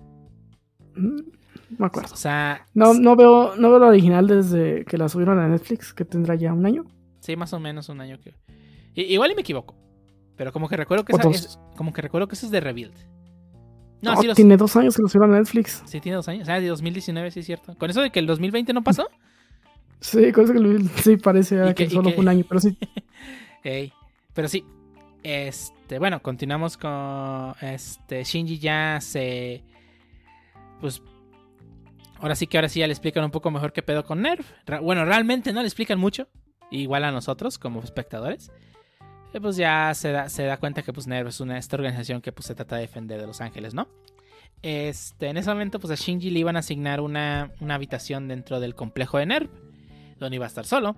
[0.94, 1.28] Mm, No
[1.76, 2.14] me acuerdo.
[2.14, 2.66] O sea.
[2.74, 6.34] No, no veo, no veo la original desde que la subieron a Netflix, que tendrá
[6.34, 6.84] ya un año.
[7.20, 8.34] Sí, más o menos un año que.
[8.94, 9.74] Igual y me equivoco.
[10.36, 12.94] Pero como que recuerdo que esa es, como que recuerdo que eso es de Rebuild.
[14.00, 15.82] No, No, sí, los- tiene dos años que lo subieron a Netflix.
[15.84, 16.48] sí tiene dos años.
[16.48, 17.74] Ah, de 2019, sí es cierto.
[17.76, 19.08] Con eso de que el 2020 no pasó.
[20.00, 22.44] Sí, con eso que lo- sí parece ah, ¿Y que, y solo fue un año,
[22.48, 22.78] pero sí.
[23.64, 23.92] Ey,
[24.32, 24.64] Pero sí.
[25.24, 29.64] Este, bueno, continuamos con este Shinji ya se
[30.80, 31.02] pues
[32.20, 34.44] ahora sí que ahora sí ya le explican un poco mejor qué pedo con Nerv.
[34.66, 36.28] Ra- Bueno, realmente no le explican mucho,
[36.70, 38.50] igual a nosotros como espectadores.
[39.34, 42.20] Eh, pues ya se da, se da cuenta que pues Nerv es una esta organización
[42.22, 43.88] que pues se trata de defender de Los Ángeles, ¿no?
[44.62, 48.58] Este, en ese momento pues a Shinji le iban a asignar una, una habitación dentro
[48.60, 49.48] del complejo de Nerv,
[50.18, 50.96] donde iba a estar solo.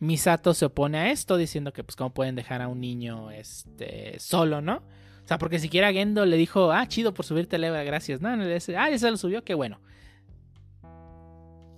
[0.00, 4.18] Misato se opone a esto diciendo que pues cómo pueden dejar a un niño este
[4.20, 4.76] solo, ¿no?
[4.76, 8.20] O sea, porque siquiera Gendo le dijo, ah, chido por subirte el Eva, gracias.
[8.20, 9.80] No, no le dice, ah, ya se lo subió, qué bueno.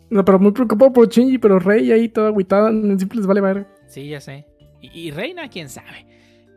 [0.08, 3.66] No, pero muy preocupado por Shinji, pero Rey ahí toda agüitada, siempre les vale ver.
[3.88, 4.46] Sí, ya sé.
[4.80, 6.06] Y, y Reina, quién sabe.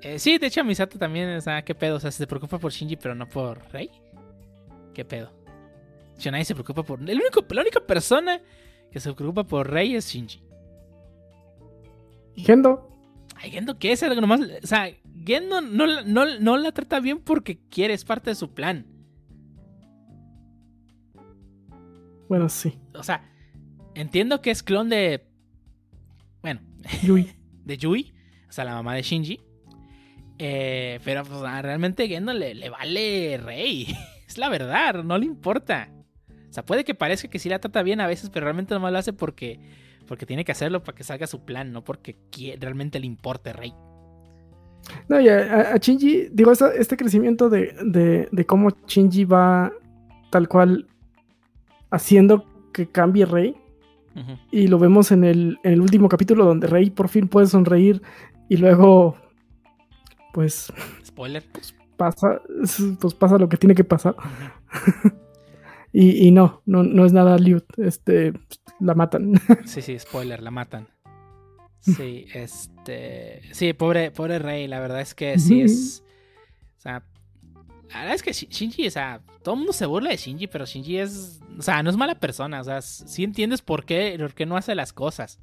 [0.02, 1.98] Eh, sí, de hecho Misato también, o sea, qué pedo.
[1.98, 3.90] O sea, se preocupa por Shinji, pero no por Rey.
[4.94, 5.32] ¿Qué pedo?
[6.18, 7.00] Shonai se preocupa por...
[7.02, 8.40] El único, la única persona
[8.92, 10.44] que se preocupa por Rey es Shinji.
[12.36, 12.90] Y Gendo,
[13.36, 14.02] Ay, Gendo, ¿qué es?
[14.02, 14.92] Nomás, o sea,
[15.26, 18.86] Gendo no, no, no la trata bien porque quiere, es parte de su plan.
[22.28, 22.78] bueno, sí.
[22.94, 23.24] O sea,
[24.00, 25.26] entiendo que es clon de...
[26.42, 26.62] Bueno,
[27.04, 27.32] Yui.
[27.66, 28.14] de Yui,
[28.48, 29.42] o sea, la mamá de Shinji.
[30.38, 33.96] Eh, pero pues, ah, realmente Gendo le, le vale rey.
[34.28, 35.90] es la verdad, no le importa.
[36.50, 38.92] O sea, puede que parezca que sí la trata bien a veces, pero realmente nomás
[38.92, 39.60] lo hace porque,
[40.08, 42.18] porque tiene que hacerlo para que salga su plan, no porque
[42.60, 43.74] realmente le importe rey.
[45.08, 49.72] No, y a, Shinji, digo, este crecimiento de, de, de cómo Shinji va
[50.32, 50.88] tal cual
[51.92, 53.56] haciendo que cambie Rey.
[54.52, 58.02] Y lo vemos en el, en el último capítulo donde Rey por fin puede sonreír
[58.48, 59.16] y luego,
[60.34, 60.72] pues,
[61.06, 61.44] Spoiler.
[61.98, 62.42] pasa,
[63.00, 64.16] pues pasa lo que tiene que pasar.
[65.92, 68.34] Y, y no, no, no es nada Liut, este,
[68.80, 69.34] la matan.
[69.66, 70.88] Sí, sí, spoiler, la matan.
[71.80, 73.42] Sí, este.
[73.54, 76.04] Sí, pobre, pobre Rey, la verdad es que sí es.
[76.78, 77.04] O sea.
[77.90, 80.48] La verdad es que Shi- Shinji, o sea, todo el mundo se burla de Shinji,
[80.48, 81.42] pero Shinji es.
[81.58, 82.62] O sea, no es mala persona.
[82.62, 85.40] O sea, sí entiendes por qué, por qué no hace las cosas.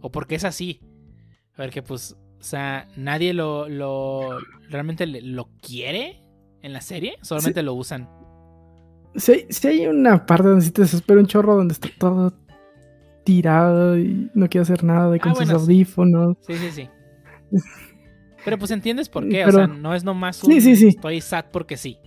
[0.00, 0.80] O por qué es así.
[1.56, 3.68] Porque, pues, o sea, nadie lo.
[3.68, 6.22] lo realmente lo quiere
[6.62, 7.16] en la serie.
[7.22, 8.08] Solamente lo usan.
[9.14, 12.34] Sí, sí hay una parte donde sí te desespera un chorro donde está todo
[13.24, 16.36] tirado y no quiere hacer nada de con Ah, sus bueno, audífonos.
[16.46, 16.88] Sí, sí, sí.
[18.46, 19.44] Pero pues entiendes por qué.
[19.44, 20.52] O sea, no es nomás un.
[20.52, 20.86] Sí, sí, sí.
[20.86, 21.98] Estoy sad porque sí.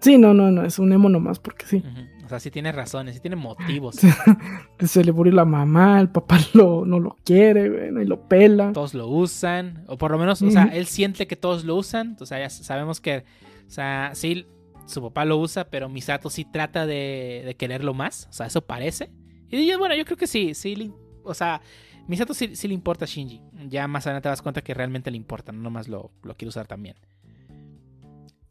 [0.00, 1.80] Sí, no, no, no, es un emo nomás porque sí.
[2.24, 4.00] O sea, sí tiene razones, sí tiene motivos.
[4.80, 8.72] Se le murió la mamá, el papá lo, no lo quiere, güey, y lo pela.
[8.72, 12.16] todos lo usan, o por lo menos, o sea, él siente que todos lo usan,
[12.18, 13.18] o sea, ya sabemos que,
[13.64, 14.46] o sea, sí,
[14.86, 18.62] su papá lo usa, pero Misato sí trata de, de quererlo más, o sea, eso
[18.62, 19.12] parece.
[19.48, 20.92] Y yo, bueno, yo creo que sí, sí,
[21.22, 21.60] o sea,
[22.08, 25.10] Misato sí, sí le importa a Shinji, ya más adelante te das cuenta que realmente
[25.10, 26.96] le importa, no nomás lo, lo quiere usar también.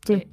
[0.06, 0.14] Sí.
[0.14, 0.28] Eh,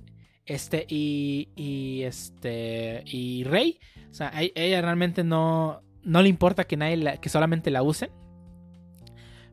[0.46, 3.78] Este, y, y este, y Rey,
[4.10, 7.82] o sea, a ella realmente no, no le importa que nadie, la- que solamente la
[7.82, 8.10] usen.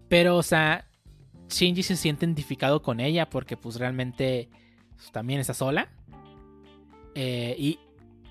[0.08, 0.88] Pero, o sea,
[1.50, 4.50] Shinji se siente identificado con ella porque pues realmente
[4.96, 5.90] pues, también está sola.
[7.16, 7.80] Eh, y,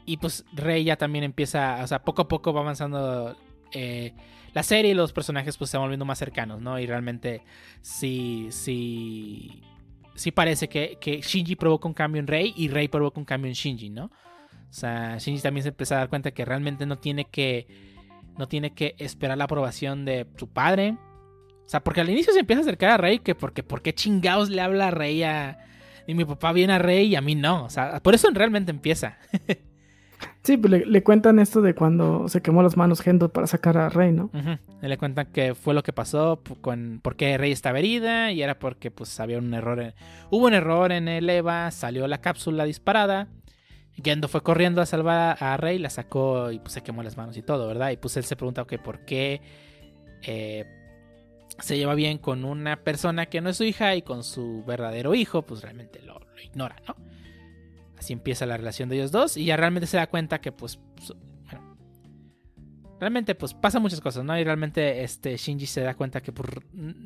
[0.07, 3.37] y pues Rey ya también empieza, o sea, poco a poco va avanzando
[3.73, 4.15] eh,
[4.55, 6.79] la serie y los personajes pues se van volviendo más cercanos, ¿no?
[6.79, 7.43] Y realmente
[7.83, 9.63] sí, sí,
[10.15, 13.55] sí parece que, Shinji provoca un cambio en Rey y Rey provoca un cambio en
[13.55, 14.05] Shinji, ¿no?
[14.07, 17.67] O sea, Shinji también se empieza a dar cuenta que realmente no tiene que,
[18.39, 20.97] no tiene que esperar la aprobación de su padre.
[21.67, 23.93] O sea, porque al inicio se empieza a acercar a Rey que porque, ¿por qué
[23.93, 25.59] chingados le habla a Rey a...
[26.07, 27.65] Y mi papá viene a Rey y a mí no.
[27.65, 29.19] O sea, por eso realmente empieza.
[30.45, 33.89] Sí, pues le, cuentan esto de cuando se quemó las manos Gendo para sacar a
[33.89, 34.31] Rey, ¿no?
[34.83, 38.43] Y le cuentan que fue lo que pasó con por qué Rey estaba herida y
[38.43, 39.95] era porque pues había un error en,
[40.31, 43.29] hubo un error en el Eva, salió la cápsula disparada.
[44.03, 47.39] Gendo fue corriendo a salvar a Rey, la sacó y pues se quemó las manos
[47.39, 47.91] y todo, ¿verdad?
[47.93, 49.41] Y pues él se pregunta por qué
[50.21, 50.67] eh,
[51.59, 55.15] se lleva bien con una persona que no es su hija y con su verdadero
[55.15, 57.14] hijo, pues realmente lo ignora, ¿no?
[58.05, 60.79] Así empieza la relación de ellos dos y ya realmente se da cuenta que pues,
[61.45, 61.75] bueno,
[63.01, 64.39] realmente pues pasa muchas cosas, ¿no?
[64.39, 66.51] Y realmente este Shinji se da cuenta que pues,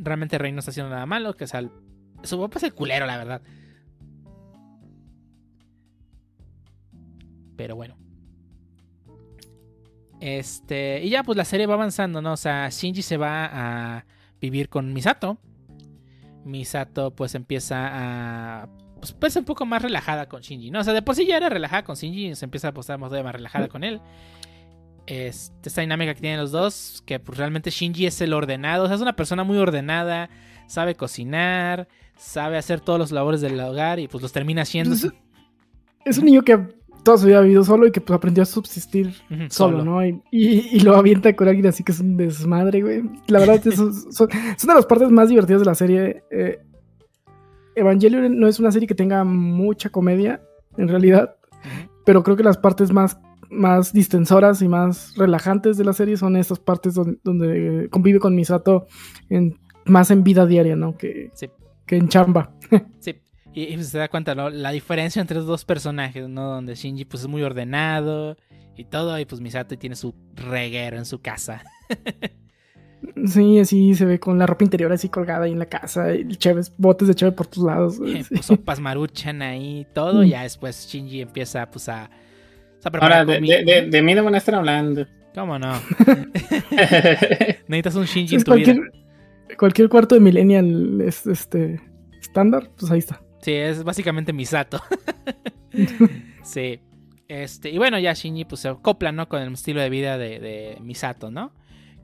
[0.00, 1.62] realmente Rey no está haciendo nada malo, que o sea,
[2.24, 3.42] su papá es el culero, la verdad.
[7.54, 7.96] Pero bueno.
[10.20, 12.32] Este, y ya pues la serie va avanzando, ¿no?
[12.32, 14.04] O sea, Shinji se va a
[14.40, 15.38] vivir con Misato.
[16.44, 18.68] Misato pues empieza a
[19.00, 20.80] pues, pues un poco más relajada con Shinji, ¿no?
[20.80, 22.98] O sea, de por sí ya era relajada con Shinji y se empieza a postar
[22.98, 24.00] más relajada con él.
[25.06, 28.86] Este, esta dinámica que tienen los dos, que pues realmente Shinji es el ordenado, o
[28.88, 30.28] sea, es una persona muy ordenada,
[30.66, 31.88] sabe cocinar,
[32.18, 35.10] sabe hacer todos los labores del hogar y pues los termina haciendo Pues,
[36.04, 36.58] Es un niño que
[37.04, 39.14] toda su vida ha vivido solo y que pues aprendió a subsistir
[39.48, 40.04] solo, ¿no?
[40.04, 43.02] Y, y- y lo avienta con alguien así que es un desmadre, güey.
[43.28, 46.22] La verdad, es- son, son de las partes más divertidas de la serie.
[46.30, 46.58] Eh,
[47.78, 50.42] Evangelion no es una serie que tenga mucha comedia,
[50.76, 51.36] en realidad,
[52.04, 53.18] pero creo que las partes más,
[53.50, 58.34] más distensoras y más relajantes de la serie son estas partes donde, donde convive con
[58.34, 58.86] Misato
[59.30, 60.96] en, más en vida diaria, ¿no?
[60.96, 61.48] Que, Sí.
[61.86, 62.52] que en chamba.
[63.00, 63.16] Sí,
[63.54, 64.50] y, y se da cuenta, ¿no?
[64.50, 66.48] La diferencia entre los dos personajes, ¿no?
[66.50, 68.36] Donde Shinji pues es muy ordenado
[68.76, 71.62] y todo, y pues Misato tiene su reguero en su casa.
[73.26, 76.26] Sí, así se ve con la ropa interior así colgada ahí en la casa, y
[76.36, 77.96] cheves, botes de cheve por tus lados.
[78.04, 78.22] sí.
[78.28, 80.24] pues sopas maruchan ahí, todo, Mm.
[80.26, 82.10] y ya después Shinji empieza pues a...
[82.74, 83.56] pues, a preparar Ahora, de, comida.
[83.58, 85.06] de, de- de mí no van a estar hablando.
[85.34, 85.72] ¿Cómo no?
[87.68, 88.72] Necesitas un Shinji Es en tu vida.
[88.74, 91.80] cualquier, cualquier cuarto de millennial es este
[92.20, 93.22] estándar, pues ahí está.
[93.42, 94.80] Sí, es básicamente Misato.
[96.42, 96.80] sí.
[97.28, 99.28] Este, y bueno, ya Shinji pues se acopla, ¿no?
[99.28, 101.52] Con el estilo de vida de, de Misato, ¿no?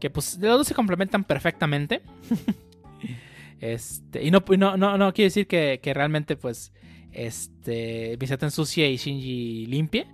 [0.04, 2.02] Que pues los dos se complementan perfectamente.
[3.62, 6.74] este, y no, no, no, no quiere decir que, que realmente pues
[7.10, 10.06] este Misato ensucie y Shinji limpie.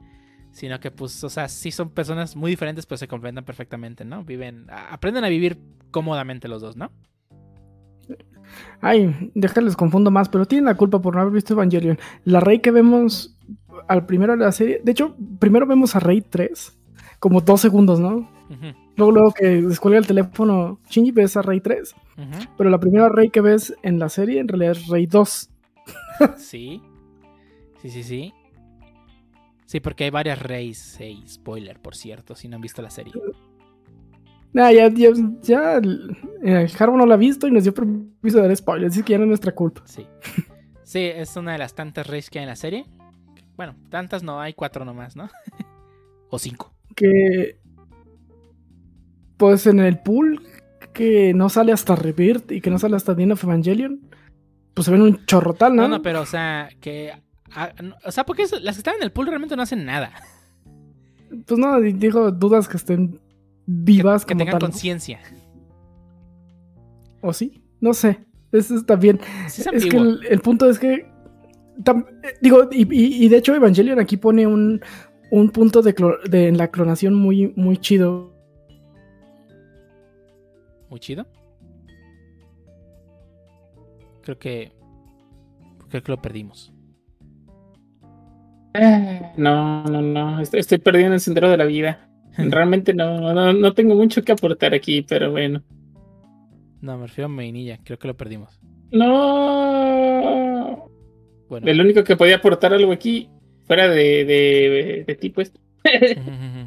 [0.53, 4.23] Sino que pues, o sea, sí son personas muy diferentes, pero se complementan perfectamente, ¿no?
[4.23, 5.59] Viven, aprenden a vivir
[5.91, 6.93] cómodamente los dos, ¿no?
[8.81, 11.99] Ay, déjales confundo más, pero tienen la culpa por no haber visto Evangelion.
[12.23, 13.37] La Rey que vemos
[13.89, 16.79] al primero de la serie, de hecho, primero vemos a Rey 3,
[17.19, 18.31] como dos segundos, ¿no?
[18.51, 22.53] Ujú, Luego, luego que descuelga el teléfono, Shinji ves a Rey 3, ujú.
[22.59, 25.51] pero la primera Rey que ves en la serie en realidad es Rey 2.
[26.37, 26.83] Sí.
[27.81, 28.35] Sí, sí, sí.
[29.65, 30.97] Sí, porque hay varias Reys.
[30.99, 33.15] Hey, spoiler, por cierto, si no han visto la serie.
[34.53, 35.11] Nah, ya, ya,
[35.43, 38.93] ya el, el Harbo no la ha visto y nos dio permiso de dar spoilers,
[38.93, 39.83] así que ya no es nuestra culpa.
[39.87, 40.07] Sí.
[40.83, 42.85] Sí, es una de las tantas reyes que hay en la serie.
[43.57, 45.31] Bueno, tantas no, hay cuatro nomás, ¿no?
[46.31, 46.75] o cinco.
[46.97, 47.60] Que.
[49.41, 50.43] Pues en el pool
[50.93, 54.01] que no sale hasta Rebirth y que no sale hasta The End of Evangelion,
[54.75, 55.83] pues se ven un chorrotal, ¿no?
[55.83, 57.11] No, no, pero o sea, que.
[57.55, 60.13] ah, no, o sea, porque las que están en el pool realmente no hacen nada.
[61.47, 63.19] Pues no, di- digo, dudas que estén
[63.67, 65.21] vivas Que como tengan conciencia.
[67.23, 67.63] ¿O sí?
[67.81, 68.21] No sé.
[68.53, 69.21] Eso está bien.
[69.49, 71.07] Sí, es Es que el, el punto es que.
[71.85, 74.81] tam- eh, digo, y, y- y de hecho, Evangelion aquí pone un,
[75.31, 75.95] un punto de,
[76.29, 78.30] de en la clonación muy, muy chido.
[80.91, 81.27] Muy chido.
[84.23, 84.73] Creo que.
[85.89, 86.73] Creo que lo perdimos.
[89.37, 90.41] No, no, no.
[90.41, 92.09] Estoy, estoy perdido en el sendero de la vida.
[92.37, 95.63] Realmente no, no, no tengo mucho que aportar aquí, pero bueno.
[96.81, 97.79] No, me refiero a Mainilla.
[97.85, 98.61] Creo que lo perdimos.
[98.93, 100.89] No.
[101.49, 101.67] Bueno.
[101.67, 103.29] El único que podía aportar algo aquí,
[103.67, 105.59] fuera de, de, de tipo este.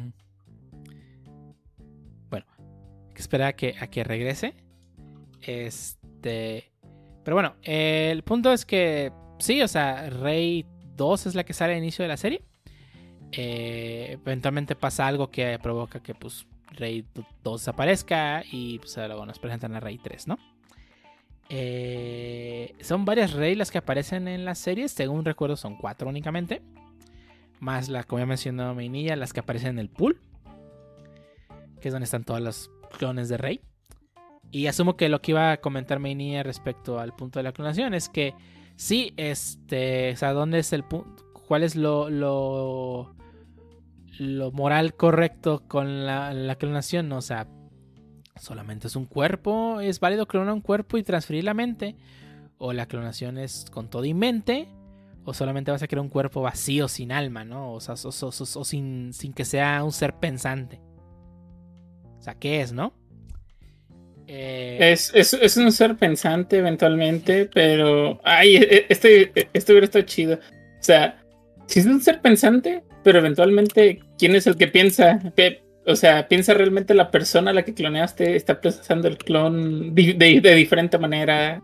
[3.24, 4.54] esperar a que, a que regrese.
[5.40, 6.70] Este.
[7.24, 11.72] Pero bueno, el punto es que sí, o sea, Rey 2 es la que sale
[11.72, 12.42] al inicio de la serie.
[13.32, 17.04] Eh, eventualmente pasa algo que provoca que pues Rey
[17.42, 20.38] 2 desaparezca y pues luego nos presentan a Rey 3, ¿no?
[21.48, 26.62] Eh, son varias Rey las que aparecen en las series, según recuerdo son cuatro únicamente.
[27.60, 30.20] Más la, como ya mencionó Mainilla, las que aparecen en el pool.
[31.80, 33.60] Que es donde están todas los clones de Rey.
[34.50, 37.92] Y asumo que lo que iba a comentar Mainilla respecto al punto de la clonación
[37.92, 38.34] es que
[38.76, 41.24] sí, este, o sea, ¿dónde es el punto?
[41.48, 43.14] ¿Cuál es lo, lo,
[44.18, 47.10] lo moral correcto con la, la clonación?
[47.12, 47.48] O sea,
[48.40, 51.96] solamente es un cuerpo, es válido clonar un cuerpo y transferir la mente.
[52.56, 54.68] O la clonación es con todo y mente.
[55.24, 57.72] O solamente vas a crear un cuerpo vacío, sin alma, ¿no?
[57.72, 60.80] O sea, o sin, sin que sea un ser pensante.
[62.24, 62.94] O sea, ¿qué es, no?
[64.26, 68.18] Eh, Es, es, es un ser pensante eventualmente, pero.
[68.24, 70.36] Ay, e- e- este, este hubiera estado chido.
[70.36, 71.22] O sea,
[71.66, 75.20] si es un ser pensante, pero eventualmente, ¿quién es el que piensa?
[75.86, 80.14] O sea, piensa realmente la persona a la que cloneaste, está procesando el clon de,
[80.40, 81.62] de diferente manera.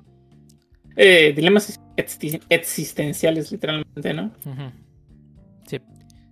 [0.94, 4.32] Eh, dilemas exi- existenciales, literalmente, ¿no?
[4.44, 4.50] Sí,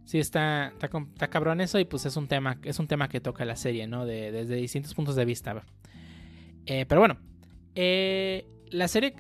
[0.09, 3.45] sí está, está, cabrón eso y pues es un tema, es un tema que toca
[3.45, 4.07] la serie, ¿no?
[4.07, 5.63] De- desde distintos puntos de vista.
[6.65, 7.19] Eh, pero bueno,
[7.75, 9.15] eh, la serie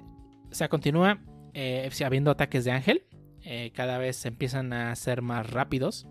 [0.51, 1.21] o sea, continúa
[1.53, 3.05] eh, habiendo ataques de ángel.
[3.43, 6.07] eh, cada vez empiezan a ser más rápidos.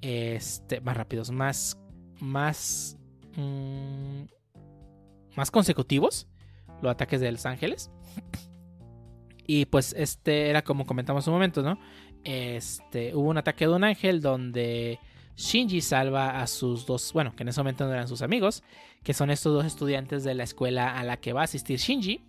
[0.00, 1.76] Este, más rápidos, más,
[2.20, 2.96] más,
[3.36, 4.22] mm,
[5.36, 6.28] más consecutivos
[6.82, 7.90] los ataques de los ángeles.
[9.46, 11.78] Y pues este era como comentamos un momento, ¿no?
[12.24, 14.98] Este, hubo un ataque de un ángel donde
[15.36, 18.62] Shinji salva a sus dos, bueno, que en ese momento no eran sus amigos,
[19.02, 22.20] que son estos dos estudiantes de la escuela a la que va a asistir Shinji.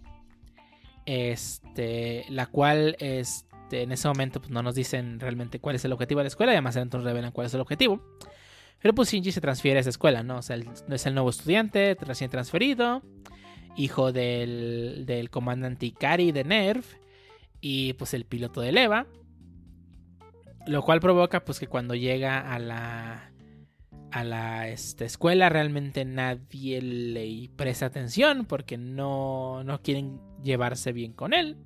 [1.06, 5.92] Este, la cual este, en ese momento pues, no nos dicen realmente cuál es el
[5.92, 8.02] objetivo de la escuela, y además entonces revelan cuál es el objetivo.
[8.82, 10.38] Pero pues Shinji se transfiere a esa escuela, ¿no?
[10.38, 10.58] O sea,
[10.90, 13.02] es el nuevo estudiante, recién transferido,
[13.76, 16.84] hijo del, del comandante Ikari de Nerv
[17.62, 19.08] y pues el piloto de Leva.
[20.66, 23.34] Lo cual provoca pues que cuando llega a la
[24.14, 31.14] a la este, escuela realmente nadie le presta atención porque no, no quieren llevarse bien
[31.14, 31.58] con él.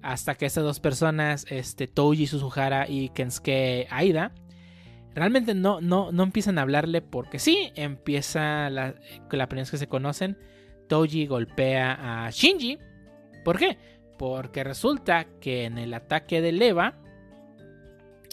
[0.00, 4.32] Hasta que estas dos personas, este, Touji Suzuhara y Kensuke Aida,
[5.14, 8.94] realmente no, no, no empiezan a hablarle porque sí, empieza la,
[9.30, 10.38] la primera vez que se conocen,
[10.88, 12.78] Touji golpea a Shinji.
[13.44, 13.76] ¿Por qué?
[14.18, 17.01] Porque resulta que en el ataque de Leva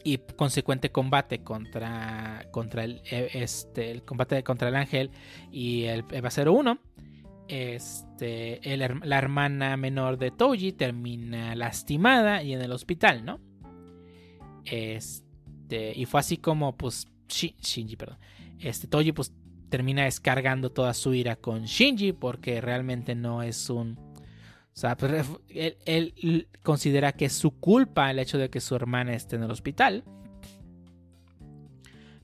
[0.04, 5.12] y consecuente combate contra, contra el, eh, este, el combate contra el ángel
[5.52, 6.80] y el Eva 01,
[7.48, 13.40] este, el la hermana menor de Toji termina lastimada y en el hospital, ¿no?
[14.66, 18.18] Este, y fue así como, pues, Shi- Shinji, perdón.
[18.60, 19.34] Este, Toji, pues,
[19.70, 23.98] termina descargando toda su ira con Shinji porque realmente no es un...
[24.80, 29.14] O sea, pues, él, considera que es su culpa el hecho de que su hermana
[29.14, 30.06] esté en el hospital.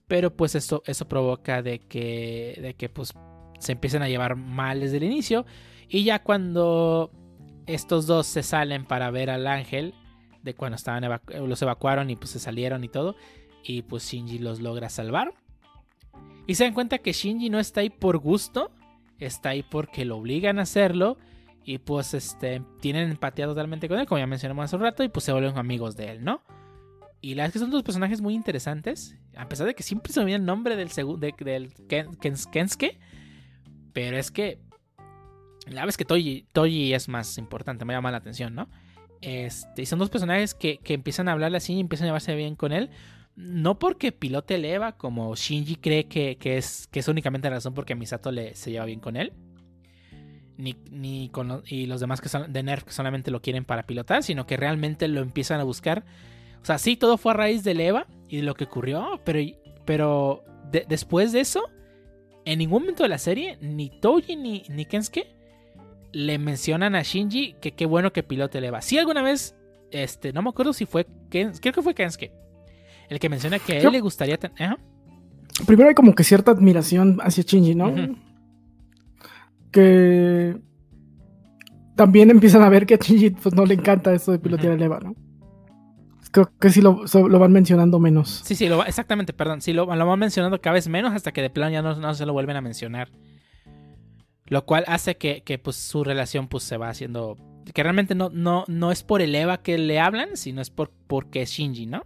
[0.08, 3.12] Pero pues eso, eso provoca de que, de que pues
[3.60, 5.46] se empiecen a llevar mal desde el inicio.
[5.90, 7.12] Y ya cuando
[7.66, 9.94] estos dos se salen para ver al ángel,
[10.42, 13.18] de cuando estaban evacu- los evacuaron y pues se salieron y todo.
[13.66, 15.34] Y pues Shinji los logra salvar.
[16.48, 18.72] Y se dan cuenta que Shinji no está ahí por gusto,
[19.20, 21.18] está ahí porque lo obligan a hacerlo.
[21.68, 25.10] Y pues este, tienen empatía totalmente con él, como ya mencionamos hace un rato, y
[25.10, 26.44] pues se vuelven amigos de él, ¿no?
[27.22, 30.14] Y la verdad es que son dos personajes muy interesantes, a pesar de que siempre
[30.14, 33.00] se me olvida el nombre del, de- del Ken- Kens- Kensuke.
[33.94, 34.60] Pero es que
[35.68, 38.70] la es que Toji, Toji es más importante, me llama la atención, ¿no?
[39.22, 42.36] Este, y son dos personajes que, que empiezan a hablarle así y empiezan a llevarse
[42.36, 42.92] bien con él.
[43.36, 47.56] No porque pilote el Eva, como Shinji cree que, que es, que es únicamente la
[47.56, 49.34] razón porque Misato le, se lleva bien con él.
[50.58, 53.66] Ni, ni con lo- y los demás que son de Nerf que solamente lo quieren
[53.66, 56.06] para pilotar, sino que realmente lo empiezan a buscar.
[56.62, 59.40] O sea, sí, todo fue a raíz del Eva y de lo que ocurrió, pero,
[59.86, 61.62] pero de- después de eso,
[62.46, 65.28] en ningún momento de la serie, ni Toji ni, ni Kensuke
[66.14, 68.82] le mencionan a Shinji que qué bueno que pilote el Eva.
[68.82, 69.56] Sí, alguna vez,
[69.92, 72.32] este, no me acuerdo si fue, creo que fue Kensuke,
[73.10, 74.38] el que menciona que a él Yo- le gustaría...
[74.38, 74.78] ten- Ajá.
[75.68, 77.94] Primero hay como que cierta admiración hacia Shinji, ¿no?
[79.76, 80.56] Que
[81.98, 84.78] también empiezan a ver que a Shinji pues, no le encanta esto de pilotear Ujú.
[84.78, 85.16] el Eva, ¿no?
[86.32, 88.42] Creo que sí lo, so- lo van mencionando menos.
[88.46, 89.60] Sí, sí, lo va- exactamente, perdón.
[89.60, 92.14] Sí, lo, lo van mencionando cada vez menos hasta que de plano ya no, no
[92.14, 93.10] se lo vuelven a mencionar.
[94.46, 97.36] Lo cual hace que, que, pues, su relación pues, se va haciendo...
[97.74, 100.92] Que realmente no, no, no es por el Eva que le hablan, sino es por,
[101.08, 102.04] porque es Shinji, ¿no?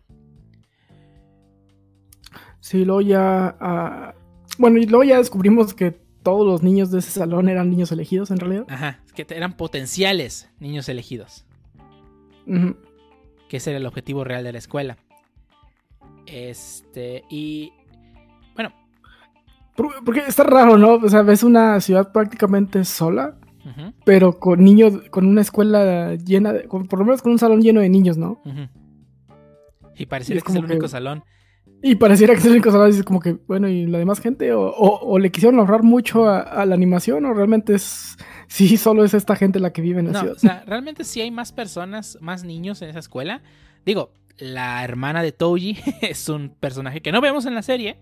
[2.61, 3.55] Sí, luego ya.
[3.59, 4.15] ah,
[4.57, 8.31] bueno, y luego ya descubrimos que todos los niños de ese salón eran niños elegidos
[8.31, 8.65] en realidad.
[8.69, 11.45] Ajá, que eran potenciales niños elegidos.
[12.47, 12.75] Ujú.
[13.47, 14.97] que ese era el objetivo real de la escuela.
[16.25, 17.73] Este, y
[18.55, 18.71] bueno,
[19.75, 20.95] Por- Porque está raro, ¿no?
[20.95, 26.53] O sea, ves una ciudad prácticamente sola, ujú, pero con niños, con una escuela llena,
[26.53, 28.41] de, con- por lo menos con un salón lleno de niños, ¿no?
[28.45, 28.67] ujú.
[29.95, 31.23] y pareciera es que es el como único que- salón.
[31.81, 34.53] Y pareciera que es el único dices como que, bueno, ¿y la demás gente?
[34.53, 38.77] O, o- o le quisieron ahorrar mucho a, a la animación, o realmente es, sí,
[38.77, 40.35] solo es esta gente la que vive en la No, ciudad.
[40.35, 43.41] o sea, realmente sí hay más personas, más niños en esa escuela.
[43.85, 47.97] Digo, la hermana de Toji es un personaje que no vemos en la serie,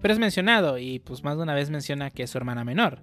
[0.00, 3.02] pero es mencionado y pues más de una vez menciona que es su hermana menor.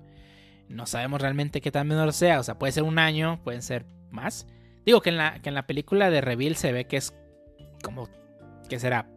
[0.70, 3.86] No sabemos realmente qué tan menor sea, o sea, puede ser un año, pueden ser
[4.10, 4.48] más.
[4.86, 7.14] Digo que en la, que en la película de Reveal se ve que es
[7.84, 8.08] como,
[8.70, 9.08] ¿qué será?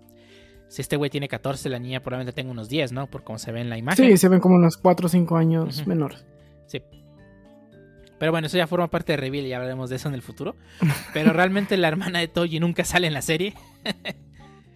[0.69, 3.07] Si este güey tiene 14, la niña probablemente tenga unos 10, ¿no?
[3.07, 4.07] Por como se ve en la imagen.
[4.07, 6.27] Sí, se ven como unos 4 o 5 años menores.
[6.67, 6.83] Sí.
[8.19, 10.57] Pero bueno, eso ya forma parte de Reveal y hablaremos de eso en el futuro.
[11.15, 13.55] Pero realmente la hermana de Toji nunca sale en la serie.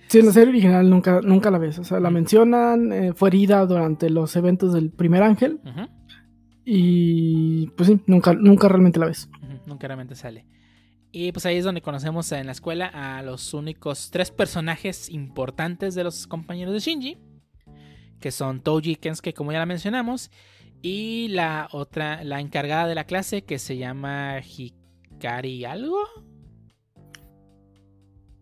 [0.08, 1.78] Sí, en la serie original nunca, nunca la ves.
[1.78, 5.58] O sea, la mencionan, eh, fue herida durante los eventos del primer ángel.
[6.66, 9.30] Y pues sí, nunca, nunca realmente la ves.
[9.64, 10.44] Nunca realmente sale.
[11.12, 15.94] Y pues ahí es donde conocemos en la escuela a los únicos tres personajes importantes
[15.94, 17.18] de los compañeros de Shinji.
[18.18, 20.30] Que son Toji y Kensuke, como ya la mencionamos.
[20.80, 25.98] Y la otra, la encargada de la clase que se llama Hikari algo.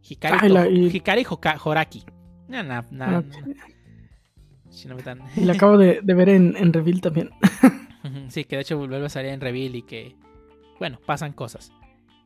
[0.09, 2.05] Hikari, la- y- Hikari Hoka- Horaki.
[2.49, 3.25] No, no, no,
[5.37, 7.31] Y la acabo de, de ver en, en Reveal también.
[8.29, 10.17] Sí, que de hecho vuelve a salir en Reveal y que,
[10.79, 11.71] bueno, pasan cosas.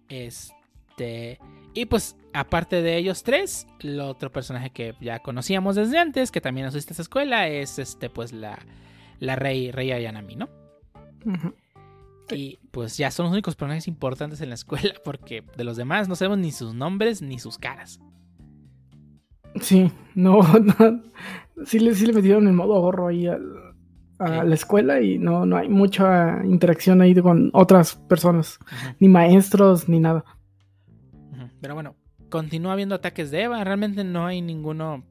[0.08, 1.38] Este.
[1.74, 6.40] Y pues, aparte de ellos tres, el otro personaje que ya conocíamos desde antes, que
[6.40, 8.58] también asiste a esa escuela, es este, pues la,
[9.18, 10.48] la rey, rey Ayanami, ¿no?
[12.30, 16.08] Y pues ya son los únicos personajes importantes en la escuela, porque de los demás
[16.08, 18.00] no sabemos ni sus nombres ni sus caras.
[19.60, 21.02] Sí, no, no.
[21.66, 23.73] Sí, le, sí le metieron en modo ahorro ahí al-
[24.18, 28.58] a la escuela y no, no hay mucha interacción ahí con otras personas,
[29.00, 30.24] ni maestros, ni nada.
[31.60, 31.96] Pero bueno,
[32.28, 33.64] continúa habiendo ataques de Eva.
[33.64, 35.04] Realmente no hay ninguno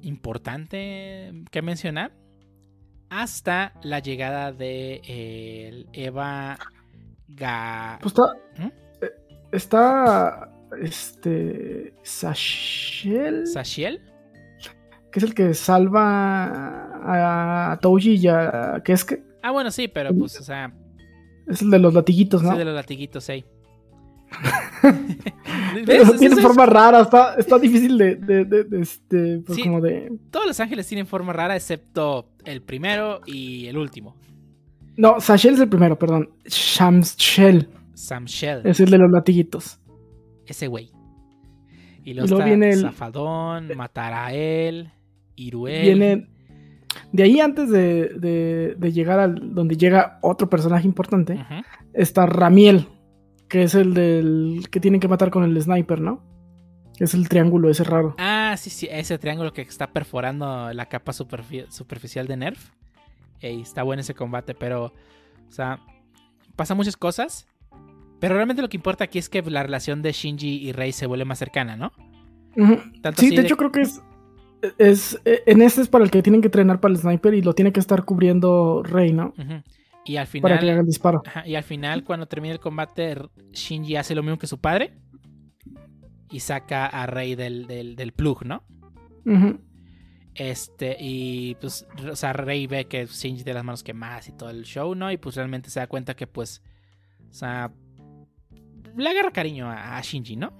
[0.00, 2.12] importante que mencionar.
[3.08, 6.58] Hasta la llegada de eh, el Eva
[7.28, 7.98] Ga...
[8.00, 8.62] Pues está.
[8.62, 8.70] ¿Mm?
[9.02, 9.10] eh,
[9.52, 10.50] Está.
[10.80, 11.94] Este.
[12.02, 13.46] Sashel.
[13.46, 14.00] Sashiel.
[15.10, 19.22] que es el que salva a Touji y a Keske.
[19.42, 20.72] Ah, bueno, sí, pero pues, o sea,
[21.48, 22.52] Es el de los latiguitos, ¿no?
[22.52, 23.44] sí de los latiguitos, sí.
[25.86, 29.62] Pero tiene es- forma rara, está, está difícil de, de, de- de, este, pues Sí.
[29.62, 30.10] como de...
[30.30, 34.16] Todos los ángeles tienen forma rara, excepto el primero y el último.
[34.96, 36.30] No, Sashel es el primero, perdón.
[36.46, 38.62] Shamshel Samshel.
[38.64, 39.78] es el de los latiguitos.
[40.46, 40.90] Ese güey.
[42.04, 44.90] Y Y luego luego está viene el- Zafadón, Matarael,
[45.36, 45.82] Iruel.
[45.82, 46.28] Viene...
[47.12, 49.54] De ahí antes de, de- de llegar al...
[49.54, 51.44] donde llega otro personaje importante,
[51.92, 52.88] está Ramiel,
[53.48, 56.22] que es el del que tienen que matar con el sniper, ¿no?
[56.98, 58.14] Es el triángulo ese raro.
[58.18, 62.70] Ah, sí, sí, ese triángulo que está perforando la capa superfi- superficial de Nerf.
[63.40, 65.80] Ey, está bueno ese combate, pero, o sea,
[66.56, 67.46] pasan muchas cosas.
[68.20, 71.06] Pero realmente lo que importa aquí es que la relación de Shinji y Rei se
[71.06, 71.92] vuelve más cercana, ¿no?
[73.02, 74.00] Tanto Sí, de- hecho creo que es,
[74.78, 75.20] es...
[75.24, 77.72] En este es para el que tienen que entrenar para el sniper y lo tiene
[77.72, 79.34] que estar cubriendo Rey, ¿no?
[80.04, 81.22] Y al Para que le haga final, el disparo.
[81.26, 83.16] ajá, y al final, cuando termina el combate,
[83.52, 84.98] Shinji hace lo mismo que su padre.
[86.30, 88.64] Y saca a Rei del, del, del plug, ¿no?
[90.34, 94.48] Este, y pues, o sea, Rey ve que Shinji tiene las manos quemadas y todo
[94.50, 95.12] el show, ¿no?
[95.12, 96.62] Y pues realmente se da cuenta que, pues,
[97.30, 97.70] o sea,
[98.96, 100.52] le agarra cariño a, a Shinji, ¿no?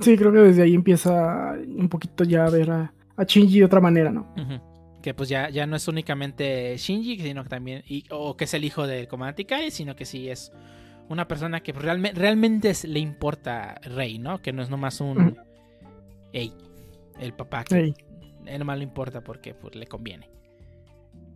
[0.00, 3.64] Sí, creo que desde ahí empieza un poquito ya a ver a, a Shinji de
[3.64, 4.34] otra manera, ¿no?
[5.02, 8.54] Que pues ya, ya no es únicamente Shinji, sino que también, y- o que es
[8.54, 10.52] el hijo del comandante Ikari, sino que sí es
[11.08, 14.42] una persona que realme- realmente es- le importa Rey, ¿no?
[14.42, 15.38] Que no es nomás un,
[16.32, 16.52] ey,
[17.18, 17.94] el papá que Ey.
[18.46, 20.28] él nomás le importa porque pues, le conviene.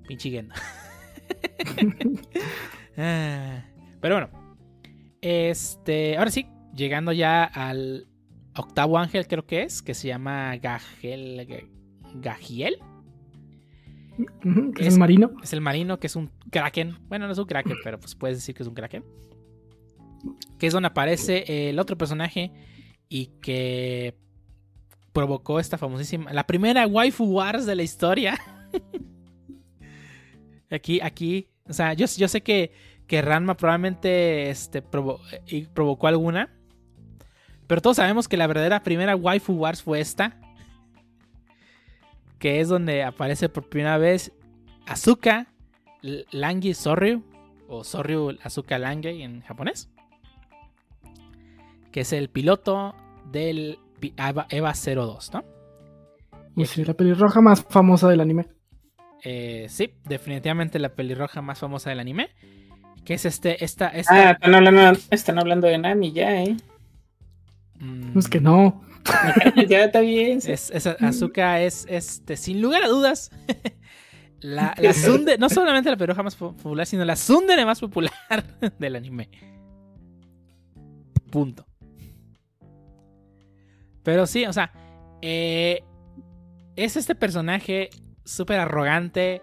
[0.06, 0.54] Pinche Gendo.
[2.96, 3.64] Ah,
[4.00, 4.30] Pero bueno.
[5.20, 6.16] Este.
[6.16, 6.46] Ahora sí.
[6.74, 8.06] Llegando ya al
[8.56, 9.82] octavo ángel, creo que es.
[9.82, 11.68] Que se llama Gagel.
[12.14, 12.78] Ga- Gagiel.
[14.44, 15.30] Ujú, que es, Es- el marino.
[15.42, 16.96] Es el marino, que es un kraken.
[17.08, 19.04] Bueno, no es un kraken, pero pues puedes decir que es un kraken.
[20.58, 22.52] Que es donde aparece el otro personaje.
[23.08, 24.16] Y que
[25.12, 26.32] provocó esta famosísima.
[26.32, 28.38] La primera waifu wars de la historia.
[30.70, 31.48] aquí, aquí.
[31.68, 32.72] O sea, yo, yo sé que,
[33.06, 36.50] que Ranma probablemente este, provo- y provocó alguna.
[37.66, 40.38] Pero todos sabemos que la verdadera primera waifu wars fue esta.
[42.38, 44.32] Que es donde aparece por primera vez
[44.86, 45.46] Asuka
[46.02, 47.22] L- Langi Soryu.
[47.68, 49.90] O Soryu Asuka Lange en japonés.
[51.90, 52.94] Que es el piloto
[53.30, 55.44] del pi- Eva, Eva 02, ¿no?
[56.56, 58.46] Y sí, la pelirroja más famosa del anime.
[59.22, 62.28] Eh, sí, definitivamente la pelirroja más famosa del anime.
[63.04, 64.28] Que es este, esta, esta.
[64.28, 66.56] Ah, están hablando, están hablando de Nami ya, ¿eh?
[67.80, 68.82] mm, es que no.
[69.68, 70.38] ya está bien.
[70.44, 73.30] Es, es- Asuka es, este, sin lugar a dudas,
[74.40, 74.92] la, la
[75.38, 78.12] no solamente la pelirroja más po- popular, sino la tsundere más popular
[78.78, 79.28] del anime.
[81.30, 81.66] Punto.
[84.02, 84.70] Pero sí, o sea,
[85.22, 85.82] eh,
[86.76, 87.90] es este personaje
[88.24, 89.42] súper arrogante.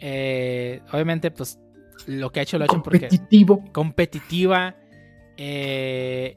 [0.00, 1.58] eh, obviamente, pues
[2.06, 3.64] lo que ha hecho lo ha hecho porque Competitivo.
[3.72, 4.74] competitiva.
[5.36, 6.36] eh,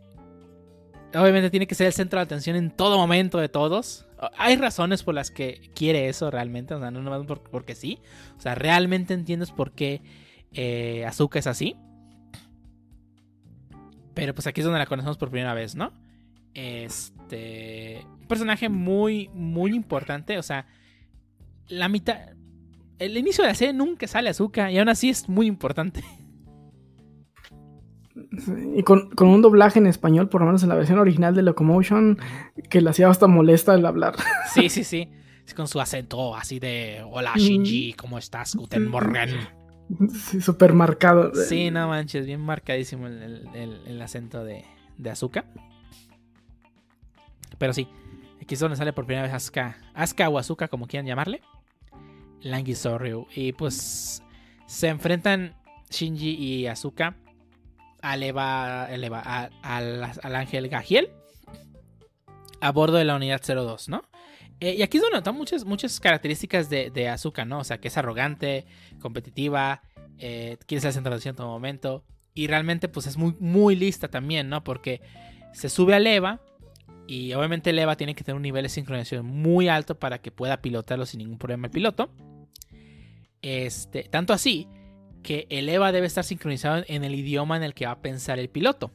[1.15, 4.05] obviamente tiene que ser el centro de atención en todo momento de todos.
[4.37, 7.99] Hay razones por las que quiere eso realmente, o sea, no nomás por- porque sí.
[8.37, 10.01] O sea, realmente entiendes por qué
[10.53, 11.75] eh, Azuka es así.
[14.13, 15.91] Pero pues aquí es donde la conocemos por primera vez, ¿no?
[16.53, 18.05] Este.
[18.21, 20.37] Un personaje muy, muy importante.
[20.37, 20.65] O sea,
[21.67, 22.29] la mitad.
[22.97, 26.01] El inicio de la serie nunca sale Azuka y aún así es muy importante.
[28.75, 31.41] Y con, con un doblaje en español, por lo menos en la versión original de
[31.43, 32.17] Locomotion,
[32.69, 34.15] que le hacía hasta molesta el hablar.
[34.53, 35.09] Sí, sí, sí.
[35.55, 38.55] Con su acento así de Hola Shinji, ¿cómo estás?
[38.55, 39.29] Guten Morgen.
[40.11, 41.31] Sí, súper marcado.
[41.35, 44.65] Sí, no manches, bien marcadísimo el, el- el- acento de,
[44.97, 45.45] de Asuka.
[47.57, 47.87] Pero sí,
[48.41, 49.77] aquí es donde sale por primera vez Asuka.
[49.93, 51.41] Asuka o Asuka, como quieran llamarle.
[52.41, 53.27] Langi Soryu.
[53.35, 54.23] Y pues
[54.65, 55.53] se enfrentan
[55.91, 57.15] Shinji y Asuka
[58.11, 61.09] al, Eva, el Eva- a- al, al ángel Gajiel
[62.61, 64.03] a bordo de la unidad 02, ¿no?
[64.59, 67.59] Eh, y aquí es donde notamos muchas, muchas características de, de Asuka, ¿no?
[67.59, 68.65] O sea, que es arrogante,
[69.01, 69.81] competitiva,
[70.17, 72.03] eh, quiere ser centro en todo momento.
[72.33, 74.63] Y realmente, pues es muy, muy lista también, ¿no?
[74.63, 75.01] Porque
[75.53, 76.41] se sube al EVA.
[77.07, 80.31] Y obviamente el EVA tiene que tener un nivel de sincronización muy alto para que
[80.31, 82.09] pueda pilotarlo sin ningún problema el piloto.
[83.41, 84.67] Este, tanto así
[85.25, 88.37] que el EVA debe estar sincronizado en el idioma en el que va a pensar
[88.37, 88.91] el piloto.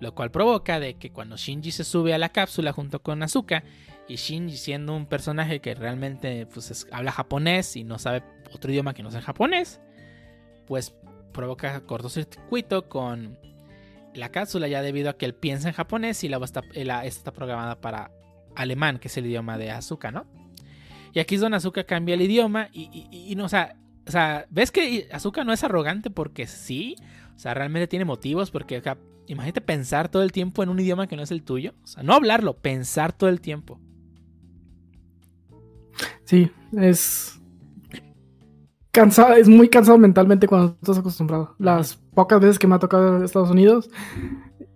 [0.00, 3.62] Lo cual provoca de que cuando Shinji se sube a la cápsula junto con Asuka,
[4.08, 8.70] y Shinji siendo un personaje que realmente pues, es- habla japonés y no sabe otro
[8.72, 9.80] idioma que no sea japonés,
[10.66, 10.92] pues
[11.32, 13.38] provoca cortocircuito con
[14.12, 16.62] la cápsula ya debido a que él piensa en japonés y la está,
[17.04, 18.10] está programada para
[18.56, 20.26] alemán, que es el idioma de Asuka, ¿no?
[21.12, 23.76] Y aquí es donde Asuka cambia el idioma y no, o sea,
[24.06, 26.96] o sea, ¿ves que Asuka no es arrogante porque sí?
[27.34, 30.78] O sea, realmente tiene motivos porque, o sea, imagínate pensar todo el tiempo en un
[30.78, 31.74] idioma que no es el tuyo.
[31.82, 33.80] O sea, no hablarlo, pensar todo el tiempo.
[36.24, 37.40] Sí, es.
[38.90, 41.56] Cansado, es muy cansado mentalmente cuando estás acostumbrado.
[41.58, 43.90] Las pocas veces que me ha tocado Estados Unidos,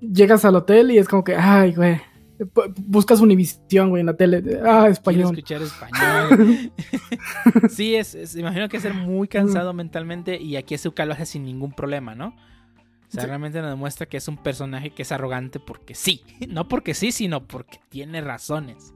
[0.01, 2.01] llegas al hotel y es como que, ay, güey.
[2.39, 4.39] Bu- Buscas Univisión, güey, en la tele.
[4.65, 5.31] Ah, Quiero español.
[5.35, 6.73] escuchar español.
[7.71, 11.27] sí, es, es- imagino que es ser muy cansado mentalmente y aquí Azuka lo hace
[11.27, 12.29] sin ningún problema, ¿no?
[12.29, 13.27] O sea, Sí.
[13.29, 16.23] realmente nos demuestra que es un personaje que es arrogante porque sí.
[16.49, 18.93] No porque sí, sino porque tiene razones.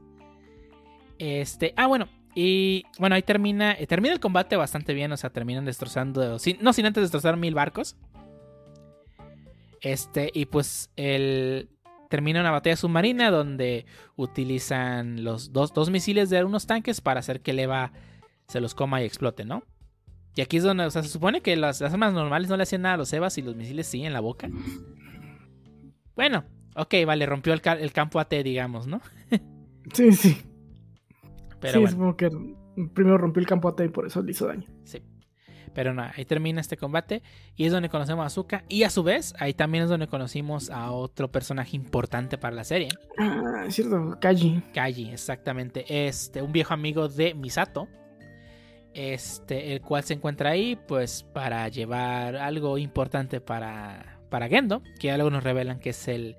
[1.19, 5.29] Este, ah, bueno, y bueno, ahí termina, eh, termina el combate bastante bien, o sea,
[5.31, 7.95] terminan destrozando, sin- no sin antes destrozar mil barcos.
[9.81, 11.69] Este, y pues el,
[12.13, 13.87] termina una batalla submarina donde
[14.17, 17.91] utilizan los dos, dos misiles de unos tanques para hacer que el Eva
[18.47, 19.63] se los coma y explote, ¿no?
[20.35, 22.61] Y aquí es donde, o sea, se supone que las, las armas normales no le
[22.61, 24.47] hacían nada a los Evas y los misiles sí en la boca.
[26.15, 26.45] Bueno,
[26.75, 29.01] ok, vale, rompió el, el campo AT, digamos, ¿no?
[29.91, 30.37] Sí, sí.
[31.59, 31.91] Pero sí, bueno.
[31.91, 32.29] supongo que
[32.93, 34.67] primero rompió el campo AT y por eso le hizo daño.
[34.83, 35.01] Sí.
[35.73, 37.23] Pero nada, ahí termina este combate
[37.55, 38.63] y es donde conocemos a Azuka.
[38.69, 42.63] Y a su vez, ahí también es donde conocimos a otro personaje importante para la
[42.63, 42.89] serie.
[43.17, 44.61] Ah, es cierto, Kaji.
[44.73, 46.07] Kaji, exactamente.
[46.07, 47.87] Este, un viejo amigo de Misato.
[48.93, 54.83] Este, el cual se encuentra ahí, pues, para llevar algo importante para, para Gendo.
[54.99, 56.37] Que ya luego nos revelan que es el,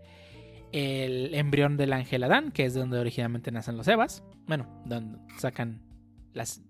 [0.70, 4.22] el embrión del ángel Adán, que es de donde originalmente nacen los Evas.
[4.46, 5.82] Bueno, donde sacan
[6.32, 6.62] las.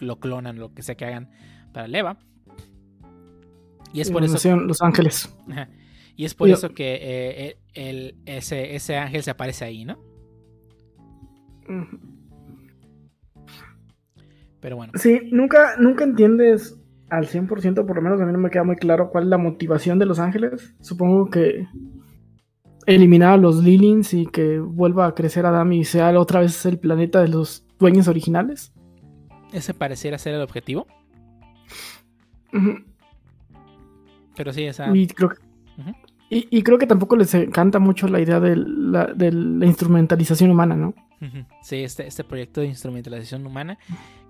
[0.00, 1.30] lo clonan, lo que sea que hagan
[1.72, 2.18] para el Eva.
[3.92, 4.56] Y es por eso.
[4.56, 5.34] Los Ángeles.
[6.16, 9.98] Y es por Yo- eso que eh, el, ese, ese ángel se aparece ahí, ¿no?
[11.68, 11.98] Ujú.
[14.60, 14.92] Pero bueno.
[14.96, 16.78] Sí, nunca, nunca entiendes
[17.10, 19.38] al 100%, por lo menos a mí no me queda muy claro cuál es la
[19.38, 20.74] motivación de Los Ángeles.
[20.80, 21.66] Supongo que
[22.86, 26.78] eliminar a los Lilins y que vuelva a crecer Adam y sea otra vez el
[26.78, 28.72] planeta de los dueños originales.
[29.52, 30.86] Ese pareciera ser el objetivo.
[34.36, 34.94] Pero sí, esa.
[34.94, 35.36] Y creo que,
[36.30, 40.50] y, y creo que tampoco les encanta mucho la idea de la, de la instrumentalización
[40.50, 40.94] humana, ¿no?
[41.62, 43.78] Sí, este, este proyecto de instrumentalización humana.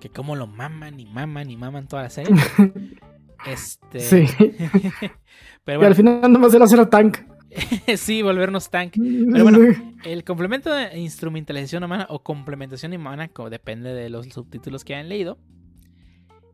[0.00, 2.34] Que como lo maman y maman y maman toda la serie.
[3.44, 3.98] Este.
[3.98, 4.26] Sí.
[5.64, 7.18] Pero Y al final nomás era hacer tank.
[7.96, 8.92] sí, volvernos tank.
[8.94, 9.58] Pero bueno,
[10.04, 15.08] El complemento de instrumentalización humana o complementación humana, como depende de los subtítulos que hayan
[15.08, 15.38] leído.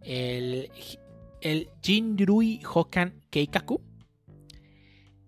[0.02, 0.70] El,
[1.40, 3.80] el Jinrui Hokan Keikaku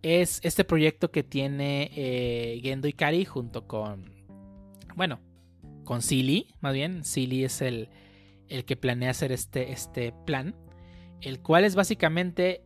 [0.02, 4.10] es este proyecto que tiene eh, Gendo Ikari junto con.
[4.96, 5.20] Bueno,
[5.84, 7.04] con Silly, más bien.
[7.04, 7.88] Silly es el,
[8.48, 10.54] el que planea hacer este, este plan.
[11.20, 12.64] El cual es básicamente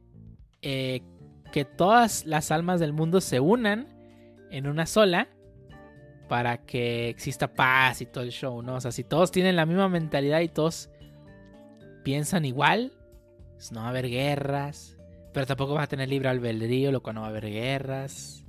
[0.62, 1.02] eh,
[1.52, 3.88] que todas las almas del mundo se unan
[4.50, 5.28] en una sola
[6.28, 8.76] para que exista paz y todo el show, ¿no?
[8.76, 10.88] O sea, si todos tienen la misma mentalidad y todos
[12.02, 12.92] piensan igual,
[13.54, 14.96] pues no va a haber guerras,
[15.32, 18.44] pero tampoco vas a tener libre albedrío, lo cual no va a haber guerras.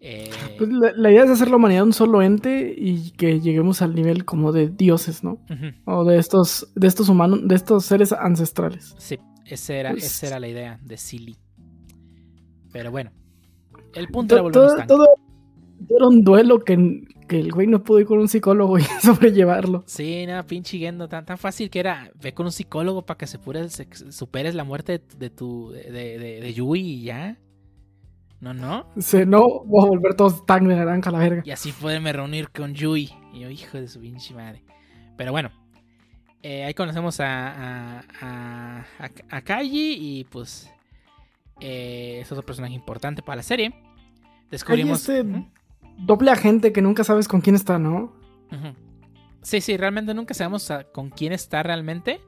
[0.00, 3.82] Eh, Pues la, la idea es hacer la humanidad un solo ente y que lleguemos
[3.82, 5.38] al nivel como de dioses, ¿no?
[5.86, 8.94] O de estos, de estos humanos, de estos seres ancestrales.
[8.98, 11.36] sí, esa era, Pues- esa era la idea de Silly.
[12.72, 13.10] Pero bueno,
[13.94, 15.06] el punto era volvernos todo, todo-
[15.88, 16.74] todo era un duelo que,
[17.28, 19.84] que el güey no pudo ir con un psicólogo y sobrellevarlo.
[19.86, 22.10] Sí, nada, pinche Gendo, tan, tan fácil que era.
[22.20, 25.70] Ve con un psicólogo para que se pure- se- superes la muerte de, de tu.
[25.70, 27.36] de, de, de Yui y ya.
[28.40, 28.86] No, no.
[28.96, 31.42] Dice, no, voy a volver todos tan de naranja a la verga.
[31.44, 33.10] Y así poderme reunir con Yui.
[33.32, 34.62] Y yo, hijo de su pinche madre.
[35.16, 35.50] Pero bueno.
[36.42, 37.26] eh, ahí conocemos a,
[37.98, 40.70] a, a, a, a Kaji y pues.
[41.60, 43.74] eh, es otro personaje importante para la serie.
[44.50, 45.00] Descubrimos.
[45.08, 45.46] Este Ujú.
[45.98, 48.12] Doble agente que nunca sabes con quién está, ¿no?
[49.42, 52.20] Sí, sí, realmente nunca sabemos con quién está realmente.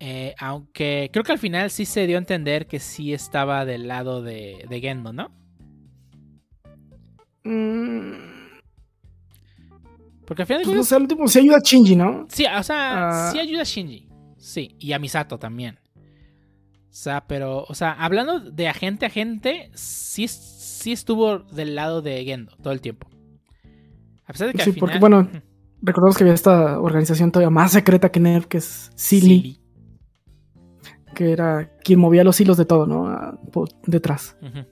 [0.00, 3.86] Eh, aunque creo que al final sí se dio a entender que sí estaba del
[3.86, 5.30] lado de, de Gendo, ¿no?
[7.44, 8.12] Mm,
[10.26, 12.26] Porque al final de pues cuentas- sé, al último sí ayuda a Shinji, ¿no?
[12.28, 13.30] Sí, o sea, Ah.
[13.32, 14.08] sí ayuda a Shinji.
[14.38, 15.78] Sí, y a Misato también.
[15.96, 20.26] O sea, pero, o sea, hablando de agente a agente, sí,
[20.82, 23.08] sí estuvo del lado de Gendo todo el tiempo.
[24.26, 25.00] A pesar de que Sí, al porque, final.
[25.00, 25.42] bueno, Ujú.
[25.84, 29.60] Recordemos que había esta organización todavía más secreta que NERV, que es Silly, Silly.
[31.14, 33.40] que era quien movía los hilos de todo, ¿no?
[33.50, 34.36] Por detrás.
[34.42, 34.64] Ujú.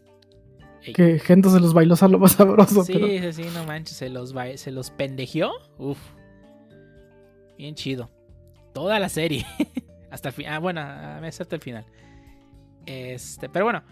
[0.83, 0.93] Ey.
[0.93, 3.33] Que gente se los bailó a lo más sabroso, Sí, pero...
[3.33, 5.51] sí, sí, no manches, se los, ba- se los pendejeó.
[5.79, 5.99] Uf.
[7.59, 8.09] Bien chido.
[8.73, 9.45] Toda la serie.
[10.13, 10.53] hasta el final.
[10.55, 11.85] Ah, bueno, hasta el final.
[12.87, 13.83] Este, pero bueno.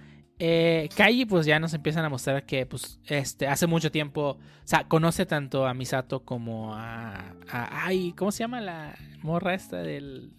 [0.41, 4.23] Eh, Kaiji, pues ya nos empiezan a mostrar que, pues, este, hace mucho tiempo.
[4.31, 7.35] O sea, conoce tanto a Misato como a.
[7.51, 10.33] a- ay, ¿cómo se llama la morra esta del.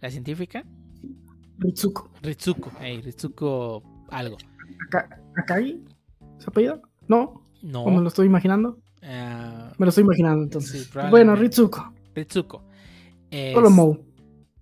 [0.00, 0.64] La científica?
[1.58, 2.08] Ritsuko.
[2.22, 2.72] Ritsuko.
[2.80, 4.36] Ey, Ritsuko algo.
[4.86, 5.82] Aka- Akai.
[6.38, 6.80] ¿Se apellida?
[7.08, 7.42] ¿No?
[7.62, 7.82] No.
[7.82, 8.78] ¿O me lo estoy imaginando?
[9.02, 10.84] ah, Me lo estoy imaginando entonces.
[10.84, 11.34] Sí, bueno.
[11.36, 11.92] Ritsuko.
[12.14, 12.64] Ritsuko.
[13.30, 14.04] Es- Solo Mou.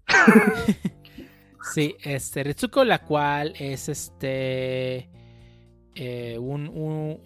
[1.73, 5.09] Sí, este, Ritsuko, la cual es este.
[5.95, 7.21] eh, un, un-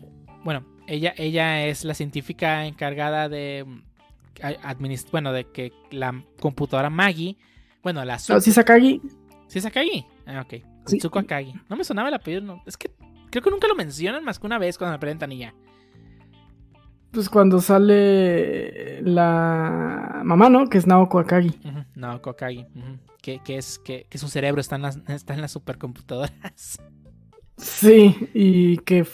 [0.45, 3.65] Bueno, ella, ella es la científica encargada de.
[4.63, 5.13] administrar.
[5.13, 7.39] Bueno, de que la computadora Magi.
[7.83, 8.15] Bueno, la.
[8.15, 9.01] Ah, sí, Sakagi.
[9.49, 10.07] ¿Sí es Akagi?
[10.27, 10.63] Ah, ok.
[10.87, 10.95] Sí.
[10.97, 11.55] Ritsuko Akagi.
[11.69, 12.43] No me sonaba el apellido.
[12.43, 12.63] no.
[12.67, 12.91] Es que
[13.31, 15.55] creo que nunca lo mencionan más que una vez cuando me presentan y ya.
[17.13, 20.67] Pues cuando sale la mamá, ¿no?
[20.69, 21.59] Que es Naoko Akagi.
[21.65, 22.67] Ujú, No, Kokagi.
[22.75, 22.99] ujú.
[23.21, 26.81] Que, que es que, que su cerebro está en las, está en las supercomputadoras.
[27.59, 29.07] Sí, y que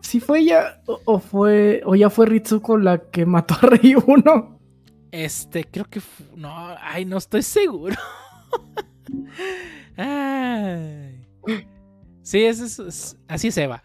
[0.00, 3.94] sí fue ella o, o fue o ya fue Ritsuko la que mató a Rey
[3.94, 4.58] 1.
[5.12, 6.00] Este, creo que.
[6.36, 6.50] No,
[6.80, 7.94] ay, no estoy seguro.
[9.96, 11.26] Ay.
[12.22, 13.82] Sí, es, es- así es Eva.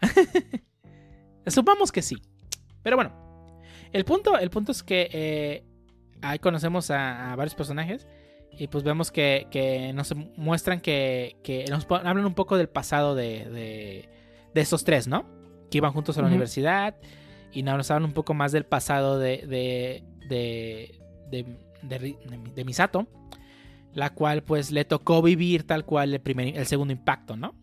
[1.46, 2.16] Supongamos que sí.
[2.82, 3.12] Pero bueno,
[3.92, 5.64] el punto, el punto es que eh,
[6.22, 8.06] ahí conocemos a, a varios personajes
[8.50, 13.14] y pues vemos que, que nos muestran que, que nos hablan un poco del pasado
[13.14, 14.08] de, de,
[14.54, 15.26] de estos tres, ¿no?
[15.70, 16.96] Que iban juntos a la universidad
[17.52, 20.94] y nos hablan un poco más del pasado de, de, de-
[22.54, 23.06] de Misato,
[23.94, 27.54] la cual pues le tocó vivir tal cual el, primer, el segundo impacto, ¿no?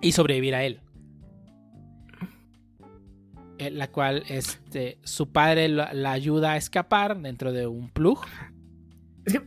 [0.00, 0.80] Y sobrevivir a él.
[3.58, 8.20] Eh, La cual este, su padre la, ayuda a escapar dentro de un plug.
[9.24, 9.42] Es que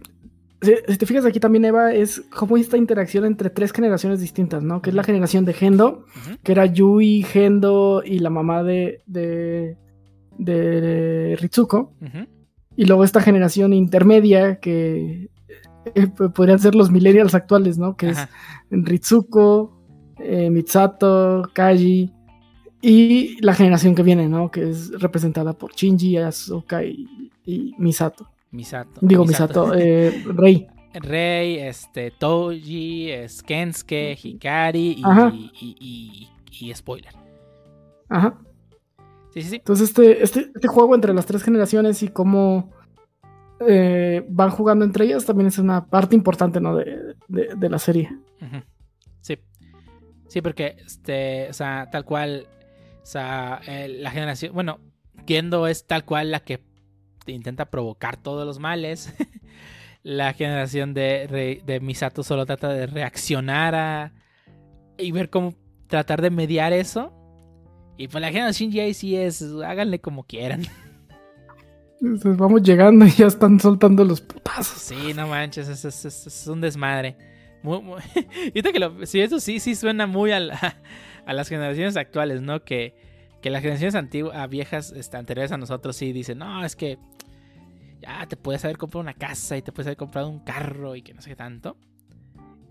[0.61, 4.81] si, te fijas aquí también Eva es como esta interacción entre tres generaciones distintas, ¿no?
[4.81, 6.05] Que es la generación de Gendo,
[6.43, 9.77] que era Yui, Gendo y la mamá de de,
[10.37, 11.93] de Ritsuko.
[12.75, 15.29] Y luego esta generación intermedia que
[15.95, 17.95] eh, podrían ser los millennials actuales, ¿no?
[17.95, 18.17] Que es.
[18.69, 19.77] Ritsuko,
[20.19, 22.13] eh, Mitsato, Kaji
[22.89, 24.49] y la generación que viene, ¿no?
[24.51, 28.29] Que es representada por Shinji, Asuka y, y Misato.
[28.51, 28.99] Misato.
[29.01, 30.67] Digo Misato, eh, Rei.
[30.93, 37.13] Rei, este, Toji, es Kensuke, Hikari y, y, y- spoiler.
[38.09, 38.39] Ajá.
[39.33, 39.55] Sí, sí, sí.
[39.57, 42.71] Entonces este, este, este juego entre las tres generaciones y cómo
[43.59, 46.75] eh, van jugando entre ellas también es una parte importante, ¿no?
[46.75, 48.09] De, de- de la serie.
[49.21, 49.37] Sí.
[50.27, 52.47] Sí, porque, este, o sea, tal cual,
[53.07, 54.81] o sea, eh, la generación, bueno,
[55.25, 56.61] Gendo es tal cual la que
[57.23, 59.13] te intenta provocar todos los males.
[60.03, 64.13] la generación de, de Misato solo trata de reaccionar a
[64.97, 65.53] y ver cómo
[65.87, 67.13] tratar de mediar eso.
[67.97, 70.63] Y pues la generación Shinji sí es, háganle como quieran.
[72.01, 74.79] Entonces, vamos llegando y ya están soltando los putazos.
[74.81, 77.15] Sí, no manches, es, es- es- es un desmadre.
[77.63, 78.01] Muy, muy-
[78.53, 80.75] que lo- sí, eso sí, sí suena muy a, la-
[81.27, 82.63] a las generaciones actuales, ¿no?
[82.63, 82.95] Que,
[83.41, 86.97] que las generaciones antiguas, viejas este, anteriores a nosotros sí dicen, no, es que
[88.01, 91.01] ya te puedes haber comprado una casa y te puedes haber comprado un carro y
[91.01, 91.77] que no sé qué tanto.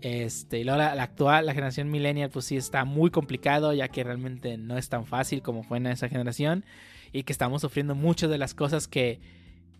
[0.01, 3.87] Este, y luego la, la actual, la generación millennial, pues sí está muy complicado, ya
[3.89, 6.65] que realmente no es tan fácil como fue en esa generación.
[7.13, 9.19] Y que estamos sufriendo muchas de las cosas que,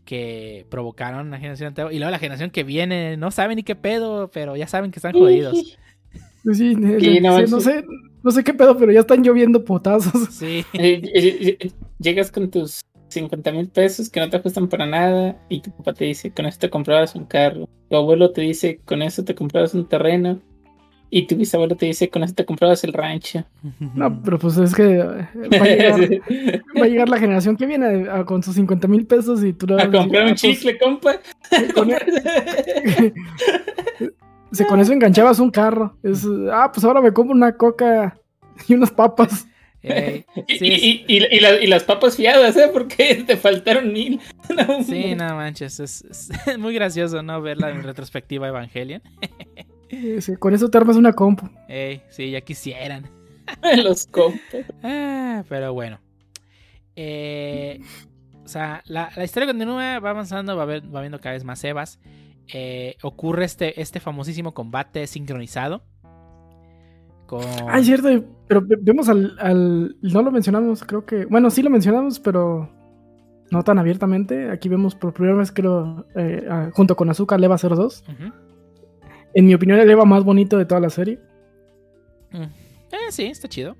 [0.06, 1.92] que provocaron la generación anterior.
[1.94, 5.00] Y luego la generación que viene no saben ni qué pedo, pero ya saben que
[5.00, 5.78] están jodidos.
[6.48, 7.52] Pues sí, eh, Sí, no, sí, sí.
[7.52, 7.84] no sé,
[8.24, 10.14] no sé qué pedo, pero ya están lloviendo potazos.
[10.32, 10.64] Sí,
[12.00, 12.80] Llegas con tus
[13.10, 16.46] 50 mil pesos que no te ajustan para nada y tu papá te dice, con
[16.46, 17.68] eso te comprabas un carro.
[17.90, 20.40] Tu abuelo te dice, con eso te comprabas un terreno.
[21.10, 23.44] Y tu bisabuelo te dice, con eso te comprabas el rancho.
[23.94, 26.00] No, pero pues es que eh, va a llegar,
[26.80, 29.92] va a llegar la generación que viene con sus 50 mil pesos y tú A
[29.92, 31.20] comprar "Ah, un pues, chicle, compa.
[31.74, 31.90] con,
[34.52, 35.98] si con eso enganchabas un carro.
[36.04, 38.18] Es, ah, pues ahora me compro una coca
[38.68, 39.48] y unas papas.
[39.84, 42.70] Y, sí, y- y- y la- y las papas fiadas, ¿eh?
[42.74, 44.20] Porque te faltaron mil.
[44.50, 47.42] No, sí, no manches, es, es muy gracioso, ¿no?
[47.42, 49.02] Verla en retrospectiva Evangelion.
[50.20, 51.48] Sí, con eso te armas una compu.
[51.70, 53.08] Ey, sí, ya quisieran.
[53.82, 54.66] Los compas.
[54.84, 56.00] Ah, pero bueno.
[56.96, 57.80] Eh,
[58.44, 61.64] o sea, la, la historia continúa, va avanzando, va, ver- va viendo cada vez más
[61.64, 62.00] Evas.
[62.54, 65.84] Eh, ocurre este, este famosísimo combate sincronizado.
[67.26, 67.42] Con...
[67.68, 68.08] Ah, es cierto,
[68.48, 71.26] pero ve- vemos al, al- No lo mencionamos, creo que.
[71.26, 72.70] Bueno, sí lo mencionamos, pero
[73.52, 74.50] no tan abiertamente.
[74.50, 78.04] Aquí vemos por primera vez, creo, eh, junto con Azúcar, Leva 02.
[78.08, 78.34] Ujú.
[79.34, 81.20] En mi opinión, el Eva más bonito de toda la serie.
[82.32, 82.44] Mm.
[82.44, 83.76] Eh, sí, está chido.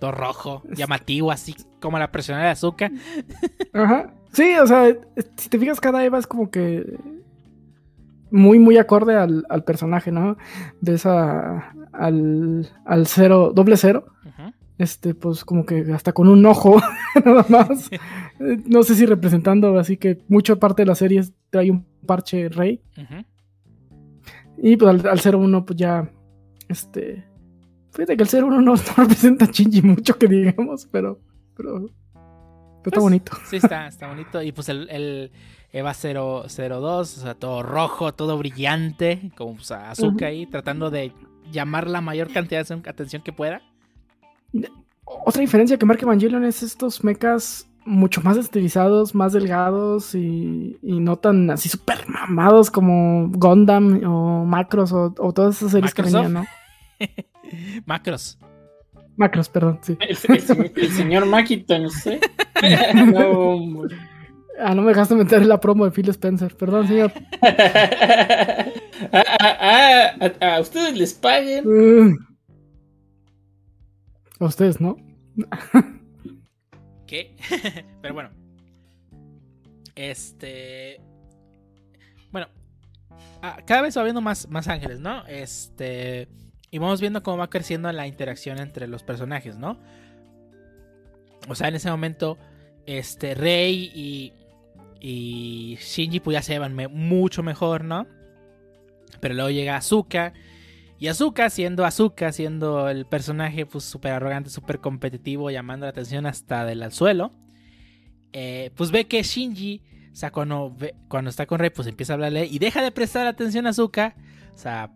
[0.00, 2.90] Todo rojo, llamativo, así como la personal de azúcar.
[3.74, 4.14] Ajá.
[4.32, 4.96] Sí, o sea,
[5.36, 6.96] si te fijas, cada Eva es como que.
[8.30, 10.36] Muy, muy acorde al, al personaje, ¿no?
[10.80, 14.06] Ves a, al, al cero, doble cero.
[14.78, 16.80] Este, pues como que hasta con un ojo,
[17.24, 17.90] nada más.
[18.66, 22.80] No sé si representando, así que mucha parte de la serie trae un parche rey.
[22.96, 23.22] Ujú.
[24.62, 26.10] Y pues al, al 01, pues ya.
[26.68, 27.24] Este.
[27.92, 31.20] Fíjate que el 01 no, no representa a Shinji mucho que digamos, pero.
[31.54, 31.84] Pero.
[31.84, 33.32] está Pues, bonito.
[33.44, 34.40] Sí, está, está bonito.
[34.42, 35.30] Y pues el, el
[35.72, 36.82] Eva 0, 02,
[37.18, 40.24] o sea, todo rojo, todo brillante, como pues, Azuka Ujú.
[40.24, 41.12] ahí, tratando de
[41.52, 43.62] llamar la mayor cantidad de atención que pueda.
[45.04, 51.00] Otra diferencia que marca Evangelion es estos mechas mucho más estilizados, más delgados y, y
[51.00, 56.02] no tan así súper mamados como Gundam o Macros o, o todas esas series que
[56.02, 56.26] Microsoft.
[56.26, 56.46] venían, ¿no?
[57.86, 58.38] Macros.
[59.16, 59.96] Macros, perdón, sí.
[60.00, 62.20] El, el- el señor Makito, no sé.
[63.12, 63.96] no, hombre.
[64.62, 67.12] Ah, no me dejaste meter la promo de Phil Spencer, perdón, señor.
[69.12, 71.64] a, a- a- a ustedes les paguen.
[71.66, 72.16] Mm.
[74.40, 74.96] A ustedes, ¿no?
[77.06, 77.36] ¿Qué?
[78.02, 78.30] Pero bueno.
[79.94, 81.00] Este.
[82.30, 82.46] Bueno.
[83.42, 85.26] ah, cada vez va viendo más, más ángeles, ¿no?
[85.26, 86.28] Este.
[86.70, 89.78] Y vamos viendo cómo va creciendo la interacción entre los personajes, ¿no?
[91.48, 92.38] O sea, en ese momento.
[92.86, 93.34] Este.
[93.34, 94.32] Rey y.
[95.00, 98.06] Y Shinji pues ya se llevan mucho mejor, ¿no?
[99.20, 100.32] Pero luego llega Azuka.
[100.98, 106.26] Y Azuka, siendo Azuka, siendo el personaje pues súper arrogante, súper competitivo, llamando la atención
[106.26, 107.32] hasta del al suelo,
[108.32, 109.82] eh, pues ve que Shinji,
[110.12, 112.90] o sea, cuando, ve- cuando está con Rey, pues empieza a hablarle y deja de
[112.90, 114.14] prestar atención a Azuka.
[114.54, 114.92] O sea,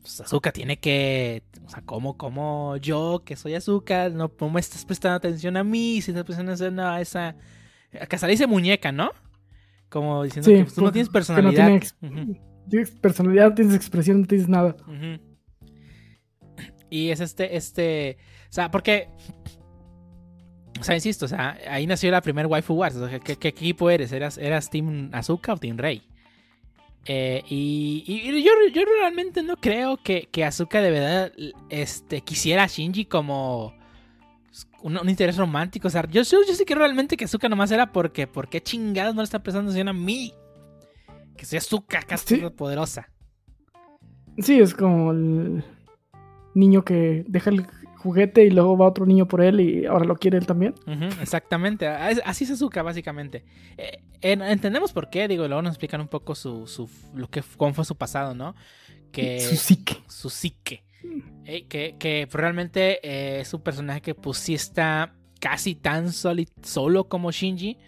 [0.00, 4.84] pues Azuka tiene que, o sea, como, como yo, que soy Azuka, no, me estás
[4.84, 7.36] prestando atención a mí, si estás prestando atención a esa...
[8.00, 9.12] Acá se le dice muñeca, ¿no?
[9.88, 11.80] Como diciendo Sí, que pues, tú no tienes no personalidad.
[12.00, 12.36] tiene Ujú.
[12.68, 14.74] Tienes personalidad, tienes expresión, no tienes nada.
[16.90, 18.16] Y es este, este,
[18.48, 19.08] o sea, porque,
[20.80, 22.96] o sea, insisto, o sea, ahí nació la primer waifu wars.
[22.96, 24.12] O sea, ¿qué, qué equipo eres?
[24.12, 26.02] ¿Eras, eras Team Azuka o Team Rey?
[27.04, 31.32] Eh, y, y- y yo, yo realmente no creo que, que Azuka de verdad
[31.70, 33.75] este, quisiera a Shinji como
[34.86, 35.88] un, un interés romántico.
[35.88, 39.14] O sea, yo, yo, yo sé que realmente que Azuka nomás era porque, porque chingados
[39.14, 40.32] no le está prestando atención a mí.
[41.36, 42.42] Que soy Azuka, acá Sí.
[42.56, 43.10] poderosa.
[44.38, 45.64] Sí, es como el
[46.54, 50.14] niño que deja el juguete y luego va otro niño por él y ahora lo
[50.16, 50.74] quiere él también.
[51.20, 53.44] Exactamente, así es Azuka básicamente.
[53.76, 57.42] Eh, en- entendemos por qué, digo, luego nos explican un poco su, su lo que
[57.56, 58.54] cómo fue su pasado, ¿no?
[59.10, 59.96] Que Su psique.
[60.08, 60.84] su psique.
[61.44, 66.48] Eh, que, que realmente eh, es un personaje que pues sí está casi tan soli-
[66.62, 67.78] solo como Shinji.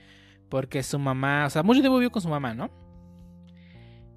[0.48, 2.70] Porque su mamá, o sea, mucho tiempo vivió con su mamá, ¿no?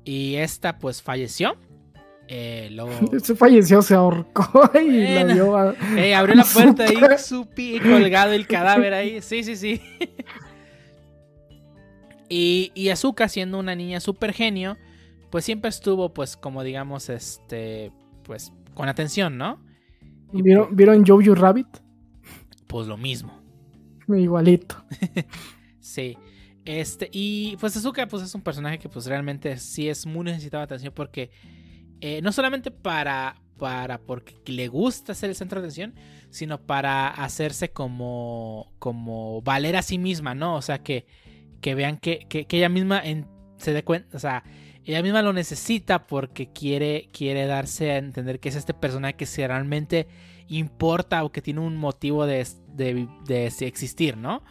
[0.05, 1.57] Y esta pues falleció.
[2.27, 2.91] Eh, luego
[3.21, 5.75] Se falleció, se ahorcó y la dio a...
[5.97, 9.21] eh, abrió la puerta y supi colgado el cadáver ahí.
[9.21, 9.81] Sí, sí, sí.
[12.29, 14.77] Y, y Azuka, siendo una niña súper genio,
[15.29, 17.91] pues siempre estuvo, pues, como digamos, este,
[18.23, 19.63] pues, con atención, ¿no?
[20.33, 21.67] Y ¿Vieron, ¿Vieron Jojo Rabbit?
[22.67, 23.39] Pues lo mismo.
[24.07, 24.75] Igualito.
[25.79, 26.15] Sí.
[26.63, 30.61] Este, y pues Azuka, pues es un personaje que pues realmente sí es muy necesitado
[30.61, 31.31] de atención porque
[32.01, 35.95] eh, no solamente para, para porque le gusta ser el centro de atención,
[36.29, 40.55] sino para hacerse como, como valer a sí misma, ¿no?
[40.55, 41.07] O sea, que,
[41.61, 43.27] que vean que, que, que ella misma en-
[43.57, 44.43] se dé cuenta, o sea,
[44.85, 49.25] ella misma lo necesita porque quiere, quiere darse a entender que es este personaje que
[49.25, 50.07] si realmente
[50.47, 54.41] importa o que tiene un motivo de, de, de existir, ¿no?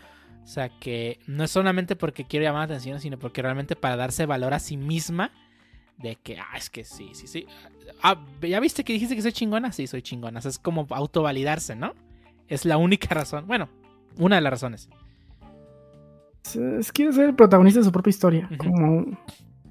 [0.51, 3.97] O sea, que no es solamente porque quiere llamar la atención, sino porque realmente para
[3.97, 5.31] darse valor a sí misma.
[5.97, 7.47] De que, ah, es que sí, sí, sí.
[8.03, 9.71] Ah, ¿ya viste que dijiste que soy chingona?
[9.71, 10.39] Sí, soy chingona.
[10.39, 11.95] O sea, es como autovalidarse, ¿no?
[12.49, 13.47] Es la única razón.
[13.47, 13.69] Bueno,
[14.17, 14.89] una de las razones.
[16.55, 18.49] Es, quiere ser el protagonista de su propia historia.
[18.57, 19.07] Como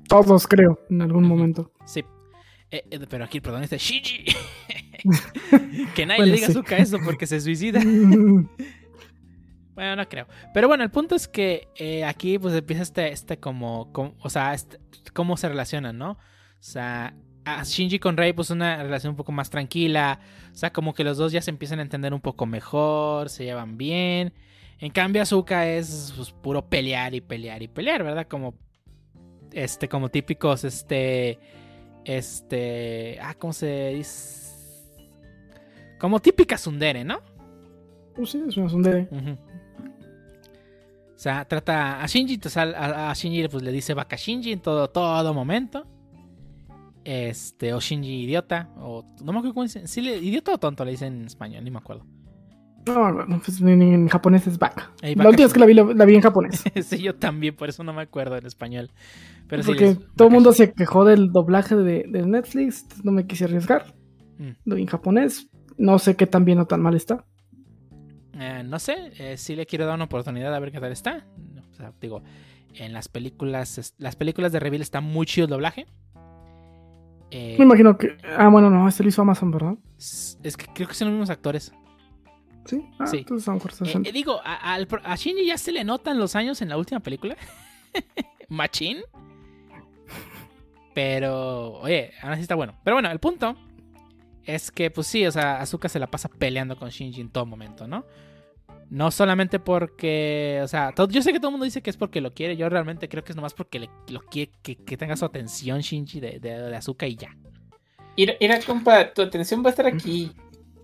[0.10, 1.72] todos, creo, en algún momento.
[1.86, 2.04] Sí.
[2.72, 4.26] Eh, eh, pero aquí el protagonista es Shinji.
[5.96, 6.54] que nadie Bueno, le diga a sí.
[6.54, 7.80] Zuka eso porque se suicida.
[9.76, 10.28] Bueno, no creo.
[10.54, 14.30] Pero bueno, el punto es que eh, aquí pues empieza este, este como, como- o
[14.30, 14.78] sea, este-
[15.14, 16.12] cómo se relacionan, ¿no?
[16.12, 16.18] O
[16.60, 17.16] sea,
[17.46, 20.20] a Shinji con Rei pues una relación un poco más tranquila.
[20.52, 23.46] O sea, como que los dos ya se empiezan a entender un poco mejor, se
[23.46, 24.34] llevan bien.
[24.80, 28.28] En cambio, Azuka es pues, puro pelear y pelear y pelear, ¿verdad?
[28.28, 28.56] Como,
[29.54, 31.40] este, como típicos, este,
[32.06, 34.50] este, ah, ¿cómo se dice?
[36.00, 37.20] Como típica Sundere, ¿no?
[38.16, 39.08] Pues sí, es una sondere.
[39.12, 39.32] Ujú.
[41.16, 44.54] O sea, trata a Shinji, o sea, a, a Shinji pues, le dice vaca Shinji
[44.54, 45.86] en todo, todo momento.
[47.04, 50.86] Este, o Shinji idiota, o no me acuerdo cómo dicen, sí, le- idiota o tonto
[50.86, 52.06] le dicen en español, ni me acuerdo.
[52.86, 54.92] No, no, pues en, en japonés es vaca.
[55.02, 56.64] Ey, La vaca última vez que la vi, la, la vi en japonés.
[56.84, 58.90] sí, yo también, por eso no me acuerdo en español.
[59.48, 62.82] Pero porque todo el mundo se quejó del doblaje de, de Netflix.
[62.84, 63.94] entonces No me quise arriesgar.
[64.38, 64.50] Mm.
[64.66, 65.50] Lo vi en japonés.
[65.78, 67.26] No sé qué tan bien o tan mal está.
[68.40, 71.26] Eh, no sé, eh, sí le quiero dar una oportunidad a ver qué tal está.
[71.72, 72.22] O sea, digo,
[72.76, 75.88] en las películas, las películas de Reveal está muy chido el doblaje.
[77.32, 78.18] Eh, Me imagino que.
[78.38, 79.74] Ah, bueno, no, este lo hizo Amazon, ¿verdad?
[79.98, 81.74] es que creo que son los mismos actores.
[82.70, 82.86] Sí.
[83.00, 83.18] Ah, Sí.
[83.20, 86.18] entonces a lo mejor está Eh, eh, digo, a, a Shinji ya se le notan
[86.20, 87.36] los años en la última película.
[88.50, 88.98] Machín.
[90.94, 92.76] Pero, oye, aún así está bueno.
[92.84, 93.56] Pero bueno, el punto
[94.44, 97.46] es que, pues sí, o sea, Asuka se la pasa peleando con Shinji en todo
[97.46, 98.06] momento, ¿no?
[98.90, 101.98] No solamente porque, o sea, todo- yo sé que todo el mundo dice que es
[101.98, 102.58] porque lo quiere.
[102.58, 105.80] Yo realmente creo que es nomás porque le, lo quiere que, que tenga su atención
[105.82, 107.30] Shinji de, de, de Asuka y ya.
[108.18, 110.32] Mira, compa, tu atención va a estar aquí.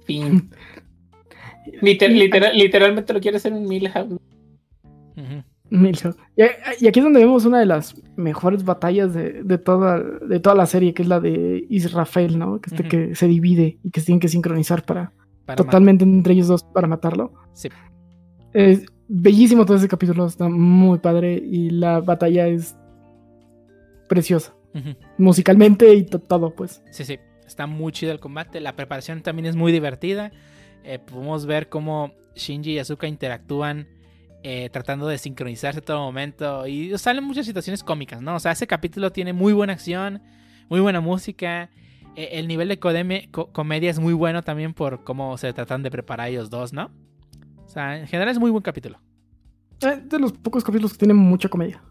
[0.05, 0.51] Fin.
[1.81, 4.13] Liter- literal- literalmente lo quiere hacer un Milhouse.
[5.17, 5.43] Ujú.
[5.69, 6.15] Milhouse.
[6.37, 6.43] Y,
[6.83, 10.55] y aquí es donde vemos una de las mejores batallas de, de toda, de toda
[10.55, 12.59] la serie, que es la de Israfel, ¿no?
[12.61, 15.11] Que, este que se divide y que se tienen que sincronizar para
[15.45, 17.31] Para totalmente entre ellos dos para matarlo.
[17.33, 17.69] matar- Sí.
[18.53, 22.75] Es bellísimo todo ese capítulo, está muy padre y la batalla es
[24.07, 24.53] preciosa,
[25.17, 26.81] musicalmente y to- todo, pues.
[26.91, 28.59] Sí, sí, está muy chido el combate.
[28.61, 30.31] La preparación también es muy divertida.
[30.85, 33.87] Eh, podemos ver cómo Shinji y Asuka interactúan
[34.43, 36.67] eh, tratando de sincronizarse todo momento.
[36.67, 38.35] Y salen muchas situaciones cómicas, ¿no?
[38.35, 40.21] O sea, ese capítulo tiene muy buena acción,
[40.69, 41.69] muy buena música.
[42.15, 45.81] Eh, el nivel de codeme- co- comedia es muy bueno también por cómo se tratan
[45.83, 46.91] de preparar ellos dos, ¿no?
[47.65, 48.99] O sea, en general es muy buen capítulo.
[49.81, 51.81] Eh, de los pocos capítulos que tienen mucha comedia.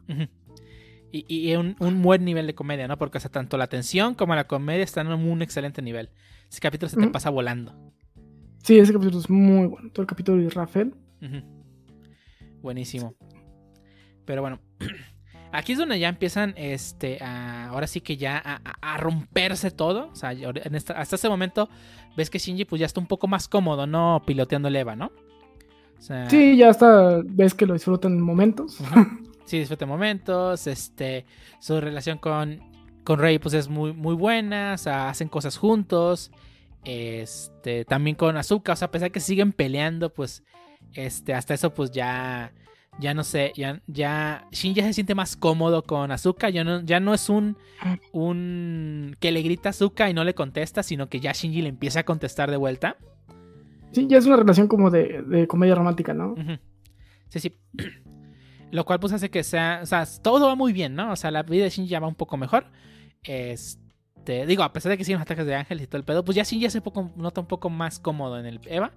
[1.13, 2.97] Y, y un, un buen nivel de comedia, ¿no?
[2.99, 6.11] Porque o sea, tanto la tensión como la comedia están en un excelente nivel.
[6.51, 7.75] Ese capítulo se te pasa volando.
[8.65, 9.91] Sí, ese capítulo es muy bueno.
[9.93, 10.95] Todo el capítulo de Rafael.
[12.63, 13.15] Buenísimo.
[14.25, 14.59] Pero bueno,
[15.53, 18.39] aquí es donde ya empiezan, este, a- ahora sí que ya
[18.81, 20.09] a, romperse todo.
[20.11, 21.69] O sea, en esta- hasta ese momento
[22.17, 24.23] ves que Shinji pues ya está un poco más cómodo, ¿no?
[24.27, 25.13] Piloteando el Eva, ¿no?
[25.99, 28.79] O sea, Sí, ya hasta ves que lo disfrutan en momentos.
[29.45, 30.67] Sí, disfruta momentos.
[30.67, 31.27] Este,
[31.61, 32.61] su relación con,
[33.05, 34.73] con Rey, pues es muy, muy buena.
[34.75, 36.31] O sea, hacen cosas juntos.
[36.85, 38.73] Este, también con Azuka.
[38.73, 40.43] O sea, a pesar que siguen peleando, pues,
[40.95, 42.53] este, hasta eso, pues ya,
[42.99, 46.51] ya no sé, ya, ya, Shin ya se siente más cómodo con Azuka.
[46.51, 47.57] Ya no, ya no es un,
[48.13, 51.69] un que le grita a Azuka y no le contesta, sino que ya Shinji le
[51.69, 52.97] empieza a contestar de vuelta.
[53.93, 56.35] Sí, ya es una relación como de, de comedia romántica, ¿no?
[57.29, 57.59] Sí, sí.
[58.71, 61.13] Lo cual pues hace que sea, o sea, todo va muy bien, ¿no?
[61.13, 62.67] O sea, la vida de Shinji ya va un poco mejor.
[63.23, 63.84] Este,
[64.25, 66.37] digo, a pesar de que siguen los ataques de ángeles y todo el pedo, pues
[66.37, 68.93] ya Shinji ya se poco, nota un poco más cómodo en el Eva.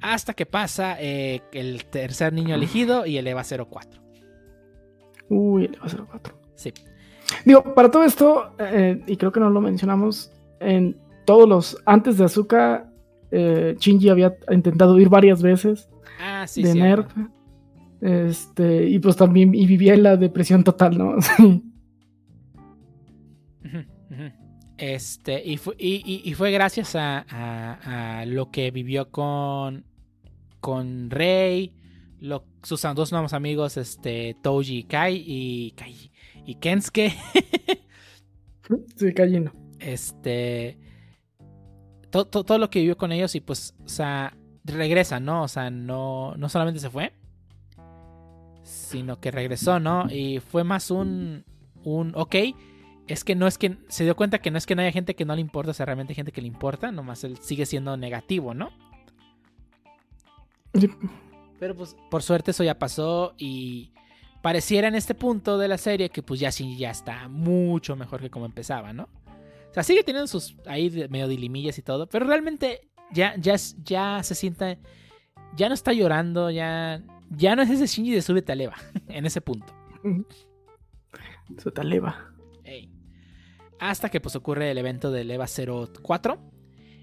[0.00, 4.02] Hasta que pasa eh, el tercer niño elegido y el Eva 04.
[5.28, 6.40] Uy, el Eva 04.
[6.56, 6.72] Sí.
[7.44, 11.76] Digo, para todo esto, eh, y creo que no lo mencionamos, en todos los.
[11.86, 12.90] Antes de Azuka,
[13.30, 15.88] eh, Shinji había intentado ir varias veces
[16.20, 16.80] Ah, sí, de sí.
[16.80, 17.06] Nerf.
[18.00, 21.16] Este, y pues también y vivía en la depresión total, ¿no?
[21.20, 21.62] Sí.
[24.76, 29.84] Este, y fue, y, y- y fue gracias a, a- a lo que vivió con,
[30.60, 31.72] con Rey,
[32.20, 36.10] lo- sus dos nuevos amigos, este, Toji y Kai, y, Kai,
[36.46, 37.12] y Kensuke,
[38.96, 39.52] Sí, Callino.
[39.78, 40.78] este,
[42.10, 45.42] to- to- todo lo que vivió con ellos y pues, o sea, regresa, ¿no?
[45.44, 47.12] O sea, no, no solamente se fue,
[48.62, 50.06] sino que regresó, ¿no?
[50.10, 51.44] Y fue más un,
[51.82, 52.34] un, ok,
[53.06, 55.14] es que no es que se dio cuenta que no es que no haya gente
[55.14, 57.66] que no le importa, o sea, realmente hay gente que le importa, nomás él sigue
[57.66, 58.70] siendo negativo, ¿no?
[60.74, 60.90] Sí.
[61.58, 63.92] Pero pues por suerte eso ya pasó y
[64.42, 68.20] pareciera en este punto de la serie que pues ya sí ya está mucho mejor
[68.20, 69.04] que como empezaba, ¿no?
[69.70, 74.22] O sea, sigue teniendo sus ahí medio dilimillas y todo, pero realmente ya ya ya
[74.22, 74.78] se siente
[75.56, 78.76] ya no está llorando, ya ya no es ese Shinji de súbete a leva
[79.08, 79.72] en ese punto.
[81.58, 82.33] Su taleva.
[83.80, 86.38] Hasta que pues ocurre el evento del EVA 04,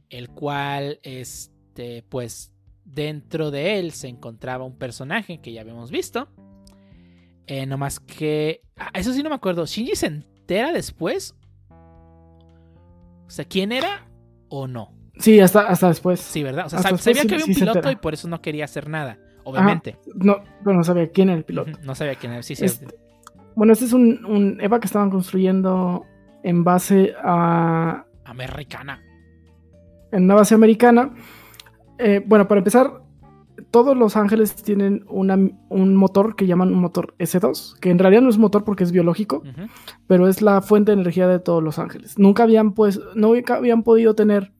[0.10, 2.54] el cual, este, pues
[2.86, 6.28] dentro de él se encontraba un personaje que ya habíamos visto.
[7.48, 8.62] Eh, no más que...
[8.78, 9.66] ah, eso sí no me acuerdo.
[9.66, 11.36] ¿Shinji se entera después?
[11.70, 14.08] O sea, ¿quién era
[14.50, 14.94] o no?
[15.18, 16.20] Sí, hasta, hasta después.
[16.20, 16.66] Sí, ¿verdad?
[16.66, 18.28] O sea, Hasta sab- después sabía sí- que había un sí piloto y por eso
[18.28, 19.20] no quería hacer nada.
[19.44, 19.98] Obviamente.
[20.16, 21.72] No, pero no sabía quién era el piloto.
[21.84, 22.44] No sabía quién era.
[22.44, 22.66] Sí, sí.
[22.66, 22.88] Este-
[23.56, 26.06] Bueno, este es un, un EVA que estaban construyendo
[26.44, 28.06] en base a.
[28.26, 29.02] Americana.
[30.12, 31.14] en una base americana.
[31.98, 33.02] Eh, bueno, para empezar,
[33.70, 35.38] todos los ángeles tienen una-
[35.70, 38.92] un motor que llaman un motor S2, que en realidad no es motor porque es
[38.92, 39.42] biológico,
[40.08, 42.18] pero es la fuente de energía de todos los ángeles.
[42.20, 44.52] Nunca habían, pues, no habían podido tener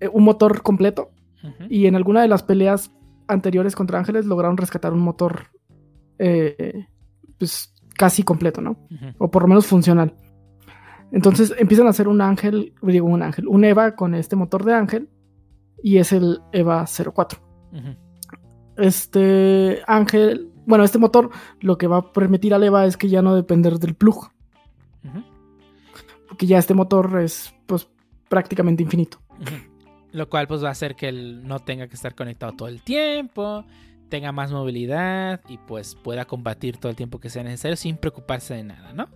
[0.00, 1.10] eh, un motor completo
[1.68, 2.90] y en alguna de las peleas
[3.28, 5.46] anteriores contra ángeles lograron rescatar un motor
[6.18, 6.86] eh,
[7.38, 8.76] pues casi completo, ¿no?
[9.18, 10.14] O por lo menos funcional.
[11.12, 14.74] Entonces empiezan a hacer un ángel, digo un ángel, un EVA con este motor de
[14.74, 15.08] ángel
[15.82, 17.40] y es el EVA 04.
[17.72, 17.96] Ujú.
[18.76, 21.30] Este ángel, bueno, este motor
[21.60, 24.32] lo que va a permitir al EVA es que ya no depender del plug,
[26.26, 27.88] porque ya este motor es pues
[28.28, 29.18] prácticamente infinito.
[30.10, 32.82] Lo cual pues va a hacer que él no tenga que estar conectado todo el
[32.82, 33.64] tiempo,
[34.14, 38.54] tenga más movilidad y pues pueda combatir todo el tiempo que sea necesario sin preocuparse
[38.54, 39.08] de nada, ¿no?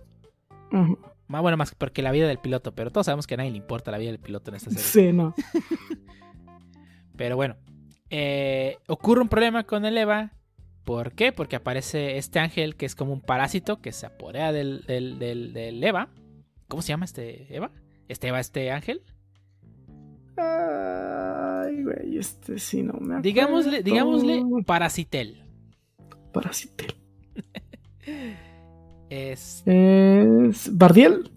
[0.73, 0.99] Ujú.
[1.27, 3.55] Más bueno, más porque la vida del piloto, pero todos sabemos que a nadie le
[3.55, 4.83] importa la vida del piloto en esta serie.
[4.83, 5.33] Sí, no.
[7.15, 7.55] Pero bueno,
[8.09, 10.33] eh, ocurre un problema con el Eva.
[10.83, 11.31] ¿Por qué?
[11.31, 15.53] Porque aparece este ángel que es como un parásito que se aporea del, del, del,
[15.53, 16.09] del Eva.
[16.67, 17.71] ¿Cómo se llama este Eva?
[18.09, 19.01] ¿Este Eva, este ángel?
[20.41, 23.21] Ay, güey, este sí no me acuerdo.
[23.21, 25.43] Digámosle, digámosle Parasitel.
[26.31, 26.93] Parasitel.
[29.09, 31.31] Es Es Bardiel.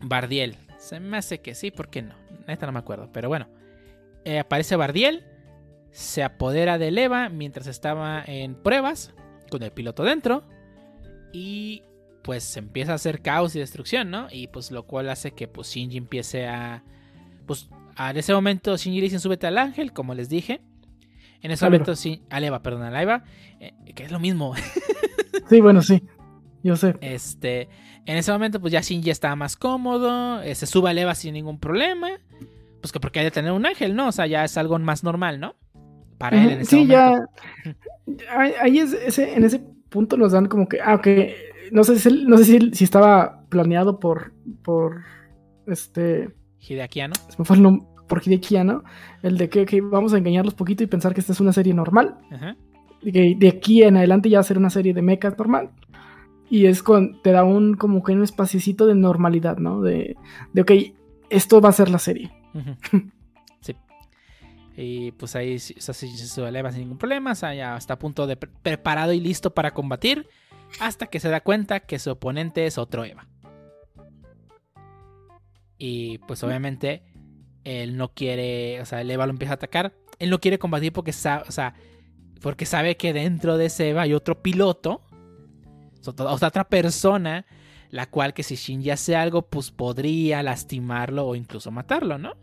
[0.00, 0.56] Bardiel.
[0.78, 2.14] Se me hace que sí, ¿por qué no?
[2.46, 3.48] Neta no me acuerdo, pero bueno.
[4.24, 5.24] Eh, aparece Bardiel,
[5.92, 9.14] se apodera del Eva mientras estaba en pruebas,
[9.50, 10.44] con el piloto dentro,
[11.32, 11.82] y
[12.22, 14.26] pues se empieza a hacer caos y destrucción, ¿no?
[14.30, 16.84] Y pues lo cual hace que pues Shinji empiece a...
[17.46, 20.60] Pues a- en ese momento Shinji le dicen súbete al ángel, como les dije.
[21.42, 23.24] En ese momento sí, al Eva, perdón, al Eva,
[23.60, 24.54] eh, que es lo mismo.
[25.48, 26.02] Sí, bueno, sí.
[26.62, 26.96] Yo sé.
[27.00, 27.68] Este,
[28.04, 31.34] en ese momento, pues ya Shinji estaba más cómodo, eh, se sube a Eva sin
[31.34, 32.08] ningún problema.
[32.80, 34.08] Pues que porque hay de tener un ángel, ¿no?
[34.08, 35.54] O sea, ya es algo más normal, ¿no?
[36.18, 36.94] Para él en ese sí, momento.
[36.94, 37.74] ya.
[38.36, 39.58] Ahí ahí es, ese, en ese
[39.88, 40.80] punto nos dan como que.
[40.80, 41.08] Ah, ok.
[41.72, 44.32] No sé, si, no sé si, si estaba planeado por.
[44.62, 45.02] por.
[45.66, 46.30] Este.
[46.60, 47.14] Hideaki Anno.
[47.28, 47.86] Se me fue el nombre.
[48.06, 48.84] Por Hideki Anno,
[49.22, 52.18] El de que, vamos a engañarlos poquito y pensar que esta es una serie normal.
[52.30, 52.56] Ajá.
[53.02, 55.70] Y que de aquí en adelante ya va a ser una serie de mechas normal.
[56.48, 57.20] Y es con.
[57.22, 59.80] Te da un como que un espaciecito de normalidad, ¿no?
[59.80, 60.16] De.
[60.52, 60.70] De ok,
[61.30, 62.30] esto va a ser la serie.
[63.60, 63.74] Sí.
[64.76, 66.06] Y pues ahí o sea, se
[66.58, 67.32] Eva sin ningún problema.
[67.32, 70.28] O sea, ya está a punto de pre- preparado y listo para combatir.
[70.80, 73.26] Hasta que se da cuenta que su oponente es otro Eva.
[75.78, 77.02] Y pues obviamente
[77.64, 79.94] él no quiere, o sea, el Eva lo empieza a atacar.
[80.18, 81.74] Él no quiere combatir porque sabe, o sea,
[82.40, 85.02] porque sabe que dentro de ese Eva hay otro piloto,
[86.06, 87.44] o sea, otra persona,
[87.90, 92.34] la cual que si Shinji hace algo, pues podría lastimarlo o incluso matarlo, ¿no?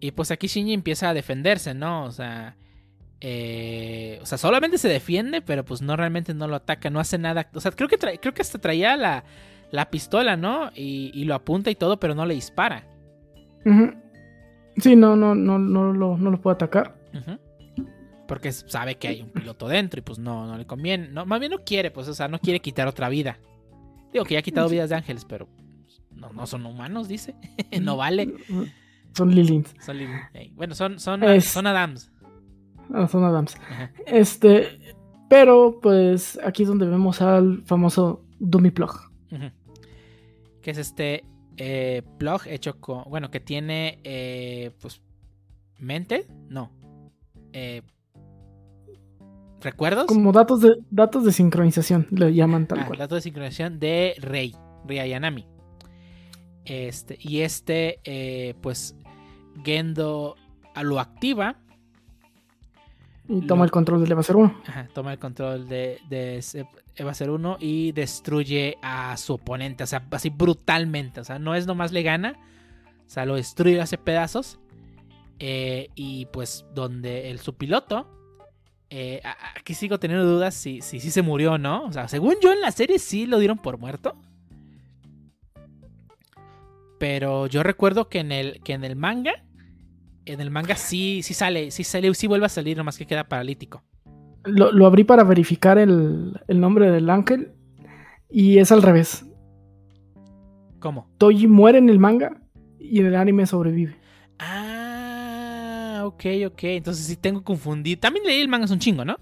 [0.00, 2.04] Y pues aquí Shinji empieza a defenderse, ¿no?
[2.04, 2.56] O sea,
[3.20, 7.18] eh, o sea, solamente se defiende, pero pues no realmente no lo ataca, no hace
[7.18, 7.48] nada.
[7.54, 9.24] O sea, creo que, creo que hasta traía la,
[9.70, 10.70] la pistola, ¿no?
[10.74, 12.86] Y, y lo apunta y todo, pero no le dispara.
[14.76, 16.96] Sí, no, no, no, no, lo, no lo puedo atacar.
[18.26, 21.08] Porque sabe que hay un piloto dentro y pues no, no le conviene.
[21.08, 23.38] No, más bien no quiere, pues, o sea, no quiere quitar otra vida.
[24.12, 27.34] Digo que ya ha quitado vidas de ángeles, pero pues, no, no son humanos, dice.
[27.80, 28.34] no vale.
[29.14, 29.74] Son Lilins.
[29.80, 32.12] Son li- ey, bueno, son, son, Es- son Adams.
[32.92, 33.56] Ah, son Adams.
[33.70, 33.92] Ajá.
[34.06, 34.78] Este,
[35.28, 38.92] pero pues aquí es donde vemos al famoso Dummy Plug.
[39.32, 39.50] Ujú.
[40.68, 41.24] Que es este
[41.56, 43.04] eh, plug hecho con.
[43.04, 44.00] Bueno, que tiene.
[44.04, 45.00] eh, pues.
[45.78, 46.26] Mente.
[46.50, 46.70] No.
[47.54, 47.80] Eh,
[49.62, 50.04] ¿Recuerdos?
[50.04, 52.98] Como datos de datos de sincronización, le llaman tal Ah, cual.
[52.98, 54.54] dato de sincronización de Rey.
[54.90, 55.46] Ayanami.
[56.66, 57.16] Este.
[57.18, 58.00] Y este.
[58.04, 58.94] eh, pues.
[59.64, 60.36] Gendo
[60.82, 61.56] lo activa.
[63.28, 64.60] Y toma lo- el control del EVA 01.
[64.66, 66.66] Ajá, toma el control de, de ese-
[66.96, 71.66] Eva 01 y destruye a su oponente, o sea, así brutalmente, o sea, no es
[71.66, 72.34] nomás le gana,
[73.06, 74.58] o sea, lo destruye, hace pedazos.
[75.40, 78.08] eh, y pues donde el su piloto,
[78.90, 79.20] eh,
[79.56, 82.52] aquí sigo teniendo dudas si, si, si se murió o no, o sea, según yo
[82.52, 84.14] en la serie sí lo dieron por muerto.
[86.98, 89.44] Pero yo recuerdo que en el, que en el manga,
[90.32, 93.24] en el manga sí, sí sale, sí sale, sí vuelve a salir, nomás que queda
[93.28, 93.82] paralítico.
[94.44, 97.52] Lo, lo abrí para verificar el, el nombre del ángel.
[98.30, 99.24] Y es al revés.
[100.80, 101.10] ¿Cómo?
[101.18, 102.40] Toji muere en el manga
[102.78, 103.96] y en el anime sobrevive.
[104.38, 106.62] Ah, ok, ok.
[106.64, 108.00] Entonces sí tengo confundido.
[108.00, 109.16] También leí el manga es un chingo, ¿no?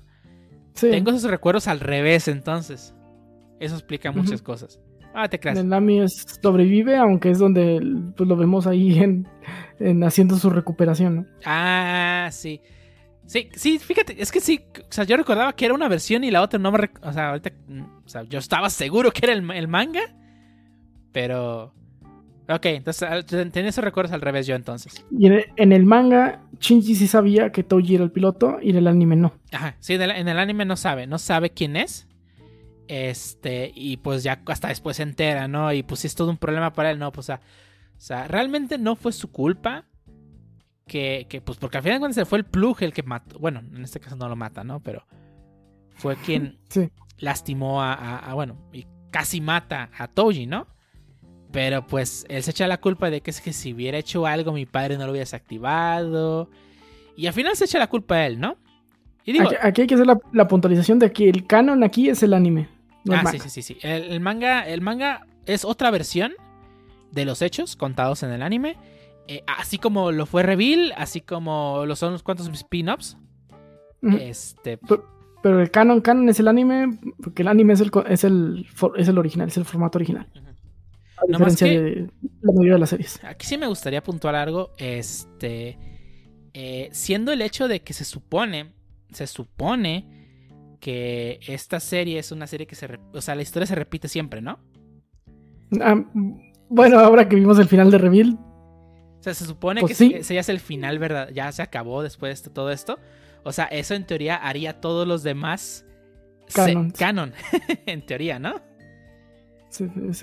[0.75, 0.91] Sí.
[0.91, 2.95] Tengo esos recuerdos al revés, entonces.
[3.61, 4.79] Eso explica muchas cosas.
[5.15, 5.57] Ah, te creas.
[5.57, 7.81] En el Nami es- sobrevive, aunque es donde
[8.17, 9.27] pues, lo vemos ahí en,
[9.81, 11.27] en haciendo su recuperación, ¿no?
[11.45, 12.61] Ah, sí.
[13.27, 16.31] Sí, sí, fíjate, es que sí, o sea, yo recordaba que era una versión y
[16.31, 16.89] la otra no me...
[17.03, 20.03] O sea, ahorita, mm, o sea, yo estaba seguro que era el, el manga,
[21.13, 21.73] pero...
[22.49, 25.05] Ok, entonces ten- tenía esos recuerdos al revés yo entonces.
[25.11, 28.87] Y en el, manga, Shinji sí sabía que Toji era el piloto y en el
[28.87, 29.33] anime no.
[29.51, 32.07] Ajá, sí, en el, en el anime no sabe, no sabe quién es.
[32.87, 35.73] Este, y pues ya hasta después se entera, ¿no?
[35.73, 37.11] Y pues sí es todo un problema para él, ¿no?
[37.11, 37.41] Pues, o sea,
[37.97, 39.85] o sea, realmente no fue su culpa.
[40.87, 43.39] Que, que, pues porque al final de cuentas fue el plug el que mató.
[43.41, 44.79] Bueno, en este caso no lo mata, ¿no?
[44.81, 45.05] Pero
[45.97, 46.91] fue quien Sí.
[47.19, 50.69] lastimó a, a- a- bueno, y casi mata a Toji, ¿no?
[51.51, 54.53] Pero pues él se echa la culpa de que es que si hubiera hecho algo
[54.53, 56.51] mi padre no lo hubiera desactivado.
[57.17, 58.57] Y al final se echa la culpa a él, ¿no?
[59.25, 62.09] Y digo, Aquí, aquí hay que hacer la, la puntualización de que el canon aquí
[62.11, 62.69] es el anime.
[63.05, 63.79] no el ah, sí, sí, sí, sí.
[63.83, 66.33] El, el manga, el manga es otra versión
[67.17, 68.77] de los hechos contados en el anime.
[69.27, 73.17] Eh, así como lo fue Reveal, así como lo son unos cuantos spin-offs.
[74.03, 74.17] Ujú.
[74.19, 74.79] Este,
[75.43, 79.09] Pero el canon, canon es el anime, porque el anime es el, es el, es
[79.09, 80.29] el original, es el formato original.
[81.19, 82.11] A No más diferencia que- de
[82.43, 83.25] la mayoría de las series.
[83.25, 84.71] Aquí sí me gustaría puntuar algo.
[84.79, 85.77] Este.
[86.53, 88.73] eh, siendo el hecho de que se supone.
[89.13, 90.05] Se supone
[90.81, 92.87] que esta serie es una serie que se.
[93.13, 94.59] O sea, la historia se repite siempre, ¿no?
[95.81, 95.97] Ah,
[96.69, 98.39] bueno, ahora que vimos el final de Reveal,
[99.19, 100.15] O sea, se supone Pues que sí.
[100.15, 101.29] ese ya es el final, ¿verdad?
[101.35, 102.99] Ya se acabó después de todo esto.
[103.45, 105.85] O sea, eso en teoría haría todos los demás.
[106.55, 106.93] Canons.
[106.99, 107.33] canon.
[107.87, 108.61] en teoría, ¿no?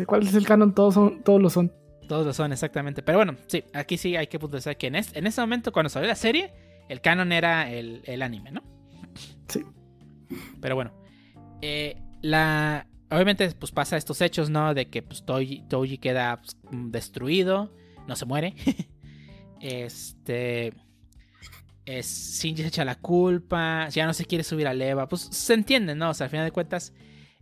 [0.07, 0.73] ¿cuál es el canon?
[0.73, 1.71] Todos, son, todos lo son.
[2.07, 3.01] Todos lo son, exactamente.
[3.03, 5.89] Pero bueno, sí, aquí sí hay que puntualizar que en este, en este momento, cuando
[5.89, 6.53] salió la serie,
[6.89, 8.61] el canon era el, el anime, ¿no?
[9.47, 9.63] Sí.
[10.61, 10.91] Pero bueno.
[11.61, 12.87] eh, la.
[13.13, 14.73] Obviamente, pues pasa estos hechos, ¿no?
[14.73, 17.71] De que pues, Toji, Toji queda pues, destruido.
[18.07, 18.55] No se muere.
[19.61, 20.73] este.
[21.85, 23.87] Es, Shinji se echa la culpa.
[23.89, 25.07] Ya no se quiere subir a Leva.
[25.07, 26.09] Pues se entiende, ¿no?
[26.09, 26.91] O sea, al final de cuentas.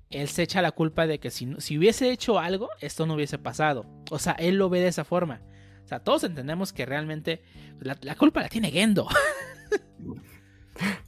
[0.09, 3.37] Él se echa la culpa de que si, si hubiese hecho algo, esto no hubiese
[3.37, 3.85] pasado.
[4.09, 5.41] O sea, él lo ve de esa forma.
[5.85, 7.43] O sea, todos entendemos que realmente
[7.79, 9.07] la, la culpa la tiene Gendo.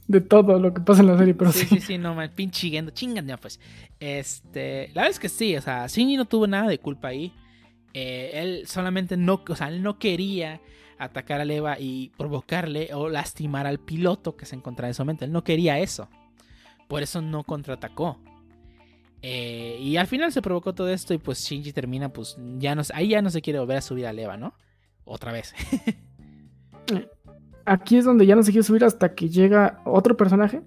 [0.06, 1.66] De todo lo que pasa en la serie, pero sí, sí.
[1.66, 3.58] sí, sí, no, man, pinche chingan ya, pues.
[3.98, 7.32] Este, la verdad es que sí, o sea, Shinji no tuvo nada de culpa ahí.
[7.94, 10.60] Eh, él solamente no, o sea, él no quería
[10.98, 15.24] atacar a Eva y provocarle o lastimar al piloto que se encontraba en ese momento.
[15.24, 16.08] Él no quería eso.
[16.88, 18.20] Por eso no contraatacó.
[19.22, 22.82] Eh, y al final se provocó todo esto y pues Shinji termina, pues ya no,
[22.92, 24.54] ahí ya no se quiere volver a subir a Eva, ¿no?
[25.04, 25.54] Otra vez.
[27.66, 30.62] Aquí es donde ya no se quiere subir hasta que llega otro personaje.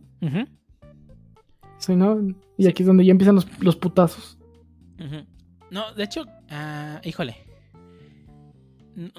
[1.78, 2.20] Sí, ¿no?
[2.58, 4.38] Y aquí es donde ya empiezan los, los putazos.
[5.70, 7.36] No, de hecho, ah, híjole.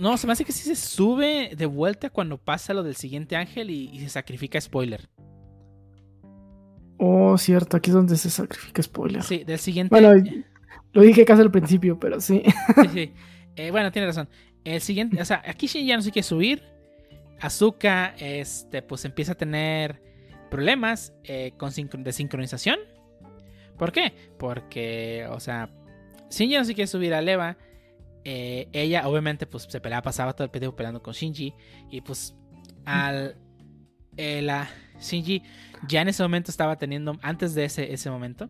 [0.00, 3.36] No, se me hace que sí se sube de vuelta cuando pasa lo del siguiente
[3.36, 5.08] ángel y, y se sacrifica spoiler.
[6.96, 9.22] Oh, cierto, aquí es donde se sacrifica spoiler.
[9.22, 9.90] Sí, del siguiente.
[9.90, 10.12] Bueno,
[10.92, 12.42] Lo dije casi al principio, pero sí.
[12.82, 13.12] Sí, sí.
[13.54, 14.28] Eh, bueno, tiene razón.
[14.64, 16.62] El siguiente, o sea, aquí Shin ya no se quiere subir.
[17.40, 20.02] Azuka, este, pues empieza a tener
[20.50, 22.78] problemas eh, con de sincronización.
[23.76, 24.12] ¿Por qué?
[24.38, 25.70] Porque, o sea,
[26.30, 27.56] Shinji no se quiere subir a Leva.
[28.24, 31.54] Eh, ella, obviamente, pues se peleaba, pasaba todo el video peleando con Shinji.
[31.90, 32.34] Y pues,
[32.84, 33.36] al.
[34.16, 34.68] eh, la
[35.00, 35.42] Shinji
[35.86, 38.48] ya en ese momento estaba teniendo, antes de ese, ese momento,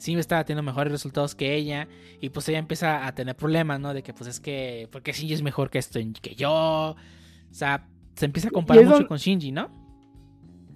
[0.00, 1.88] Shinji estaba teniendo mejores resultados que ella.
[2.20, 3.94] Y pues ella empieza a tener problemas, ¿no?
[3.94, 6.94] De que pues es que, porque Shinji es mejor que esto que yo.
[7.50, 9.70] O sea, se empieza a comparar mucho con Shinji, ¿no?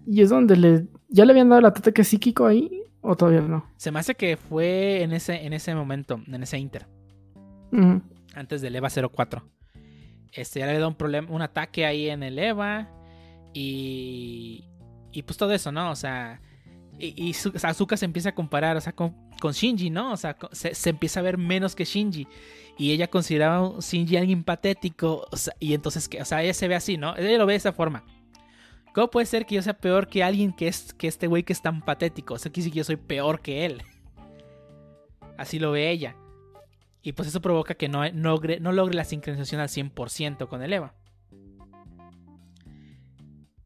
[0.06, 0.86] Y es donde le.
[1.08, 2.84] ¿Ya le habían dado la teta que es psíquico ahí?
[3.00, 3.66] ¿O todavía no?
[3.76, 6.86] Se me hace que fue en ese, en ese momento, en ese Inter,
[8.34, 9.44] antes del EVA 04.
[10.32, 12.88] Este, ya le había dado un problema, un ataque ahí en el EVA.
[13.52, 14.68] Y.
[15.10, 15.90] Y pues todo eso, ¿no?
[15.90, 16.40] O sea.
[16.98, 20.12] Y, y Asuka se empieza a comparar, o sea, con, con Shinji, ¿no?
[20.12, 22.28] O sea, se, se empieza a ver menos que Shinji.
[22.78, 25.26] Y ella consideraba a Shinji alguien patético.
[25.60, 27.16] Y entonces, o sea, ella se ve así, ¿no?
[27.16, 28.04] Ella lo ve de esa forma.
[28.94, 31.52] ¿Cómo puede ser que yo sea peor que alguien que es que este güey que
[31.52, 32.34] es tan patético?
[32.34, 33.82] O sea, que sí que yo soy peor que él.
[35.38, 36.16] Así lo ve ella.
[37.02, 40.72] Y pues eso provoca que no, no, no logre la sincronización al 100% con el
[40.72, 40.94] Eva.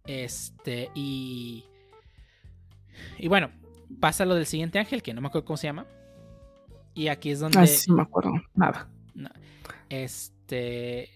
[0.06, 1.64] Este, y.
[3.18, 3.50] Y bueno,
[4.00, 5.86] pasa lo del siguiente ángel, que no me acuerdo cómo se llama.
[6.94, 7.58] Y aquí es donde.
[7.58, 8.32] Ah, sí, me acuerdo.
[8.54, 8.88] Nada.
[9.16, 9.28] No,
[9.88, 11.10] este.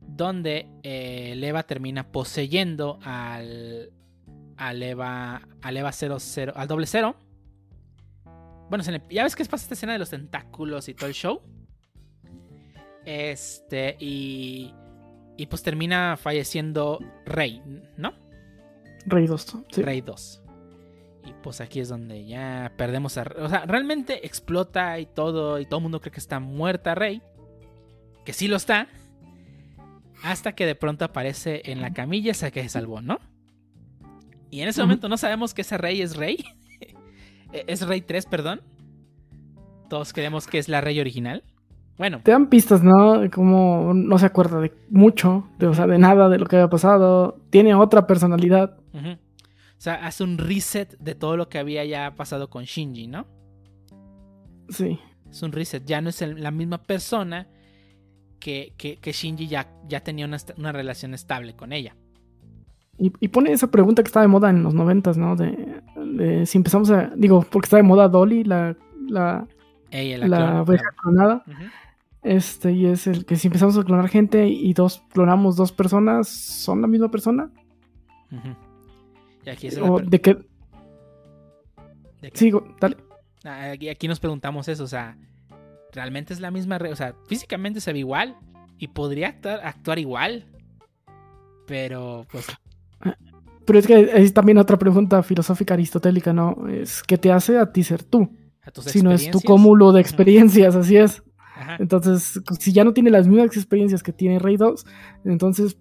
[0.00, 3.90] Donde eh, el Eva termina poseyendo al.
[4.56, 5.46] Al Eva.
[5.62, 6.52] Al Eva 00.
[6.56, 7.16] Al doble cero.
[8.68, 11.40] Bueno, le- ya ves que pasa esta escena de los tentáculos y todo el show.
[13.04, 14.72] Este, y.
[15.36, 17.60] Y pues termina falleciendo Rey,
[17.96, 18.14] ¿no?
[19.06, 19.58] Rey 2.
[19.72, 19.82] Sí.
[19.82, 20.42] Rey 2.
[21.26, 23.22] Y pues aquí es donde ya perdemos a...
[23.38, 27.20] O sea, realmente explota y todo, y todo el mundo cree que está muerta Rey.
[28.24, 28.88] Que sí lo está.
[30.22, 33.18] Hasta que de pronto aparece en la camilla esa que se salvó, ¿no?
[34.50, 36.42] Y en ese momento no sabemos que ese Rey es Rey.
[37.52, 38.62] es Rey 3, perdón.
[39.90, 41.42] Todos creemos que es la Rey original.
[41.98, 43.22] Bueno, Te dan pistas, ¿no?
[43.32, 46.68] Como no se acuerda de mucho, de, o sea, de nada de lo que había
[46.70, 47.38] pasado.
[47.50, 48.78] Tiene otra personalidad.
[48.94, 49.16] o
[49.78, 53.26] sea, hace un reset de todo lo que había ya pasado con Shinji, ¿no?
[54.70, 54.98] Sí.
[55.30, 55.84] Es un reset.
[55.84, 57.46] Ya no es el- la misma persona
[58.44, 61.96] que, que, que Shinji ya, ya tenía una, una relación estable con ella.
[62.98, 65.34] Y, y pone esa pregunta que está de moda en los noventas, ¿no?
[65.34, 67.10] De, de si empezamos a.
[67.16, 68.76] Digo, porque está de moda Dolly, la,
[69.08, 69.48] la,
[69.90, 71.42] Ella, la, la oveja clonada.
[72.22, 76.28] Este, y es el que si empezamos a clonar gente y dos clonamos dos personas,
[76.28, 77.50] ¿son la misma persona?
[78.30, 78.54] Ujú.
[79.46, 80.34] Y aquí, es ¿O de qué?
[82.20, 82.96] de que- Sigo, dale.
[83.44, 85.16] Ah, aquí, aquí nos preguntamos eso, o sea,
[85.94, 86.78] ¿realmente es la misma?
[86.90, 88.36] O sea, físicamente se ve igual
[88.78, 90.44] y podría actuar, actuar igual,
[91.66, 92.46] pero pues
[93.64, 96.68] Pero es que es también otra pregunta filosófica aristotélica, ¿no?
[96.68, 98.30] Es ¿qué te hace a ti ser tú?
[98.62, 101.22] a tus Si no es tu cúmulo de experiencias, así es.
[101.56, 101.76] Ajá.
[101.78, 104.84] Entonces, si ya no tiene las mismas experiencias que tiene Rey 2,
[105.24, 105.78] entonces,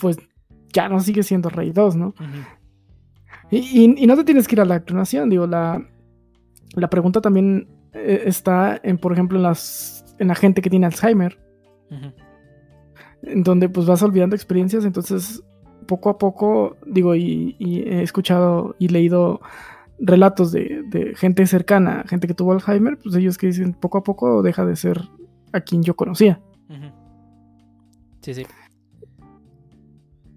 [0.00, 0.16] pues
[0.72, 2.08] ya no sigue siendo Rey 2, ¿no?
[2.08, 2.26] Ujú.
[3.50, 5.82] Y, y- y no te tienes que ir a la clonación, digo, la,
[6.74, 10.86] la pregunta también eh, está en, por ejemplo, en, las, en la gente que tiene
[10.86, 11.38] Alzheimer,
[13.22, 15.42] en donde pues vas olvidando experiencias, entonces
[15.86, 19.40] poco a poco, digo, y, y he escuchado y leído
[19.98, 24.02] relatos de, de gente cercana, gente que tuvo Alzheimer, pues ellos que dicen poco a
[24.04, 25.00] poco deja de ser
[25.52, 26.40] a quien yo conocía.
[26.68, 26.92] Ujú.
[28.20, 28.46] Sí, sí.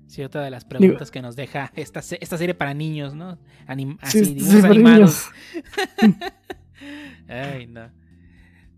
[0.08, 3.38] Sí, otra de las preguntas que nos deja esta, esta serie para niños, ¿no?
[3.68, 5.30] Anim- Sí, así, sí, para animados.
[7.32, 7.90] Ay, no.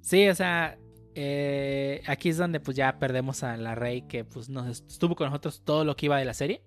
[0.01, 0.77] Sí, o sea,
[1.15, 5.27] eh, aquí es donde pues ya perdemos a la Rey que pues nos estuvo con
[5.27, 6.63] nosotros todo lo que iba de la serie.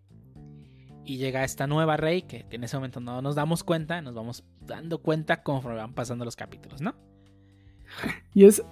[1.05, 4.15] Y llega esta nueva Rey que, que en ese momento no nos damos cuenta, nos
[4.15, 6.97] vamos dando cuenta conforme van pasando los capítulos, ¿no?
[8.35, 8.63] Y es,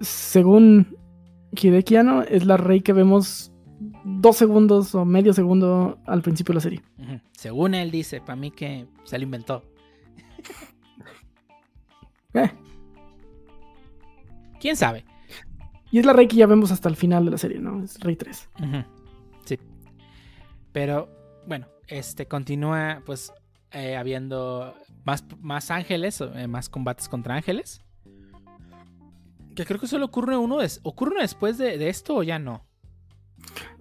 [0.00, 0.96] según
[1.52, 3.52] Hideki Anno, es la rey que vemos
[4.04, 6.82] dos segundos o medio segundo al principio de la serie.
[6.98, 7.20] Ujú.
[7.32, 9.64] Según él dice, para mí que se lo inventó.
[12.34, 12.50] Eh,
[14.60, 15.04] ¿Quién sabe?
[15.90, 17.82] Y es la rey que ya vemos hasta el final de la serie, ¿no?
[17.82, 18.50] Es Rey 3.
[18.60, 18.84] Ujú.
[19.46, 19.58] Sí.
[20.72, 21.08] Pero
[21.46, 23.32] bueno, este continúa pues
[23.70, 24.74] eh, habiendo
[25.04, 27.80] más, más ángeles, eh, más combates contra ángeles.
[29.54, 32.38] Que creo que solo ocurre uno, des- ocurre uno después de, de esto o ya
[32.38, 32.64] no.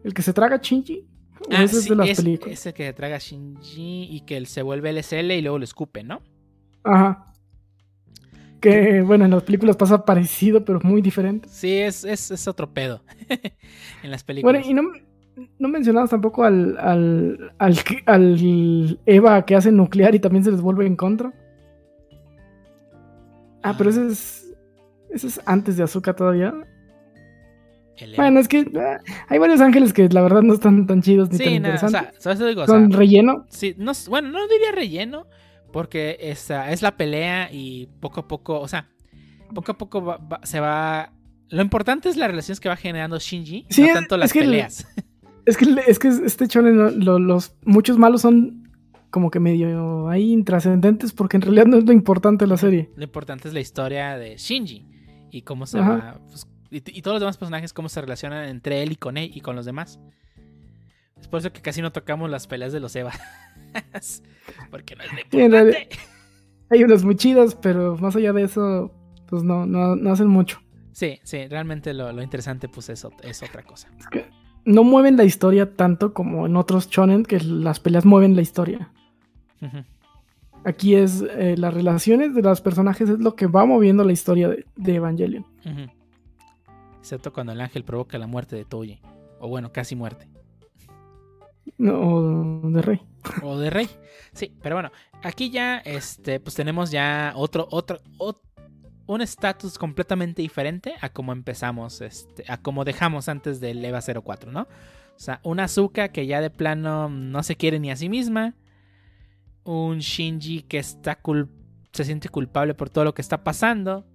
[0.03, 1.05] El que se traga Shinji.
[1.51, 2.59] Ah, ese es sí, de las es, películas.
[2.59, 6.03] es el que traga Shinji y que él se vuelve LSL y luego lo escupe,
[6.03, 6.21] ¿no?
[6.83, 7.33] Ajá.
[8.59, 11.47] Que bueno, en las películas pasa parecido, pero muy diferente.
[11.51, 13.01] Sí, es, es, es otro pedo
[14.03, 14.61] en las películas.
[14.61, 20.19] Bueno, y no, no mencionamos tampoco al, al, al, al Eva que hace nuclear y
[20.19, 21.31] también se les vuelve en contra.
[23.63, 24.43] Ah, pero ese es.
[25.09, 26.53] Ese es antes de Azúcar todavía.
[27.97, 28.97] El- Bueno, es que ah,
[29.29, 32.01] hay varios ángeles que la verdad no están tan chidos ni tan o interesantes.
[32.01, 32.39] sea, ¿sabes?
[32.39, 33.45] Digo, o Son sea, relleno.
[33.49, 35.27] Sí, no, bueno, no diría relleno,
[35.71, 38.89] porque esa es la pelea y poco a poco, o sea,
[39.53, 41.11] poco a poco va- va- se va...
[41.49, 44.39] Lo importante es las relaciones que va generando Shinji, Sí, no tanto es las que
[44.39, 44.87] el- peleas.
[45.45, 46.89] Es que, es que este shonen, ¿no?
[46.89, 48.67] Lo- los muchos malos son
[49.09, 52.89] como que medio ahí intrascendentes porque en realidad no es lo importante de la serie.
[52.97, 54.85] Lo importante es la historia de Shinji
[55.31, 55.89] y cómo se Ajá.
[55.95, 56.19] va...
[56.27, 59.31] pues, y, y todos los demás personajes, cómo se relacionan entre él y con él
[59.33, 60.01] y con los demás.
[61.17, 63.13] Es por eso que casi no tocamos las peleas de los Eva.
[64.71, 65.89] porque no es importante.
[66.69, 68.91] Hay unas muy chidas, pero más allá de eso,
[69.27, 70.59] pues no, no, no hacen mucho.
[70.91, 73.87] Sí, sí, realmente lo, lo interesante pues es, ot- es otra cosa.
[73.99, 74.25] Es que
[74.65, 78.91] no mueven la historia tanto como en otros shonen, que las peleas mueven la historia.
[80.65, 84.49] Aquí es eh, las relaciones de los personajes es lo que va moviendo la historia
[84.49, 85.45] de, de Evangelion.
[85.65, 85.89] Ujú.
[86.99, 88.99] Excepto cuando el ángel provoca la muerte de Toye.
[89.39, 90.27] O bueno, casi muerte.
[91.77, 93.01] No, o de Rey.
[93.43, 93.89] O de Rey.
[94.33, 94.91] Sí, pero bueno,
[95.23, 98.41] aquí ya este, pues tenemos ya otro, otro, ot-
[99.07, 104.51] un estatus completamente diferente a como empezamos, este, a como dejamos antes del EVA 04,
[104.51, 104.61] ¿no?
[104.61, 108.53] O sea, una Azuka que ya de plano no se quiere ni a sí misma.
[109.63, 111.19] Un Shinji que está
[111.91, 114.05] se siente culpable por todo lo que está pasando.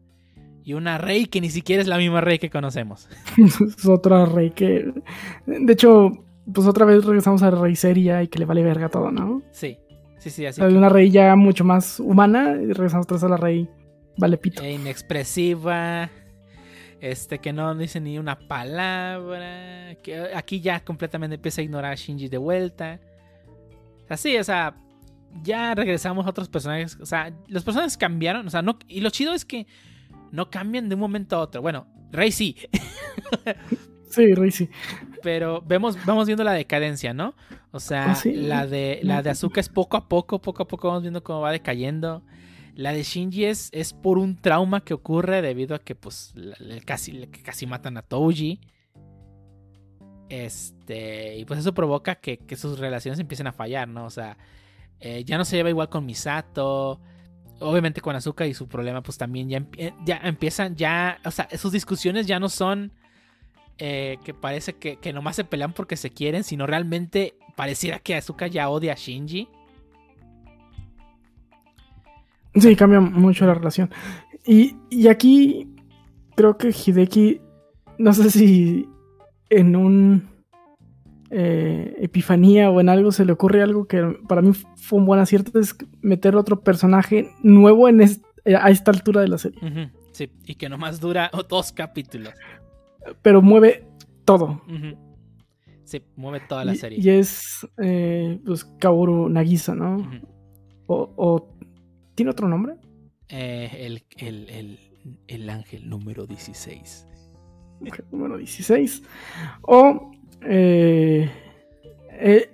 [0.64, 3.08] Y una Rey que ni siquiera es la misma Rey que conocemos.
[3.36, 4.92] es otra Rey que.
[5.46, 6.12] De hecho,
[6.52, 9.42] pues otra vez regresamos a Rey seria y que le vale verga todo, ¿no?
[9.52, 9.78] Sí,
[10.18, 10.60] sí, sí, así.
[10.62, 13.68] Hay que- una Rey ya mucho más humana y regresamos otra vez a la Rey
[14.18, 14.62] vale pito.
[14.62, 16.10] e inexpresiva.
[17.00, 19.96] Este, que no dice ni una palabra.
[20.02, 23.00] Que aquí ya completamente empieza a ignorar a Shinji de vuelta.
[24.08, 24.76] Así, o sea,
[25.42, 26.96] ya regresamos a otros personajes.
[27.00, 28.46] O sea, los personajes cambiaron.
[28.46, 28.78] O sea, no.
[28.86, 29.66] Y lo chido es que
[30.30, 31.60] no cambian de un momento a otro.
[31.60, 32.56] Bueno, Rey sí.
[34.10, 34.68] Sí, Rey sí.
[35.22, 37.34] Pero vemos, vamos viendo la decadencia, ¿no?
[37.70, 38.32] O sea, Ah, sí.
[38.32, 41.40] la de la de Azuka es poco a poco, poco a poco vamos viendo cómo
[41.40, 42.22] va decayendo.
[42.74, 46.34] La de Shinji es, es por un trauma que ocurre debido a que pues
[46.86, 48.60] casi, casi matan a Touji.
[50.28, 54.06] Este, y pues eso provoca que, que sus relaciones empiecen a fallar, ¿no?
[54.06, 54.38] O sea,
[55.00, 57.00] eh, ya no se lleva igual con Misato.
[57.60, 59.64] Obviamente con Azuka y su problema pues también ya,
[60.04, 62.92] ya empiezan, ya, o sea, sus discusiones ya no son
[63.84, 68.14] eh, que parece que, que nomás se pelean porque se quieren, sino realmente pareciera que
[68.14, 69.48] Azuka ya odia a Shinji.
[72.54, 73.90] Sí, cambia mucho la relación.
[74.46, 75.68] Y, y aquí
[76.36, 77.40] creo que Hideki,
[77.98, 78.86] no sé si
[79.50, 80.28] en un
[81.30, 85.20] eh, epifanía o en algo se le ocurre algo que para mí fue un buen
[85.20, 89.90] acierto, es meter otro personaje nuevo en est- a esta altura de la serie.
[90.12, 92.34] Sí, y que nomás dura dos capítulos.
[93.22, 93.84] Pero mueve
[94.24, 94.60] todo.
[95.84, 96.98] Sí, mueve toda la Y- serie.
[97.00, 99.96] Y, es eh, pues Kaoru Nagisa, ¿no?
[100.86, 101.48] O, o-
[102.14, 102.74] ¿Tiene otro nombre?
[103.28, 104.78] Eh, el, el- el-
[105.26, 107.06] el ángel número 16.
[107.80, 109.02] Mujer número 16.
[109.62, 110.10] O.
[110.42, 111.30] eh,
[112.12, 112.48] eh,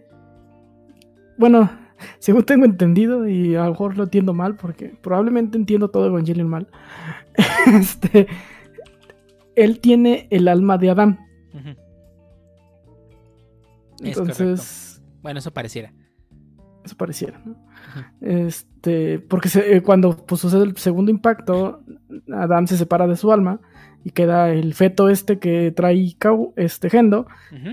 [1.36, 1.70] bueno,
[2.18, 6.48] según tengo entendido, y a lo mejor lo entiendo mal, porque probablemente entiendo todo Evangelion
[6.48, 6.68] mal.
[7.80, 8.26] este,
[9.64, 11.18] él tiene el alma de Adán.
[14.02, 15.92] Entonces, Bueno, eso pareciera.
[16.84, 17.40] eso pareciera.
[17.44, 17.56] ¿no?
[18.20, 21.82] Este, porque se- eh, cuando pues, sucede el segundo impacto,
[22.32, 23.60] Adán se separa de su alma
[24.04, 27.26] y queda el feto este que trae Kau- este Gendo.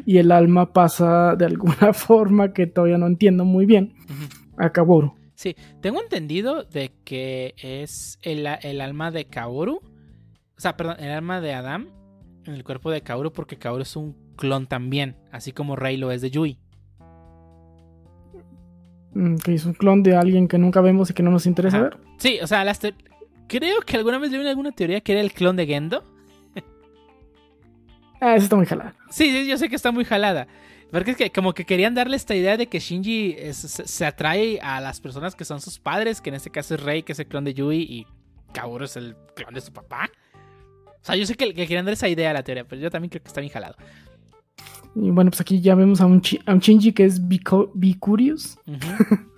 [0.06, 3.94] Y el alma pasa de alguna forma que todavía no entiendo muy bien
[4.58, 5.14] a Kaworu.
[5.36, 9.82] Sí, tengo entendido de que es el, el alma de Kaoru.
[10.58, 11.88] O sea, perdón, el alma de Adam
[12.46, 16.12] en el cuerpo de Kaoru porque Kaoru es un clon también, así como Rey lo
[16.12, 16.60] es de Yui.
[19.14, 21.78] Mm, Que es un clon de alguien que nunca vemos y que no nos interesa
[21.78, 21.84] Ajá.
[21.90, 21.98] ver.
[22.18, 22.80] Sí, o sea, las
[23.48, 26.04] creo que alguna vez leí alguna teoría que era el clon de Gendo.
[28.22, 28.96] Ah, esa está muy jalada.
[29.10, 30.48] Sí, sí, yo sé que está muy jalada.
[30.92, 34.06] Porque es que como que querían darle esta idea de que Shinji es- se, se
[34.06, 37.12] atrae a las personas que son sus padres, que en este caso es Rey, que
[37.12, 38.08] es el clon de Yui, y
[38.54, 40.10] Kaoru es el clon de su papá.
[41.06, 42.90] O sea, yo sé que, que querían dar esa idea a la teoría, pero yo
[42.90, 43.76] también creo que está bien jalado.
[44.96, 48.58] Y bueno, pues aquí ya vemos a un, chi- a un Shinji que es Bicurious.
[48.66, 48.78] Ujú.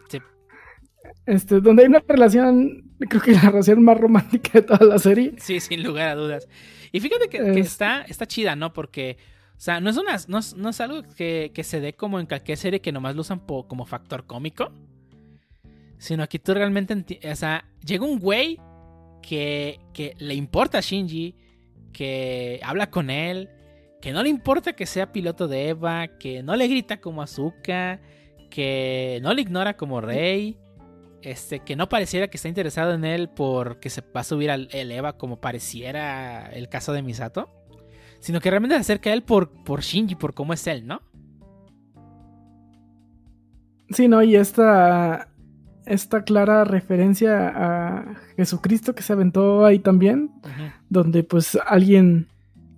[1.25, 5.33] Este, donde hay una relación, creo que la relación más romántica de toda la serie.
[5.39, 6.47] Sí, sin lugar a dudas.
[6.93, 8.71] Y fíjate que, que Es- está, está chida, ¿no?
[8.71, 9.17] Porque,
[9.57, 12.21] o sea, no es, una, no es, no es algo que, que se dé como
[12.21, 14.71] en cualquier serie que nomás lo usan po- como factor cómico.
[15.97, 18.57] Sino aquí tú realmente, o sea, llega un güey
[19.21, 21.35] que, que le importa a Shinji,
[21.97, 23.49] que habla con él,
[24.01, 27.99] que no le importa que sea piloto de Eva, que no le grita como Azuka,
[28.51, 30.59] que no le ignora como Rey,
[31.23, 34.69] este, que no pareciera que está interesado en él porque se va a subir al
[34.73, 37.49] el Eva como pareciera el caso de Misato,
[38.19, 41.01] sino que realmente se acerca a él por, por Shinji, por cómo es él, ¿no?
[43.89, 44.21] Sí, ¿no?
[44.21, 45.29] Y esta,
[45.87, 50.31] esta clara referencia a Jesucristo que se aventó ahí también,
[50.89, 52.27] donde pues alguien,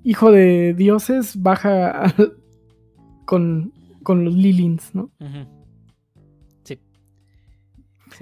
[0.04, 2.14] hijo de dioses, baja
[3.26, 3.74] con,
[4.04, 5.12] con los Lilins, ¿no?
[6.64, 6.80] Sí.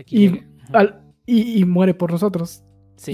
[0.07, 0.41] Y,
[0.73, 2.63] al- y, y muere por nosotros.
[2.95, 3.11] Sí,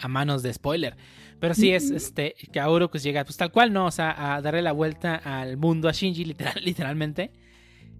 [0.00, 0.96] a manos de spoiler.
[1.40, 3.86] Pero sí es este Kaoru pues llega pues tal cual, ¿no?
[3.86, 7.32] O sea, a darle la vuelta al mundo a Shinji literal, literalmente.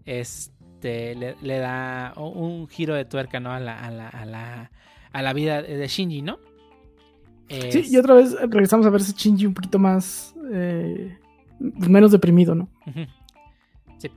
[0.07, 0.54] Este
[0.85, 3.53] le, le da un giro de tuerca, ¿no?
[3.53, 4.71] A la, a la, a la,
[5.13, 6.39] a la vida de Shinji, ¿no?
[7.49, 11.19] Sí, y otra vez regresamos a ver ese Shinji un poquito más, eh,
[11.59, 12.69] menos deprimido, ¿no?
[13.99, 14.11] Sí.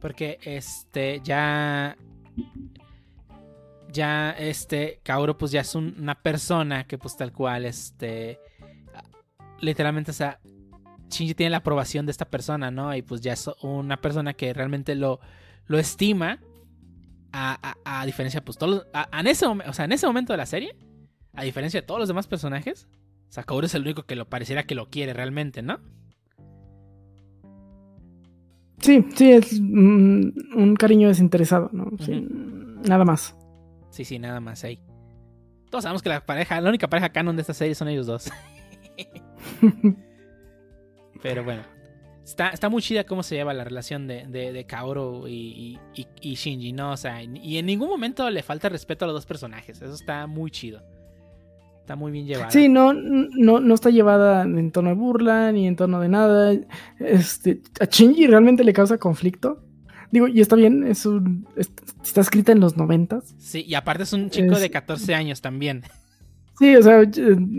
[0.00, 1.96] Porque este ya.
[3.92, 5.00] Ya este.
[5.02, 8.38] Kaoru, pues ya es un- una persona que, pues tal cual, este.
[9.60, 10.40] Literalmente, o sea.
[11.10, 12.94] Shinji tiene la aprobación de esta persona, ¿no?
[12.96, 15.20] Y pues ya es una persona que realmente lo,
[15.66, 16.40] lo estima.
[17.34, 20.34] A, a- a diferencia, pues, todos los- a- en ese o sea, en ese momento
[20.34, 20.76] de la serie,
[21.32, 22.88] a diferencia de todos los demás personajes,
[23.28, 25.80] o sea, Kaoru es el único que lo pareciera que lo quiere realmente, ¿no?
[28.80, 31.90] Sí, sí, es un cariño desinteresado, ¿no?
[32.00, 32.26] Sí,
[32.86, 33.36] Nada más.
[33.90, 34.80] Sí, sí, nada más ahí.
[35.70, 38.30] Todos sabemos que la pareja, la única pareja canon de esta serie son ellos dos.
[41.22, 41.62] Pero bueno.
[42.24, 46.02] Está, está muy chida cómo se lleva la relación de, de, de Kaoru y, y-
[46.02, 46.92] y- y Shinji, ¿no?
[46.92, 49.82] O sea, y en ningún momento le falta respeto a los dos personajes.
[49.82, 50.82] Eso está muy chido.
[51.80, 52.50] Está muy bien llevado.
[52.52, 56.54] Sí, no, no, no está llevada en tono de burla ni en tono de nada.
[57.00, 59.64] Este, a Shinji realmente le causa conflicto.
[60.12, 61.72] Digo, y está bien, es un, es-
[62.04, 63.34] está escrita en los noventas.
[63.38, 65.82] Sí, y aparte es un chico Es- de 14 años también.
[66.62, 67.02] Sí, o sea,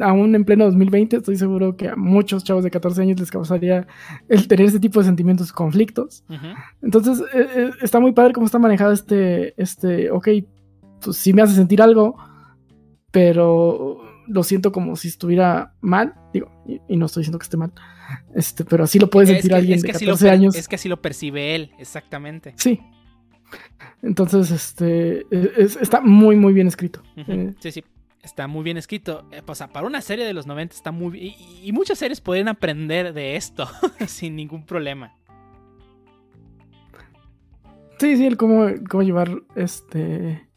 [0.07, 3.85] aún en pleno 2020 estoy seguro que a muchos chavos de 14 años les causaría
[4.29, 6.23] el tener ese tipo de sentimientos conflictos.
[6.81, 10.29] Entonces, eh, eh, está muy padre cómo está manejado este, este, ok,
[11.03, 12.15] pues sí me hace sentir algo,
[13.11, 17.57] pero lo siento como si estuviera mal, digo, y, y no estoy diciendo que esté
[17.57, 17.73] mal,
[18.33, 20.33] este, pero así lo puede Es sentir que, alguien es de que lo 14 per-
[20.33, 20.55] años.
[20.55, 22.53] es que así lo percibe él, exactamente.
[22.57, 22.79] Sí.
[24.01, 27.01] Entonces, este, es- está muy, muy bien escrito.
[27.17, 27.83] Eh, Sí, sí.
[28.23, 29.27] Está muy bien escrito.
[29.31, 31.33] Eh, O sea, para una serie de los 90 está muy bien.
[31.37, 33.67] Y, y muchas series pueden aprender de esto
[34.07, 35.15] sin ningún problema.
[37.99, 40.47] Sí, sí, el cómo, cómo llevar este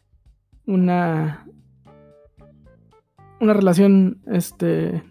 [0.65, 1.45] una
[3.39, 5.03] una relación este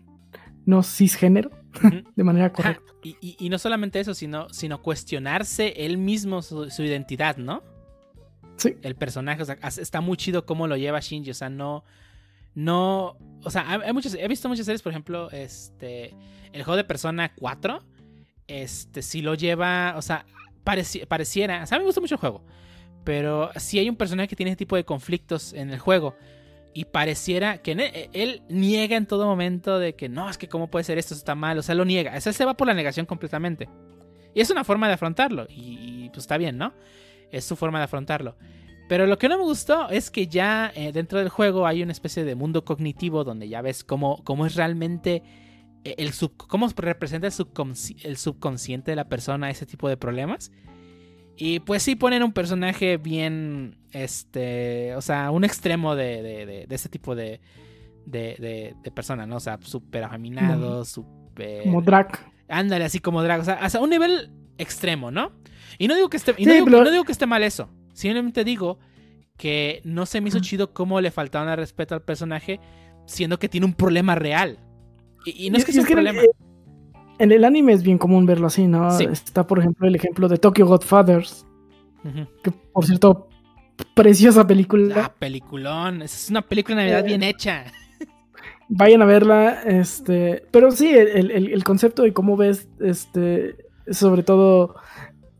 [0.67, 1.51] no cisgénero
[2.17, 2.83] de manera correcta.
[3.03, 7.63] Y, y- y no solamente eso, sino, sino cuestionarse él mismo su, su identidad, ¿no?
[8.57, 8.75] Sí.
[8.83, 11.85] El personaje, o sea, está muy chido cómo lo lleva Shinji, o sea, no...
[12.57, 13.81] No, o sea, hay,
[14.19, 16.15] he visto muchas series, por ejemplo, este,
[16.53, 17.85] el juego de Persona 4,
[18.49, 20.25] este, si lo lleva, o sea,
[20.65, 22.45] pareci- pareciera, o sea, a mí me gusta mucho el juego,
[23.05, 26.17] pero si hay un personaje que tiene ese tipo de conflictos en el juego
[26.73, 30.71] y pareciera que ne- él niega en todo momento de que no, es que cómo
[30.71, 32.67] puede ser esto, esto está mal, o sea, lo niega, o sea, se va por
[32.67, 33.69] la negación completamente.
[34.35, 36.73] Y es una forma de afrontarlo, y, y, pues está bien, ¿no?
[37.31, 38.37] Es su forma de afrontarlo.
[38.89, 41.93] Pero lo que no me gustó es que ya eh, dentro del juego hay una
[41.93, 45.23] especie de mundo cognitivo donde ya ves cómo, cómo es realmente
[45.85, 49.97] eh, el sub, cómo representa el, subconsci- el subconsciente de la persona ese tipo de
[49.97, 50.53] problemas.
[51.37, 56.67] Y pues sí ponen un personaje bien, este, o sea, un extremo de, de, de-
[56.67, 57.41] de ese tipo de,
[58.07, 59.37] de, de, de persona, ¿no?
[59.37, 61.65] O sea, súper afeminado, súper...
[61.65, 62.25] Como Drac.
[62.49, 63.41] Ándale, así como drag.
[63.41, 65.33] O sea, hasta un nivel extremo, ¿no?
[65.79, 67.43] Y no digo que esté, y Sí, no digo, pero- no digo que esté mal
[67.43, 67.69] eso.
[67.97, 68.79] Simplemente digo
[69.39, 72.61] que no se me hizo chido cómo le faltaban al respeto al personaje,
[73.07, 74.59] siendo que tiene un problema real.
[75.25, 76.33] Y, y no es que sea un que en el- problema.
[77.19, 78.91] En el anime es bien común verlo así, ¿no?
[78.91, 79.05] Sí.
[79.11, 81.47] Está, por ejemplo, el ejemplo de Tokyo Godfathers,
[82.43, 83.29] que por cierto,
[83.95, 84.95] preciosa película.
[85.07, 86.03] Ah, peliculón.
[86.03, 87.65] Es una película de Navidad Eh, bien hecha.
[88.69, 93.57] Vayan a verla, este, pero sí, el, el- el concepto de cómo ves, este,
[93.91, 94.75] sobre todo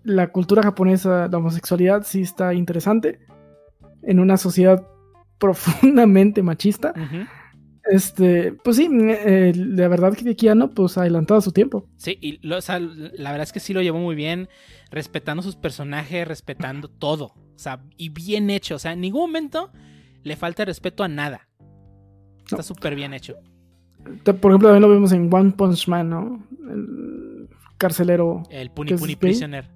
[0.07, 3.19] la cultura japonesa, la homosexualidad, sí está interesante.
[4.03, 4.87] En una sociedad
[5.39, 6.95] profundamente machista.
[7.89, 11.89] Este, pues sí, eh, la verdad que Kiano, pues adelantado a su tiempo.
[11.97, 14.49] Sí, y lo- o sea, la verdad es que sí lo llevó muy bien,
[14.91, 17.27] respetando sus personajes, respetando todo.
[17.27, 18.75] O sea, y bien hecho.
[18.75, 19.71] O sea, en ningún momento
[20.25, 21.49] le falta respeto a nada.
[22.45, 22.63] Está No.
[22.65, 23.37] súper bien hecho.
[24.25, 26.45] Por ejemplo, también lo vemos en One Punch Man, ¿no?
[26.69, 28.43] El carcelero.
[28.51, 29.17] El Puni ¿Qué es Puni?
[29.17, 29.69] Prisoner.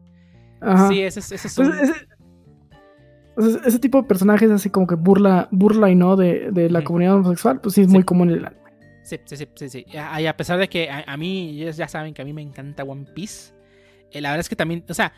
[0.60, 0.88] Ajá.
[0.88, 5.48] Sí, ese, es- ese es Pues un- ese, tipo de personajes así como que burla,
[5.50, 7.92] burla y no de, de la comunidad homosexual, pues sí es Sí.
[7.94, 8.60] muy común en el anime.
[9.02, 9.86] Sí, sí, sí, sí, sí.
[9.96, 12.32] A, y a pesar de que a, a mí, ellos ya saben que a mí
[12.32, 13.54] me encanta One Piece,
[14.12, 15.12] eh, la verdad es que también, o sea,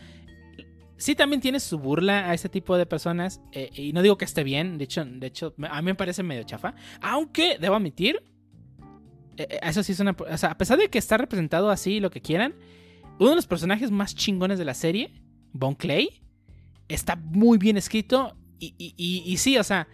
[0.97, 4.25] sí también tiene su burla a ese tipo de personas, eh, y no digo que
[4.25, 8.23] esté bien, de hecho, de hecho, a mí me parece medio chafa, aunque debo admitir,
[9.37, 12.11] eh, eso sí es una, o sea, a pesar de que está representado así, lo
[12.11, 12.55] que quieran,
[13.19, 15.13] uno de los personajes más chingones de la serie,
[15.53, 16.23] Bon Clay,
[16.89, 19.89] está muy bien escrito, y, y- y- y sí, o sea,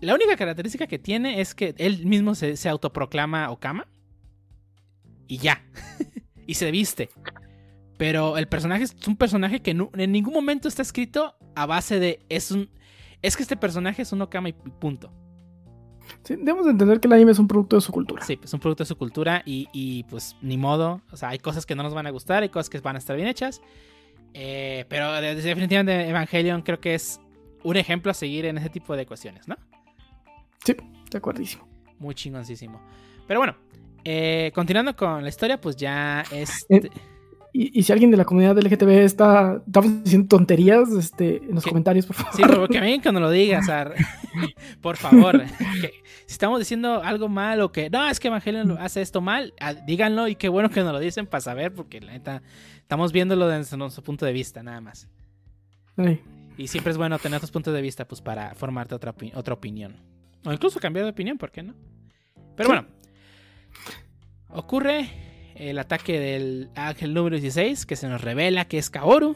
[0.00, 3.86] la única característica que tiene es que él mismo se, se autoproclama Okama.
[5.26, 5.64] Y ya.
[6.46, 7.08] y se viste.
[7.96, 12.20] Pero el personaje es un personaje que en ningún momento está escrito a base de.
[12.28, 12.68] Es un.
[13.22, 15.10] Es que este personaje es un Okama y punto.
[16.22, 18.22] Sí, debemos de entender que el anime es un producto de su cultura.
[18.24, 21.00] Sí, es un producto de su cultura y, y, pues ni modo.
[21.10, 22.98] O sea, hay cosas que no nos van a gustar, hay cosas que van a
[22.98, 23.62] estar bien hechas.
[24.34, 27.20] Eh, pero de- definitivamente Evangelion creo que es
[27.62, 29.56] un ejemplo a seguir en ese tipo de cuestiones, ¿no?
[30.64, 30.74] Sí,
[31.10, 31.66] de acuerdísimo.
[31.98, 32.80] Muy chingoncísimo.
[33.28, 33.56] Pero bueno,
[34.04, 36.90] eh, continuando con la historia, pues ya este.
[37.52, 41.64] y, y si alguien de la comunidad LGTB está, estamos diciendo tonterías este, en los
[41.64, 41.70] ¿Qué?
[41.70, 42.32] comentarios, por favor.
[42.34, 43.66] Sí, pero que me cuando lo digas,
[44.82, 45.42] por favor.
[45.80, 45.92] que
[46.26, 49.54] si estamos diciendo algo mal o que no, es que Evangelion lo- hace esto mal,
[49.60, 52.42] ah, díganlo y qué bueno que nos lo dicen para saber, porque la neta
[52.84, 55.08] estamos viéndolo desde nuestro punto de vista, nada más.
[55.96, 56.20] Ay,
[56.56, 59.54] Y siempre es bueno tener otros puntos de vista, pues para formarte otra, opi- otra
[59.54, 59.96] opinión.
[60.44, 61.74] O incluso cambiar de opinión, ¿por qué no?
[62.56, 62.86] Pero bueno,
[64.48, 65.08] ocurre
[65.56, 69.34] el ataque del ángel número 16, que se nos revela que es Kaoru.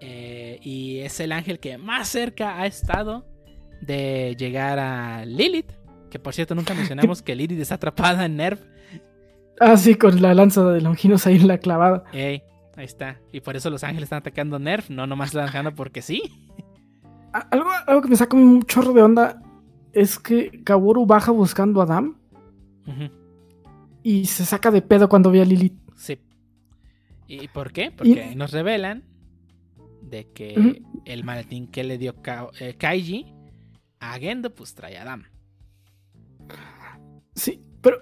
[0.00, 3.26] Eh, y es el ángel que más cerca ha estado
[3.82, 5.72] de llegar a Lilith.
[6.10, 8.58] Que por cierto, nunca mencionamos que Lilith está atrapada en Nerv.
[9.60, 12.04] Ah, sí, con la lanza de Longinos ahí en la clavada.
[12.12, 12.42] Ey,
[12.76, 13.20] ahí está.
[13.32, 16.22] Y por eso los ángeles están atacando Nerv, no nomás la dejando porque sí.
[17.50, 19.42] Algo, algo que me saca un chorro de onda
[19.92, 22.16] es que Kaworu baja buscando a Adam
[24.02, 25.78] y se saca de pedo cuando ve a Lilith.
[25.94, 26.18] Sí.
[27.28, 27.92] ¿Y por qué?
[27.92, 29.04] Porque Y- nos revelan
[30.02, 33.32] de que el maletín que le dio Ka- eh, Kaiji
[34.00, 35.24] a Gendo, pues trae a Adam.
[37.34, 37.98] Sí, pero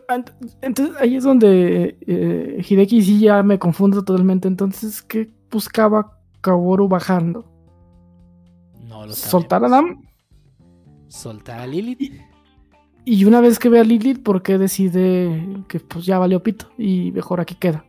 [0.63, 4.49] entonces ahí es donde eh, Hideki sí ya me confundo totalmente.
[4.49, 7.45] Entonces, ¿qué buscaba Kaworu bajando?
[8.89, 9.13] No lo.
[9.13, 10.03] ¿Soltar a Adam?
[11.09, 12.13] ¿Soltar a Lilith?
[13.05, 16.67] Y una vez que ve a Lilith, ¿por qué decide que pues ya valió pito
[16.77, 17.85] y mejor aquí queda?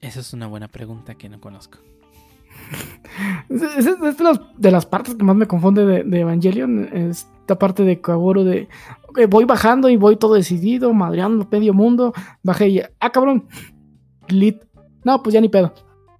[0.00, 1.78] Esa es una buena pregunta que no conozco.
[3.48, 6.88] Es, es- es de, las, de las partes que más me confunde de, de Evangelion.
[6.92, 8.68] Esta parte de Kaworu de
[9.28, 12.12] voy bajando y voy todo decidido, madreando medio mundo.
[12.42, 13.46] Bajé y ah, cabrón.
[14.28, 14.62] Lilith.
[15.04, 15.72] No, pues ya ni pedo.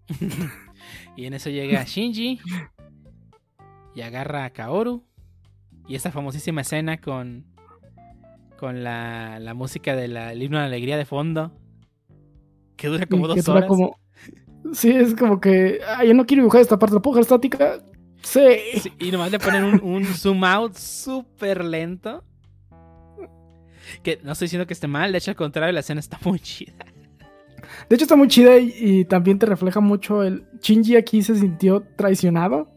[1.14, 2.40] Y en eso llega Shinji
[3.94, 5.04] y agarra a Kaoru.
[5.86, 7.44] Y esta famosísima escena con,
[8.58, 10.12] con la, la música del
[10.42, 11.52] himno de la alegría de fondo.
[12.76, 13.68] Que dura como Y dos dura horas.
[13.68, 13.98] como-
[14.72, 15.80] Sí, es como que.
[15.86, 17.80] Ah, yo no quiero dibujar esta parte de la puja estática.
[18.22, 18.40] Sí.
[18.80, 22.24] Sí, y nomás le ponen un, un zoom out súper lento.
[24.02, 26.38] Que no estoy diciendo que esté mal, de hecho al contrario, la escena está muy
[26.40, 26.84] chida.
[27.88, 30.44] De hecho, está muy chida y, y también te refleja mucho el.
[30.60, 32.68] Shinji aquí se sintió traicionado.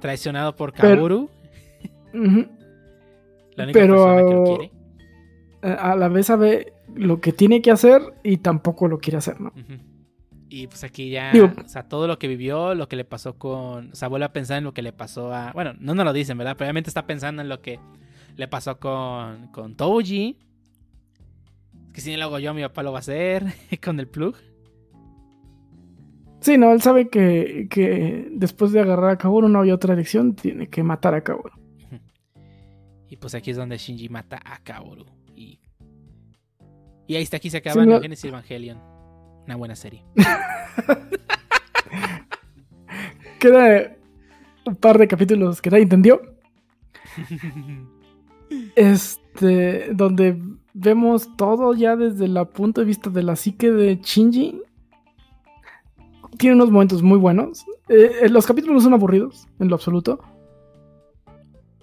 [0.00, 1.30] Traicionado por Pero- Kaoru,
[2.14, 2.46] Ujú.
[3.56, 4.70] la única pero- persona que lo quiere.
[5.62, 9.52] A la vez sabe lo que tiene que hacer y tampoco lo quiere hacer, ¿no?
[10.48, 13.36] Y pues aquí ya, Digo- o sea, todo lo que vivió, lo que le pasó
[13.36, 16.04] con, o sea, vuelve a pensar en lo que le pasó a, bueno, no nos
[16.04, 16.54] lo dicen, ¿verdad?
[16.56, 17.80] Pero obviamente está pensando en lo que
[18.36, 20.38] le pasó con, con Touji.
[21.92, 23.44] Que si no lo hago yo, mi papá lo va a hacer,
[23.84, 24.36] con el plug.
[26.40, 30.34] Sí, no, él sabe que, que después de agarrar a Kaworu no hay otra elección,
[30.36, 31.58] tiene que matar a Kaworu.
[33.08, 35.06] Y pues aquí es donde Shinji mata a Kaoru.
[35.34, 35.60] Y,
[37.06, 38.78] y ahí está, aquí se acaba Sí, no- Genesis Evangelion.
[39.46, 40.04] Una buena serie.
[43.38, 43.96] Queda
[44.64, 46.20] un par de capítulos que nadie entendió.
[48.74, 50.40] Este, donde
[50.74, 54.60] vemos todo ya desde el punto de vista de la psique de Shinji.
[56.38, 57.64] Tiene unos momentos muy buenos.
[57.88, 60.20] Eh, eh, los capítulos no son aburridos, en lo absoluto.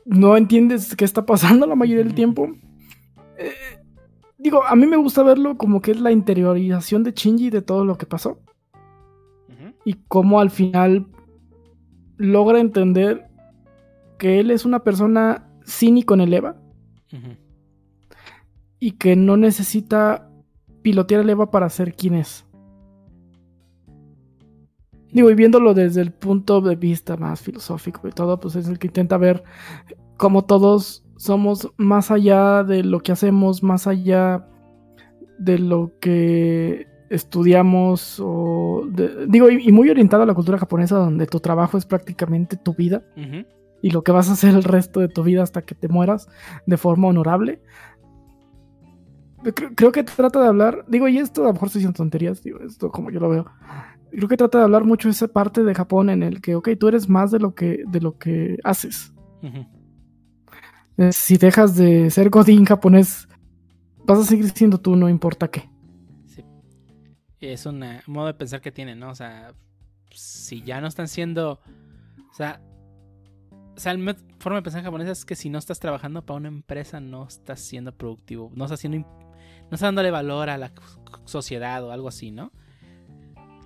[0.06, 2.50] No entiendes qué está pasando la mayoría del tiempo.
[3.38, 3.51] Eh,
[4.38, 7.85] digo, a mí me gusta verlo como que es la interiorización de Shinji de todo
[7.85, 8.40] lo que pasó
[9.85, 11.08] y cómo al final
[12.17, 13.27] logra entender
[14.17, 16.56] que él es una persona cínico en el EVA
[18.80, 20.30] y que no necesita
[20.82, 22.45] pilotear el EVA para ser quien es.
[25.11, 28.80] Digo, y viéndolo desde el punto de vista más filosófico y todo, pues es el
[28.80, 29.43] que intenta ver
[30.17, 34.48] cómo todos somos más allá de lo que hacemos, más allá
[35.38, 40.95] de lo que estudiamos o de- digo y, y muy orientado a la cultura japonesa
[40.98, 43.03] donde tu trabajo es prácticamente tu vida.
[43.83, 46.29] Y lo que vas a hacer el resto de tu vida hasta que te mueras
[46.65, 47.61] de forma honorable.
[49.53, 52.41] Creo, creo que trata de hablar, digo, y esto a lo mejor estoy diciendo tonterías,
[52.41, 53.45] digo, esto como yo lo veo.
[54.09, 56.87] Creo que trata de hablar mucho esa parte de Japón en el que, ok, tú
[56.87, 59.13] eres más de lo que, de lo que haces.
[61.11, 63.27] Si dejas de ser godín japonés,
[64.05, 65.69] vas a seguir siendo tú, no importa qué.
[66.25, 66.45] Sí.
[67.41, 69.09] Es un modo de pensar que tienen, ¿no?
[69.09, 69.53] O sea,
[70.09, 71.59] si ya no están siendo.
[72.31, 72.61] O sea.
[73.76, 76.48] O sea, la forma de pensar japonesa es que si no estás trabajando para una
[76.48, 78.52] empresa, no estás siendo productivo.
[78.56, 79.00] No estás haciendo.
[79.00, 80.72] No estás dándole valor a la
[81.26, 82.52] sociedad o algo así, ¿no?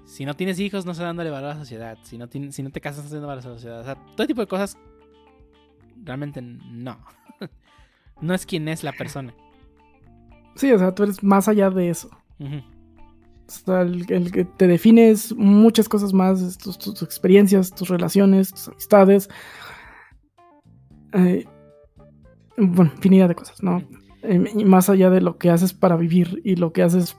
[0.05, 1.97] Si no tienes hijos, no estás dándole valor a la sociedad.
[2.03, 3.81] Si no, si no te casas, no estás dando valor a la sociedad.
[3.81, 4.77] O sea, todo tipo de cosas.
[6.03, 6.97] Realmente no.
[8.21, 9.33] no es quien es la persona.
[10.55, 12.09] Sí, o sea, tú eres más allá de eso.
[12.39, 18.51] O sea, el, el que te defines muchas cosas más, tus, tus experiencias, tus relaciones,
[18.51, 19.29] tus amistades.
[21.13, 21.45] Eh,
[22.57, 23.83] bueno, infinidad de cosas, ¿no?
[24.23, 27.17] Eh, y más allá de lo que haces para vivir y lo que haces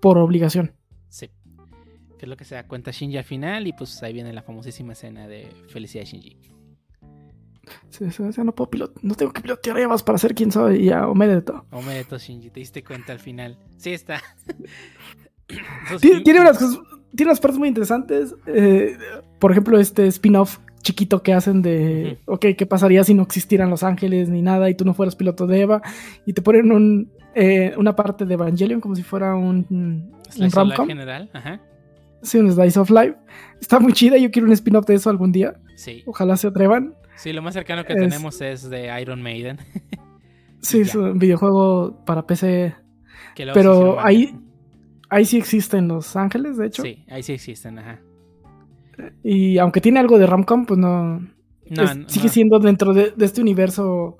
[0.00, 0.72] por obligación.
[1.08, 1.28] Sí.
[2.18, 4.42] Que es lo que se da cuenta Shinji al final y pues ahí viene la
[4.42, 6.36] famosísima escena de Felicidad Shinji.
[7.90, 10.76] Sí, o sea, no puedo pilot- no tengo que pilotear Evas para ser quien soy
[10.76, 11.66] y ya, o me de todo.
[11.70, 13.58] Omedeto Shinji, ¿te diste cuenta al final?
[13.76, 14.22] Sí está.
[16.00, 16.78] Tiene, tiene unas cosas-
[17.14, 18.34] tiene unas partes muy interesantes.
[18.46, 18.96] eh,
[19.38, 23.82] por ejemplo, este spin-off chiquito que hacen de, ok, ¿qué pasaría si no existieran Los
[23.82, 25.82] Ángeles ni nada y tú no fueras piloto de Eva?
[26.26, 30.86] Y te ponen un, eh, una parte de Evangelion como si fuera un, un rom-com.
[30.86, 31.60] general, ajá.
[32.22, 33.14] Sí, un slice of life.
[33.60, 35.54] Está muy chida, yo quiero un spin-off de eso algún día.
[35.76, 36.02] Sí.
[36.06, 36.94] Ojalá se atrevan.
[37.16, 39.58] Sí, lo más cercano que Es- tenemos es de Iron Maiden.
[40.60, 42.74] Sí, es un videojuego para PC.
[43.54, 44.36] Pero ahí,
[45.08, 46.82] ahí sí existen Los Ángeles, de hecho.
[46.82, 48.00] Sí, ahí sí existen, ajá.
[49.22, 52.32] Y aunque tiene algo de Romcom, pues no, No, es- no, sigue no.
[52.32, 54.18] siendo dentro de, de este universo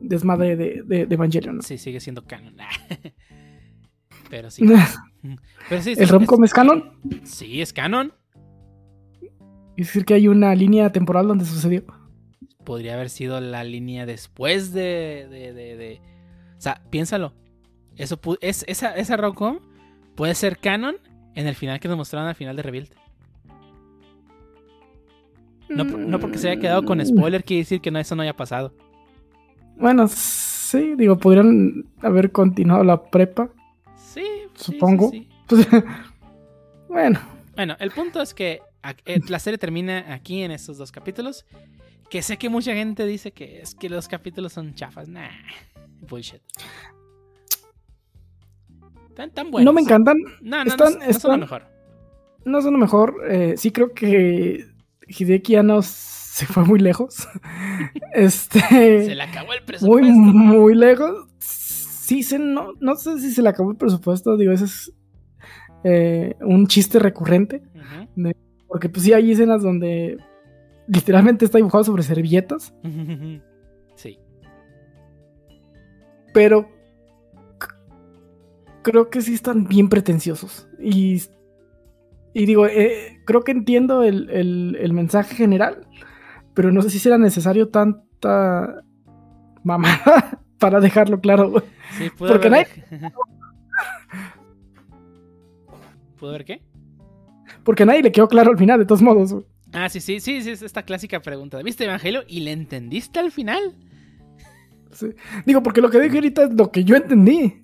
[0.00, 1.56] desmadre de, de, de Evangelion.
[1.56, 1.62] ¿no?
[1.62, 2.54] Sí, sigue siendo canon.
[4.30, 4.64] Pero sí.
[5.68, 6.92] Pero sí, ¿El romcom es canon?
[7.24, 8.12] Sí, es canon.
[9.76, 11.84] Es decir, que hay una línea temporal donde sucedió.
[12.64, 15.26] Podría haber sido la línea después de.
[15.30, 16.00] de, de, de-
[16.56, 17.32] O sea, piénsalo.
[17.96, 19.58] Eso es, esa, esa romcom
[20.14, 20.96] puede ser canon
[21.34, 22.90] en el final que nos mostraron al final de Rebuild.
[25.68, 27.04] No, no porque se haya quedado con Mm.
[27.06, 28.72] spoiler, quiere decir que no, eso no haya pasado.
[29.76, 33.50] Bueno, sí, digo, podrían haber continuado la prepa.
[33.96, 34.24] Sí,
[34.54, 35.10] Supongo.
[35.10, 35.28] sí, sí.
[35.46, 35.68] Pues,
[36.88, 37.20] bueno,
[37.54, 38.60] Bueno, el punto es que
[39.04, 41.44] eh, la serie termina aquí en estos dos capítulos.
[42.10, 45.08] Que sé que mucha gente dice que es que los capítulos son chafas.
[45.08, 45.28] Nah,
[46.08, 46.40] bullshit.
[49.14, 49.64] Tan, tan buenos.
[49.66, 50.16] no me encantan.
[50.40, 51.62] No, no, Están- no, no son lo están- mejor.
[52.44, 53.16] No son lo mejor.
[53.28, 54.64] eh, sí creo que
[55.08, 57.28] Hideki Anno se fue muy lejos.
[58.14, 58.60] este.
[58.60, 60.12] Se le acabó el muy, presupuesto.
[60.12, 61.26] muy lejos.
[61.38, 64.36] Sí, se, no, no sé si se le acabó el presupuesto.
[64.36, 64.92] Digo, ese es
[65.84, 67.62] eh, un chiste recurrente.
[68.66, 70.18] Porque pues sí hay escenas donde
[70.86, 72.74] literalmente está dibujado sobre servilletas.
[73.96, 74.16] Sí.
[76.32, 76.68] Pero
[78.82, 80.68] creo que sí están bien pretenciosos.
[80.78, 81.20] Y,
[82.40, 85.86] y digo, eh, creo que entiendo el, el- el mensaje general.
[86.54, 88.82] Pero no sé si será necesario tanta
[89.62, 91.50] mamada para dejarlo claro.
[91.50, 91.64] güey.
[91.98, 92.68] Sí, pudo Porque haber.
[96.18, 96.62] ¿Pudo haber qué?
[97.64, 99.32] Porque a nadie le quedó claro al final, de todos modos.
[99.32, 99.44] güey.
[99.72, 101.62] Ah, sí, sí, sí, sí, es esta clásica pregunta.
[101.62, 103.74] ¿Viste Evangelio y le entendiste al final?
[104.92, 105.08] Sí.
[105.44, 107.62] Digo, porque lo que dije ahorita es lo que yo entendí.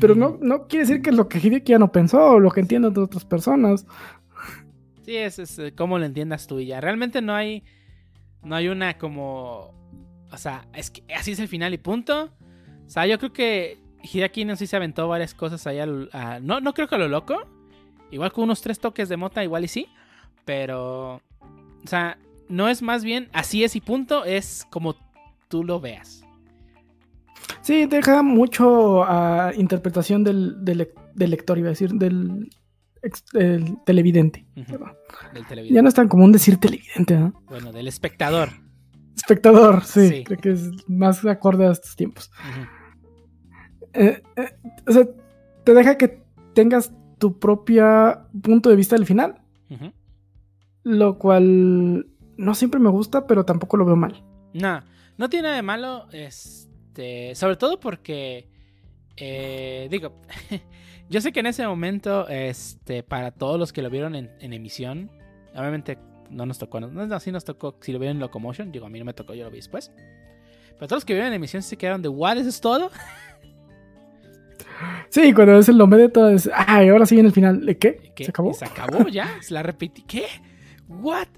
[0.00, 2.50] Pero no, no quiere decir que es lo que Hideki ya no pensó o lo
[2.50, 3.86] que entienden de otras personas.
[5.04, 6.80] Sí, es, es eh, cómo lo entiendas tú y ya.
[6.80, 7.64] Realmente no hay.
[8.42, 9.74] No hay una como.
[10.30, 12.30] O sea, es que así es el final y punto.
[12.86, 16.38] O sea, yo creo que Hideaki no sí se aventó varias cosas ahí al- a-
[16.40, 17.42] no, no creo que a lo loco.
[18.10, 19.88] Igual con unos tres toques de mota, igual y sí.
[20.44, 21.16] Pero.
[21.84, 22.16] O sea,
[22.48, 24.24] no es más bien así es y punto.
[24.24, 24.94] Es como
[25.48, 26.23] tú lo veas.
[27.64, 32.50] Sí, deja mucho a interpretación del, del, lec- del lector, iba a decir, del,
[33.02, 34.46] ex- del televidente.
[34.54, 35.82] Del Ya televidente.
[35.82, 37.42] no es tan común decir televidente, ¿no?
[37.46, 38.50] Bueno, del espectador.
[39.16, 40.24] Espectador, sí, Sí.
[40.24, 42.30] creo que es más acorde a estos tiempos.
[43.94, 45.04] Eh, eh, o sea,
[45.64, 49.40] te deja que tengas tu propio punto de vista del final,
[50.82, 54.22] lo cual no siempre me gusta, pero tampoco lo veo mal.
[54.52, 54.82] No,
[55.16, 56.06] no tiene nada de malo,
[56.94, 58.46] este, sobre todo porque,
[59.16, 60.20] eh, digo,
[61.10, 64.52] yo sé que en ese momento, este, para todos los que lo vieron en, en
[64.52, 65.10] emisión,
[65.56, 65.98] obviamente
[66.30, 68.90] no nos tocó, no, no, sí nos tocó, si lo vieron en Locomotion, digo, a
[68.90, 69.90] mí no me tocó, yo lo vi después,
[70.74, 72.38] pero todos los que vieron en emisión se quedaron de, ¿what?
[72.38, 72.90] ¿Eso es todo?
[75.08, 77.78] Sí, cuando es el nombre de todo, es, ay, ahora sí en el final, ¿de
[77.78, 78.12] qué?
[78.16, 78.24] ¿Qué?
[78.24, 78.52] ¿Se acabó?
[78.52, 79.28] ¿Se acabó ya?
[79.40, 80.02] ¿Se la repetí?
[80.02, 80.26] ¿Qué?
[80.88, 81.28] ¿What?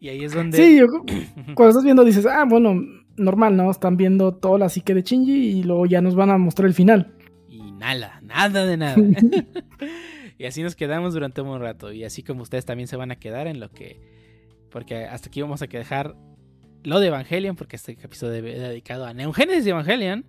[0.00, 0.56] Y ahí es donde...
[0.56, 0.86] Sí, yo,
[1.54, 2.80] cuando estás viendo dices, ah, bueno,
[3.16, 3.70] normal, ¿no?
[3.70, 6.74] Están viendo toda la psique de Shinji y luego ya nos van a mostrar el
[6.74, 7.14] final.
[7.48, 8.96] Y nada, nada de nada.
[10.38, 11.92] y así nos quedamos durante un buen rato.
[11.92, 14.00] Y así como ustedes también se van a quedar en lo que.
[14.70, 16.16] Porque hasta aquí vamos a dejar
[16.82, 20.24] lo de Evangelion, porque este episodio es dedicado a Neon Genesis de Evangelion.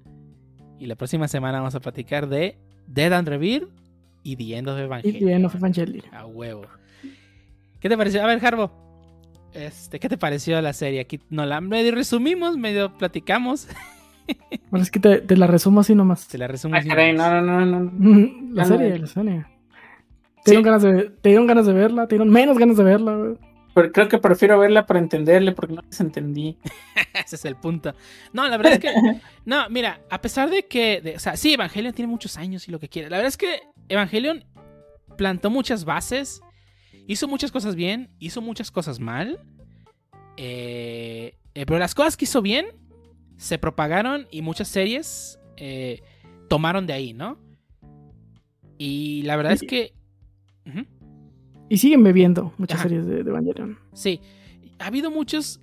[0.80, 2.58] Y la próxima semana vamos a platicar de
[2.88, 3.70] Dead and Rebirth
[4.24, 5.26] y The End of Y Evangelion.
[5.26, 6.06] bien, no fue Evangelion.
[6.14, 6.66] A huevo.
[7.80, 8.24] ¿Qué te pareció?
[8.24, 8.87] A ver, Harbo.
[9.58, 11.00] Este, ¿Qué te pareció la serie?
[11.02, 13.68] Aquí no la medio resumimos, medio platicamos.
[14.70, 16.20] Bueno, es que te, te la resumo así nomás.
[16.20, 17.42] Se la resumo Ah, así caray, nomás.
[17.46, 18.54] no, no, no, no.
[18.54, 18.98] La serie, no.
[18.98, 19.46] la serie.
[20.44, 23.16] Te dieron, ganas de, te dieron ganas de verla, te dieron menos ganas de verla,
[23.16, 23.38] güey.
[23.74, 26.58] Pero creo que prefiero verla para entenderle porque no les entendí.
[27.26, 27.94] Ese es el punto.
[28.34, 28.92] No, la verdad es que.
[29.46, 31.00] No, mira, a pesar de que.
[31.00, 33.10] de- o sea, sí, Evangelion tiene muchos años y lo que quiere.
[33.10, 34.44] La verdad es que Evangelion
[35.16, 36.42] plantó muchas bases.
[37.08, 38.10] Hizo muchas cosas bien.
[38.20, 39.40] Hizo muchas cosas mal.
[40.38, 42.68] eh, eh, pero las cosas que hizo bien
[43.38, 46.02] se propagaron y muchas series eh,
[46.50, 47.40] tomaron de ahí, ¿no?
[48.78, 49.94] Y la verdad es que.
[51.70, 52.90] Y siguen bebiendo muchas Ajá.
[52.90, 53.78] series de, de Evangelion.
[53.94, 54.22] Sí,
[54.80, 55.60] ha habido muchos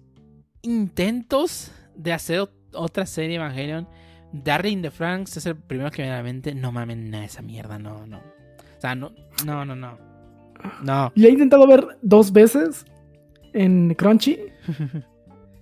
[0.63, 3.89] intentos de hacer ot- otra serie Evangelion.
[4.33, 6.55] Darling the Franks es el primero que me viene a la mente.
[6.55, 8.19] No mames, nada esa mierda, no, no.
[8.19, 9.13] O sea, no,
[9.47, 9.97] no, no, no.
[10.83, 11.13] No.
[11.15, 12.85] La he intentado ver dos veces
[13.53, 14.39] en Crunchy.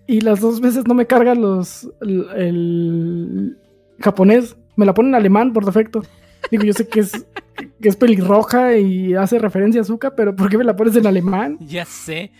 [0.04, 3.58] Y las dos veces no me carga los el, el
[4.00, 4.56] japonés.
[4.76, 6.02] Me la pone en alemán por defecto.
[6.50, 7.24] Digo, yo sé que es,
[7.80, 11.06] que es pelirroja y hace referencia a Zuka, pero ¿por qué me la pones en
[11.06, 11.56] alemán?
[11.66, 12.32] Ya sé.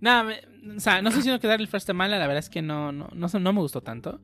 [0.00, 2.38] Nada, me- o sea, no sé si no que Darling Franks está mala, la verdad
[2.38, 4.20] es que no, no, no, no me gustó tanto.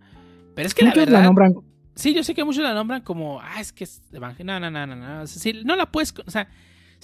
[0.55, 1.19] Pero es que la Muchos verdad.
[1.19, 1.55] la nombran.
[1.97, 4.47] Sí, yo sé que muchos la nombran como, ah, es que es Evangelion.
[4.47, 5.23] No, no, no, no, no.
[5.23, 6.15] O sea, si no la puedes.
[6.25, 6.49] O sea,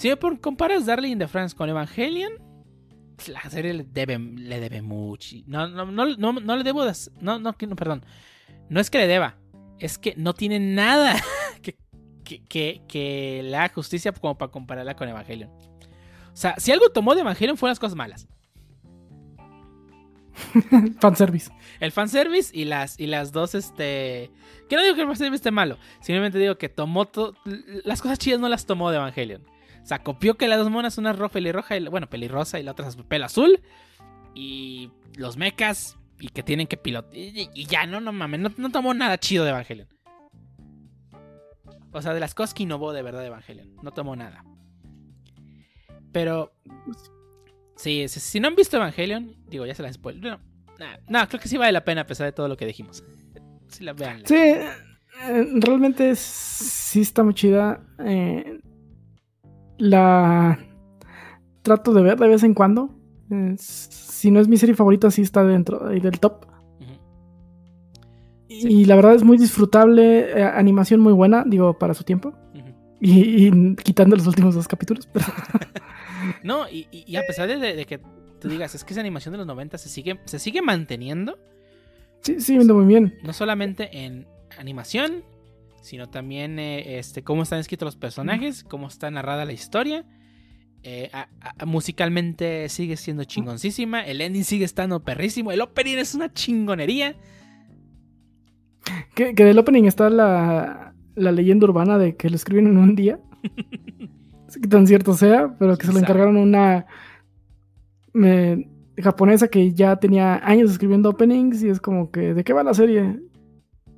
[0.01, 0.09] si
[0.41, 2.33] comparas Darling in the France con Evangelion,
[3.17, 5.37] pues, la serie le debe, le debe mucho.
[5.47, 6.87] No, no, no, no, no le debo.
[6.87, 8.07] de- no, no, perdón.
[8.70, 9.37] No es que le deba,
[9.79, 11.17] es que no tiene nada
[11.62, 11.77] que,
[12.49, 15.51] que, que, haga justicia como para compararla con Evangelion.
[15.51, 18.27] O sea, si algo tomó de Evangelion fueron las cosas malas.
[21.01, 21.51] Fanservice.
[21.79, 24.31] El fanservice y las, y las dos, este...
[24.70, 25.77] Que no digo que el fanservice esté malo.
[26.01, 27.07] Simplemente digo que tomó...
[27.07, 27.35] to-
[27.85, 29.43] Las cosas chidas no las tomó de Evangelion.
[29.83, 32.73] O sea, copió que las dos monas, una roja pelirroja, y, bueno, pelirrosa y la
[32.73, 33.60] otra es pelo azul.
[34.34, 37.17] Y los mechas y que tienen que pilotar.
[37.17, 39.89] Y, ya, no, no mames, no, no tomó nada chido de Evangelion.
[41.92, 43.75] O sea, de las cosas que innovó de verdad Evangelion.
[43.83, 44.44] No tomó nada.
[46.12, 46.52] Pero...
[47.76, 50.20] Sí, si, no han visto Evangelion, digo, ya se las spoil.
[50.20, 50.39] No,
[51.09, 53.02] no, creo que sí vale la pena a pesar de todo lo que dijimos.
[53.70, 53.84] Sí.
[54.25, 54.67] Sí, eh,
[55.60, 57.81] realmente sí está muy chida.
[58.05, 58.59] eh,
[59.81, 60.59] la
[61.62, 62.91] trato de ver de vez en cuando.
[63.59, 66.47] Si no es mi serie favorita, sí está dentro ahí del top.
[68.49, 72.34] Y la verdad es muy disfrutable, eh, animación muy buena, digo, para su tiempo.
[73.00, 75.09] Y, y quitando los últimos dos capítulos.
[75.12, 75.26] pero-
[76.44, 77.99] No, y, y- y a pesar de, de que
[78.41, 81.39] tú digas, es que esa animación de los 90 se sigue, se sigue manteniendo,
[82.23, 83.15] sí, sí, viendo muy bien.
[83.25, 84.26] no solamente en
[84.59, 85.23] animación,
[85.81, 90.05] sino también eh, este, cómo están escritos los personajes, cómo está narrada la historia.
[90.83, 91.28] Eh, a-
[91.59, 97.17] a- musicalmente sigue siendo chingoncísima, el ending sigue estando perrísimo, el opening es una chingonería.
[99.15, 102.94] Que, que del opening está la, la leyenda urbana de que lo escriben en un
[102.94, 103.20] día.
[104.70, 106.86] Tan cierto sea, pero que se lo encargaron a una
[109.00, 112.75] japonesa que ya tenía años escribiendo openings y es como que, ¿de qué va la
[112.75, 113.20] serie?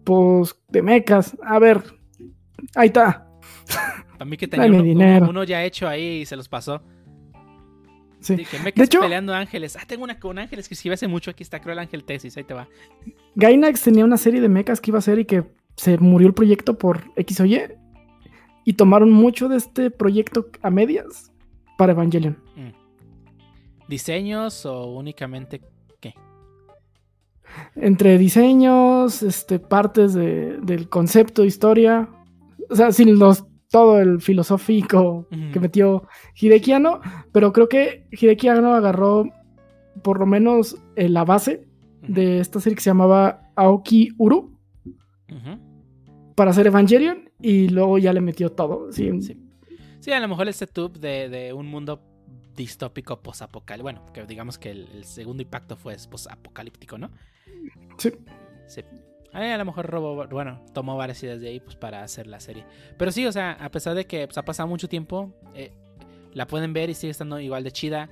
[0.05, 1.37] Pues de mechas.
[1.45, 1.83] A ver,
[2.75, 3.29] ahí está.
[4.25, 5.27] Mí que tenía uno, dinero.
[5.31, 6.81] uno- ya hecho ahí y se los pasó.
[8.21, 8.37] Sí.
[8.37, 9.77] De hecho- peleando ángeles.
[9.77, 11.33] Ah, tengo una con ángeles que escribí hace mucho.
[11.33, 12.37] Aquí está Cruel Ángel Tesis.
[12.37, 12.69] Ahí te va.
[13.35, 15.43] Gainax tenía una serie de mechas que iba a hacer y que
[15.77, 17.61] se murió el proyecto por X o Y.
[18.65, 21.33] Y tomaron mucho de este proyecto a medias
[21.77, 22.39] para Evangelion.
[23.89, 25.61] ¿Diseños o únicamente?
[27.77, 32.09] Entre diseños, este, partes de- del concepto, historia,
[32.71, 36.07] o sea, sin los todo el filosófico que metió
[36.39, 37.01] Hideki Anno,
[37.33, 39.25] pero creo que Hideki Anno agarró
[40.03, 41.67] por lo menos eh, la base
[42.07, 44.59] de esta serie que se llamaba Aoki Uru
[46.35, 48.93] para hacer Evangelion y luego ya le metió todo.
[48.93, 49.39] Sí, Sí.
[50.01, 52.03] Sí, a lo mejor el setup de, de un mundo
[52.57, 53.83] distópico posapocalíptico.
[53.85, 57.11] Bueno, que digamos que el, el segundo impacto fue posapocalíptico, ¿no?
[57.99, 58.13] Sí.
[58.67, 58.83] Sí.
[59.33, 62.39] Ahí a lo mejor robó, bueno, tomó varias ideas de ahí pues para hacer la
[62.39, 62.67] serie.
[62.99, 65.73] Pero sí, o sea, a pesar de que pues, ha pasado mucho tiempo, eh,
[66.35, 68.11] la pueden ver y sigue estando igual de chida.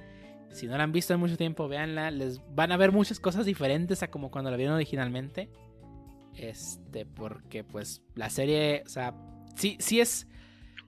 [0.51, 2.11] Si no la han visto en mucho tiempo, véanla.
[2.11, 5.51] Les van a ver muchas cosas diferentes a como cuando la vieron originalmente.
[6.37, 9.15] Este, porque pues la serie, o sea,
[9.57, 10.27] sí, sí es.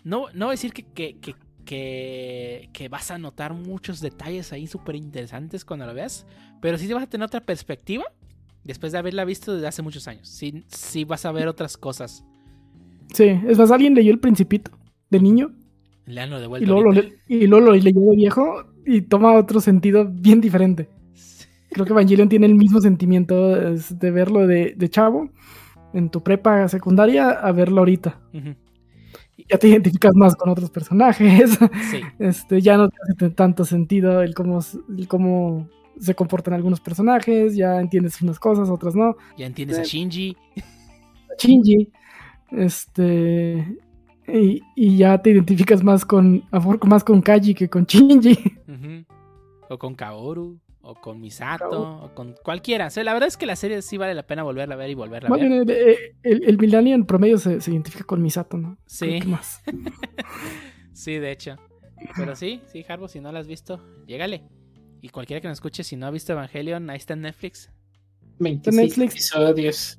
[0.03, 1.35] No, no voy a decir que, que, que,
[1.67, 6.27] que, que vas a notar muchos detalles ahí súper interesantes cuando la veas.
[6.63, 8.05] Pero sí vas a tener otra perspectiva
[8.65, 10.29] después de haberla visto desde hace muchos años.
[10.29, 12.25] Sí, sí vas a ver otras cosas.
[13.13, 14.71] Sí, es más, alguien leyó El Principito
[15.11, 15.53] de niño
[16.07, 16.67] Leanlo de y vuelta.
[16.67, 20.89] luego, lo, le- y luego lo leyó de viejo y toma otro sentido bien diferente.
[21.71, 25.31] Creo que Evangelion tiene el mismo sentimiento de verlo de, de chavo
[25.95, 28.21] en tu prepa secundaria a verlo ahorita.
[29.51, 31.59] Ya te identificas más con otros personajes.
[31.91, 32.01] Sí.
[32.19, 34.61] Este, ya no te hace tanto sentido el cómo,
[34.97, 35.69] el cómo
[35.99, 39.17] se comportan algunos personajes, ya entiendes unas cosas, otras no.
[39.37, 40.37] Ya entiendes a Shinji.
[41.39, 41.91] Shinji,
[42.51, 43.79] este,
[44.29, 46.45] y, y ya te identificas más con,
[46.85, 48.39] más con Kaji que con Shinji.
[49.69, 50.61] O con Kaoru.
[50.83, 51.71] O con Misato.
[51.71, 52.05] Kaoru.
[52.05, 52.89] O con cualquiera.
[52.89, 54.91] O sea, la verdad es que la serie sí vale la pena volverla a ver
[54.91, 55.49] y volverla a ver.
[55.49, 55.71] bien, el,
[56.23, 58.77] el, el Millennium promedio se, se identifica con Misato, ¿no?
[58.87, 59.21] Sí.
[59.25, 59.63] Más.
[60.93, 61.57] Sí, de hecho.
[62.17, 64.43] Pero sí, sí, Harbo, si no la has visto, llégale.
[65.03, 67.71] Y cualquiera que nos escuche, si no ha visto Evangelion, ahí está en Netflix.
[68.39, 69.13] 26 Netflix.
[69.13, 69.99] episodios.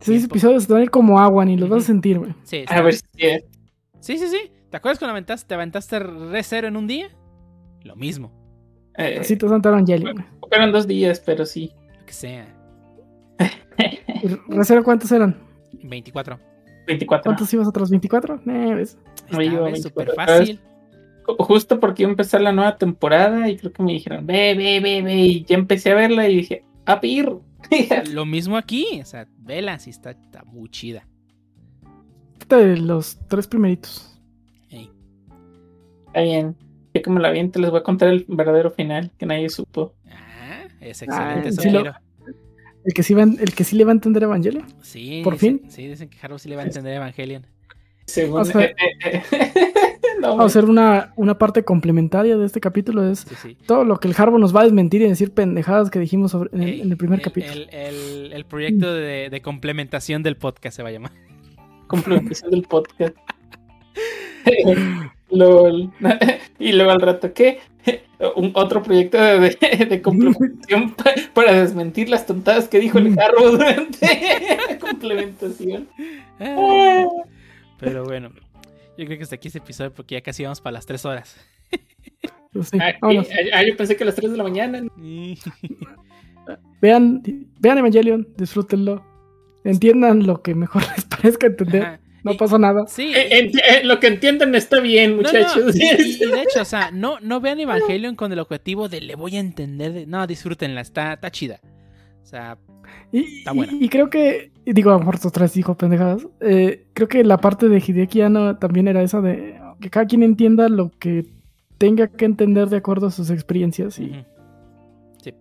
[0.00, 2.32] Seis episodios te van a ir como agua, ni los vas a sentir, güey.
[2.44, 3.44] Sí, A ver si es.
[4.00, 4.50] sí, sí, sí.
[4.70, 7.08] ¿Te acuerdas cuando aventaste, te aventaste re cero en un día?
[7.82, 8.32] Lo mismo,
[8.96, 10.26] eh, Así te Santa Evangelion, güey.
[10.48, 11.72] fueron dos días, pero sí.
[11.98, 12.46] lo que sea.
[14.22, 15.36] ¿Y ¿Reserva cuántos eran?
[15.82, 16.38] 24.
[16.86, 17.22] 24.
[17.24, 18.34] ¿Cuántos ibas otros 24?
[18.46, 18.98] Eh, ves.
[19.30, 19.72] No, Está, ¿ves?
[19.72, 19.82] 24.
[19.82, 20.60] súper fácil.
[21.38, 24.80] Justo porque iba a empezar la nueva temporada y creo que me dijeron, ve, ve,
[24.80, 25.14] ve, ve.
[25.16, 27.30] Y ya empecé a verla y dije, a pir.
[28.12, 29.00] Lo mismo aquí.
[29.00, 31.06] O sea, vela, sí está, está muy chida.
[32.48, 34.18] De los tres primeritos.
[36.06, 36.56] Está bien.
[36.94, 39.94] Ya que me la aviento, les voy a contar el verdadero final que nadie supo.
[40.10, 41.48] Ah, es excelente.
[41.48, 41.94] Ah, eso quiero.
[42.84, 44.64] El que sí, va, el que sí le va a entender Evangelion.
[44.80, 45.70] Sí, ¿Por dicen- fin?
[45.70, 47.46] Sí, dicen que Harbo sí le va a entender Evangelion.
[48.06, 48.40] Según.
[48.40, 48.74] O sea- eh,
[49.04, 49.97] eh, eh.
[50.22, 53.08] Vamos a hacer una, una parte complementaria de este capítulo.
[53.08, 53.56] Es Sí, sí.
[53.66, 56.50] todo lo que el Harbo nos va a desmentir y decir pendejadas que dijimos sobre,
[56.54, 57.52] en, el, Ey, en el primer el- capítulo.
[57.54, 61.12] El, el- el proyecto de, de complementación del podcast se va a llamar.
[61.86, 63.14] complementación del podcast.
[65.30, 65.90] LOL.
[66.58, 67.60] y luego al rato, ¿qué?
[68.36, 73.14] Un, otro proyecto de, de- de complementación pa- para desmentir las tontadas que dijo el
[73.14, 74.06] carro durante
[74.68, 75.86] la complementación.
[77.78, 78.30] Pero bueno,
[78.98, 81.36] yo creo que hasta aquí este episodio porque ya casi vamos para las 3 horas.
[82.52, 83.16] Pues sí, Ah, y-
[83.52, 84.82] ah, yo pensé que a las 3 de la mañana.
[86.80, 87.22] Vean,
[87.58, 89.04] vean Evangelion, disfrútenlo.
[89.64, 91.82] Entiendan lo que mejor les parezca entender.
[91.82, 92.00] Ajá.
[92.24, 92.84] No pasa nada.
[92.88, 93.12] Sí.
[93.14, 95.76] Eh, eh, lo que entienden está bien, No, no, muchachos.
[95.76, 99.00] y, y- y de hecho, o sea, no, no vean Evangelion con el objetivo de
[99.00, 99.92] le voy a entender.
[99.92, 101.60] de- No, disfrútenla, está, está chida.
[102.22, 102.58] O sea,
[103.12, 103.72] Y, Está buena.
[103.72, 106.26] y- y creo que, digo, a estos tres dijo pendejadas.
[106.40, 110.22] eh, creo que la parte de Hideki Anno también era esa de que cada quien
[110.22, 111.26] entienda lo que
[111.78, 113.98] tenga que entender de acuerdo a sus experiencias.
[113.98, 114.24] Y,
[115.22, 115.34] sí.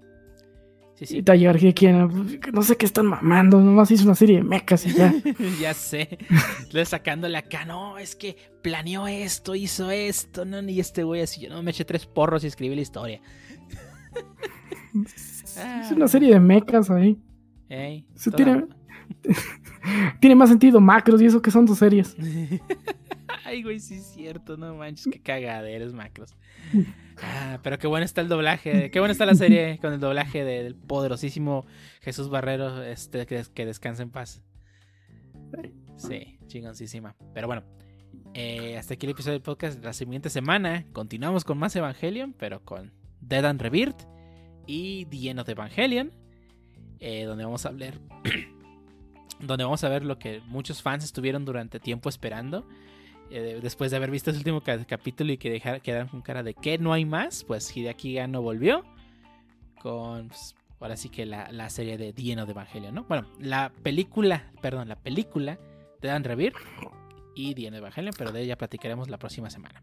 [0.96, 4.16] Sí, y te llegar Hideki Anno, pues, no sé qué están mamando, nomás hizo una
[4.16, 5.14] serie de mechas y ya.
[5.62, 6.18] ya sé.
[6.72, 11.42] Le sacándole acá, no, es que planeó esto, hizo esto, no, ni este güey así.
[11.42, 13.22] Yo no me eché tres porros y escribí la historia.
[15.06, 17.18] es una serie de mechas ahí.
[17.70, 18.06] Ey,
[18.36, 18.66] tiene-
[20.20, 22.16] Tiene más sentido macros y eso que son dos series.
[23.46, 26.36] Ay, güey, sí es cierto, no manches, qué cagaderos macros.
[27.24, 30.44] Ah, pero qué bueno está el doblaje, qué bueno está la serie con el doblaje
[30.44, 31.66] de- del poderosísimo
[32.02, 34.44] Jesús Barrero, este, que, que descanse en paz.
[35.96, 37.16] Sí, chingoncísima.
[37.34, 37.64] Pero bueno,
[38.34, 39.82] eh, hasta aquí el episodio del podcast.
[39.84, 44.02] La siguiente semana continuamos con más Evangelion, pero con Dead and Rebirth
[44.66, 46.12] y The End of Evangelion,
[47.00, 47.96] eh, donde vamos a hablar
[49.40, 52.68] donde vamos a ver lo que muchos fans estuvieron durante tiempo esperando.
[53.30, 56.44] Eh, después de haber visto ese último ca- capítulo y que dejar, quedaron con cara
[56.44, 58.84] de que no hay más, pues Hideaki Anno volvió
[59.82, 63.04] con pues, ahora sí que la, la serie de The End of Evangelion, ¿no?
[63.04, 65.60] Bueno, la película, perdón, la película
[66.02, 66.56] de Dan Revere
[67.36, 69.82] y The End of Evangelion, pero de ella platicaremos la próxima semana.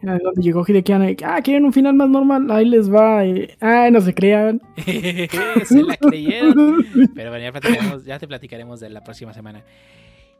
[0.00, 3.26] Donde llegó Hideki Anno y, ah, quieren un final más normal, ahí les va.
[3.26, 4.60] Y, ah, no se crean.
[5.64, 6.84] Se la creyeron.
[7.14, 9.64] Pero bueno, ya, platicaremos- ya te platicaremos de la próxima semana.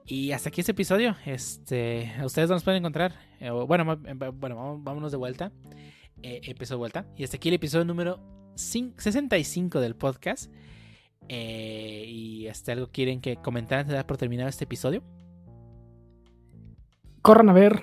[0.06, 1.16] Y hasta aquí este episodio.
[1.26, 3.14] Este, ¿a ustedes nos pueden encontrar.
[3.40, 5.52] Eh, bueno, eh, bueno, vámonos de vuelta.
[6.22, 7.06] Eh, empezó de vuelta.
[7.16, 8.20] Y hasta aquí el episodio número
[8.54, 10.52] cin- 65 del podcast.
[11.28, 15.02] Eh, y hasta algo quieren que comentar antes de dar por terminado este episodio.
[17.22, 17.82] Corran a ver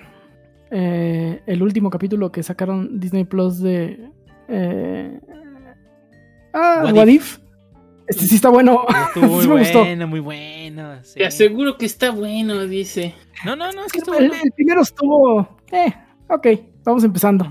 [0.70, 4.10] eh, el último capítulo que sacaron Disney Plus de.
[4.48, 5.20] eh,
[6.54, 7.38] ah, What What, If.
[8.08, 8.84] Este sí está bueno.
[9.08, 9.80] Estuvo muy sí me gustó.
[9.80, 10.96] bueno, muy bueno.
[11.02, 11.18] sí.
[11.18, 13.14] Te aseguro que está bueno, dice.
[13.44, 14.42] No, no, no, es que estuvo El, bueno.
[14.44, 15.48] el primero estuvo.
[15.72, 15.92] Eh,
[16.28, 16.46] ok,
[16.84, 17.46] vamos empezando.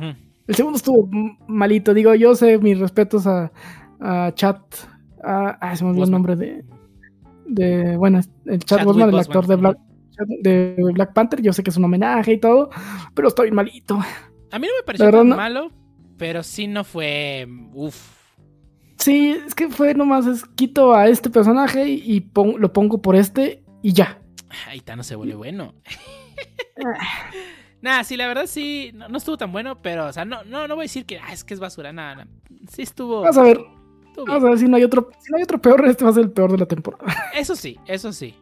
[0.47, 1.09] El segundo estuvo
[1.47, 1.93] malito.
[1.93, 3.51] Digo, yo sé mis respetos a,
[3.99, 4.57] a Chat.
[5.23, 6.63] a- ah, se me olvidó el nombre de.
[7.47, 9.77] de bueno, el Chat Chadwick Bosman, el actor de Black,
[10.41, 11.41] de Black Panther.
[11.41, 12.69] Yo sé que es un homenaje y todo,
[13.13, 13.99] pero está bien malito.
[14.51, 15.71] A mí no me pareció tan no- malo,
[16.17, 17.47] pero sí no fue.
[17.73, 18.13] Uf.
[18.97, 23.15] Sí, es que fue nomás, es quito a este personaje y pon- lo pongo por
[23.15, 24.19] este y ya.
[24.67, 25.73] Ahí no se vuelve bueno.
[27.81, 30.67] Nah, sí, la verdad sí, no, no estuvo tan bueno, pero, o sea, no, no,
[30.67, 32.27] no voy a decir que ah, es que es basura, nada,
[32.67, 33.21] sí estuvo.
[33.21, 33.59] Vamos a ver,
[34.25, 36.13] vamos a ver si no hay otro, si no hay otro peor, este va a
[36.13, 37.05] ser el peor de la temporada.
[37.35, 38.33] Eso sí, eso sí.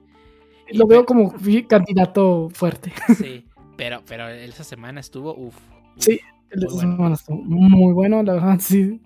[0.73, 1.33] Lo veo como
[1.67, 2.93] candidato fuerte.
[3.17, 3.45] Sí,
[3.77, 5.55] pero, pero esa semana estuvo, uff.
[5.97, 6.19] Sí,
[6.55, 6.79] bueno.
[6.79, 9.01] semana estuvo muy bueno, la verdad, sí.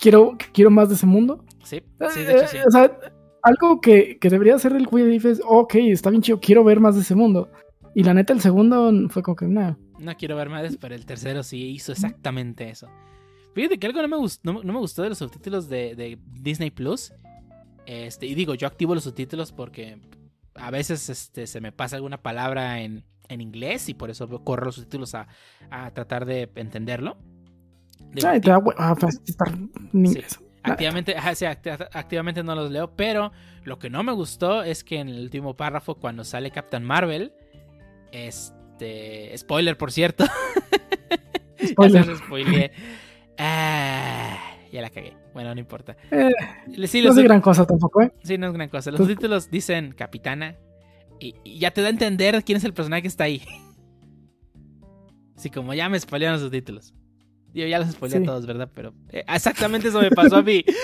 [0.00, 1.44] Quiero, quiero más de ese mundo.
[1.62, 1.82] Sí,
[2.14, 2.56] sí, de hecho sí.
[2.56, 2.98] Eh, O sea,
[3.42, 6.94] algo que, que debería hacer el Leaf es, ok, está bien chido, quiero ver más
[6.94, 7.50] de ese mundo.
[7.94, 9.78] Y la neta, el segundo fue como que, nada.
[9.98, 12.88] No quiero ver más, pero el tercero sí hizo exactamente eso.
[13.54, 16.18] Fíjate que algo no me gustó, no, no me gustó de los subtítulos de, de
[16.40, 17.12] Disney Plus.
[17.86, 19.98] Este, y digo, yo activo los subtítulos porque
[20.60, 24.66] a veces este, se me pasa alguna palabra en, en inglés y por eso corro
[24.66, 25.28] los subtítulos a,
[25.70, 27.16] a tratar de entenderlo.
[28.12, 30.38] Digo, Ay, te da en inglés.
[30.62, 33.32] Activamente, sí, acti- activamente no los leo, pero
[33.64, 37.32] lo que no me gustó es que en el último párrafo, cuando sale Captain Marvel,
[38.12, 39.36] este.
[39.36, 40.24] Spoiler, por cierto.
[41.66, 42.06] Spoiler.
[42.06, 42.72] Ya se.
[43.38, 44.36] Ah,
[44.72, 45.16] ya la cagué.
[45.38, 45.96] Bueno, no importa.
[46.10, 46.32] Eh,
[46.88, 48.12] Sí, no es gran cosa tampoco, ¿eh?
[48.24, 48.90] sí, no es gran cosa.
[48.90, 50.56] Los Pues- títulos dicen Capitana
[51.20, 53.40] y, y ya te da a entender quién es el personaje que está ahí.
[55.36, 56.92] Así como ya me spoilearon los títulos.
[57.54, 58.68] Yo ya los spoileé a todos, ¿verdad?
[58.74, 60.64] Pero eh, exactamente eso me pasó a mí.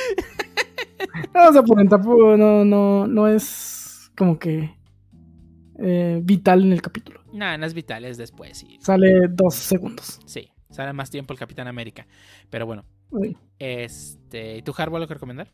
[1.35, 4.71] No, o sea, por tampoco no, no, no es como que
[5.81, 7.21] eh, vital en el capítulo.
[7.33, 8.65] Nada, no es vital, es después.
[8.79, 10.21] Sale dos segundos.
[10.27, 12.07] sí, sale más tiempo el Capitán América.
[12.51, 12.85] Pero bueno.
[13.59, 14.59] Este.
[14.59, 15.53] ¿y ¿Tú, Harbo, lo que recomendar?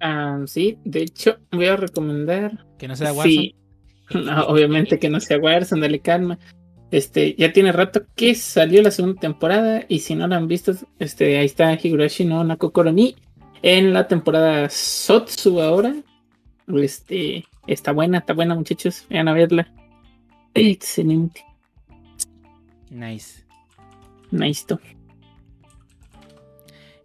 [0.00, 2.66] Ah, sí, de hecho, voy a recomendar.
[2.78, 3.34] Que no sea Warzone.
[3.34, 3.54] Sí,
[4.14, 6.38] no, obviamente que no sea Warzone, dale calma.
[6.90, 10.72] Este, ya tiene rato que salió la segunda temporada y si no la han visto,
[11.00, 13.16] este, ahí está Higurashi no Nakokoro ni
[13.62, 15.94] en la temporada Sotsu ahora.
[16.68, 19.72] Este, está buena, está buena muchachos, vayan a verla.
[20.54, 21.44] Excelente,
[22.90, 23.44] Nice.
[24.30, 24.64] nice.
[24.66, 24.78] to.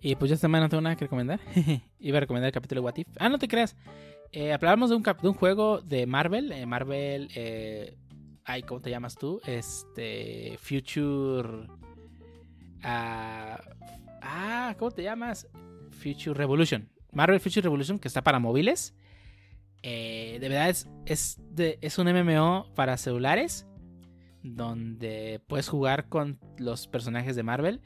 [0.01, 1.39] Y pues yo esta semana no tengo nada que recomendar.
[1.99, 3.07] Iba a recomendar el capítulo de What If.
[3.19, 3.75] Ah, no te creas.
[4.31, 6.51] Eh, hablábamos de un, de un juego de Marvel.
[6.51, 7.29] eh, Marvel.
[7.35, 7.97] Eh,
[8.43, 9.39] ay, ¿cómo te llamas tú?
[9.45, 10.57] Este.
[10.59, 11.67] Future.
[12.83, 13.61] ah,
[14.21, 15.47] ah, ¿cómo te llamas?
[15.91, 16.89] Future Revolution.
[17.11, 18.95] Marvel Future Revolution, que está para móviles.
[19.83, 23.67] De verdad es, es, es un MMO para celulares.
[24.43, 27.81] Donde puedes jugar con los personajes de Marvel.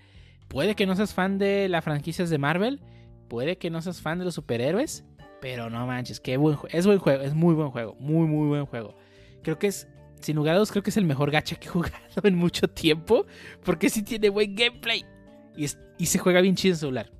[0.47, 2.81] Puede que no seas fan de las franquicias de Marvel.
[3.27, 5.05] Puede que no seas fan de los superhéroes.
[5.41, 6.57] Pero no manches, qué buen.
[6.69, 7.95] Es buen juego, es muy buen juego.
[7.99, 8.95] Muy, muy buen juego.
[9.43, 9.87] Creo que es,
[10.21, 12.67] sin lugar a dudas, creo que es el mejor gacha que he jugado en mucho
[12.67, 13.25] tiempo.
[13.63, 15.05] Porque sí tiene buen gameplay.
[15.55, 15.67] Y,
[16.05, 17.11] se juega bien chido en celular.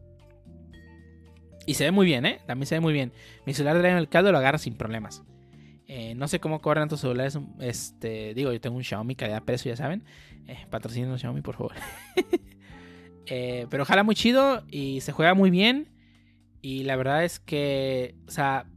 [1.65, 2.39] Y se ve muy bien, ¿eh?
[2.45, 3.11] También se ve muy bien.
[3.45, 5.23] Mi celular de en el caldo lo agarra sin problemas.
[5.87, 7.39] Eh, no sé cómo corren tus celulares.
[7.59, 10.03] Este, digo, yo tengo un Xiaomi, calidad-precio, ya saben.
[10.47, 11.73] Eh, patrocinen Xiaomi, por favor.
[13.27, 15.91] Eh, pero jala muy chido y se juega muy bien.
[16.61, 18.67] Y la verdad es que, o sea,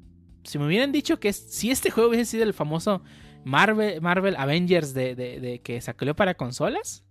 [0.44, 3.02] si me hubieran dicho que si este juego hubiese sido el famoso
[3.44, 7.04] Marvel, Marvel Avengers de, de- de que salió para consolas,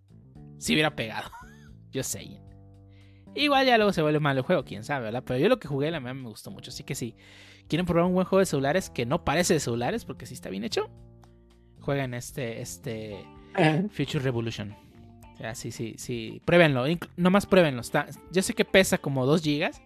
[0.60, 1.30] si hubiera pegado.
[1.92, 2.42] Yo sé.
[3.36, 5.24] Igual ya luego se vuelve malo el juego, quién sabe, ¿verdad?
[5.26, 6.72] Pero yo lo que jugué, la verdad me gustó mucho.
[6.72, 7.16] Así que si
[7.68, 10.50] quieren probar un buen juego de celulares que no parece de celulares, porque sí está
[10.50, 10.90] bien hecho,
[11.80, 13.16] jueguen este, este
[13.92, 14.76] Future Revolution.
[15.38, 16.42] O sea, sí, sí, sí.
[16.46, 16.84] Pruébenlo.
[17.16, 17.82] Nomás pruébenlo.
[17.82, 19.82] Está, yo sé que pesa como 2 gigas.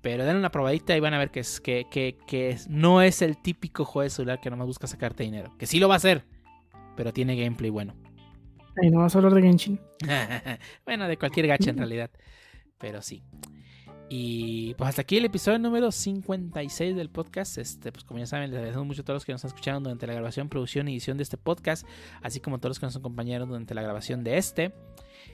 [0.00, 3.02] Pero denle una probadita y van a ver que, es, que, que, que es- no
[3.02, 5.52] es el típico juego de celular que nomás busca sacarte dinero.
[5.58, 6.24] Que sí lo va a hacer.
[6.96, 7.96] Pero tiene gameplay bueno.
[8.80, 9.80] Ay, no vas a hablar de Genshin.
[10.86, 12.10] bueno, de cualquier gacha en realidad.
[12.78, 13.24] Pero sí.
[14.10, 17.58] Y pues hasta aquí el episodio número 56 del podcast.
[17.58, 20.06] Este, pues como ya saben, les agradecemos mucho a todos los que nos escucharon durante
[20.06, 21.86] la grabación, producción y edición de este podcast,
[22.22, 24.72] así como a todos los que nos acompañaron durante la grabación de este,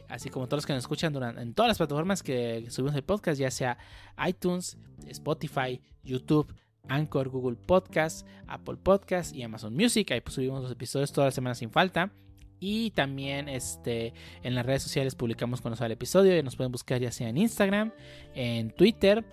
[0.08, 2.96] así como a todos los que nos escuchan durante, en todas las plataformas que subimos
[2.96, 3.78] el podcast, ya sea
[4.26, 6.52] iTunes, Spotify, YouTube,
[6.88, 10.10] Anchor, Google Podcast, Apple Podcast y Amazon Music.
[10.10, 12.10] Ahí pues subimos los episodios todas las semanas sin falta.
[12.60, 16.42] Y también este, en las redes sociales publicamos cuando sale el episodio.
[16.42, 17.92] Nos pueden buscar ya sea en Instagram,
[18.34, 19.24] en Twitter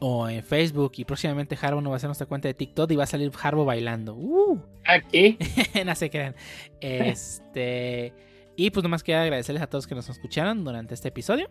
[0.00, 0.92] o en Facebook.
[0.96, 3.30] Y próximamente Harbo nos va a hacer nuestra cuenta de TikTok y va a salir
[3.42, 4.14] Harbo bailando.
[4.14, 4.58] ¡Uh!
[4.86, 5.36] ¿A qué?
[5.84, 6.34] no se crean.
[6.80, 8.12] Este.
[8.56, 11.50] Y pues nomás queda agradecerles a todos que nos escucharon durante este episodio.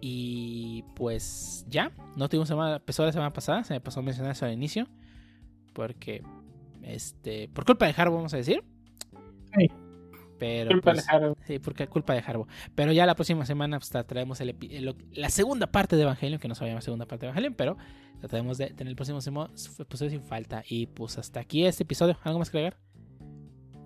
[0.00, 1.92] Y pues ya.
[2.16, 3.64] No tuvimos semana, episodio la semana pasada.
[3.64, 4.86] Se me pasó a mencionar eso al inicio.
[5.72, 6.22] Porque.
[6.82, 7.48] Este.
[7.48, 8.64] Por culpa de Harbo, vamos a decir.
[9.56, 9.68] Sí.
[10.38, 11.36] Pero Culpa pues, de Harrow.
[11.46, 12.46] Sí, porque culpa de Harbo.
[12.76, 16.02] Pero ya la próxima semana pues, tra- traemos el epi- el- la segunda parte de
[16.02, 17.76] Evangelion, que no llamar segunda parte de Evangelion, pero
[18.20, 20.62] trataremos de tener el próximo episodio sin falta.
[20.68, 22.16] Y pues hasta aquí este episodio.
[22.22, 22.78] ¿Algo más que agregar?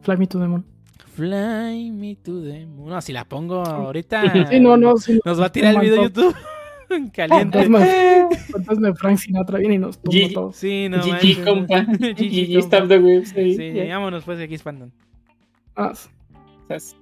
[0.02, 0.66] Fly Me to the Moon.
[1.15, 2.91] Fly me to the moon.
[2.91, 4.23] No, si la pongo ahorita.
[4.50, 5.18] Sí, no, no, sí.
[5.24, 6.34] Nos va a tirar el video de YouTube.
[7.15, 7.58] Caliente.
[8.52, 10.57] Fantasma, de Frank Sinatra viene y nos tumba G- todos.
[10.57, 11.84] Sí, no GG, compa.
[11.84, 13.57] GG, stop the website.
[13.57, 14.92] Sí, vámonos pues, aquí espantan.
[15.76, 16.09] off.
[16.68, 16.94] That's